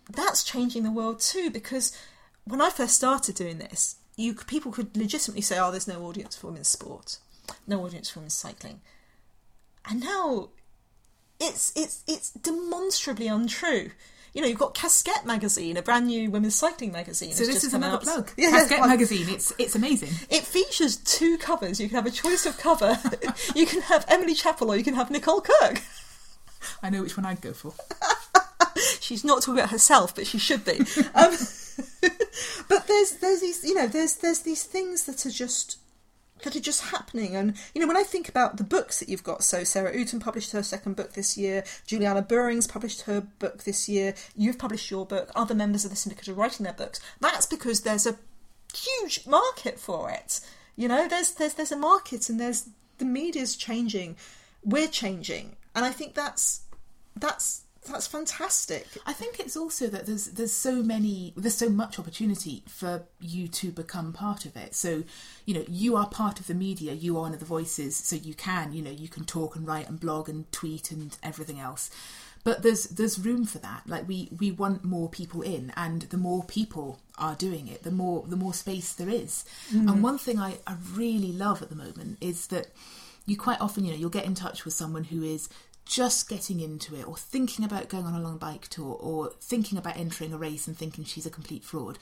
that's 0.10 0.44
changing 0.44 0.84
the 0.84 0.92
world 0.92 1.20
too 1.20 1.50
because 1.50 1.92
when 2.46 2.62
i 2.62 2.70
first 2.70 2.96
started 2.96 3.36
doing 3.36 3.58
this 3.58 3.98
you 4.18 4.34
people 4.34 4.72
could 4.72 4.96
legitimately 4.96 5.42
say 5.42 5.58
oh 5.60 5.72
there's 5.72 5.88
no 5.88 6.06
audience 6.06 6.36
for 6.36 6.48
women's 6.48 6.68
sport 6.68 7.20
no 7.68 7.84
audience 7.84 8.10
for 8.10 8.20
women's 8.20 8.34
cycling 8.34 8.82
and 9.88 10.02
now 10.02 10.50
it's 11.40 11.72
it's 11.76 12.04
it's 12.08 12.32
demonstrably 12.32 13.28
untrue. 13.28 13.92
You 14.34 14.42
know, 14.42 14.48
you've 14.50 14.60
got 14.60 14.76
Casquette 14.76 15.26
magazine, 15.26 15.78
a 15.78 15.82
brand 15.82 16.08
new 16.08 16.30
women's 16.30 16.56
cycling 16.56 16.92
magazine. 16.92 17.32
so 17.32 17.46
this 17.46 17.56
just 17.56 17.68
is 17.68 17.74
another 17.74 17.96
out. 17.96 18.04
plug. 18.04 18.32
Yeah, 18.38 18.52
Casquette 18.52 18.80
well, 18.80 18.90
magazine. 18.90 19.28
It's 19.30 19.54
it's 19.58 19.76
amazing. 19.76 20.10
It 20.30 20.44
features 20.44 20.98
two 20.98 21.38
covers. 21.38 21.80
You 21.80 21.88
can 21.88 21.96
have 21.96 22.06
a 22.06 22.12
choice 22.12 22.46
of 22.46 22.58
cover. 22.58 22.98
you 23.56 23.66
can 23.66 23.82
have 23.82 24.06
Emily 24.08 24.34
Chappell 24.34 24.72
or 24.72 24.76
you 24.76 24.84
can 24.84 24.96
have 24.96 25.10
Nicole 25.10 25.42
Cooke. 25.42 25.82
I 26.82 26.90
know 26.90 27.02
which 27.02 27.16
one 27.16 27.26
I'd 27.26 27.42
go 27.42 27.54
for. 27.54 27.74
She's 29.00 29.24
not 29.24 29.42
talking 29.42 29.60
about 29.60 29.70
herself, 29.70 30.16
but 30.16 30.28
she 30.28 30.38
should 30.38 30.66
be. 30.66 30.80
Um, 31.14 31.38
but 32.70 32.88
there's 32.88 33.14
there's 33.18 33.42
these 33.42 33.64
you 33.64 33.74
know 33.74 33.88
there's 33.88 34.16
there's 34.18 34.40
these 34.40 34.64
things 34.64 35.06
that 35.06 35.26
are 35.26 35.32
just 35.32 35.78
that 36.44 36.56
are 36.56 36.62
just 36.62 36.82
happening. 36.86 37.36
And 37.36 37.56
you 37.74 37.82
know 37.82 37.88
when 37.88 37.98
I 37.98 38.04
think 38.04 38.30
about 38.30 38.58
the 38.58 38.64
books 38.64 39.00
that 39.00 39.10
you've 39.10 39.24
got 39.24 39.44
so 39.44 39.64
Sarah 39.64 39.94
Outen 39.96 40.20
published 40.20 40.52
her 40.52 40.64
second 40.64 40.96
book 40.96 41.14
this 41.14 41.38
year 41.38 41.64
Juliana 41.86 42.22
Buhring's 42.22 42.68
published 42.68 43.02
her 43.04 43.22
book 43.40 43.64
this 43.64 43.88
year 43.90 44.14
you've 44.36 44.60
published 44.60 44.92
your 44.92 45.06
book 45.06 45.32
other 45.36 45.56
members 45.56 45.86
of 45.86 45.92
the 45.92 45.98
syndicate 45.98 46.30
are 46.30 46.34
writing 46.34 46.64
their 46.64 46.74
books. 46.74 47.00
That's 47.20 47.46
because 47.46 47.82
there's 47.82 48.06
a 48.06 48.18
huge 48.74 49.26
market 49.26 49.80
for 49.80 50.10
it. 50.10 50.42
You 50.76 50.88
know 50.88 51.08
there's 51.08 51.32
there's 51.32 51.54
there's 51.54 51.72
a 51.72 51.78
market 51.78 52.30
and 52.30 52.40
there's 52.40 52.70
the 52.98 53.06
media's 53.06 53.56
changing. 53.56 54.16
We're 54.64 54.88
changing. 54.88 55.58
And 55.76 55.86
I 55.86 55.92
think 55.92 56.16
that's 56.16 56.62
that's 57.16 57.65
that's 57.88 58.08
fantastic 58.08 58.88
I 59.06 59.14
think 59.14 59.40
it's 59.40 59.56
also 59.56 59.88
that 59.88 60.06
there's 60.06 60.26
there's 60.26 60.54
so 60.54 60.84
many 60.84 61.34
there's 61.36 61.56
so 61.56 61.70
much 61.70 62.00
opportunity 62.00 62.64
for 62.68 63.04
you 63.20 63.48
to 63.48 63.72
become 63.72 64.14
part 64.14 64.46
of 64.46 64.56
it. 64.56 64.76
So, 64.76 65.04
you 65.46 65.54
know, 65.54 65.66
you 65.68 65.96
are 65.96 66.08
part 66.08 66.40
of 66.40 66.48
the 66.48 66.54
media, 66.54 66.94
you 66.94 67.18
are 67.18 67.22
one 67.22 67.34
of 67.34 67.40
the 67.40 67.46
voices, 67.46 67.96
so 67.96 68.16
you 68.16 68.34
can, 68.34 68.74
you 68.74 68.82
know, 68.82 68.92
you 68.92 69.08
can 69.08 69.26
talk 69.26 69.56
and 69.56 69.68
write 69.68 69.90
and 69.90 70.00
blog 70.00 70.30
and 70.30 70.52
tweet 70.52 70.92
and 70.92 71.18
everything 71.24 71.60
else. 71.60 71.90
But 72.44 72.62
there's 72.62 72.86
there's 72.86 73.18
room 73.18 73.46
for 73.46 73.58
that. 73.60 73.84
Like 73.88 74.08
we 74.08 74.30
we 74.38 74.52
want 74.52 74.84
more 74.84 75.10
people 75.10 75.42
in 75.42 75.74
and 75.76 76.04
the 76.04 76.18
more 76.18 76.44
people 76.44 77.00
are 77.18 77.36
doing 77.36 77.68
it, 77.68 77.84
the 77.84 77.92
more 77.92 78.26
the 78.28 78.36
more 78.36 78.54
space 78.54 78.94
there 78.94 79.10
is. 79.10 79.46
Mm-hmm. 79.74 79.90
And 79.90 80.04
one 80.04 80.18
thing 80.18 80.40
I, 80.40 80.58
I 80.68 80.76
really 80.94 81.32
love 81.32 81.62
at 81.62 81.70
the 81.70 81.76
moment 81.76 82.18
is 82.22 82.48
that 82.48 82.68
you 83.26 83.36
quite 83.36 83.60
often, 83.60 83.86
you 83.86 83.92
know, 83.92 83.98
you'll 83.98 84.10
get 84.10 84.26
in 84.26 84.36
touch 84.36 84.66
with 84.66 84.76
someone 84.76 85.06
who 85.06 85.24
is 85.24 85.50
just 85.86 86.28
getting 86.28 86.60
into 86.60 86.96
it 86.96 87.08
or 87.08 87.16
thinking 87.16 87.64
about 87.64 87.90
going 87.90 88.06
on 88.06 88.16
a 88.16 88.22
long 88.22 88.38
bike 88.38 88.68
tour 88.68 88.98
or 89.00 89.32
thinking 89.40 89.78
about 89.78 89.98
entering 89.98 90.34
a 90.34 90.38
race 90.38 90.68
and 90.68 90.78
thinking 90.78 91.04
she's 91.04 91.26
a 91.26 91.32
complete 91.32 91.64
fraud. 91.64 92.00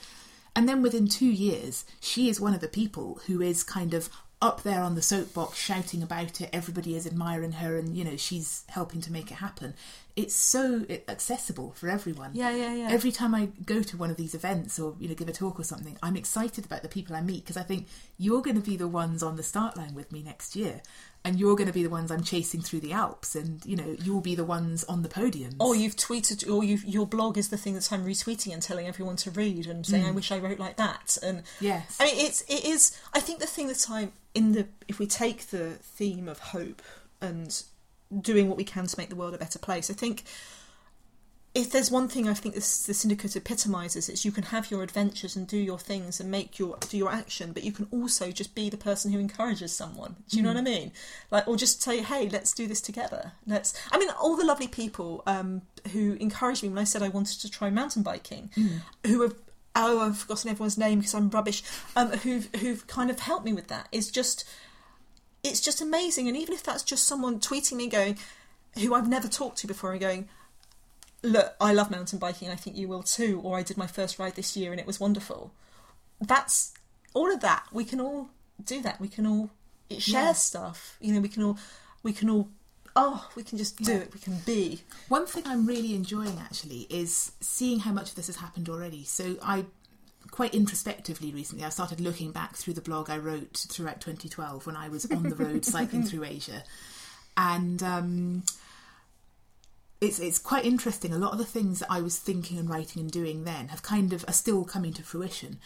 And 0.55 0.69
then 0.69 0.81
within 0.81 1.07
two 1.07 1.25
years, 1.25 1.83
she 1.99 2.29
is 2.29 2.39
one 2.39 2.53
of 2.53 2.61
the 2.61 2.67
people 2.67 3.19
who 3.27 3.41
is 3.41 3.63
kind 3.63 3.93
of 3.93 4.09
up 4.43 4.61
there 4.63 4.81
on 4.81 4.93
the 4.93 5.01
soapbox 5.01 5.57
shouting 5.57 6.03
about 6.03 6.41
it. 6.41 6.49
Everybody 6.51 6.95
is 6.95 7.07
admiring 7.07 7.53
her 7.53 7.77
and, 7.77 7.95
you 7.95 8.03
know, 8.03 8.17
she's 8.17 8.65
helping 8.67 8.99
to 9.01 9.11
make 9.11 9.31
it 9.31 9.35
happen. 9.35 9.73
It's 10.17 10.35
so 10.35 10.85
accessible 11.07 11.71
for 11.71 11.89
everyone. 11.89 12.31
Yeah, 12.33 12.53
yeah, 12.53 12.75
yeah. 12.75 12.89
Every 12.91 13.11
time 13.11 13.33
I 13.33 13.47
go 13.65 13.81
to 13.81 13.97
one 13.97 14.11
of 14.11 14.17
these 14.17 14.35
events 14.35 14.77
or, 14.77 14.95
you 14.99 15.07
know, 15.07 15.15
give 15.15 15.29
a 15.29 15.31
talk 15.31 15.59
or 15.59 15.63
something, 15.63 15.97
I'm 16.03 16.17
excited 16.17 16.65
about 16.65 16.81
the 16.81 16.89
people 16.89 17.15
I 17.15 17.21
meet 17.21 17.45
because 17.45 17.57
I 17.57 17.63
think 17.63 17.87
you're 18.17 18.41
going 18.41 18.61
to 18.61 18.69
be 18.69 18.75
the 18.75 18.87
ones 18.87 19.23
on 19.23 19.37
the 19.37 19.43
start 19.43 19.77
line 19.77 19.95
with 19.95 20.11
me 20.11 20.21
next 20.21 20.57
year. 20.57 20.81
And 21.25 21.39
you're 21.39 21.55
going 21.55 21.67
to 21.67 21.73
be 21.73 21.83
the 21.83 21.89
ones 21.89 22.11
I'm 22.11 22.23
chasing 22.23 22.61
through 22.61 22.81
the 22.81 22.91
Alps, 22.91 23.33
and 23.33 23.65
you 23.65 23.77
know 23.77 23.95
you'll 24.03 24.19
be 24.19 24.35
the 24.35 24.43
ones 24.43 24.83
on 24.85 25.03
the 25.03 25.09
podium. 25.09 25.53
Or 25.57 25.73
you've 25.73 25.95
tweeted, 25.95 26.51
or 26.51 26.65
you've, 26.65 26.83
your 26.83 27.07
blog 27.07 27.37
is 27.37 27.47
the 27.47 27.55
thing 27.55 27.75
that 27.75 27.93
I'm 27.93 28.05
retweeting 28.05 28.51
and 28.51 28.61
telling 28.61 28.87
everyone 28.87 29.15
to 29.17 29.31
read 29.31 29.65
and 29.65 29.85
saying, 29.85 30.03
mm. 30.03 30.09
"I 30.09 30.11
wish 30.11 30.33
I 30.33 30.37
wrote 30.37 30.59
like 30.59 30.75
that." 30.75 31.17
And 31.23 31.43
Yes. 31.61 31.95
I 31.97 32.05
mean, 32.05 32.25
it's 32.25 32.41
it 32.41 32.65
is. 32.65 32.99
I 33.13 33.21
think 33.21 33.39
the 33.39 33.47
thing 33.47 33.67
that 33.67 33.89
I'm 33.89 34.11
in 34.35 34.51
the 34.51 34.67
if 34.89 34.99
we 34.99 35.07
take 35.07 35.47
the 35.47 35.71
theme 35.81 36.27
of 36.27 36.39
hope 36.39 36.81
and 37.21 37.63
doing 38.21 38.49
what 38.49 38.57
we 38.57 38.63
can 38.63 38.85
to 38.85 38.99
make 38.99 39.09
the 39.09 39.15
world 39.15 39.33
a 39.33 39.37
better 39.37 39.59
place, 39.59 39.89
I 39.89 39.93
think 39.93 40.23
if 41.55 41.71
there's 41.71 41.91
one 41.91 42.07
thing 42.07 42.27
I 42.27 42.33
think 42.33 42.55
this 42.55 42.83
the 42.83 42.95
syndicate 42.95 43.35
epitomises, 43.35 44.09
it's 44.09 44.25
you 44.25 44.31
can 44.31 44.45
have 44.45 44.71
your 44.71 44.81
adventures 44.81 45.35
and 45.35 45.47
do 45.47 45.57
your 45.57 45.77
things 45.77 46.19
and 46.19 46.31
make 46.31 46.57
your 46.57 46.77
do 46.89 46.97
your 46.97 47.11
action, 47.11 47.51
but 47.51 47.63
you 47.63 47.71
can 47.71 47.87
also 47.91 48.31
just 48.31 48.55
be 48.55 48.69
the 48.69 48.77
person 48.77 49.11
who 49.11 49.19
encourages 49.19 49.71
someone. 49.71 50.15
Do 50.29 50.37
you 50.37 50.43
know 50.43 50.49
what 50.49 50.57
I 50.57 50.61
mean? 50.61 50.91
Like, 51.29 51.47
or 51.47 51.55
just 51.55 51.83
say, 51.83 52.01
hey, 52.01 52.27
let's 52.27 52.53
do 52.53 52.65
this 52.65 52.81
together. 52.81 53.33
Let's. 53.45 53.73
I 53.91 53.99
mean, 53.99 54.09
all 54.19 54.35
the 54.35 54.45
lovely 54.45 54.67
people 54.67 55.21
um, 55.27 55.61
who 55.91 56.13
encouraged 56.13 56.63
me 56.63 56.69
when 56.69 56.79
I 56.79 56.85
said 56.85 57.03
I 57.03 57.09
wanted 57.09 57.39
to 57.41 57.51
try 57.51 57.69
mountain 57.69 58.01
biking, 58.03 58.49
who 59.05 59.21
have. 59.21 59.35
Oh, 59.75 60.01
I've 60.01 60.19
forgotten 60.19 60.51
everyone's 60.51 60.77
name 60.77 60.99
because 60.99 61.15
I'm 61.15 61.31
rubbish. 61.31 61.63
Um, 61.95 62.11
who've 62.11 62.47
who've 62.55 62.85
kind 62.85 63.09
of 63.09 63.19
helped 63.19 63.43
me 63.43 63.53
with 63.53 63.67
that 63.69 63.87
is 63.91 64.11
just 64.11 64.43
it's 65.43 65.59
just 65.59 65.81
amazing. 65.81 66.27
And 66.27 66.37
even 66.37 66.53
if 66.53 66.63
that's 66.63 66.83
just 66.83 67.05
someone 67.05 67.39
tweeting 67.39 67.73
me 67.77 67.87
going, 67.89 68.17
who 68.79 68.93
I've 68.95 69.09
never 69.09 69.27
talked 69.27 69.57
to 69.59 69.67
before, 69.67 69.91
and 69.91 70.01
going, 70.01 70.29
look, 71.23 71.55
I 71.59 71.73
love 71.73 71.89
mountain 71.89 72.19
biking, 72.19 72.49
I 72.49 72.55
think 72.55 72.75
you 72.75 72.87
will 72.87 73.03
too, 73.03 73.39
or 73.43 73.57
I 73.57 73.63
did 73.63 73.77
my 73.77 73.87
first 73.87 74.19
ride 74.19 74.35
this 74.35 74.55
year 74.57 74.71
and 74.71 74.79
it 74.79 74.85
was 74.87 74.99
wonderful. 74.99 75.53
That's 76.21 76.73
all 77.13 77.31
of 77.33 77.39
that. 77.41 77.65
We 77.71 77.85
can 77.85 77.99
all 78.01 78.29
do 78.63 78.81
that. 78.81 78.99
We 78.99 79.07
can 79.07 79.25
all 79.25 79.49
share 79.97 80.23
Yeah. 80.25 80.33
stuff. 80.33 80.97
You 80.99 81.13
know, 81.13 81.21
we 81.21 81.29
can 81.29 81.43
all, 81.43 81.57
we 82.03 82.13
can 82.13 82.29
all, 82.29 82.49
oh, 82.95 83.29
we 83.35 83.43
can 83.43 83.57
just 83.57 83.77
do 83.77 83.91
Yeah. 83.91 83.97
it. 83.99 84.13
We 84.13 84.19
can 84.19 84.39
be. 84.45 84.83
One 85.07 85.25
thing 85.25 85.43
I'm 85.45 85.65
really 85.65 85.95
enjoying 85.95 86.39
actually 86.39 86.87
is 86.89 87.31
seeing 87.39 87.79
how 87.79 87.91
much 87.91 88.09
of 88.09 88.15
this 88.15 88.27
has 88.27 88.37
happened 88.37 88.69
already. 88.69 89.03
So 89.03 89.37
I 89.41 89.65
quite 90.31 90.55
introspectively 90.55 91.31
recently 91.31 91.63
I 91.63 91.69
started 91.69 91.99
looking 92.01 92.31
back 92.31 92.55
through 92.55 92.73
the 92.73 92.81
blog 92.81 93.07
I 93.09 93.17
wrote 93.19 93.65
throughout 93.69 94.01
2012 94.01 94.65
when 94.65 94.75
I 94.75 94.87
was 94.89 95.05
on 95.11 95.23
the 95.23 95.35
road 95.35 95.63
cycling 95.75 96.03
through 96.03 96.23
Asia. 96.23 96.63
And 97.37 97.83
um 97.83 98.43
it's 100.03 100.19
it's 100.19 100.39
quite 100.39 100.65
interesting. 100.65 101.13
A 101.13 101.17
lot 101.17 101.31
of 101.31 101.37
the 101.37 101.45
things 101.45 101.79
that 101.79 101.91
I 101.91 102.01
was 102.01 102.17
thinking 102.17 102.57
and 102.57 102.69
writing 102.69 103.01
and 103.01 103.11
doing 103.11 103.43
then 103.45 103.69
have 103.69 103.81
kind 103.81 104.13
of 104.13 104.25
are 104.27 104.33
still 104.33 104.65
coming 104.65 104.93
to 104.93 105.03
fruition. 105.03 105.59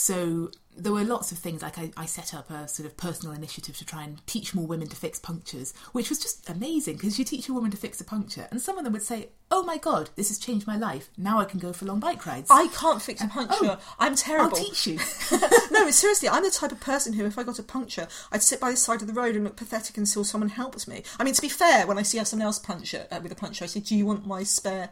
So 0.00 0.52
there 0.76 0.92
were 0.92 1.02
lots 1.02 1.32
of 1.32 1.38
things 1.38 1.60
like 1.60 1.76
I, 1.76 1.90
I 1.96 2.06
set 2.06 2.32
up 2.32 2.50
a 2.50 2.68
sort 2.68 2.86
of 2.86 2.96
personal 2.96 3.34
initiative 3.34 3.76
to 3.78 3.84
try 3.84 4.04
and 4.04 4.24
teach 4.28 4.54
more 4.54 4.64
women 4.64 4.86
to 4.86 4.94
fix 4.94 5.18
punctures, 5.18 5.74
which 5.90 6.08
was 6.08 6.20
just 6.20 6.48
amazing 6.48 6.94
because 6.94 7.18
you 7.18 7.24
teach 7.24 7.48
a 7.48 7.52
woman 7.52 7.72
to 7.72 7.76
fix 7.76 8.00
a 8.00 8.04
puncture, 8.04 8.46
and 8.52 8.62
some 8.62 8.78
of 8.78 8.84
them 8.84 8.92
would 8.92 9.02
say, 9.02 9.30
"Oh 9.50 9.64
my 9.64 9.76
god, 9.76 10.10
this 10.14 10.28
has 10.28 10.38
changed 10.38 10.68
my 10.68 10.76
life. 10.76 11.10
Now 11.18 11.40
I 11.40 11.46
can 11.46 11.58
go 11.58 11.72
for 11.72 11.84
long 11.84 11.98
bike 11.98 12.24
rides." 12.26 12.48
I 12.48 12.68
can't 12.68 13.02
fix 13.02 13.20
a 13.20 13.26
puncture. 13.26 13.76
oh, 13.76 13.94
I'm 13.98 14.14
terrible 14.14 14.56
I'll 14.56 14.64
teach 14.64 14.86
you. 14.86 15.00
no, 15.72 15.90
seriously, 15.90 16.28
I'm 16.28 16.44
the 16.44 16.50
type 16.50 16.70
of 16.70 16.78
person 16.78 17.14
who, 17.14 17.26
if 17.26 17.36
I 17.36 17.42
got 17.42 17.58
a 17.58 17.64
puncture, 17.64 18.06
I'd 18.30 18.44
sit 18.44 18.60
by 18.60 18.70
the 18.70 18.76
side 18.76 19.02
of 19.02 19.08
the 19.08 19.14
road 19.14 19.34
and 19.34 19.42
look 19.42 19.56
pathetic 19.56 19.96
until 19.96 20.22
someone 20.22 20.50
helps 20.50 20.86
me. 20.86 21.02
I 21.18 21.24
mean, 21.24 21.34
to 21.34 21.42
be 21.42 21.48
fair, 21.48 21.88
when 21.88 21.98
I 21.98 22.02
see 22.02 22.22
someone 22.24 22.46
else 22.46 22.60
puncture 22.60 23.08
uh, 23.10 23.18
with 23.20 23.32
a 23.32 23.34
puncture, 23.34 23.64
I 23.64 23.66
say, 23.66 23.80
"Do 23.80 23.96
you 23.96 24.06
want 24.06 24.28
my 24.28 24.44
spare?" 24.44 24.90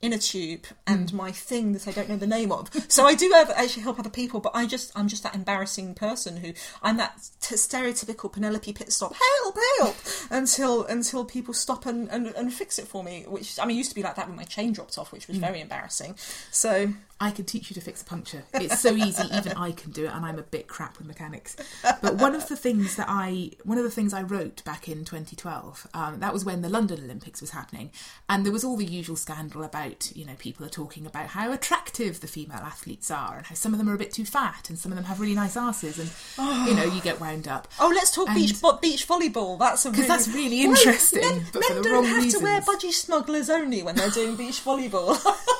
Inner 0.00 0.18
tube 0.18 0.64
and 0.86 1.10
hmm. 1.10 1.16
my 1.16 1.32
thing 1.32 1.72
that 1.72 1.88
I 1.88 1.92
don't 1.92 2.08
know 2.08 2.16
the 2.16 2.26
name 2.26 2.52
of. 2.52 2.70
So 2.88 3.06
I 3.06 3.14
do 3.14 3.30
have, 3.34 3.50
actually 3.50 3.82
help 3.82 3.98
other 3.98 4.10
people, 4.10 4.40
but 4.40 4.52
I 4.54 4.66
just 4.66 4.92
I'm 4.96 5.08
just 5.08 5.22
that 5.22 5.34
embarrassing 5.34 5.94
person 5.94 6.38
who 6.38 6.52
I'm 6.82 6.96
that 6.96 7.28
t- 7.40 7.56
stereotypical 7.56 8.32
Penelope 8.32 8.72
pit 8.72 8.92
stop 8.92 9.14
help 9.14 9.56
help 9.78 9.96
until 10.30 10.84
until 10.84 11.24
people 11.24 11.54
stop 11.54 11.86
and, 11.86 12.08
and 12.08 12.28
and 12.28 12.52
fix 12.52 12.78
it 12.78 12.86
for 12.86 13.02
me. 13.02 13.24
Which 13.26 13.58
I 13.58 13.66
mean 13.66 13.76
used 13.76 13.90
to 13.90 13.94
be 13.94 14.02
like 14.02 14.16
that 14.16 14.28
when 14.28 14.36
my 14.36 14.44
chain 14.44 14.72
dropped 14.72 14.98
off, 14.98 15.12
which 15.12 15.28
was 15.28 15.36
hmm. 15.36 15.44
very 15.44 15.60
embarrassing. 15.60 16.16
So 16.50 16.92
I 17.20 17.32
can 17.32 17.44
teach 17.46 17.68
you 17.68 17.74
to 17.74 17.80
fix 17.80 18.00
a 18.00 18.04
puncture. 18.04 18.44
It's 18.54 18.78
so 18.80 18.94
easy, 18.94 19.24
even 19.34 19.52
I 19.54 19.72
can 19.72 19.90
do 19.90 20.04
it, 20.04 20.12
and 20.14 20.24
I'm 20.24 20.38
a 20.38 20.42
bit 20.42 20.68
crap 20.68 20.98
with 20.98 21.06
mechanics. 21.08 21.56
But 22.00 22.14
one 22.14 22.36
of 22.36 22.46
the 22.48 22.56
things 22.56 22.94
that 22.94 23.06
I, 23.08 23.50
one 23.64 23.76
of 23.76 23.82
the 23.82 23.90
things 23.90 24.14
I 24.14 24.22
wrote 24.22 24.62
back 24.64 24.88
in 24.88 25.04
2012, 25.04 25.88
um, 25.94 26.20
that 26.20 26.32
was 26.32 26.44
when 26.44 26.62
the 26.62 26.68
London 26.68 27.00
Olympics 27.02 27.40
was 27.40 27.50
happening, 27.50 27.90
and 28.28 28.44
there 28.44 28.52
was 28.52 28.62
all 28.62 28.76
the 28.76 28.84
usual 28.84 29.16
scandal 29.16 29.64
about, 29.64 30.14
you 30.14 30.24
know, 30.24 30.34
people 30.38 30.64
are 30.64 30.68
talking 30.70 31.06
about 31.06 31.26
how 31.28 31.50
attractive 31.50 32.20
the 32.20 32.28
female 32.28 32.58
athletes 32.58 33.10
are, 33.10 33.38
and 33.38 33.46
how 33.46 33.54
some 33.56 33.72
of 33.72 33.78
them 33.78 33.88
are 33.90 33.94
a 33.94 33.98
bit 33.98 34.12
too 34.12 34.24
fat, 34.24 34.68
and 34.68 34.78
some 34.78 34.92
of 34.92 34.96
them 34.96 35.04
have 35.06 35.18
really 35.18 35.34
nice 35.34 35.56
asses, 35.56 35.98
and 35.98 36.68
you 36.68 36.74
know, 36.76 36.84
you 36.84 37.00
get 37.00 37.18
wound 37.20 37.48
up. 37.48 37.66
Oh, 37.80 37.90
let's 37.92 38.12
talk 38.14 38.28
And- 38.28 38.36
beach 38.36 38.52
vo- 38.52 38.78
beach 38.80 39.08
volleyball. 39.08 39.58
That's 39.58 39.84
a 39.84 39.88
'Cause 39.90 39.96
really, 39.98 40.08
that's 40.08 40.28
really 40.28 40.60
interesting, 40.62 41.20
Men, 41.22 41.46
but 41.52 41.62
men 41.68 41.76
the 41.78 41.82
don't 41.82 41.92
wrong 41.94 42.04
have 42.04 42.30
to 42.30 42.38
wear 42.38 42.60
reasons. 42.60 42.76
budgie 42.76 42.92
smugglers 42.92 43.50
only 43.50 43.82
when 43.82 43.96
they're 43.96 44.10
doing 44.10 44.36
beach 44.36 44.64
volleyball. 44.64 45.18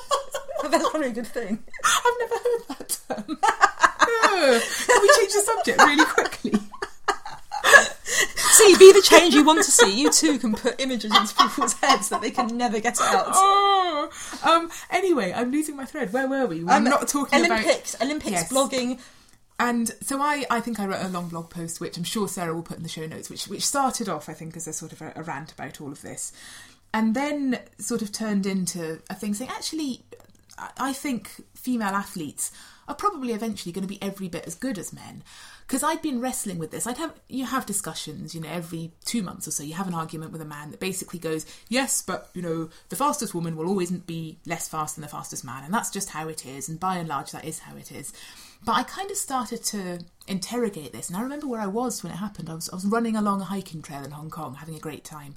that's 0.71 0.89
probably 0.91 1.09
a 1.09 1.13
good 1.13 1.27
thing. 1.27 1.59
I've 1.85 2.15
never 2.21 2.35
heard 2.35 2.63
that 2.69 2.99
term. 3.09 3.39
Can 4.87 5.03
we 5.03 5.09
change 5.19 5.33
the 5.33 5.43
subject 5.45 5.79
really 5.79 6.05
quickly? 6.05 6.53
See, 8.37 8.75
be 8.79 8.93
the 8.93 9.03
change 9.03 9.35
you 9.35 9.45
want 9.45 9.63
to 9.65 9.71
see, 9.71 10.01
you 10.01 10.11
too 10.11 10.39
can 10.39 10.55
put 10.55 10.81
images 10.81 11.15
into 11.15 11.35
people's 11.35 11.75
heads 11.75 12.09
that 12.09 12.21
they 12.23 12.31
can 12.31 12.57
never 12.57 12.81
get 12.81 13.01
out. 13.01 13.27
Oh, 13.29 14.11
um. 14.43 14.71
Anyway, 14.91 15.33
I'm 15.35 15.53
losing 15.53 15.77
my 15.77 15.85
thread. 15.85 16.13
Where 16.13 16.27
were 16.29 16.47
we? 16.47 16.65
We're 16.65 16.73
Um, 16.75 16.85
not 16.85 17.07
talking 17.09 17.45
about 17.45 17.61
Olympics, 17.61 17.95
Olympics 18.01 18.31
Yes. 18.33 18.53
blogging. 18.53 18.99
And 19.61 19.91
so 20.03 20.21
I, 20.21 20.45
I 20.51 20.61
think 20.61 20.79
I 20.81 20.87
wrote 20.87 21.05
a 21.05 21.09
long 21.09 21.29
blog 21.29 21.51
post, 21.51 21.81
which 21.81 21.97
I'm 21.97 22.05
sure 22.05 22.27
Sarah 22.29 22.55
will 22.55 22.63
put 22.63 22.77
in 22.79 22.83
the 22.85 22.89
show 22.89 23.07
notes, 23.07 23.29
which 23.31 23.47
which 23.49 23.65
started 23.67 24.09
off, 24.09 24.29
I 24.29 24.33
think, 24.35 24.57
as 24.57 24.67
a 24.67 24.73
sort 24.73 24.93
of 24.93 25.03
a, 25.03 25.13
a 25.17 25.23
rant 25.23 25.53
about 25.53 25.81
all 25.81 25.93
of 25.93 26.03
this, 26.03 26.33
and 26.95 27.15
then 27.15 27.59
sort 27.79 28.03
of 28.03 28.11
turned 28.13 28.47
into 28.47 29.01
a 29.11 29.15
thing 29.15 29.35
saying, 29.35 29.51
actually, 29.51 30.03
I- 30.79 30.93
think 30.93 31.43
female 31.55 31.95
athletes 31.95 32.51
are 32.87 32.95
probably 32.95 33.33
eventually 33.33 33.73
going 33.73 33.83
to 33.83 33.89
be 33.89 34.03
every 34.03 34.29
bit 34.29 34.47
as 34.47 34.55
good 34.55 34.79
as 34.79 34.93
men. 34.93 35.23
Because 35.67 35.83
I'd 35.83 36.01
been 36.01 36.21
wrestling 36.21 36.59
with 36.59 36.71
this. 36.71 36.87
I'd 36.87 36.97
have 36.97 37.13
you 37.29 37.45
have 37.45 37.67
discussions, 37.67 38.35
you 38.35 38.41
know, 38.41 38.49
every 38.49 38.93
two 39.05 39.23
months 39.23 39.47
or 39.47 39.51
so. 39.51 39.63
You 39.63 39.75
have 39.75 39.87
an 39.87 39.95
argument 39.95 40.33
with 40.33 40.41
a 40.41 40.47
man 40.47 40.71
that 40.71 40.81
basically 40.81 41.19
goes, 41.19 41.45
"Yes, 41.69 42.01
but 42.01 42.31
you 42.33 42.41
know, 42.41 42.71
the 42.89 42.97
fastest 42.97 43.35
woman 43.35 43.55
will 43.55 43.69
always 43.69 43.91
be 43.91 44.39
less 44.47 44.67
fast 44.67 44.97
than 44.97 45.03
the 45.03 45.09
fastest 45.09 45.45
man, 45.45 45.65
and 45.65 45.75
that's 45.75 45.91
just 45.91 46.11
how 46.11 46.29
it 46.29 46.47
is. 46.47 46.71
And 46.71 46.81
by 46.81 46.97
and 46.97 47.09
large, 47.09 47.33
that 47.33 47.45
is 47.45 47.59
how 47.61 47.77
it 47.77 47.93
is." 47.93 48.15
But 48.65 48.77
I 48.77 48.83
kind 48.83 49.11
of 49.11 49.19
started 49.19 49.63
to 49.65 50.01
interrogate 50.27 50.93
this, 50.93 51.09
and 51.09 51.17
I 51.19 51.21
remember 51.21 51.47
where 51.47 51.61
I 51.61 51.67
was 51.67 52.03
when 52.03 52.13
it 52.13 52.17
happened. 52.17 52.49
I 52.49 52.55
was 52.55 52.71
I 52.71 52.75
was 52.75 52.87
running 52.87 53.15
along 53.17 53.43
a 53.43 53.45
hiking 53.45 53.83
trail 53.83 54.05
in 54.05 54.13
Hong 54.13 54.31
Kong, 54.31 54.55
having 54.55 54.75
a 54.75 54.81
great 54.81 55.05
time, 55.05 55.37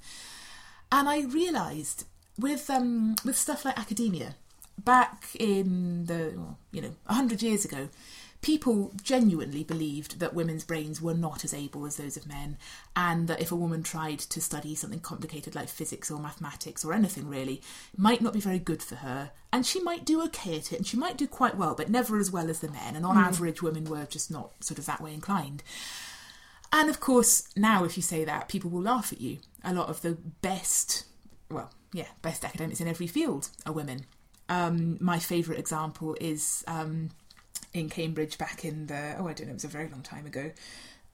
and 0.91 1.09
I 1.09 1.21
realised 1.23 2.05
with 2.39 2.69
um, 2.69 3.15
with 3.25 3.37
stuff 3.37 3.65
like 3.65 3.77
academia, 3.77 4.35
back 4.83 5.27
in 5.39 6.05
the 6.05 6.33
you 6.71 6.81
know 6.81 6.95
hundred 7.07 7.41
years 7.41 7.65
ago, 7.65 7.89
people 8.41 8.91
genuinely 9.01 9.63
believed 9.63 10.19
that 10.19 10.33
women's 10.33 10.63
brains 10.63 11.01
were 11.01 11.13
not 11.13 11.43
as 11.43 11.53
able 11.53 11.85
as 11.85 11.97
those 11.97 12.17
of 12.17 12.27
men, 12.27 12.57
and 12.95 13.27
that 13.27 13.41
if 13.41 13.51
a 13.51 13.55
woman 13.55 13.83
tried 13.83 14.19
to 14.19 14.41
study 14.41 14.75
something 14.75 14.99
complicated 14.99 15.55
like 15.55 15.69
physics 15.69 16.09
or 16.09 16.19
mathematics 16.19 16.83
or 16.83 16.93
anything 16.93 17.27
really, 17.27 17.61
it 17.93 17.99
might 17.99 18.21
not 18.21 18.33
be 18.33 18.39
very 18.39 18.59
good 18.59 18.81
for 18.81 18.95
her, 18.95 19.31
and 19.53 19.65
she 19.65 19.79
might 19.81 20.05
do 20.05 20.21
okay 20.23 20.57
at 20.57 20.71
it, 20.71 20.77
and 20.77 20.87
she 20.87 20.97
might 20.97 21.17
do 21.17 21.27
quite 21.27 21.57
well, 21.57 21.75
but 21.75 21.89
never 21.89 22.17
as 22.17 22.31
well 22.31 22.49
as 22.49 22.59
the 22.59 22.69
men. 22.69 22.95
And 22.95 23.05
on 23.05 23.15
hmm. 23.15 23.23
average, 23.23 23.61
women 23.61 23.85
were 23.85 24.05
just 24.05 24.31
not 24.31 24.63
sort 24.63 24.79
of 24.79 24.85
that 24.87 25.01
way 25.01 25.13
inclined. 25.13 25.63
And 26.73 26.89
of 26.89 26.99
course, 26.99 27.49
now 27.55 27.83
if 27.83 27.97
you 27.97 28.03
say 28.03 28.23
that, 28.23 28.47
people 28.47 28.69
will 28.69 28.81
laugh 28.81 29.11
at 29.11 29.21
you. 29.21 29.39
A 29.63 29.73
lot 29.73 29.89
of 29.89 30.01
the 30.01 30.17
best, 30.41 31.05
well, 31.49 31.69
yeah, 31.93 32.07
best 32.21 32.45
academics 32.45 32.79
in 32.79 32.87
every 32.87 33.07
field 33.07 33.49
are 33.65 33.73
women. 33.73 34.05
Um, 34.51 34.97
my 34.99 35.17
favourite 35.17 35.57
example 35.57 36.17
is 36.19 36.65
um, 36.67 37.11
in 37.73 37.89
Cambridge 37.89 38.37
back 38.37 38.65
in 38.65 38.87
the, 38.87 39.15
oh, 39.17 39.29
I 39.29 39.33
don't 39.33 39.47
know, 39.47 39.51
it 39.51 39.53
was 39.53 39.63
a 39.63 39.69
very 39.69 39.87
long 39.87 40.01
time 40.01 40.25
ago, 40.25 40.51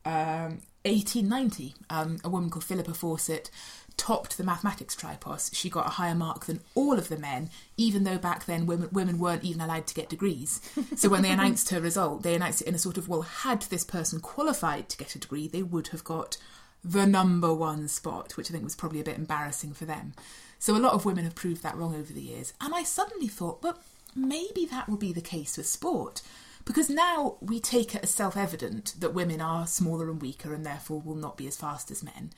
um, 0.05 0.61
1890. 0.85 1.75
Um, 1.91 2.17
a 2.23 2.29
woman 2.29 2.49
called 2.49 2.63
Philippa 2.63 2.95
Fawcett 2.95 3.51
topped 3.95 4.37
the 4.37 4.43
mathematics 4.43 4.95
tripos. 4.95 5.53
She 5.53 5.69
got 5.69 5.85
a 5.85 5.91
higher 5.91 6.15
mark 6.15 6.45
than 6.45 6.61
all 6.73 6.97
of 6.97 7.09
the 7.09 7.17
men, 7.17 7.51
even 7.77 8.05
though 8.05 8.17
back 8.17 8.45
then 8.45 8.65
women, 8.65 8.89
women 8.91 9.19
weren't 9.19 9.43
even 9.43 9.61
allowed 9.61 9.85
to 9.85 9.93
get 9.93 10.09
degrees. 10.09 10.59
So 10.95 11.07
when 11.09 11.21
they 11.21 11.29
announced 11.29 11.69
her 11.69 11.79
result, 11.79 12.23
they 12.23 12.33
announced 12.33 12.61
it 12.63 12.67
in 12.67 12.73
a 12.73 12.79
sort 12.79 12.97
of, 12.97 13.07
well, 13.07 13.21
had 13.21 13.61
this 13.63 13.83
person 13.83 14.19
qualified 14.19 14.89
to 14.89 14.97
get 14.97 15.15
a 15.15 15.19
degree, 15.19 15.47
they 15.47 15.61
would 15.61 15.89
have 15.89 16.03
got 16.03 16.37
the 16.83 17.05
number 17.05 17.53
one 17.53 17.87
spot, 17.87 18.37
which 18.37 18.49
I 18.49 18.53
think 18.53 18.63
was 18.63 18.75
probably 18.75 18.99
a 18.99 19.05
bit 19.05 19.17
embarrassing 19.17 19.73
for 19.73 19.85
them. 19.85 20.13
So 20.59 20.75
a 20.75 20.79
lot 20.79 20.93
of 20.93 21.05
women 21.05 21.23
have 21.23 21.35
proved 21.35 21.63
that 21.63 21.77
wrong 21.77 21.95
over 21.95 22.13
the 22.13 22.21
years. 22.21 22.53
And 22.59 22.73
I 22.73 22.83
suddenly 22.83 23.27
thought, 23.27 23.61
well, 23.61 23.79
maybe 24.15 24.65
that 24.65 24.89
will 24.89 24.97
be 24.97 25.13
the 25.13 25.21
case 25.21 25.57
with 25.57 25.67
sport. 25.67 26.21
Because 26.65 26.89
now 26.89 27.37
we 27.39 27.59
take 27.61 27.95
it 27.95 28.03
as 28.03 28.09
self 28.09 28.35
evident 28.35 28.95
that 28.99 29.13
women 29.13 29.39
are 29.39 29.67
smaller 29.67 30.09
and 30.09 30.21
weaker 30.21 30.53
and 30.53 30.65
therefore 30.65 30.99
will 30.99 31.15
not 31.15 31.37
be 31.37 31.47
as 31.47 31.55
fast 31.55 31.91
as 31.91 32.03
men. 32.03 32.31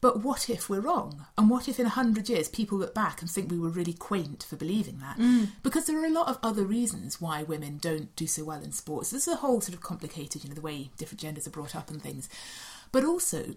But 0.00 0.20
what 0.24 0.50
if 0.50 0.68
we're 0.68 0.80
wrong? 0.80 1.26
And 1.38 1.48
what 1.48 1.68
if 1.68 1.78
in 1.78 1.86
a 1.86 1.90
hundred 1.90 2.28
years 2.28 2.48
people 2.48 2.76
look 2.76 2.92
back 2.92 3.20
and 3.20 3.30
think 3.30 3.50
we 3.50 3.58
were 3.58 3.68
really 3.68 3.92
quaint 3.92 4.44
for 4.48 4.56
believing 4.56 4.98
that? 4.98 5.16
Mm. 5.16 5.50
Because 5.62 5.86
there 5.86 6.00
are 6.00 6.06
a 6.06 6.10
lot 6.10 6.28
of 6.28 6.38
other 6.42 6.64
reasons 6.64 7.20
why 7.20 7.44
women 7.44 7.78
don't 7.78 8.14
do 8.16 8.26
so 8.26 8.44
well 8.44 8.60
in 8.62 8.72
sports. 8.72 9.10
This 9.10 9.28
is 9.28 9.34
a 9.34 9.36
whole 9.38 9.60
sort 9.60 9.74
of 9.74 9.80
complicated, 9.80 10.42
you 10.42 10.50
know, 10.50 10.56
the 10.56 10.60
way 10.60 10.90
different 10.98 11.20
genders 11.20 11.46
are 11.46 11.50
brought 11.50 11.76
up 11.76 11.88
and 11.88 12.02
things. 12.02 12.28
But 12.92 13.04
also, 13.04 13.56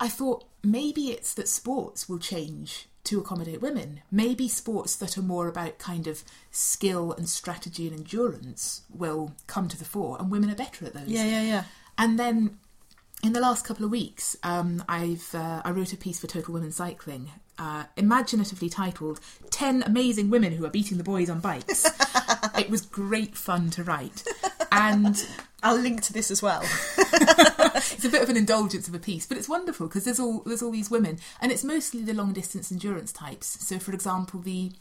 I 0.00 0.08
thought 0.08 0.44
maybe 0.62 1.08
it's 1.08 1.34
that 1.34 1.48
sports 1.48 2.08
will 2.08 2.18
change 2.18 2.88
to 3.04 3.20
accommodate 3.20 3.60
women. 3.60 4.02
Maybe 4.10 4.48
sports 4.48 4.96
that 4.96 5.16
are 5.16 5.22
more 5.22 5.48
about 5.48 5.78
kind 5.78 6.06
of 6.06 6.24
skill 6.50 7.12
and 7.12 7.28
strategy 7.28 7.86
and 7.86 7.96
endurance 7.96 8.82
will 8.92 9.32
come 9.46 9.68
to 9.68 9.78
the 9.78 9.84
fore, 9.84 10.16
and 10.18 10.30
women 10.30 10.50
are 10.50 10.56
better 10.56 10.86
at 10.86 10.94
those. 10.94 11.08
Yeah, 11.08 11.24
yeah, 11.24 11.42
yeah. 11.42 11.64
And 11.98 12.18
then 12.18 12.58
in 13.22 13.32
the 13.32 13.40
last 13.40 13.64
couple 13.64 13.84
of 13.84 13.90
weeks, 13.90 14.36
um, 14.42 14.84
I've 14.88 15.34
uh, 15.34 15.62
I 15.64 15.70
wrote 15.70 15.92
a 15.92 15.96
piece 15.96 16.20
for 16.20 16.26
Total 16.26 16.52
Women 16.52 16.72
Cycling, 16.72 17.30
uh, 17.58 17.84
imaginatively 17.96 18.68
titled 18.68 19.20
10 19.50 19.82
Amazing 19.84 20.30
Women 20.30 20.52
Who 20.52 20.64
Are 20.66 20.70
Beating 20.70 20.98
the 20.98 21.04
Boys 21.04 21.30
on 21.30 21.40
Bikes. 21.40 21.88
it 22.58 22.68
was 22.68 22.82
great 22.82 23.36
fun 23.36 23.70
to 23.70 23.84
write. 23.84 24.24
And 24.70 25.16
I'll 25.62 25.78
link 25.78 26.02
to 26.02 26.12
this 26.12 26.30
as 26.30 26.42
well. 26.42 26.62
it's 26.98 28.04
a 28.04 28.08
bit 28.08 28.22
of 28.22 28.28
an 28.28 28.36
indulgence 28.36 28.88
of 28.88 28.94
a 28.94 28.98
piece, 28.98 29.26
but 29.26 29.38
it's 29.38 29.48
wonderful 29.48 29.86
because 29.86 30.04
there's 30.04 30.20
all 30.20 30.40
there's 30.40 30.62
all 30.62 30.70
these 30.70 30.90
women, 30.90 31.18
and 31.40 31.50
it's 31.50 31.64
mostly 31.64 32.02
the 32.02 32.14
long 32.14 32.32
distance 32.32 32.70
endurance 32.70 33.12
types. 33.12 33.66
So, 33.66 33.78
for 33.78 33.92
example, 33.92 34.40
the 34.40 34.72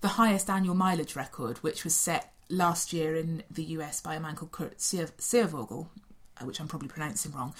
the 0.00 0.08
highest 0.08 0.48
annual 0.48 0.74
mileage 0.74 1.16
record, 1.16 1.58
which 1.58 1.84
was 1.84 1.94
set 1.94 2.32
last 2.48 2.92
year 2.92 3.16
in 3.16 3.42
the 3.50 3.64
US 3.64 4.00
by 4.00 4.14
a 4.14 4.20
man 4.20 4.36
called 4.36 4.52
Kurt 4.52 4.80
Seer- 4.80 5.10
Searvogel, 5.18 5.86
uh, 6.40 6.44
which 6.44 6.60
I'm 6.60 6.68
probably 6.68 6.88
pronouncing 6.88 7.32
wrong. 7.32 7.54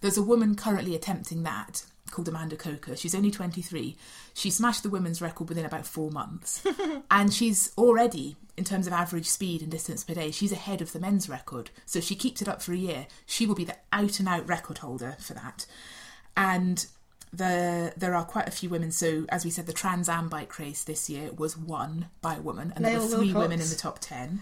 There's 0.00 0.16
a 0.18 0.22
woman 0.22 0.56
currently 0.56 0.94
attempting 0.94 1.42
that 1.44 1.84
called 2.12 2.28
Amanda 2.28 2.56
Coker. 2.56 2.94
She's 2.94 3.14
only 3.14 3.30
23. 3.30 3.96
She 4.34 4.50
smashed 4.50 4.84
the 4.84 4.90
women's 4.90 5.20
record 5.20 5.48
within 5.48 5.64
about 5.64 5.86
four 5.86 6.10
months. 6.10 6.64
and 7.10 7.32
she's 7.32 7.72
already, 7.76 8.36
in 8.56 8.64
terms 8.64 8.86
of 8.86 8.92
average 8.92 9.26
speed 9.26 9.62
and 9.62 9.70
distance 9.70 10.04
per 10.04 10.14
day, 10.14 10.30
she's 10.30 10.52
ahead 10.52 10.80
of 10.80 10.92
the 10.92 11.00
men's 11.00 11.28
record. 11.28 11.70
So 11.86 11.98
if 11.98 12.04
she 12.04 12.14
keeps 12.14 12.40
it 12.40 12.48
up 12.48 12.62
for 12.62 12.72
a 12.72 12.76
year, 12.76 13.06
she 13.26 13.46
will 13.46 13.56
be 13.56 13.64
the 13.64 13.76
out 13.92 14.20
and 14.20 14.28
out 14.28 14.48
record 14.48 14.78
holder 14.78 15.16
for 15.18 15.34
that. 15.34 15.66
And 16.36 16.86
the, 17.32 17.92
there 17.96 18.14
are 18.14 18.24
quite 18.24 18.46
a 18.46 18.52
few 18.52 18.68
women. 18.68 18.90
So, 18.90 19.24
as 19.30 19.44
we 19.44 19.50
said, 19.50 19.66
the 19.66 19.72
Trans 19.72 20.08
Am 20.08 20.28
bike 20.28 20.58
race 20.58 20.84
this 20.84 21.08
year 21.08 21.32
was 21.32 21.56
won 21.56 22.06
by 22.20 22.36
a 22.36 22.40
woman, 22.40 22.72
and 22.76 22.84
there 22.84 23.00
were 23.00 23.06
three 23.06 23.32
Wilcox. 23.32 23.42
women 23.42 23.60
in 23.60 23.68
the 23.68 23.74
top 23.74 23.98
10. 24.00 24.40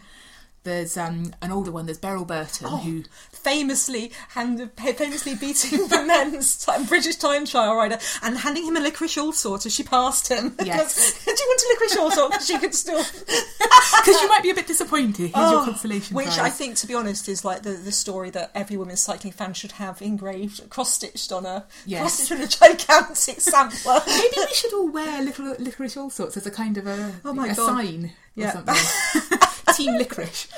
There's 0.63 0.99
um, 0.99 1.33
an 1.41 1.53
older 1.53 1.71
one, 1.71 1.87
there's 1.87 1.97
Beryl 1.99 2.27
Burton, 2.27 2.69
who 2.81 3.05
famously 3.33 4.13
hand, 4.31 4.71
famously 4.77 5.35
beating 5.35 5.89
the 5.89 6.05
men's 6.07 6.63
time, 6.63 6.85
British 6.85 7.17
time 7.17 7.47
trial 7.47 7.75
rider 7.77 7.99
and 8.23 8.37
handing 8.37 8.67
him 8.67 8.77
a 8.77 8.81
licorice 8.81 9.17
allsort 9.17 9.65
as 9.65 9.75
she 9.75 9.83
passed 9.83 10.29
him. 10.29 10.55
Yes. 10.65 11.25
Do 11.25 11.31
you 11.31 11.37
want 11.49 11.63
a 11.63 11.69
licorice 11.73 11.97
allsort? 11.97 12.31
Because 12.33 12.47
she 12.47 12.59
could 12.59 12.75
still. 12.75 12.99
because 13.59 14.21
you 14.21 14.29
might 14.29 14.43
be 14.43 14.51
a 14.51 14.55
bit 14.55 14.67
disappointed. 14.67 15.31
Here's 15.35 15.51
your 15.51 15.63
Oh, 15.63 15.65
consolation 15.65 16.15
Which 16.15 16.27
prize. 16.27 16.39
I 16.39 16.51
think, 16.51 16.77
to 16.77 16.87
be 16.87 16.95
honest, 16.95 17.29
is 17.29 17.45
like 17.45 17.63
the, 17.63 17.71
the 17.73 17.93
story 17.93 18.29
that 18.31 18.51
every 18.55 18.77
women's 18.77 19.01
cycling 19.01 19.33
fan 19.33 19.55
should 19.55 19.73
have 19.73 20.03
engraved, 20.03 20.69
cross 20.71 20.93
stitched 20.93 21.33
on 21.33 21.47
a 21.47 21.65
Yes. 21.87 22.01
cross 22.01 22.15
stitched 22.15 22.33
on 22.63 22.69
a 22.69 22.77
gigantic 22.77 23.41
sampler. 23.41 24.03
Maybe 24.07 24.37
we 24.37 24.55
should 24.55 24.75
all 24.75 24.89
wear 24.91 25.23
little 25.23 25.55
licorice 25.59 25.97
all 25.97 26.11
sorts 26.11 26.37
as 26.37 26.47
a 26.47 26.51
kind 26.51 26.77
of 26.77 26.87
a, 26.87 27.15
Oh 27.25 27.33
my 27.33 27.49
a 27.49 27.55
God. 27.55 27.67
sign 27.67 28.05
or 28.37 28.43
Yeah. 28.43 28.53
something. 28.53 29.39
Team 29.77 29.97
licorice. 29.97 30.49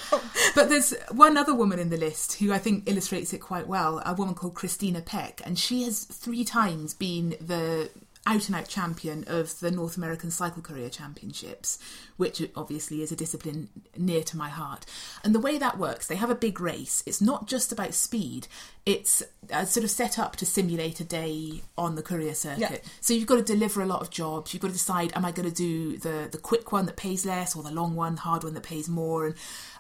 But 0.55 0.69
there's 0.69 0.95
one 1.11 1.37
other 1.37 1.55
woman 1.55 1.79
in 1.79 1.91
the 1.91 1.97
list 1.97 2.35
who 2.35 2.53
I 2.53 2.59
think 2.59 2.89
illustrates 2.89 3.33
it 3.33 3.39
quite 3.39 3.67
well, 3.67 4.03
a 4.05 4.15
woman 4.15 4.35
called 4.35 4.55
Christina 4.55 5.01
Peck, 5.01 5.41
and 5.45 5.59
she 5.59 5.85
has 5.85 6.05
three 6.05 6.45
times 6.45 6.95
been 6.95 7.31
the 7.41 7.91
out 8.27 8.47
and 8.47 8.55
out 8.55 8.69
champion 8.69 9.25
of 9.27 9.59
the 9.61 9.71
North 9.71 9.97
American 9.97 10.31
Cycle 10.31 10.63
Courier 10.63 10.89
Championships, 10.89 11.79
which 12.17 12.43
obviously 12.55 13.03
is 13.03 13.11
a 13.11 13.17
discipline 13.17 13.69
near 13.97 14.23
to 14.23 14.37
my 14.37 14.49
heart. 14.49 14.87
And 15.25 15.35
the 15.35 15.41
way 15.41 15.59
that 15.59 15.79
works, 15.79 16.07
they 16.07 16.15
have 16.15 16.31
a 16.31 16.37
big 16.37 16.61
race. 16.61 17.03
It's 17.05 17.21
not 17.21 17.49
just 17.49 17.73
about 17.73 17.95
speed, 17.95 18.47
it's 18.87 19.23
uh, 19.53 19.65
sort 19.65 19.85
of 19.85 19.91
set 19.91 20.19
up 20.19 20.37
to 20.37 20.47
simulate 20.47 21.01
a 21.01 21.05
day 21.05 21.63
on 21.77 21.97
the 21.97 22.03
courier 22.03 22.35
circuit. 22.35 22.61
Yeah. 22.61 22.91
So 23.01 23.13
you've 23.15 23.27
got 23.27 23.37
to 23.37 23.43
deliver 23.43 23.83
a 23.83 23.87
lot 23.87 24.03
of 24.03 24.11
jobs. 24.11 24.53
You've 24.53 24.63
got 24.63 24.69
to 24.69 24.75
decide: 24.75 25.13
am 25.15 25.25
I 25.25 25.33
going 25.33 25.49
to 25.49 25.55
do 25.55 25.99
the 25.99 26.29
the 26.31 26.39
quick 26.39 26.73
one 26.73 26.87
that 26.87 26.97
pays 26.97 27.27
less, 27.27 27.57
or 27.57 27.63
the 27.63 27.73
long 27.73 27.97
one, 27.97 28.17
hard 28.17 28.45
one 28.45 28.55
that 28.55 28.63
pays 28.63 28.89
more? 28.89 29.27
And 29.27 29.35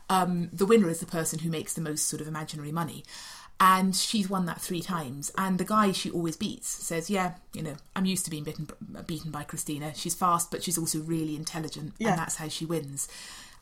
um, 0.08 0.50
the 0.52 0.66
winner 0.66 0.88
is 0.88 1.00
the 1.00 1.06
person 1.06 1.38
who 1.40 1.50
makes 1.50 1.74
the 1.74 1.80
most 1.80 2.06
sort 2.06 2.20
of 2.20 2.28
imaginary 2.28 2.72
money. 2.72 3.04
And 3.60 3.94
she's 3.94 4.28
won 4.28 4.46
that 4.46 4.60
three 4.60 4.82
times. 4.82 5.30
And 5.38 5.56
the 5.58 5.64
guy 5.64 5.92
she 5.92 6.10
always 6.10 6.36
beats 6.36 6.68
says, 6.68 7.08
"Yeah, 7.08 7.34
you 7.54 7.62
know, 7.62 7.76
I'm 7.94 8.06
used 8.06 8.24
to 8.24 8.30
being 8.30 8.42
beaten 8.42 8.68
beaten 9.06 9.30
by 9.30 9.44
Christina. 9.44 9.92
She's 9.94 10.16
fast, 10.16 10.50
but 10.50 10.64
she's 10.64 10.78
also 10.78 10.98
really 11.00 11.36
intelligent, 11.36 11.94
Yeah. 11.98 12.10
and 12.10 12.18
that's 12.18 12.36
how 12.36 12.48
she 12.48 12.64
wins." 12.64 13.06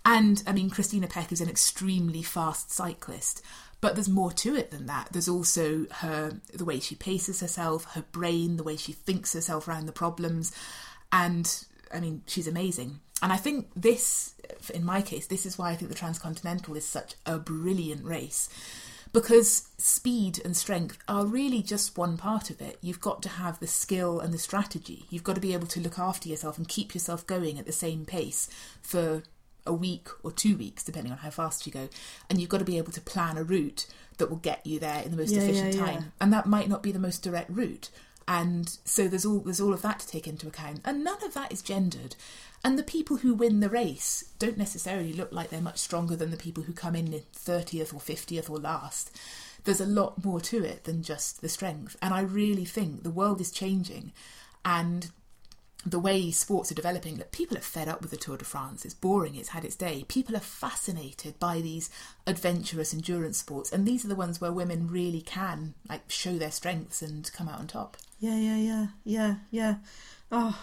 And 0.04 0.42
I 0.46 0.52
mean, 0.52 0.70
Christina 0.70 1.06
Peck 1.06 1.30
is 1.32 1.42
an 1.42 1.50
extremely 1.50 2.22
fast 2.22 2.72
cyclist, 2.72 3.42
but 3.82 3.94
there's 3.94 4.08
more 4.08 4.32
to 4.32 4.56
it 4.56 4.70
than 4.70 4.86
that. 4.86 5.08
There's 5.12 5.28
also 5.28 5.84
her 5.96 6.40
the 6.54 6.64
way 6.64 6.80
she 6.80 6.94
paces 6.94 7.40
herself, 7.40 7.84
her 7.92 8.04
brain, 8.10 8.56
the 8.56 8.62
way 8.62 8.76
she 8.76 8.92
thinks 8.92 9.34
herself 9.34 9.68
around 9.68 9.84
the 9.84 9.92
problems, 9.92 10.52
and 11.12 11.64
I 11.92 12.00
mean, 12.00 12.22
she's 12.26 12.46
amazing. 12.46 13.00
And 13.22 13.34
I 13.34 13.36
think 13.36 13.68
this, 13.76 14.32
in 14.72 14.82
my 14.82 15.02
case, 15.02 15.26
this 15.26 15.44
is 15.44 15.58
why 15.58 15.70
I 15.70 15.76
think 15.76 15.90
the 15.90 15.94
Transcontinental 15.94 16.74
is 16.74 16.86
such 16.88 17.16
a 17.26 17.38
brilliant 17.38 18.02
race. 18.06 18.48
Because 19.12 19.68
speed 19.78 20.40
and 20.44 20.56
strength 20.56 20.98
are 21.08 21.26
really 21.26 21.62
just 21.62 21.98
one 21.98 22.16
part 22.16 22.50
of 22.50 22.60
it. 22.60 22.78
You've 22.80 23.00
got 23.00 23.22
to 23.22 23.28
have 23.28 23.58
the 23.58 23.66
skill 23.66 24.20
and 24.20 24.32
the 24.32 24.38
strategy. 24.38 25.06
You've 25.10 25.24
got 25.24 25.34
to 25.34 25.40
be 25.40 25.52
able 25.52 25.66
to 25.68 25.80
look 25.80 25.98
after 25.98 26.28
yourself 26.28 26.58
and 26.58 26.68
keep 26.68 26.94
yourself 26.94 27.26
going 27.26 27.58
at 27.58 27.66
the 27.66 27.72
same 27.72 28.04
pace 28.04 28.48
for 28.82 29.22
a 29.66 29.72
week 29.72 30.08
or 30.22 30.30
two 30.32 30.56
weeks, 30.56 30.84
depending 30.84 31.12
on 31.12 31.18
how 31.18 31.30
fast 31.30 31.66
you 31.66 31.72
go. 31.72 31.88
And 32.28 32.40
you've 32.40 32.50
got 32.50 32.58
to 32.58 32.64
be 32.64 32.78
able 32.78 32.92
to 32.92 33.00
plan 33.00 33.36
a 33.36 33.42
route 33.42 33.86
that 34.18 34.30
will 34.30 34.36
get 34.38 34.64
you 34.66 34.78
there 34.78 35.02
in 35.02 35.10
the 35.10 35.16
most 35.16 35.32
Yeah, 35.32 35.42
efficient 35.42 35.74
yeah, 35.74 35.80
time. 35.80 35.94
yeah. 35.94 36.08
And 36.20 36.32
that 36.32 36.46
might 36.46 36.68
not 36.68 36.82
be 36.82 36.92
the 36.92 36.98
most 36.98 37.22
direct 37.22 37.50
route. 37.50 37.90
And 38.28 38.78
so 38.84 39.08
there's 39.08 39.26
all 39.26 39.40
there's 39.40 39.60
all 39.60 39.74
of 39.74 39.82
that 39.82 39.98
to 40.00 40.06
take 40.06 40.28
into 40.28 40.46
account. 40.46 40.82
And 40.84 41.02
none 41.02 41.22
of 41.24 41.34
that 41.34 41.52
is 41.52 41.62
gendered. 41.62 42.14
And 42.62 42.78
the 42.78 42.82
people 42.82 43.18
who 43.18 43.34
win 43.34 43.60
the 43.60 43.70
race 43.70 44.32
don't 44.38 44.58
necessarily 44.58 45.12
look 45.12 45.32
like 45.32 45.48
they're 45.48 45.60
much 45.60 45.78
stronger 45.78 46.14
than 46.14 46.30
the 46.30 46.36
people 46.36 46.64
who 46.64 46.72
come 46.72 46.94
in 46.94 47.22
30th 47.34 47.94
or 47.94 48.00
50th 48.00 48.50
or 48.50 48.58
last. 48.58 49.16
There's 49.64 49.80
a 49.80 49.86
lot 49.86 50.24
more 50.24 50.40
to 50.40 50.64
it 50.64 50.84
than 50.84 51.02
just 51.02 51.40
the 51.40 51.48
strength. 51.48 51.96
And 52.02 52.12
I 52.12 52.20
really 52.20 52.64
think 52.64 53.02
the 53.02 53.10
world 53.10 53.40
is 53.40 53.50
changing 53.50 54.12
and 54.64 55.10
the 55.86 55.98
way 55.98 56.30
sports 56.30 56.70
are 56.70 56.74
developing, 56.74 57.16
that 57.16 57.32
people 57.32 57.56
are 57.56 57.62
fed 57.62 57.88
up 57.88 58.02
with 58.02 58.10
the 58.10 58.16
Tour 58.16 58.36
de 58.36 58.44
France. 58.44 58.84
It's 58.84 58.94
boring, 58.94 59.34
it's 59.34 59.50
had 59.50 59.64
its 59.64 59.76
day. 59.76 60.04
People 60.08 60.36
are 60.36 60.40
fascinated 60.40 61.38
by 61.38 61.60
these 61.60 61.88
adventurous 62.26 62.92
endurance 62.92 63.38
sports, 63.38 63.72
and 63.72 63.86
these 63.86 64.04
are 64.04 64.08
the 64.08 64.14
ones 64.14 64.40
where 64.40 64.52
women 64.52 64.88
really 64.88 65.22
can 65.22 65.74
like 65.88 66.02
show 66.08 66.36
their 66.36 66.50
strengths 66.50 67.00
and 67.00 67.32
come 67.32 67.48
out 67.48 67.60
on 67.60 67.66
top. 67.66 67.96
Yeah, 68.18 68.36
yeah, 68.36 68.56
yeah, 68.56 68.86
yeah, 69.04 69.34
yeah. 69.50 69.74
Oh, 70.30 70.60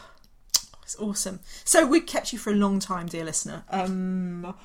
it's 0.88 0.96
awesome. 1.02 1.42
So 1.66 1.86
we 1.86 2.00
kept 2.00 2.32
you 2.32 2.40
for 2.40 2.50
a 2.50 2.56
long 2.56 2.80
time, 2.80 3.08
dear 3.08 3.26
listener. 3.26 3.66
Um, 3.72 4.56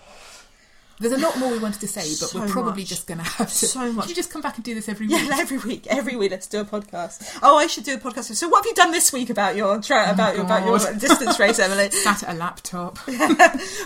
There's 1.02 1.12
a 1.14 1.18
lot 1.18 1.38
more 1.38 1.50
we 1.50 1.58
wanted 1.58 1.80
to 1.80 1.88
say, 1.88 2.00
but 2.02 2.30
So 2.30 2.40
we're 2.40 2.48
probably 2.48 2.82
much. 2.82 2.88
just 2.88 3.06
going 3.06 3.18
to 3.18 3.24
have 3.24 3.48
to. 3.48 3.54
So 3.66 3.92
much. 3.92 4.04
Should 4.06 4.10
you 4.10 4.16
just 4.16 4.30
come 4.30 4.40
back 4.42 4.56
and 4.56 4.64
do 4.64 4.74
this 4.74 4.88
every 4.88 5.06
week? 5.08 5.16
yeah, 5.20 5.36
every 5.38 5.58
week, 5.58 5.86
every 5.88 6.16
week, 6.16 6.30
let's 6.30 6.46
do 6.46 6.60
a 6.60 6.64
podcast. 6.64 7.38
Oh, 7.42 7.56
I 7.58 7.66
should 7.66 7.84
do 7.84 7.94
a 7.94 7.98
podcast. 7.98 8.34
So, 8.34 8.48
what 8.48 8.64
have 8.64 8.66
you 8.66 8.74
done 8.74 8.90
this 8.92 9.12
week 9.12 9.28
about 9.30 9.56
your 9.56 9.80
tra- 9.82 10.10
about 10.12 10.34
your 10.36 10.44
about 10.44 10.64
your 10.66 10.78
distance 10.94 11.38
race, 11.38 11.58
Emily? 11.66 11.90
Sat 11.90 12.22
at 12.22 12.34
a 12.34 12.38
laptop. 12.38 12.98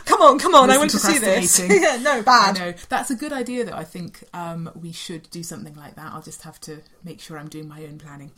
Come 0.05 0.23
on, 0.23 0.39
come 0.39 0.55
on! 0.55 0.71
I 0.71 0.79
want 0.79 0.91
to 0.93 0.99
see 0.99 1.19
this. 1.19 1.59
yeah, 1.69 1.99
no, 2.01 2.13
I 2.19 2.23
bad. 2.23 2.59
know 2.59 2.75
that's 2.89 3.11
a 3.11 3.15
good 3.15 3.33
idea. 3.33 3.65
That 3.65 3.75
I 3.75 3.85
think 3.85 4.23
um, 4.33 4.71
we 4.75 4.93
should 4.93 5.29
do 5.31 5.43
something 5.43 5.75
like 5.75 5.97
that. 5.97 6.13
I'll 6.13 6.23
just 6.23 6.43
have 6.43 6.61
to 6.63 6.81
make 7.05 7.21
sure 7.21 7.39
I'm 7.39 7.49
doing 7.49 7.69
my 7.69 7.83
own 7.85 7.99
planning. 7.99 8.31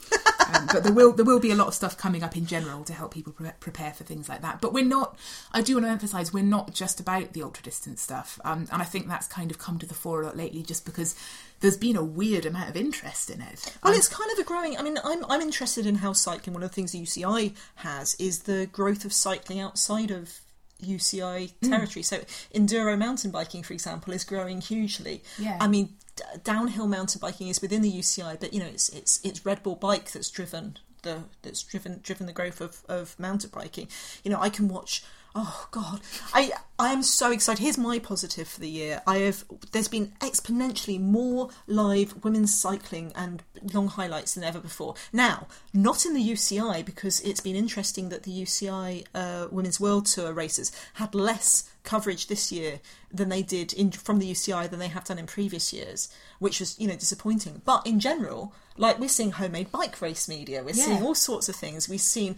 um, 0.55 0.67
but 0.73 0.83
there 0.85 0.93
will 0.93 1.13
there 1.13 1.25
will 1.25 1.41
be 1.41 1.51
a 1.51 1.55
lot 1.55 1.67
of 1.69 1.75
stuff 1.75 1.97
coming 1.97 2.23
up 2.23 2.37
in 2.37 2.47
general 2.47 2.85
to 2.85 2.93
help 2.93 3.13
people 3.15 3.33
pre- 3.33 3.51
prepare 3.61 3.93
for 3.93 4.05
things 4.05 4.29
like 4.29 4.43
that. 4.43 4.61
But 4.61 4.73
we're 4.73 4.85
not. 4.85 5.17
I 5.53 5.63
do 5.63 5.75
want 5.75 5.87
to 5.87 5.91
emphasise 5.91 6.33
we're 6.33 6.43
not 6.45 6.73
just 6.75 7.01
about 7.01 7.33
the 7.33 7.43
ultra 7.43 7.63
distance 7.65 8.01
stuff, 8.03 8.39
um, 8.45 8.68
and 8.73 8.83
I 8.83 8.85
think 8.85 9.09
that's 9.09 9.27
kind 9.27 9.51
of 9.51 9.59
come 9.59 9.79
to 9.79 9.87
the 9.87 9.95
fore 9.95 10.23
a 10.23 10.27
lot 10.27 10.37
lately, 10.37 10.63
just 10.63 10.85
because 10.85 11.15
there's 11.61 11.77
been 11.77 11.97
a 11.97 12.05
weird 12.05 12.47
amount 12.47 12.69
of 12.71 12.77
interest 12.77 13.31
in 13.31 13.41
it. 13.41 13.75
Well, 13.83 13.93
it's 13.95 14.09
kind 14.09 14.31
of 14.33 14.39
a 14.39 14.45
growing. 14.45 14.77
I 14.79 14.83
mean, 14.83 14.99
I'm 15.05 15.25
I'm 15.29 15.41
interested 15.41 15.87
in 15.87 15.97
how 15.97 16.13
cycling. 16.13 16.55
One 16.55 16.63
of 16.63 16.71
the 16.71 16.75
things 16.75 16.93
the 16.93 17.03
UCI 17.03 17.55
has 17.77 18.15
is 18.21 18.41
the 18.45 18.67
growth 18.73 19.05
of 19.05 19.13
cycling 19.13 19.61
outside 19.61 20.11
of 20.11 20.41
UCI 20.83 21.53
Mm. 21.61 21.69
territory. 21.71 22.03
So, 22.03 22.19
enduro 22.55 22.97
mountain 22.99 23.31
biking, 23.31 23.63
for 23.63 23.73
example, 23.73 24.13
is 24.15 24.25
growing 24.25 24.61
hugely. 24.61 25.23
Yeah. 25.39 25.57
I 25.61 25.67
mean, 25.67 25.95
d- 26.17 26.23
downhill 26.45 26.87
mountain 26.87 27.19
biking 27.21 27.49
is 27.49 27.61
within 27.61 27.83
the 27.83 27.91
UCI, 27.91 28.37
but 28.39 28.53
you 28.53 28.61
know, 28.61 28.67
it's 28.67 28.89
it's 28.91 29.21
it's 29.25 29.45
Red 29.45 29.63
Bull 29.63 29.75
Bike 29.77 30.11
that's 30.13 30.31
driven 30.31 30.79
the 31.03 31.25
that's 31.43 31.63
driven 31.63 32.01
driven 32.03 32.27
the 32.27 32.33
growth 32.33 32.61
of 32.61 32.83
of 32.89 33.19
mountain 33.19 33.51
biking. 33.53 33.89
You 34.23 34.31
know, 34.31 34.41
I 34.41 34.51
can 34.51 34.69
watch. 34.69 35.03
Oh 35.41 35.69
God, 35.71 36.01
I 36.35 36.51
I 36.81 36.91
am 36.93 37.05
so 37.05 37.31
excited. 37.31 37.63
Here's 37.63 37.79
my 37.79 38.01
positive 38.01 38.49
for 38.49 38.59
the 38.59 38.69
year. 38.69 39.03
I 39.07 39.19
have 39.19 39.45
there's 39.71 39.87
been 39.87 40.09
exponentially 40.21 41.01
more 41.01 41.51
live 41.69 42.25
women's 42.25 42.59
cycling 42.59 43.13
and 43.15 43.45
long 43.73 43.87
highlights 43.87 44.35
than 44.35 44.43
ever 44.43 44.59
before. 44.59 44.97
Now, 45.13 45.47
not 45.73 46.05
in 46.05 46.15
the 46.15 46.29
UCI 46.29 46.85
because 46.85 47.21
it's 47.21 47.41
been 47.41 47.55
interesting 47.55 48.09
that 48.09 48.25
the 48.25 48.33
UCI 48.43 49.07
uh, 49.15 49.47
Women's 49.53 49.79
World 49.79 50.07
Tour 50.07 50.33
races 50.33 50.73
had 50.95 51.15
less 51.15 51.71
coverage 51.85 52.27
this 52.27 52.51
year 52.51 52.81
than 53.13 53.29
they 53.29 53.43
did 53.43 53.73
in 53.73 53.93
from 53.93 54.19
the 54.19 54.31
UCI 54.33 54.69
than 54.69 54.81
they 54.81 54.89
have 54.89 55.05
done 55.05 55.21
in 55.21 55.27
previous 55.27 55.73
years, 55.73 56.09
which 56.41 56.59
was 56.59 56.77
you 56.81 56.89
know 56.89 56.97
disappointing. 56.97 57.63
But 57.65 57.87
in 57.87 58.01
general, 58.01 58.53
like 58.77 58.99
we're 58.99 59.09
seeing 59.09 59.31
homemade 59.33 59.71
bike 59.71 60.01
race 60.03 60.29
media, 60.29 60.65
we're 60.65 60.75
Yeah. 60.75 60.85
seeing 60.87 61.03
all 61.05 61.15
sorts 61.15 61.49
of 61.49 61.55
things. 61.55 61.89
We've 61.89 62.01
seen 62.01 62.35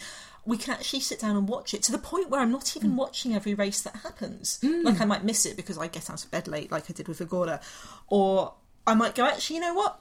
we 0.50 0.56
can 0.56 0.74
actually 0.74 0.98
sit 0.98 1.20
down 1.20 1.36
and 1.36 1.48
watch 1.48 1.74
it 1.74 1.82
to 1.84 1.92
the 1.92 1.98
point 1.98 2.28
where 2.28 2.40
I'm 2.40 2.50
not 2.50 2.76
even 2.76 2.90
mm. 2.90 2.96
watching 2.96 3.36
every 3.36 3.54
race 3.54 3.82
that 3.82 3.94
happens. 4.02 4.58
Mm. 4.64 4.82
Like 4.82 5.00
I 5.00 5.04
might 5.04 5.22
miss 5.22 5.46
it 5.46 5.56
because 5.56 5.78
I 5.78 5.86
get 5.86 6.10
out 6.10 6.24
of 6.24 6.30
bed 6.32 6.48
late, 6.48 6.72
like 6.72 6.90
I 6.90 6.92
did 6.92 7.06
with 7.06 7.20
Agora, 7.20 7.60
or 8.08 8.54
I 8.84 8.94
might 8.94 9.14
go. 9.14 9.24
Actually, 9.26 9.56
you 9.56 9.62
know 9.62 9.74
what? 9.74 10.00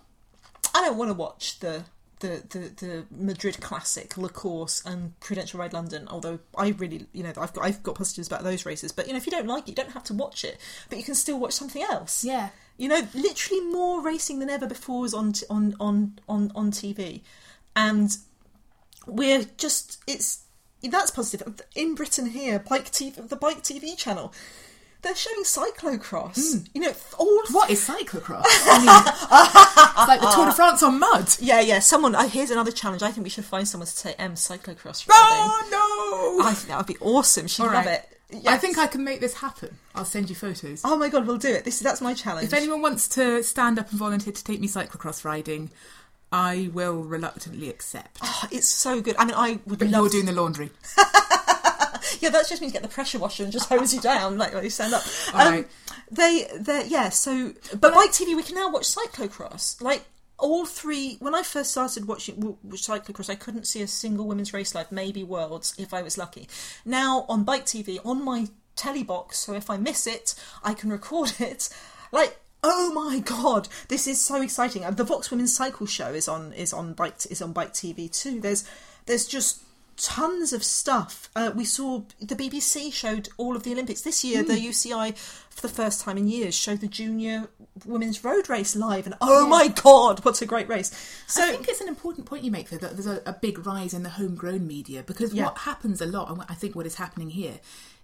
I 0.74 0.82
don't 0.82 0.98
want 0.98 1.10
to 1.10 1.14
watch 1.14 1.60
the. 1.60 1.84
The, 2.22 2.44
the, 2.50 2.86
the 2.86 3.06
Madrid 3.12 3.62
Classic, 3.62 4.18
La 4.18 4.28
Course, 4.28 4.84
and 4.86 5.18
Prudential 5.22 5.58
Ride 5.58 5.72
London. 5.72 6.06
Although 6.10 6.40
I 6.58 6.72
really, 6.72 7.06
you 7.14 7.24
know, 7.24 7.30
I've 7.30 7.54
got 7.54 7.64
I've 7.64 7.82
got 7.82 7.96
positives 7.96 8.28
about 8.28 8.44
those 8.44 8.66
races. 8.66 8.92
But 8.92 9.08
you 9.08 9.14
know, 9.14 9.18
if 9.18 9.26
you 9.26 9.32
don't 9.32 9.48
like 9.48 9.64
it, 9.64 9.70
you 9.70 9.76
don't 9.76 9.94
have 9.94 10.04
to 10.04 10.14
watch 10.14 10.44
it. 10.44 10.58
But 10.90 10.98
you 10.98 11.06
can 11.06 11.16
still 11.16 11.40
watch 11.40 11.54
something 11.54 11.82
else. 11.82 12.26
Yeah. 12.26 12.50
You 12.78 12.90
know, 12.90 13.08
literally 13.14 13.62
more 13.62 14.02
racing 14.02 14.40
than 14.40 14.50
ever 14.50 14.68
before 14.68 15.06
is 15.06 15.14
on 15.14 15.32
t- 15.32 15.46
on 15.50 15.76
on 15.80 16.20
on 16.28 16.52
on 16.56 16.72
TV, 16.72 17.22
and 17.74 18.18
we're 19.12 19.46
just 19.58 20.02
it's 20.08 20.44
that's 20.84 21.12
positive. 21.12 21.62
In 21.76 21.96
Britain 21.96 22.28
here, 22.28 22.60
bike 22.60 22.92
TV, 22.92 23.28
the 23.28 23.36
bike 23.36 23.64
TV 23.64 23.98
channel, 23.98 24.34
they're 25.02 25.16
showing 25.16 25.44
cyclocross. 25.44 26.68
You 26.74 26.82
know, 26.82 26.94
all 27.18 27.42
what 27.52 27.70
is 27.70 27.88
cyclocross? 27.88 28.44
I 28.46 28.80
mean, 28.80 29.14
it's 29.98 30.08
like 30.08 30.22
the 30.22 30.32
Tour 30.34 30.46
de 30.46 30.52
France 30.54 30.84
on 30.84 31.00
mud. 31.00 31.36
Yeah, 31.40 31.60
yeah. 31.62 31.80
Someone. 31.80 32.16
Uh, 32.16 32.28
here's 32.28 32.52
another 32.52 32.72
challenge. 32.72 33.04
I 33.04 33.12
think 33.12 33.24
we 33.24 33.30
should 33.30 33.46
find 33.46 33.68
someone 33.68 33.88
to 33.88 33.92
say 33.92 34.16
M 34.18 34.34
cyclocross 34.34 35.08
riding. 35.08 35.10
Oh 35.10 36.38
no! 36.40 36.46
I 36.46 36.54
think 36.54 36.70
that 36.70 36.78
would 36.78 36.88
be 36.88 36.98
awesome. 37.02 37.48
She'd 37.48 37.64
All 37.64 37.74
love 37.74 37.86
right. 37.86 38.00
it. 38.00 38.20
I 38.48 38.58
think 38.58 38.78
I 38.78 38.86
can 38.86 39.04
make 39.04 39.22
this 39.22 39.34
happen. 39.34 39.76
I'll 39.96 40.06
send 40.06 40.30
you 40.30 40.36
photos. 40.36 40.82
Oh 40.86 40.96
my 40.96 41.10
god, 41.10 41.26
we'll 41.26 41.38
do 41.38 41.50
it. 41.50 41.66
This 41.66 41.80
that's 41.80 42.02
my 42.02 42.14
challenge. 42.14 42.46
If 42.46 42.54
anyone 42.54 42.82
wants 42.82 43.08
to 43.10 43.42
stand 43.42 43.80
up 43.80 43.90
and 43.90 43.98
volunteer 43.98 44.34
to 44.34 44.44
take 44.44 44.60
me 44.60 44.68
cyclocross 44.68 45.26
riding, 45.26 45.72
I 46.32 46.70
will 46.74 47.04
reluctantly 47.04 47.70
accept. 47.70 48.20
Oh, 48.22 48.48
it's 48.52 48.68
so 48.68 49.02
good. 49.02 49.16
I 49.18 49.26
mean, 49.26 49.36
I 49.36 49.60
would 49.66 49.80
But 49.80 49.90
love. 49.90 50.02
you're 50.02 50.10
doing 50.10 50.26
the 50.26 50.32
laundry. 50.40 50.70
Yeah, 52.22 52.30
that 52.30 52.48
just 52.50 52.60
means 52.62 52.74
get 52.74 52.82
the 52.82 52.88
pressure 52.90 53.20
washer 53.20 53.44
and 53.44 53.52
just 53.52 53.70
hose 53.70 53.94
you 53.94 54.02
down 54.02 54.38
like 54.38 54.54
when 54.54 54.64
you 54.64 54.70
stand 54.70 54.94
up. 54.94 55.04
All 55.34 55.42
um, 55.42 55.54
right. 55.54 55.68
They, 56.12 56.48
they, 56.60 56.88
yeah. 56.88 57.10
So, 57.10 57.54
but 57.80 57.94
Bike 57.94 58.12
TV, 58.12 58.36
we 58.36 58.44
can 58.44 58.56
now 58.56 58.70
watch 58.70 58.84
cyclocross. 58.84 59.82
Like 59.82 60.04
all 60.38 60.66
three. 60.66 61.18
When 61.20 61.34
I 61.36 61.44
first 61.44 61.72
started 61.72 62.08
watching 62.08 62.36
w- 62.36 62.58
w- 62.64 62.78
cyclocross, 62.78 63.30
I 63.30 63.36
couldn't 63.36 63.68
see 63.68 63.82
a 63.82 63.88
single 63.88 64.28
women's 64.28 64.54
race 64.54 64.76
live. 64.76 64.92
Maybe 64.92 65.24
worlds 65.24 65.74
if 65.78 65.94
I 65.94 66.02
was 66.02 66.18
lucky. 66.18 66.50
Now 66.84 67.26
on 67.30 67.44
Bike 67.44 67.66
TV, 67.66 68.00
on 68.06 68.24
my 68.26 68.48
telly 68.76 69.04
box, 69.04 69.38
so 69.40 69.54
if 69.54 69.70
I 69.70 69.78
miss 69.78 70.06
it, 70.08 70.36
I 70.64 70.74
can 70.74 70.90
record 70.90 71.34
it. 71.40 71.70
Like. 72.12 72.38
Oh 72.62 72.92
my 72.94 73.20
god, 73.20 73.70
this 73.88 74.06
is 74.08 74.20
so 74.20 74.42
exciting! 74.42 74.84
Uh, 74.84 74.92
The 74.92 75.04
Vox 75.06 75.32
Women's 75.32 75.56
Cycle 75.56 75.86
Show 75.88 76.10
is 76.14 76.28
on 76.28 76.52
is 76.54 76.74
on 76.74 76.94
Bike 76.94 77.16
is 77.30 77.42
on 77.42 77.54
Bike 77.54 77.74
TV 77.74 78.12
too. 78.12 78.42
There's 78.42 78.66
there's 79.06 79.26
just 79.28 79.64
tons 79.96 80.54
of 80.54 80.64
stuff. 80.64 81.30
Uh, 81.36 81.52
we 81.56 81.66
saw 81.66 82.02
the 82.22 82.36
BBC 82.36 82.92
showed 82.94 83.28
all 83.38 83.56
of 83.56 83.64
the 83.64 83.72
Olympics 83.72 84.02
this 84.02 84.24
year. 84.24 84.44
The 84.44 84.54
UCI, 84.56 85.18
for 85.18 85.62
the 85.62 85.68
first 85.74 86.00
time 86.02 86.18
in 86.18 86.28
years, 86.28 86.56
showed 86.56 86.80
the 86.82 86.88
junior 86.88 87.48
women's 87.86 88.24
road 88.26 88.50
race 88.50 88.76
live, 88.76 89.06
and 89.06 89.16
oh 89.22 89.48
my 89.48 89.70
god, 89.70 90.24
what 90.26 90.42
a 90.42 90.46
great 90.46 90.68
race! 90.68 90.92
So 91.28 91.42
I 91.44 91.52
think 91.52 91.70
it's 91.70 91.82
an 91.82 91.88
important 91.88 92.26
point 92.28 92.44
you 92.44 92.52
make 92.52 92.70
though 92.70 92.78
that 92.78 92.94
there's 92.98 93.08
a, 93.08 93.22
a 93.26 93.34
big 93.34 93.66
rise 93.66 93.94
in 93.94 94.04
the 94.04 94.10
homegrown 94.10 94.68
media 94.68 95.02
because 95.04 95.34
Yeah. 95.34 95.46
what 95.46 95.60
happens 95.60 96.02
a 96.02 96.06
lot, 96.06 96.30
and 96.30 96.42
I 96.50 96.56
think 96.56 96.76
what 96.76 96.86
is 96.86 96.96
happening 96.96 97.30
here, 97.30 97.60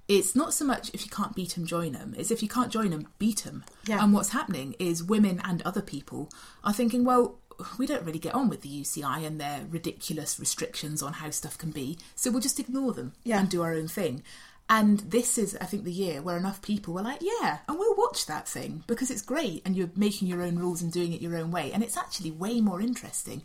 it's 0.07 0.35
not 0.35 0.53
so 0.53 0.65
much 0.65 0.89
if 0.93 1.03
you 1.05 1.09
can't 1.11 1.35
beat 1.35 1.55
them, 1.55 1.65
join 1.65 1.93
them. 1.93 2.13
It's 2.17 2.31
if 2.31 2.43
you 2.43 2.49
can't 2.49 2.71
join 2.71 2.91
them, 2.91 3.07
beat 3.19 3.43
them. 3.43 3.63
Yeah. 3.87 4.03
And 4.03 4.13
what's 4.13 4.29
happening 4.29 4.75
is 4.79 5.03
women 5.03 5.41
and 5.43 5.61
other 5.63 5.81
people 5.81 6.29
are 6.63 6.73
thinking, 6.73 7.03
well, 7.03 7.39
we 7.79 7.87
don't 7.87 8.03
really 8.05 8.19
get 8.19 8.35
on 8.35 8.49
with 8.49 8.61
the 8.61 8.69
UCI 8.81 9.25
and 9.25 9.39
their 9.39 9.65
ridiculous 9.69 10.39
restrictions 10.39 11.01
on 11.01 11.13
how 11.13 11.29
stuff 11.29 11.57
can 11.57 11.71
be, 11.71 11.97
so 12.13 12.29
we'll 12.29 12.41
just 12.41 12.59
ignore 12.59 12.91
them 12.93 13.13
Yeah. 13.23 13.39
and 13.39 13.49
do 13.49 13.61
our 13.61 13.73
own 13.73 13.87
thing. 13.87 14.23
And 14.69 14.99
this 14.99 15.37
is, 15.37 15.55
I 15.61 15.65
think, 15.65 15.83
the 15.83 15.91
year 15.91 16.21
where 16.23 16.37
enough 16.37 16.61
people 16.61 16.93
were 16.95 17.03
like, 17.03 17.21
yeah, 17.21 17.59
and 17.69 17.77
we'll 17.79 17.95
watch 17.95 18.25
that 18.25 18.47
thing 18.47 18.83
because 18.87 19.09
it's 19.11 19.21
great 19.21 19.61
and 19.63 19.75
you're 19.75 19.91
making 19.95 20.27
your 20.27 20.41
own 20.41 20.57
rules 20.57 20.81
and 20.81 20.91
doing 20.91 21.13
it 21.13 21.21
your 21.21 21.37
own 21.37 21.51
way. 21.51 21.71
And 21.71 21.81
it's 21.83 21.95
actually 21.97 22.31
way 22.31 22.61
more 22.61 22.81
interesting. 22.81 23.41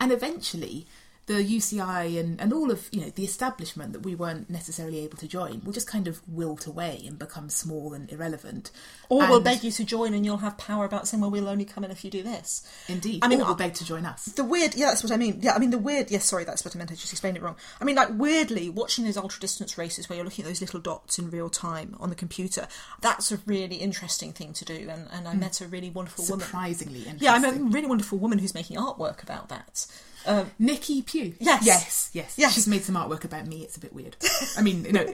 And 0.00 0.10
eventually, 0.10 0.86
the 1.26 1.34
UCI 1.34 2.20
and, 2.20 2.40
and 2.40 2.52
all 2.52 2.70
of 2.70 2.88
you 2.92 3.00
know 3.00 3.10
the 3.10 3.24
establishment 3.24 3.92
that 3.92 4.02
we 4.02 4.14
weren't 4.14 4.50
necessarily 4.50 5.00
able 5.00 5.16
to 5.16 5.26
join 5.26 5.62
will 5.64 5.72
just 5.72 5.86
kind 5.86 6.06
of 6.06 6.20
wilt 6.28 6.66
away 6.66 7.02
and 7.06 7.18
become 7.18 7.48
small 7.48 7.94
and 7.94 8.10
irrelevant. 8.12 8.70
Or 9.08 9.26
we'll 9.28 9.40
beg 9.40 9.64
you 9.64 9.70
to 9.70 9.84
join 9.84 10.12
and 10.12 10.24
you'll 10.24 10.38
have 10.38 10.58
power 10.58 10.84
about 10.84 11.08
saying, 11.08 11.20
well, 11.20 11.30
we'll 11.30 11.48
only 11.48 11.64
come 11.64 11.84
in 11.84 11.90
if 11.90 12.04
you 12.04 12.10
do 12.10 12.22
this. 12.22 12.66
Indeed, 12.88 13.24
I 13.24 13.28
mean, 13.28 13.40
or 13.40 13.46
will 13.46 13.54
I- 13.54 13.56
beg 13.56 13.74
to 13.74 13.84
join 13.84 14.04
us. 14.04 14.24
The 14.26 14.44
weird, 14.44 14.74
yeah, 14.74 14.86
that's 14.86 15.02
what 15.02 15.12
I 15.12 15.16
mean. 15.16 15.38
Yeah, 15.40 15.54
I 15.54 15.58
mean, 15.58 15.70
the 15.70 15.78
weird, 15.78 16.10
yes, 16.10 16.24
sorry, 16.24 16.44
that's 16.44 16.64
what 16.64 16.74
I 16.74 16.78
meant. 16.78 16.90
I 16.90 16.94
just 16.94 17.12
explained 17.12 17.36
it 17.36 17.42
wrong. 17.42 17.56
I 17.80 17.84
mean, 17.84 17.96
like, 17.96 18.08
weirdly, 18.12 18.68
watching 18.68 19.04
those 19.04 19.16
ultra 19.16 19.40
distance 19.40 19.78
races 19.78 20.08
where 20.08 20.16
you're 20.16 20.24
looking 20.24 20.44
at 20.44 20.48
those 20.48 20.60
little 20.60 20.80
dots 20.80 21.18
in 21.18 21.30
real 21.30 21.48
time 21.48 21.96
on 22.00 22.10
the 22.10 22.16
computer, 22.16 22.68
that's 23.00 23.30
a 23.32 23.38
really 23.46 23.76
interesting 23.76 24.32
thing 24.32 24.52
to 24.54 24.64
do. 24.64 24.88
And, 24.90 25.08
and 25.12 25.28
I 25.28 25.34
mm. 25.34 25.40
met 25.40 25.60
a 25.60 25.68
really 25.68 25.90
wonderful 25.90 26.24
woman. 26.24 26.44
Surprisingly 26.46 27.00
interesting. 27.00 27.24
Yeah, 27.24 27.34
I 27.34 27.38
met 27.38 27.56
a 27.56 27.62
really 27.62 27.86
wonderful 27.86 28.18
woman 28.18 28.38
who's 28.38 28.54
making 28.54 28.76
artwork 28.76 29.22
about 29.22 29.48
that. 29.48 29.86
Um, 30.26 30.50
Nikki 30.58 31.02
Pugh. 31.02 31.34
Yes. 31.38 31.64
yes, 31.66 32.10
yes, 32.12 32.34
Yes. 32.38 32.54
She's 32.54 32.66
made 32.66 32.82
some 32.82 32.94
artwork 32.94 33.24
about 33.24 33.46
me. 33.46 33.62
It's 33.62 33.76
a 33.76 33.80
bit 33.80 33.92
weird. 33.92 34.16
I 34.56 34.62
mean, 34.62 34.84
you 34.84 34.92
know, 34.92 35.06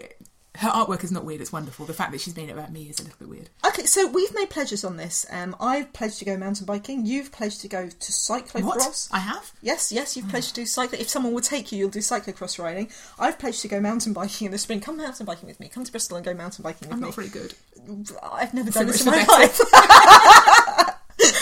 her 0.57 0.69
artwork 0.69 1.05
is 1.05 1.13
not 1.13 1.25
weird. 1.25 1.41
It's 1.41 1.53
wonderful. 1.53 1.87
The 1.87 1.95
fact 1.95 2.11
that 2.13 2.21
she's 2.21 2.37
made 2.37 2.49
it 2.49 2.53
about 2.53 2.73
me 2.73 2.83
is 2.83 2.99
a 2.99 3.03
little 3.05 3.17
bit 3.19 3.29
weird. 3.29 3.49
okay, 3.67 3.87
so 3.87 4.07
we've 4.09 4.35
made 4.35 4.51
pledges 4.51 4.85
on 4.85 4.97
this. 4.97 5.25
Um, 5.31 5.55
I've 5.61 5.93
pledged 5.93 6.19
to 6.19 6.25
go 6.25 6.37
mountain 6.37 6.67
biking. 6.67 7.07
You've 7.07 7.31
pledged 7.33 7.61
to 7.63 7.69
go 7.69 7.89
to 7.89 8.13
cyclocross. 8.13 8.63
What? 8.65 9.09
I 9.13 9.21
have. 9.21 9.53
Yes, 9.63 9.91
yes, 9.93 10.17
you've 10.17 10.29
pledged 10.29 10.49
to 10.51 10.55
do 10.55 10.67
cycling. 10.67 11.01
If 11.01 11.09
someone 11.09 11.33
will 11.33 11.41
take 11.41 11.71
you, 11.73 11.79
you'll 11.79 11.89
do 11.91 12.01
cyclocross 12.01 12.59
riding. 12.63 12.91
I've 13.19 13.39
pledged 13.39 13.63
to 13.63 13.69
go 13.69 13.81
mountain 13.81 14.13
biking 14.13 14.47
in 14.47 14.53
the 14.53 14.59
spring. 14.59 14.81
Come 14.81 14.97
mountain 14.99 15.25
biking 15.25 15.47
with 15.49 15.61
me. 15.61 15.69
Come 15.69 15.85
to 15.85 15.91
Bristol 15.93 16.17
and 16.17 16.27
go 16.27 16.35
mountain 16.35 16.63
biking 16.63 16.89
with 16.89 16.91
me. 16.91 16.95
I'm 16.95 17.01
not 17.01 17.15
very 17.15 17.29
good. 17.29 17.55
I've 18.23 18.53
never 18.53 18.71
So 18.73 18.81
done 18.81 18.87
this 18.89 19.01
in 19.07 19.13
my 19.13 19.25
the 19.25 19.33
life. 19.33 20.97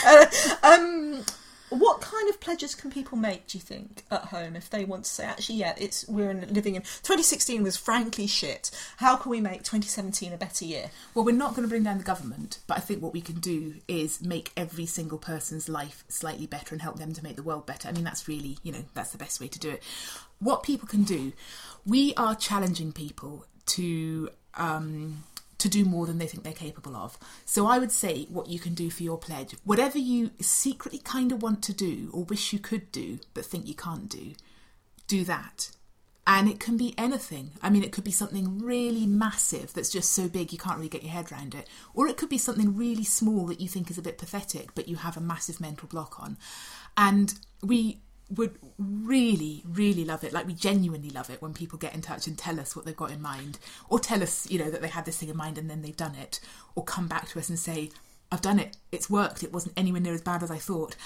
Uh, 0.05 0.27
um, 0.63 1.25
what 1.71 2.01
kind 2.01 2.29
of 2.29 2.41
pledges 2.41 2.75
can 2.75 2.91
people 2.91 3.19
make? 3.19 3.47
Do 3.47 3.59
you 3.59 3.63
think 3.63 4.05
at 4.11 4.27
home 4.27 4.57
if 4.57 4.71
they 4.71 4.85
want 4.85 5.05
to 5.05 5.11
say, 5.11 5.25
actually, 5.25 5.57
yeah, 5.57 5.75
it's 5.77 6.07
we're 6.09 6.31
in, 6.31 6.53
living 6.53 6.75
in 6.75 6.83
2016 6.83 7.63
was 7.63 7.77
frankly 7.77 8.27
shit. 8.27 8.71
How 8.99 9.17
can 9.17 9.31
we 9.31 9.41
make 9.41 9.63
2017 9.63 10.33
a 10.33 10.37
better 10.37 10.65
year? 10.65 10.91
Well, 11.15 11.25
we're 11.25 11.35
not 11.35 11.51
going 11.51 11.63
to 11.63 11.69
bring 11.69 11.83
down 11.83 11.99
the 11.99 12.05
government, 12.05 12.59
but 12.67 12.77
I 12.77 12.81
think 12.81 13.03
what 13.03 13.13
we 13.13 13.21
can 13.21 13.41
do 13.41 13.75
is 13.87 14.23
make 14.23 14.53
every 14.57 14.87
single 14.87 15.19
person's 15.19 15.69
life 15.69 16.05
slightly 16.09 16.47
better 16.47 16.75
and 16.75 16.83
help 16.83 16.99
them 16.99 17.13
to 17.13 17.23
make 17.23 17.37
the 17.37 17.43
world 17.43 17.67
better. 17.67 17.89
I 17.89 17.93
mean, 17.93 18.05
that's 18.05 18.29
really, 18.29 18.59
you 18.63 18.73
know, 18.73 18.85
that's 18.95 19.13
the 19.13 19.19
best 19.19 19.41
way 19.41 19.49
to 19.49 19.59
do 19.59 19.71
it. 19.71 19.83
What 20.39 20.63
people 20.63 20.89
can 20.89 21.03
do, 21.03 21.33
we 21.85 22.15
are 22.15 22.35
challenging 22.35 22.93
people 22.93 23.45
to 23.67 24.31
um, 24.55 25.25
to 25.59 25.69
do 25.69 25.85
more 25.85 26.07
than 26.07 26.19
they 26.19 26.27
think 26.27 26.45
they're 26.45 26.53
capable 26.53 26.97
of. 26.97 27.19
So 27.45 27.67
I 27.67 27.79
would 27.79 27.93
say 27.93 28.27
what 28.31 28.49
you 28.49 28.59
can 28.59 28.75
do 28.75 28.91
for 28.91 29.03
your 29.03 29.19
pledge, 29.19 29.55
whatever 29.65 29.99
you 29.99 30.31
secretly 30.41 31.01
kind 31.01 31.33
of 31.33 31.43
want 31.43 31.63
to 31.65 31.73
do 31.73 32.11
or 32.13 32.25
wish 32.25 32.53
you 32.53 32.59
could 32.59 32.91
do 32.93 33.19
but 33.35 33.45
think 33.45 33.67
you 33.67 33.75
can't 33.75 34.09
do, 34.09 34.35
do 35.07 35.25
that. 35.25 35.71
And 36.27 36.47
it 36.47 36.61
can 36.61 36.77
be 36.77 36.95
anything. 36.99 37.53
I 37.63 37.71
mean, 37.71 37.83
it 37.83 37.91
could 37.91 38.05
be 38.05 38.11
something 38.11 38.59
really 38.59 39.07
massive 39.07 39.73
that's 39.73 39.89
just 39.89 40.13
so 40.13 40.29
big 40.29 40.53
you 40.53 40.59
can't 40.59 40.77
really 40.77 40.91
get 40.91 41.03
your 41.03 41.13
head 41.13 41.33
around 41.33 41.55
it. 41.55 41.67
Or 41.95 42.07
it 42.07 42.19
could 42.19 42.29
be 42.29 42.37
something 42.37 42.77
really 42.77 43.05
small 43.05 43.47
that 43.47 43.63
you 43.63 43.69
think 43.69 43.91
is 43.91 43.97
a 43.97 44.03
bit 44.03 44.19
pathetic, 44.19 44.75
but 44.75 44.89
you 44.89 44.97
have 44.97 45.17
a 45.17 45.23
massive 45.23 45.59
mental 45.59 45.89
block 45.89 46.21
on. 46.21 46.37
And 46.99 47.33
we 47.63 48.03
would 48.31 48.59
really, 48.79 49.63
really 49.67 50.05
love 50.05 50.25
it. 50.25 50.33
Like, 50.33 50.47
we 50.47 50.55
genuinely 50.55 51.11
love 51.11 51.31
it 51.31 51.41
when 51.41 51.55
people 51.55 51.79
get 51.79 51.95
in 51.95 52.03
touch 52.03 52.27
and 52.27 52.37
tell 52.37 52.61
us 52.61 52.77
what 52.77 52.85
they've 52.85 52.97
got 52.97 53.11
in 53.11 53.23
mind. 53.23 53.59
Or 53.89 53.99
tell 53.99 54.23
us, 54.23 54.51
you 54.51 54.59
know, 54.59 54.71
that 54.71 54.83
they 54.83 54.89
had 54.89 55.05
this 55.05 55.19
thing 55.19 55.29
in 55.29 55.37
mind 55.37 55.59
and 55.59 55.71
then 55.71 55.83
they've 55.83 55.97
done 55.97 56.15
it. 56.15 56.41
Or 56.75 56.85
come 56.85 57.09
back 57.09 57.29
to 57.29 57.39
us 57.39 57.49
and 57.49 57.59
say, 57.59 57.91
I've 58.31 58.43
done 58.43 58.59
it. 58.59 58.77
It's 58.93 59.09
worked. 59.09 59.43
It 59.43 59.53
wasn't 59.53 59.79
anywhere 59.79 60.01
near 60.01 60.15
as 60.15 60.21
bad 60.21 60.43
as 60.43 60.51
I 60.51 60.59
thought. 60.59 60.97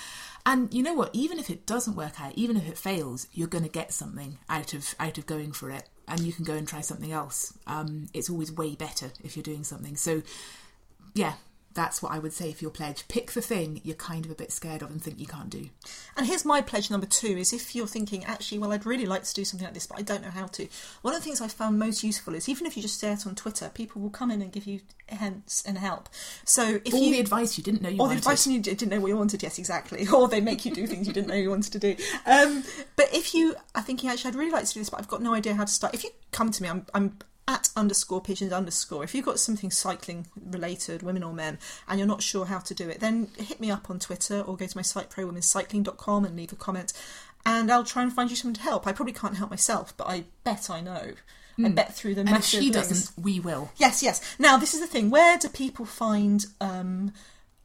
And 0.45 0.73
you 0.75 0.83
know 0.83 0.95
what? 0.95 1.11
Even 1.13 1.39
if 1.39 1.51
it 1.51 1.67
doesn't 1.67 1.95
work 1.95 2.21
out, 2.21 2.33
even 2.35 2.57
if 2.57 2.69
it 2.69 2.77
fails, 2.77 3.29
you're 3.33 3.47
going 3.47 3.65
to 3.65 3.71
get 3.71 3.93
something 3.93 4.39
out 4.49 4.75
of 4.75 4.95
out 4.99 5.19
of 5.19 5.27
going 5.27 5.53
for 5.53 5.71
it, 5.71 5.89
and 6.09 6.21
you 6.21 6.33
can 6.33 6.45
go 6.45 6.55
and 6.55 6.67
try 6.67 6.81
something 6.81 7.13
else. 7.13 7.57
Um, 7.69 8.09
it's 8.13 8.29
always 8.29 8.51
way 8.51 8.75
better 8.75 9.13
if 9.23 9.37
you're 9.37 9.45
doing 9.45 9.63
something. 9.63 9.95
So, 9.95 10.23
yeah, 11.15 11.35
that's 11.75 12.03
what 12.03 12.13
I 12.13 12.19
would 12.19 12.33
say 12.33 12.53
for 12.53 12.63
your 12.63 12.71
pledge. 12.71 13.07
Pick 13.09 13.33
the 13.33 13.41
thing 13.41 13.81
you're 13.85 13.97
kind 13.97 14.25
of 14.25 14.31
a 14.31 14.35
bit 14.35 14.53
scared 14.53 14.83
of 14.83 14.91
and 14.91 15.03
think 15.03 15.19
you 15.19 15.27
can't 15.27 15.51
do. 15.51 15.69
And 16.17 16.27
here's 16.27 16.45
my 16.45 16.61
pledge 16.61 16.91
number 16.91 17.07
two 17.07 17.37
is 17.39 17.53
if 17.53 17.75
you're 17.75 17.87
thinking, 17.87 18.25
actually, 18.25 18.59
well, 18.59 18.73
I'd 18.73 18.87
really 18.87 19.07
like 19.07 19.25
to 19.25 19.35
do 19.35 19.45
something 19.45 19.65
like 19.65 19.75
this, 19.75 19.87
but 19.87 19.99
I 19.99 20.03
don't 20.03 20.23
know 20.23 20.31
how 20.31 20.47
to. 20.47 20.69
One 21.03 21.15
of 21.15 21.21
the 21.21 21.25
things 21.25 21.41
I 21.41 21.49
found 21.49 21.79
most 21.79 22.03
useful 22.03 22.35
is 22.35 22.49
even 22.49 22.67
if 22.67 22.77
you 22.77 22.83
just 22.83 22.99
say 22.99 23.13
it 23.13 23.27
on 23.27 23.35
Twitter, 23.35 23.71
people 23.73 24.03
will 24.03 24.11
come 24.11 24.31
in 24.31 24.43
and 24.43 24.53
give 24.53 24.67
you 24.67 24.81
hints 25.09 25.63
and 25.67 25.79
help. 25.79 26.09
So 26.45 26.81
if 26.85 26.95
All 26.95 27.01
you 27.01 27.13
the 27.13 27.21
advice 27.21 27.57
you 27.59 27.65
didn't 27.65 27.83
know 27.83 27.89
you 27.89 27.97
or 27.97 28.09
the 28.09 28.15
wanted. 28.15 28.19
advice 28.19 28.47
you 28.47 28.61
didn't 28.61 28.89
know 28.89 29.01
what 29.01 29.09
you 29.09 29.17
wanted, 29.17 29.43
yes, 29.43 29.59
exactly. 29.59 30.07
Or 30.13 30.29
they 30.29 30.41
make 30.43 30.65
you 30.67 30.73
do 30.73 30.87
things 30.87 31.07
you 31.07 31.13
didn't 31.13 31.29
know 31.29 31.35
you 31.35 31.49
wanted 31.51 31.73
to 31.73 31.79
do. 31.79 31.97
Um, 32.27 32.65
but 32.97 33.13
if 33.15 33.35
you 33.35 33.55
are 33.75 33.83
thinking, 33.83 34.11
actually, 34.11 34.31
I'd 34.31 34.35
really 34.35 34.51
like 34.51 34.67
to 34.67 34.75
do 34.75 34.81
this, 34.81 34.91
but 34.91 35.01
I've 35.01 35.09
got 35.09 35.23
no 35.23 35.33
idea 35.35 35.55
how 35.55 35.65
to 35.65 35.73
start. 35.73 35.95
If 35.95 36.05
you 36.05 36.11
come 36.33 36.51
to 36.51 36.63
me, 36.63 36.69
I'm, 36.69 36.87
I'm 36.93 37.17
at 37.49 37.69
underscore 37.77 38.21
pigeons 38.21 38.53
underscore. 38.53 39.05
If 39.05 39.15
you've 39.15 39.25
got 39.25 39.41
something 39.41 39.71
cycling 39.71 40.27
related, 40.41 41.03
women 41.03 41.23
or 41.23 41.33
men, 41.33 41.59
and 41.89 41.99
you're 41.99 42.09
not 42.09 42.23
sure 42.23 42.47
how 42.47 42.59
to 42.61 42.75
do 42.75 42.89
it, 42.89 43.01
then 43.01 43.29
hit 43.37 43.61
me 43.61 43.71
up 43.71 43.91
on 43.91 43.99
Twitter 43.99 44.41
or 44.41 44.57
go 44.57 44.67
to 44.67 44.77
my 44.77 44.83
site 44.83 45.11
prowomenscycling.com 45.11 46.25
and 46.25 46.37
leave 46.37 46.53
a 46.53 46.57
comment, 46.57 46.93
and 47.45 47.71
I'll 47.71 47.85
try 47.85 48.03
and 48.03 48.13
find 48.13 48.31
you 48.31 48.37
someone 48.37 48.55
to 48.55 48.63
help. 48.63 48.87
I 48.87 48.93
probably 48.93 49.15
can't 49.15 49.37
help 49.37 49.51
myself, 49.51 49.97
but 49.97 50.07
I 50.07 50.25
bet 50.45 50.71
I 50.71 50.81
know. 50.81 51.13
I 51.63 51.69
bet 51.69 51.95
through 51.95 52.15
the 52.15 52.23
and 52.23 52.31
if 52.31 52.45
she 52.45 52.71
doesn't, 52.71 53.13
we 53.23 53.39
will. 53.39 53.71
Yes, 53.77 54.03
yes. 54.03 54.37
Now 54.39 54.57
this 54.57 54.75
is 54.75 54.81
the 54.81 54.87
thing. 54.87 55.11
Where 55.11 55.37
do 55.39 55.49
people 55.49 55.85
find? 55.85 56.45
Um, 56.61 57.13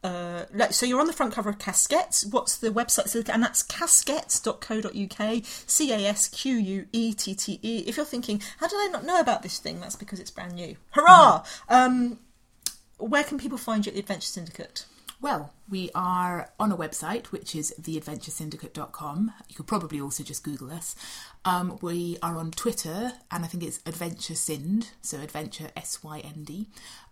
uh, 0.04 0.44
so 0.70 0.86
you're 0.86 1.00
on 1.00 1.06
the 1.06 1.12
front 1.12 1.32
cover 1.32 1.50
of 1.50 1.58
Casquette. 1.58 2.24
What's 2.30 2.56
the 2.56 2.70
website? 2.70 3.08
So, 3.08 3.22
and 3.32 3.42
that's 3.42 3.62
casquette.co.uk. 3.64 5.44
C 5.44 5.92
A 5.92 6.08
S 6.08 6.28
Q 6.28 6.56
U 6.56 6.86
E 6.92 7.14
T 7.14 7.34
T 7.34 7.58
E. 7.62 7.84
If 7.86 7.96
you're 7.96 8.06
thinking, 8.06 8.40
how 8.58 8.68
did 8.68 8.76
I 8.76 8.88
not 8.92 9.04
know 9.04 9.20
about 9.20 9.42
this 9.42 9.58
thing? 9.58 9.80
That's 9.80 9.96
because 9.96 10.20
it's 10.20 10.30
brand 10.30 10.54
new. 10.54 10.76
Hurrah! 10.90 11.44
Um, 11.68 12.20
where 12.98 13.24
can 13.24 13.38
people 13.38 13.58
find 13.58 13.84
you 13.84 13.90
at 13.90 13.94
the 13.94 14.00
Adventure 14.00 14.26
Syndicate? 14.26 14.84
Well, 15.20 15.52
we 15.68 15.90
are 15.96 16.52
on 16.60 16.70
a 16.70 16.76
website 16.76 17.26
which 17.26 17.56
is 17.56 17.74
theadventuresyndicate.com. 17.80 19.32
You 19.48 19.56
could 19.56 19.66
probably 19.66 20.00
also 20.00 20.22
just 20.22 20.44
Google 20.44 20.70
us. 20.70 20.94
Um, 21.44 21.76
we 21.82 22.18
are 22.22 22.36
on 22.36 22.52
Twitter, 22.52 23.14
and 23.32 23.44
I 23.44 23.48
think 23.48 23.64
it's 23.64 23.80
Adventure 23.84 24.34
Synd, 24.34 24.90
so 25.02 25.18
Adventure 25.18 25.70
S 25.76 26.04
Y 26.04 26.20
N 26.20 26.44
D. 26.44 26.68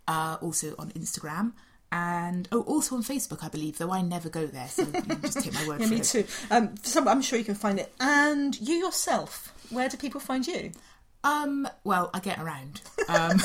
Uh, 0.07 0.37
also 0.41 0.73
on 0.79 0.91
Instagram, 0.91 1.51
and 1.91 2.47
oh, 2.51 2.61
also 2.63 2.95
on 2.95 3.03
Facebook, 3.03 3.43
I 3.43 3.49
believe. 3.49 3.77
Though 3.77 3.91
I 3.91 4.01
never 4.01 4.29
go 4.29 4.45
there, 4.47 4.67
so 4.67 4.83
you 4.83 4.91
can 4.91 5.21
just 5.21 5.41
take 5.41 5.53
my 5.53 5.65
word 5.67 5.79
Yeah, 5.81 5.87
for 5.87 5.93
me 5.93 5.99
it. 5.99 6.03
too. 6.03 6.25
Um, 6.51 6.75
so 6.83 7.07
I'm 7.07 7.21
sure 7.21 7.37
you 7.39 7.45
can 7.45 7.55
find 7.55 7.79
it. 7.79 7.93
And 7.99 8.59
you 8.59 8.75
yourself, 8.75 9.53
where 9.69 9.87
do 9.89 9.97
people 9.97 10.19
find 10.19 10.45
you? 10.45 10.71
Um, 11.23 11.67
well, 11.83 12.09
I 12.13 12.19
get 12.19 12.39
around. 12.39 12.81
Um, 13.09 13.39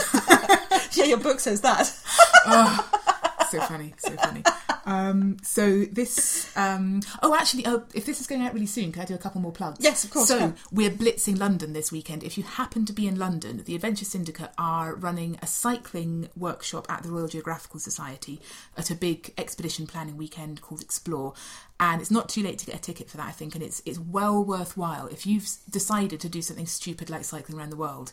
Yeah, 0.95 1.05
your 1.05 1.19
book 1.19 1.39
says 1.41 1.61
that. 1.63 1.87
so 3.51 3.61
funny, 3.63 3.95
so 3.99 4.11
funny. 4.17 4.43
Um, 4.85 5.37
so 5.43 5.85
this, 5.85 6.51
um, 6.57 7.01
oh, 7.23 7.35
actually, 7.35 7.67
oh, 7.67 7.85
if 7.95 8.05
this 8.07 8.21
is 8.21 8.27
going 8.27 8.43
out 8.43 8.53
really 8.53 8.67
soon, 8.67 8.93
can 8.93 9.03
I 9.03 9.05
do 9.05 9.15
a 9.15 9.19
couple 9.19 9.41
more 9.41 9.53
plugs? 9.53 9.79
Yes, 9.81 10.05
of 10.05 10.11
course, 10.11 10.29
So 10.29 10.39
yeah. 10.39 10.53
we're 10.71 10.91
blitzing 10.91 11.39
London 11.39 11.73
this 11.73 11.93
weekend. 11.93 12.23
If 12.23 12.37
you 12.37 12.45
happen 12.45 12.85
to 12.87 12.93
be 12.93 13.07
in 13.07 13.19
London, 13.19 13.63
the 13.65 13.75
Adventure 13.75 14.05
Syndicate 14.05 14.51
are 14.59 14.95
running 14.95 15.39
a 15.43 15.47
cycling 15.47 16.29
workshop 16.37 16.87
at 16.91 17.03
the 17.03 17.11
Royal 17.11 17.29
Geographical 17.29 17.81
Society 17.81 18.41
at 18.77 18.91
a 18.91 18.95
big 18.95 19.33
expedition 19.39 19.87
planning 19.87 20.17
weekend 20.17 20.61
called 20.61 20.81
Explore. 20.81 21.35
And 21.79 22.01
it's 22.01 22.11
not 22.11 22.29
too 22.29 22.43
late 22.43 22.59
to 22.59 22.67
get 22.67 22.77
a 22.77 22.81
ticket 22.81 23.11
for 23.11 23.17
that, 23.17 23.27
I 23.27 23.33
think, 23.33 23.55
and 23.55 23.63
it's 23.63 23.83
it's 23.85 23.99
well 23.99 24.45
worthwhile 24.45 25.07
if 25.09 25.27
you've 25.27 25.49
decided 25.69 26.21
to 26.21 26.29
do 26.29 26.41
something 26.41 26.67
stupid 26.67 27.11
like 27.11 27.25
cycling 27.25 27.59
around 27.59 27.71
the 27.71 27.77
world, 27.77 28.13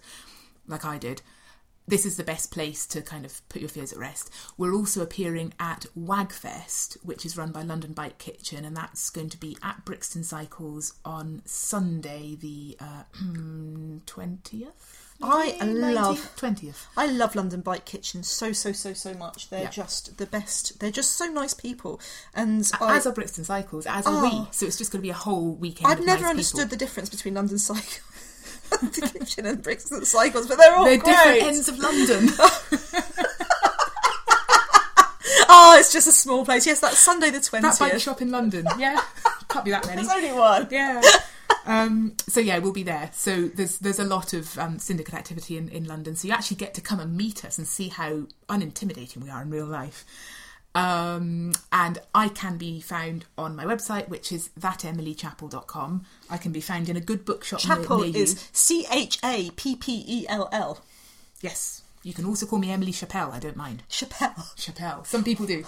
like 0.67 0.85
I 0.85 0.97
did 0.97 1.21
this 1.89 2.05
is 2.05 2.17
the 2.17 2.23
best 2.23 2.51
place 2.51 2.85
to 2.87 3.01
kind 3.01 3.25
of 3.25 3.41
put 3.49 3.61
your 3.61 3.69
fears 3.69 3.91
at 3.91 3.99
rest. 3.99 4.29
We're 4.57 4.73
also 4.73 5.01
appearing 5.01 5.53
at 5.59 5.85
Wagfest, 5.97 6.97
which 7.03 7.25
is 7.25 7.35
run 7.37 7.51
by 7.51 7.63
London 7.63 7.93
Bike 7.93 8.17
Kitchen, 8.17 8.63
and 8.65 8.75
that's 8.77 9.09
going 9.09 9.29
to 9.29 9.37
be 9.37 9.57
at 9.63 9.83
Brixton 9.85 10.23
Cycles 10.23 10.93
on 11.03 11.41
Sunday, 11.45 12.35
the 12.39 12.77
uh, 12.79 13.03
twentieth. 14.05 15.05
I 15.21 15.57
love- 15.65 16.31
twentieth. 16.37 16.87
I 16.95 17.07
love 17.07 17.35
London 17.35 17.59
Bike 17.59 17.83
Kitchen 17.83 18.23
so 18.23 18.53
so 18.53 18.71
so 18.71 18.93
so 18.93 19.13
much. 19.15 19.49
They're 19.49 19.63
Yeah. 19.63 19.69
just 19.69 20.17
the 20.17 20.25
best. 20.25 20.79
They're 20.79 20.91
just 20.91 21.13
so 21.13 21.25
nice 21.25 21.53
people, 21.53 21.99
and 22.33 22.69
I, 22.79 22.95
As 22.97 23.05
are 23.05 23.11
Brixton 23.11 23.43
Cycles, 23.43 23.85
as 23.85 24.05
are 24.05 24.13
Oh. 24.25 24.43
we. 24.45 24.47
So 24.51 24.65
it's 24.65 24.77
just 24.77 24.91
going 24.91 25.01
to 25.01 25.05
be 25.05 25.09
a 25.09 25.13
whole 25.13 25.55
weekend. 25.55 25.91
I've 25.91 26.05
never 26.05 26.21
nice 26.23 26.29
understood 26.29 26.59
people. 26.59 26.69
the 26.69 26.77
difference 26.77 27.09
between 27.09 27.33
London 27.33 27.57
Cycle, 27.59 28.05
the 28.81 29.11
Kitchen, 29.19 29.45
and 29.45 29.61
Brixton 29.61 30.05
Cycles, 30.05 30.47
but 30.47 30.57
they're 30.57 30.75
all 30.75 30.85
They're 30.85 30.97
great. 30.97 31.15
different 31.15 31.43
ends 31.43 31.69
of 31.69 31.79
London. 31.79 32.29
Oh, 35.51 35.75
it's 35.79 35.91
just 35.91 36.07
a 36.07 36.11
small 36.11 36.45
place. 36.45 36.67
Yes, 36.67 36.79
that's 36.79 36.99
Sunday 36.99 37.31
the 37.31 37.39
twentieth. 37.41 37.79
that 37.79 37.91
bike 37.91 37.99
shop 37.99 38.21
in 38.21 38.29
London. 38.29 38.67
Yeah, 38.77 39.01
can't 39.49 39.65
be 39.65 39.71
that 39.71 39.85
many. 39.87 40.01
There's 40.03 40.13
only 40.15 40.31
one. 40.31 40.67
yeah. 40.69 41.01
Um, 41.65 42.13
so 42.27 42.39
yeah, 42.39 42.59
we'll 42.59 42.71
be 42.71 42.83
there. 42.83 43.09
So 43.13 43.47
there's 43.47 43.79
there's 43.79 43.99
a 43.99 44.03
lot 44.03 44.33
of 44.33 44.57
um, 44.59 44.77
syndicate 44.79 45.15
activity 45.15 45.57
in, 45.57 45.67
in 45.69 45.85
London. 45.85 46.15
So 46.15 46.27
you 46.27 46.33
actually 46.35 46.57
get 46.57 46.73
to 46.75 46.81
come 46.81 46.99
and 46.99 47.17
meet 47.17 47.43
us 47.45 47.57
and 47.57 47.67
see 47.67 47.89
how 47.89 48.27
unintimidating 48.47 49.17
we 49.23 49.29
are 49.29 49.41
in 49.41 49.49
real 49.49 49.65
life. 49.65 50.05
Um, 50.79 51.51
and 51.71 51.99
I 52.15 52.29
can 52.29 52.57
be 52.57 52.79
found 52.79 53.25
on 53.37 53.55
my 53.55 53.65
website, 53.65 54.07
which 54.07 54.31
is 54.31 54.49
thatemilychapel.com. 54.59 56.05
I 56.29 56.37
can 56.37 56.51
be 56.51 56.61
found 56.61 56.89
in 56.89 56.95
a 56.95 57.01
good 57.01 57.25
bookshop 57.25 57.65
near- 57.67 57.77
Chapel 57.77 57.97
near, 57.99 58.07
you. 58.07 58.23
is 58.23 58.49
C 58.53 58.85
H 58.91 59.19
A 59.23 59.49
P 59.51 59.75
P 59.75 60.03
E 60.07 60.25
L 60.29 60.47
L. 60.51 60.81
Yes. 61.41 61.83
You 62.01 62.13
can 62.13 62.23
also 62.25 62.45
call 62.45 62.59
me 62.59 62.71
Emily 62.71 62.93
Chappelle. 62.93 63.33
I 63.33 63.39
don't 63.39 63.57
mind. 63.57 63.83
Chappelle. 63.89 64.55
Chappelle. 64.55 65.05
Some 65.05 65.21
people 65.21 65.45
do. 65.45 65.65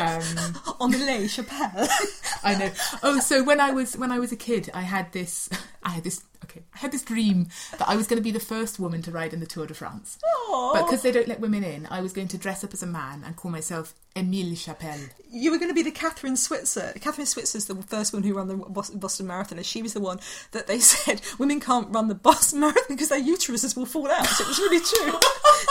Um, 0.00 0.20
On 0.80 0.90
the 0.90 0.98
lay, 0.98 1.24
Chappelle. 1.26 1.88
I 2.42 2.56
know. 2.56 2.70
Oh, 3.04 3.20
so 3.20 3.44
when 3.44 3.60
I 3.60 3.70
was 3.70 3.96
when 3.96 4.10
I 4.10 4.18
was 4.18 4.32
a 4.32 4.36
kid, 4.36 4.68
I 4.74 4.80
had 4.82 5.12
this. 5.12 5.48
I 5.84 5.90
had 5.90 6.02
this. 6.02 6.24
Okay, 6.44 6.62
I 6.74 6.78
had 6.78 6.92
this 6.92 7.02
dream 7.02 7.48
that 7.78 7.88
I 7.88 7.96
was 7.96 8.06
going 8.06 8.18
to 8.18 8.22
be 8.22 8.30
the 8.30 8.38
first 8.38 8.78
woman 8.78 9.00
to 9.02 9.10
ride 9.10 9.32
in 9.32 9.40
the 9.40 9.46
Tour 9.46 9.66
de 9.66 9.72
France. 9.72 10.18
But 10.50 10.84
because 10.84 11.00
they 11.00 11.10
don't 11.10 11.26
let 11.26 11.40
women 11.40 11.64
in, 11.64 11.86
I 11.90 12.02
was 12.02 12.12
going 12.12 12.28
to 12.28 12.38
dress 12.38 12.62
up 12.62 12.74
as 12.74 12.82
a 12.82 12.86
man 12.86 13.22
and 13.24 13.34
call 13.34 13.50
myself 13.50 13.94
Emile 14.14 14.54
Chapelle. 14.54 15.08
You 15.30 15.50
were 15.50 15.56
going 15.56 15.70
to 15.70 15.74
be 15.74 15.82
the 15.82 15.90
Kathrine 15.90 16.36
Switzer. 16.36 16.92
Kathrine 16.96 17.26
Switzer's 17.26 17.64
the 17.64 17.74
first 17.76 18.12
one 18.12 18.22
who 18.22 18.34
ran 18.34 18.48
the 18.48 18.56
Boston 18.56 19.26
Marathon, 19.26 19.56
and 19.56 19.66
she 19.66 19.80
was 19.80 19.94
the 19.94 20.00
one 20.00 20.20
that 20.52 20.66
they 20.66 20.78
said 20.80 21.22
women 21.38 21.60
can't 21.60 21.88
run 21.94 22.08
the 22.08 22.14
Boston 22.14 22.60
Marathon 22.60 22.84
because 22.90 23.08
their 23.08 23.22
uteruses 23.22 23.74
will 23.74 23.86
fall 23.86 24.10
out. 24.10 24.28
It 24.40 24.46
was 24.46 24.58
really 24.58 24.80
true. 24.80 25.18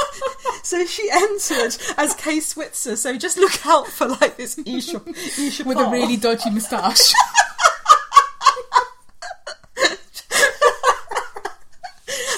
so 0.63 0.85
she 0.85 1.07
entered 1.11 1.77
as 1.97 2.15
Kay 2.15 2.39
Switzer. 2.39 2.95
So 2.95 3.15
just 3.15 3.37
look 3.37 3.63
out 3.65 3.87
for 3.87 4.07
like 4.07 4.37
this 4.37 4.57
Isha, 4.57 5.01
Isha 5.39 5.65
with 5.65 5.77
a 5.77 5.89
really 5.89 6.17
dodgy 6.17 6.49
moustache. 6.49 7.13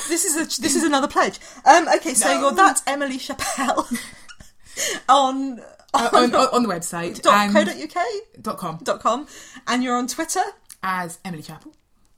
This 0.07 0.23
is 0.36 0.57
a, 0.57 0.61
this 0.61 0.75
is 0.75 0.83
another 0.83 1.07
pledge. 1.07 1.39
Um, 1.65 1.88
okay, 1.95 2.13
so 2.13 2.27
No. 2.33 2.39
you're 2.41 2.51
that 2.53 2.81
Emily 2.88 3.17
Chappelle 3.17 3.86
on 5.09 5.59
Uh, 5.93 6.09
on, 6.13 6.36
on, 6.36 6.47
on 6.53 6.63
the 6.63 6.69
website 6.69 7.21
dot 7.21 7.55
uk 7.55 8.03
dot 8.41 8.57
com 8.57 8.77
dot 8.83 8.99
com, 8.99 9.27
and 9.67 9.81
you're 9.83 9.95
on 9.95 10.07
Twitter. 10.07 10.43
as 10.83 11.19
Emily 11.23 11.41
Chapel, 11.43 11.73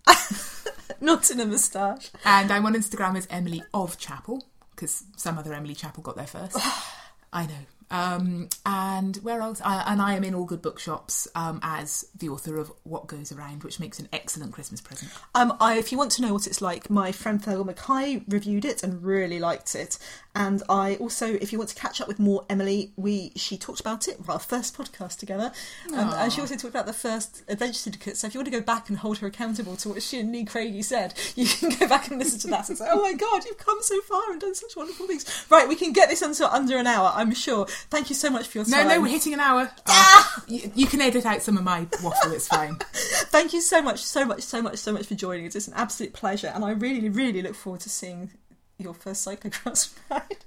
Not 1.02 1.30
in 1.30 1.40
a 1.40 1.46
moustache. 1.46 2.10
and 2.26 2.52
I'm 2.52 2.66
on 2.66 2.74
Instagram 2.74 3.16
as 3.18 3.28
Emily 3.30 3.64
of 3.74 3.98
Chapel 4.00 4.44
because 4.72 5.04
some 5.16 5.38
other 5.38 5.54
Emily 5.54 5.76
Chapel 5.76 6.02
got 6.04 6.16
there 6.16 6.26
first. 6.28 6.58
I 7.34 7.46
know. 7.46 7.66
Um, 7.90 8.50
and 8.66 9.16
where 9.18 9.42
else? 9.42 9.62
I, 9.64 9.84
and 9.92 10.02
I 10.02 10.16
am 10.16 10.24
in 10.24 10.36
all 10.36 10.46
good 10.46 10.62
bookshops 10.62 11.28
um, 11.36 11.60
as 11.64 12.06
the 12.18 12.30
author 12.30 12.58
of 12.58 12.72
What 12.84 13.08
Goes 13.08 13.32
Around, 13.32 13.64
which 13.64 13.80
makes 13.80 14.00
an 14.00 14.10
excellent 14.12 14.54
Christmas 14.54 14.82
present. 14.82 15.12
Um, 15.34 15.56
I, 15.60 15.78
if 15.78 15.92
you 15.92 15.98
want 15.98 16.12
to 16.14 16.22
know 16.22 16.34
what 16.34 16.48
it's 16.48 16.62
like, 16.62 16.90
my 16.90 17.12
friend 17.12 17.42
Fergal 17.42 17.66
Mackay 17.66 18.24
reviewed 18.28 18.66
it 18.66 18.84
and 18.84 19.04
really 19.04 19.40
liked 19.40 19.76
it. 19.76 19.98
And 20.38 20.62
I 20.70 20.96
also, 20.98 21.34
if 21.34 21.52
you 21.52 21.58
want 21.58 21.72
to 21.72 21.76
catch 21.76 22.00
up 22.00 22.08
with 22.08 22.20
more 22.20 22.46
Emily, 22.48 22.92
we 22.96 23.32
she 23.36 23.58
talked 23.58 23.80
about 23.80 24.08
it, 24.08 24.20
our 24.28 24.38
first 24.38 24.78
podcast 24.78 25.18
together, 25.18 25.52
and, 25.92 26.12
and 26.12 26.32
she 26.32 26.42
also 26.42 26.54
talked 26.54 26.76
about 26.76 26.86
the 26.86 26.94
first 26.94 27.42
Adventure 27.48 27.74
Syndicate. 27.74 28.18
So 28.18 28.28
if 28.28 28.36
you 28.36 28.40
want 28.40 28.46
to 28.46 28.52
go 28.52 28.62
back 28.62 28.88
and 28.88 29.00
hold 29.00 29.18
her 29.18 29.26
accountable 29.26 29.76
to 29.78 29.90
what 29.90 30.04
she 30.04 30.20
and 30.20 30.32
Lee 30.32 30.46
Craigie 30.46 30.84
said, 30.84 31.16
you 31.36 31.48
can 31.48 31.70
go 31.80 31.88
back 31.88 32.10
and 32.10 32.20
listen 32.20 32.40
to 32.42 32.48
that 32.50 32.70
and 32.70 32.78
say, 32.78 32.86
"Oh 32.88 33.02
my 33.02 33.14
God, 33.14 33.46
you've 33.46 33.58
come 33.58 33.80
so 33.82 34.00
far 34.02 34.32
and 34.32 34.40
done 34.40 34.54
such 34.54 34.76
wonderful 34.76 35.08
things." 35.08 35.26
Right, 35.50 35.68
we 35.68 35.76
can 35.76 35.92
get 35.92 36.08
this 36.08 36.22
under 36.22 36.44
under 36.44 36.78
an 36.78 36.86
hour, 36.86 37.12
I'm 37.16 37.34
sure. 37.34 37.66
Thank 37.90 38.10
you 38.10 38.16
so 38.16 38.30
much 38.30 38.48
for 38.48 38.60
your 38.60 38.68
No, 38.68 38.78
time. 38.78 38.88
no, 38.88 39.02
we're 39.02 39.08
hitting 39.08 39.34
an 39.34 39.40
hour. 39.40 39.72
Oh, 39.88 40.36
you, 40.48 40.72
you 40.76 40.88
can 40.88 41.02
edit 41.02 41.26
out 41.26 41.42
some 41.42 41.58
of 41.58 41.64
my 41.64 41.88
waffle. 42.04 42.32
It's 42.34 42.48
fine. 42.48 42.78
Thank 42.94 43.54
you 43.54 43.62
so 43.62 43.82
much, 43.82 44.00
so 44.04 44.26
much, 44.26 44.42
so 44.42 44.62
much, 44.62 44.78
so 44.78 44.92
much 44.92 45.06
for 45.08 45.16
joining 45.16 45.48
us. 45.48 45.56
It's 45.56 45.68
an 45.68 45.74
absolute 45.76 46.14
pleasure, 46.14 46.52
and 46.54 46.64
I 46.66 46.72
really, 46.72 47.10
really 47.10 47.42
look 47.42 47.56
forward 47.56 47.82
to 47.82 47.90
seeing 47.90 48.32
your 48.78 48.94
first 48.94 49.26
cyclocross 49.26 49.94
ride. 50.10 50.38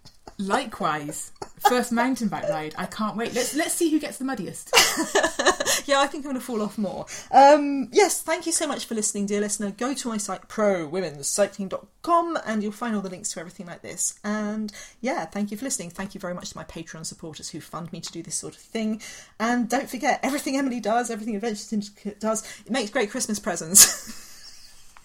Likewise, 0.40 1.32
first 1.68 1.92
mountain 1.92 2.28
bike 2.28 2.48
ride. 2.48 2.74
I 2.78 2.86
can't 2.86 3.14
wait. 3.14 3.34
Let's 3.34 3.54
let's 3.54 3.74
see 3.74 3.90
who 3.90 4.00
gets 4.00 4.16
the 4.16 4.24
muddiest. 4.24 4.70
yeah, 5.86 6.00
I 6.00 6.06
think 6.06 6.24
I'm 6.24 6.32
going 6.32 6.34
to 6.36 6.40
fall 6.40 6.62
off 6.62 6.78
more. 6.78 7.04
Um, 7.30 7.90
yes, 7.92 8.22
thank 8.22 8.46
you 8.46 8.52
so 8.52 8.66
much 8.66 8.86
for 8.86 8.94
listening, 8.94 9.26
dear 9.26 9.42
listener. 9.42 9.70
Go 9.70 9.92
to 9.92 10.08
my 10.08 10.16
site, 10.16 10.48
prowomenscycling.com, 10.48 12.38
and 12.46 12.62
you'll 12.62 12.72
find 12.72 12.96
all 12.96 13.02
the 13.02 13.10
links 13.10 13.32
to 13.34 13.40
everything 13.40 13.66
like 13.66 13.82
this. 13.82 14.18
And 14.24 14.72
yeah, 15.02 15.26
thank 15.26 15.50
you 15.50 15.58
for 15.58 15.64
listening. 15.66 15.90
Thank 15.90 16.14
you 16.14 16.20
very 16.20 16.32
much 16.32 16.50
to 16.50 16.56
my 16.56 16.64
Patreon 16.64 17.04
supporters 17.04 17.50
who 17.50 17.60
fund 17.60 17.92
me 17.92 18.00
to 18.00 18.10
do 18.10 18.22
this 18.22 18.36
sort 18.36 18.54
of 18.54 18.62
thing. 18.62 19.02
And 19.38 19.68
don't 19.68 19.90
forget, 19.90 20.20
everything 20.22 20.56
Emily 20.56 20.80
does, 20.80 21.10
everything 21.10 21.36
Adventure 21.36 21.56
Syndicate 21.56 22.18
does, 22.18 22.42
it 22.64 22.72
makes 22.72 22.88
great 22.88 23.10
Christmas 23.10 23.38
presents. 23.38 24.16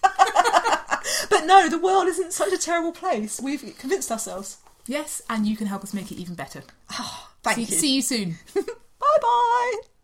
but 0.00 1.44
no, 1.44 1.68
the 1.68 1.78
world 1.78 2.06
isn't 2.08 2.32
such 2.32 2.54
a 2.54 2.58
terrible 2.58 2.92
place. 2.92 3.38
We've 3.38 3.76
convinced 3.78 4.10
ourselves. 4.10 4.56
Yes, 4.86 5.22
and 5.28 5.46
you 5.46 5.56
can 5.56 5.66
help 5.66 5.82
us 5.82 5.92
make 5.94 6.12
it 6.12 6.16
even 6.16 6.34
better. 6.34 6.62
Thank 7.42 7.56
see, 7.56 7.62
you. 7.62 7.66
see 7.66 7.94
you 7.96 8.02
soon. 8.02 8.38
Bye 8.54 9.18
bye. 9.20 9.95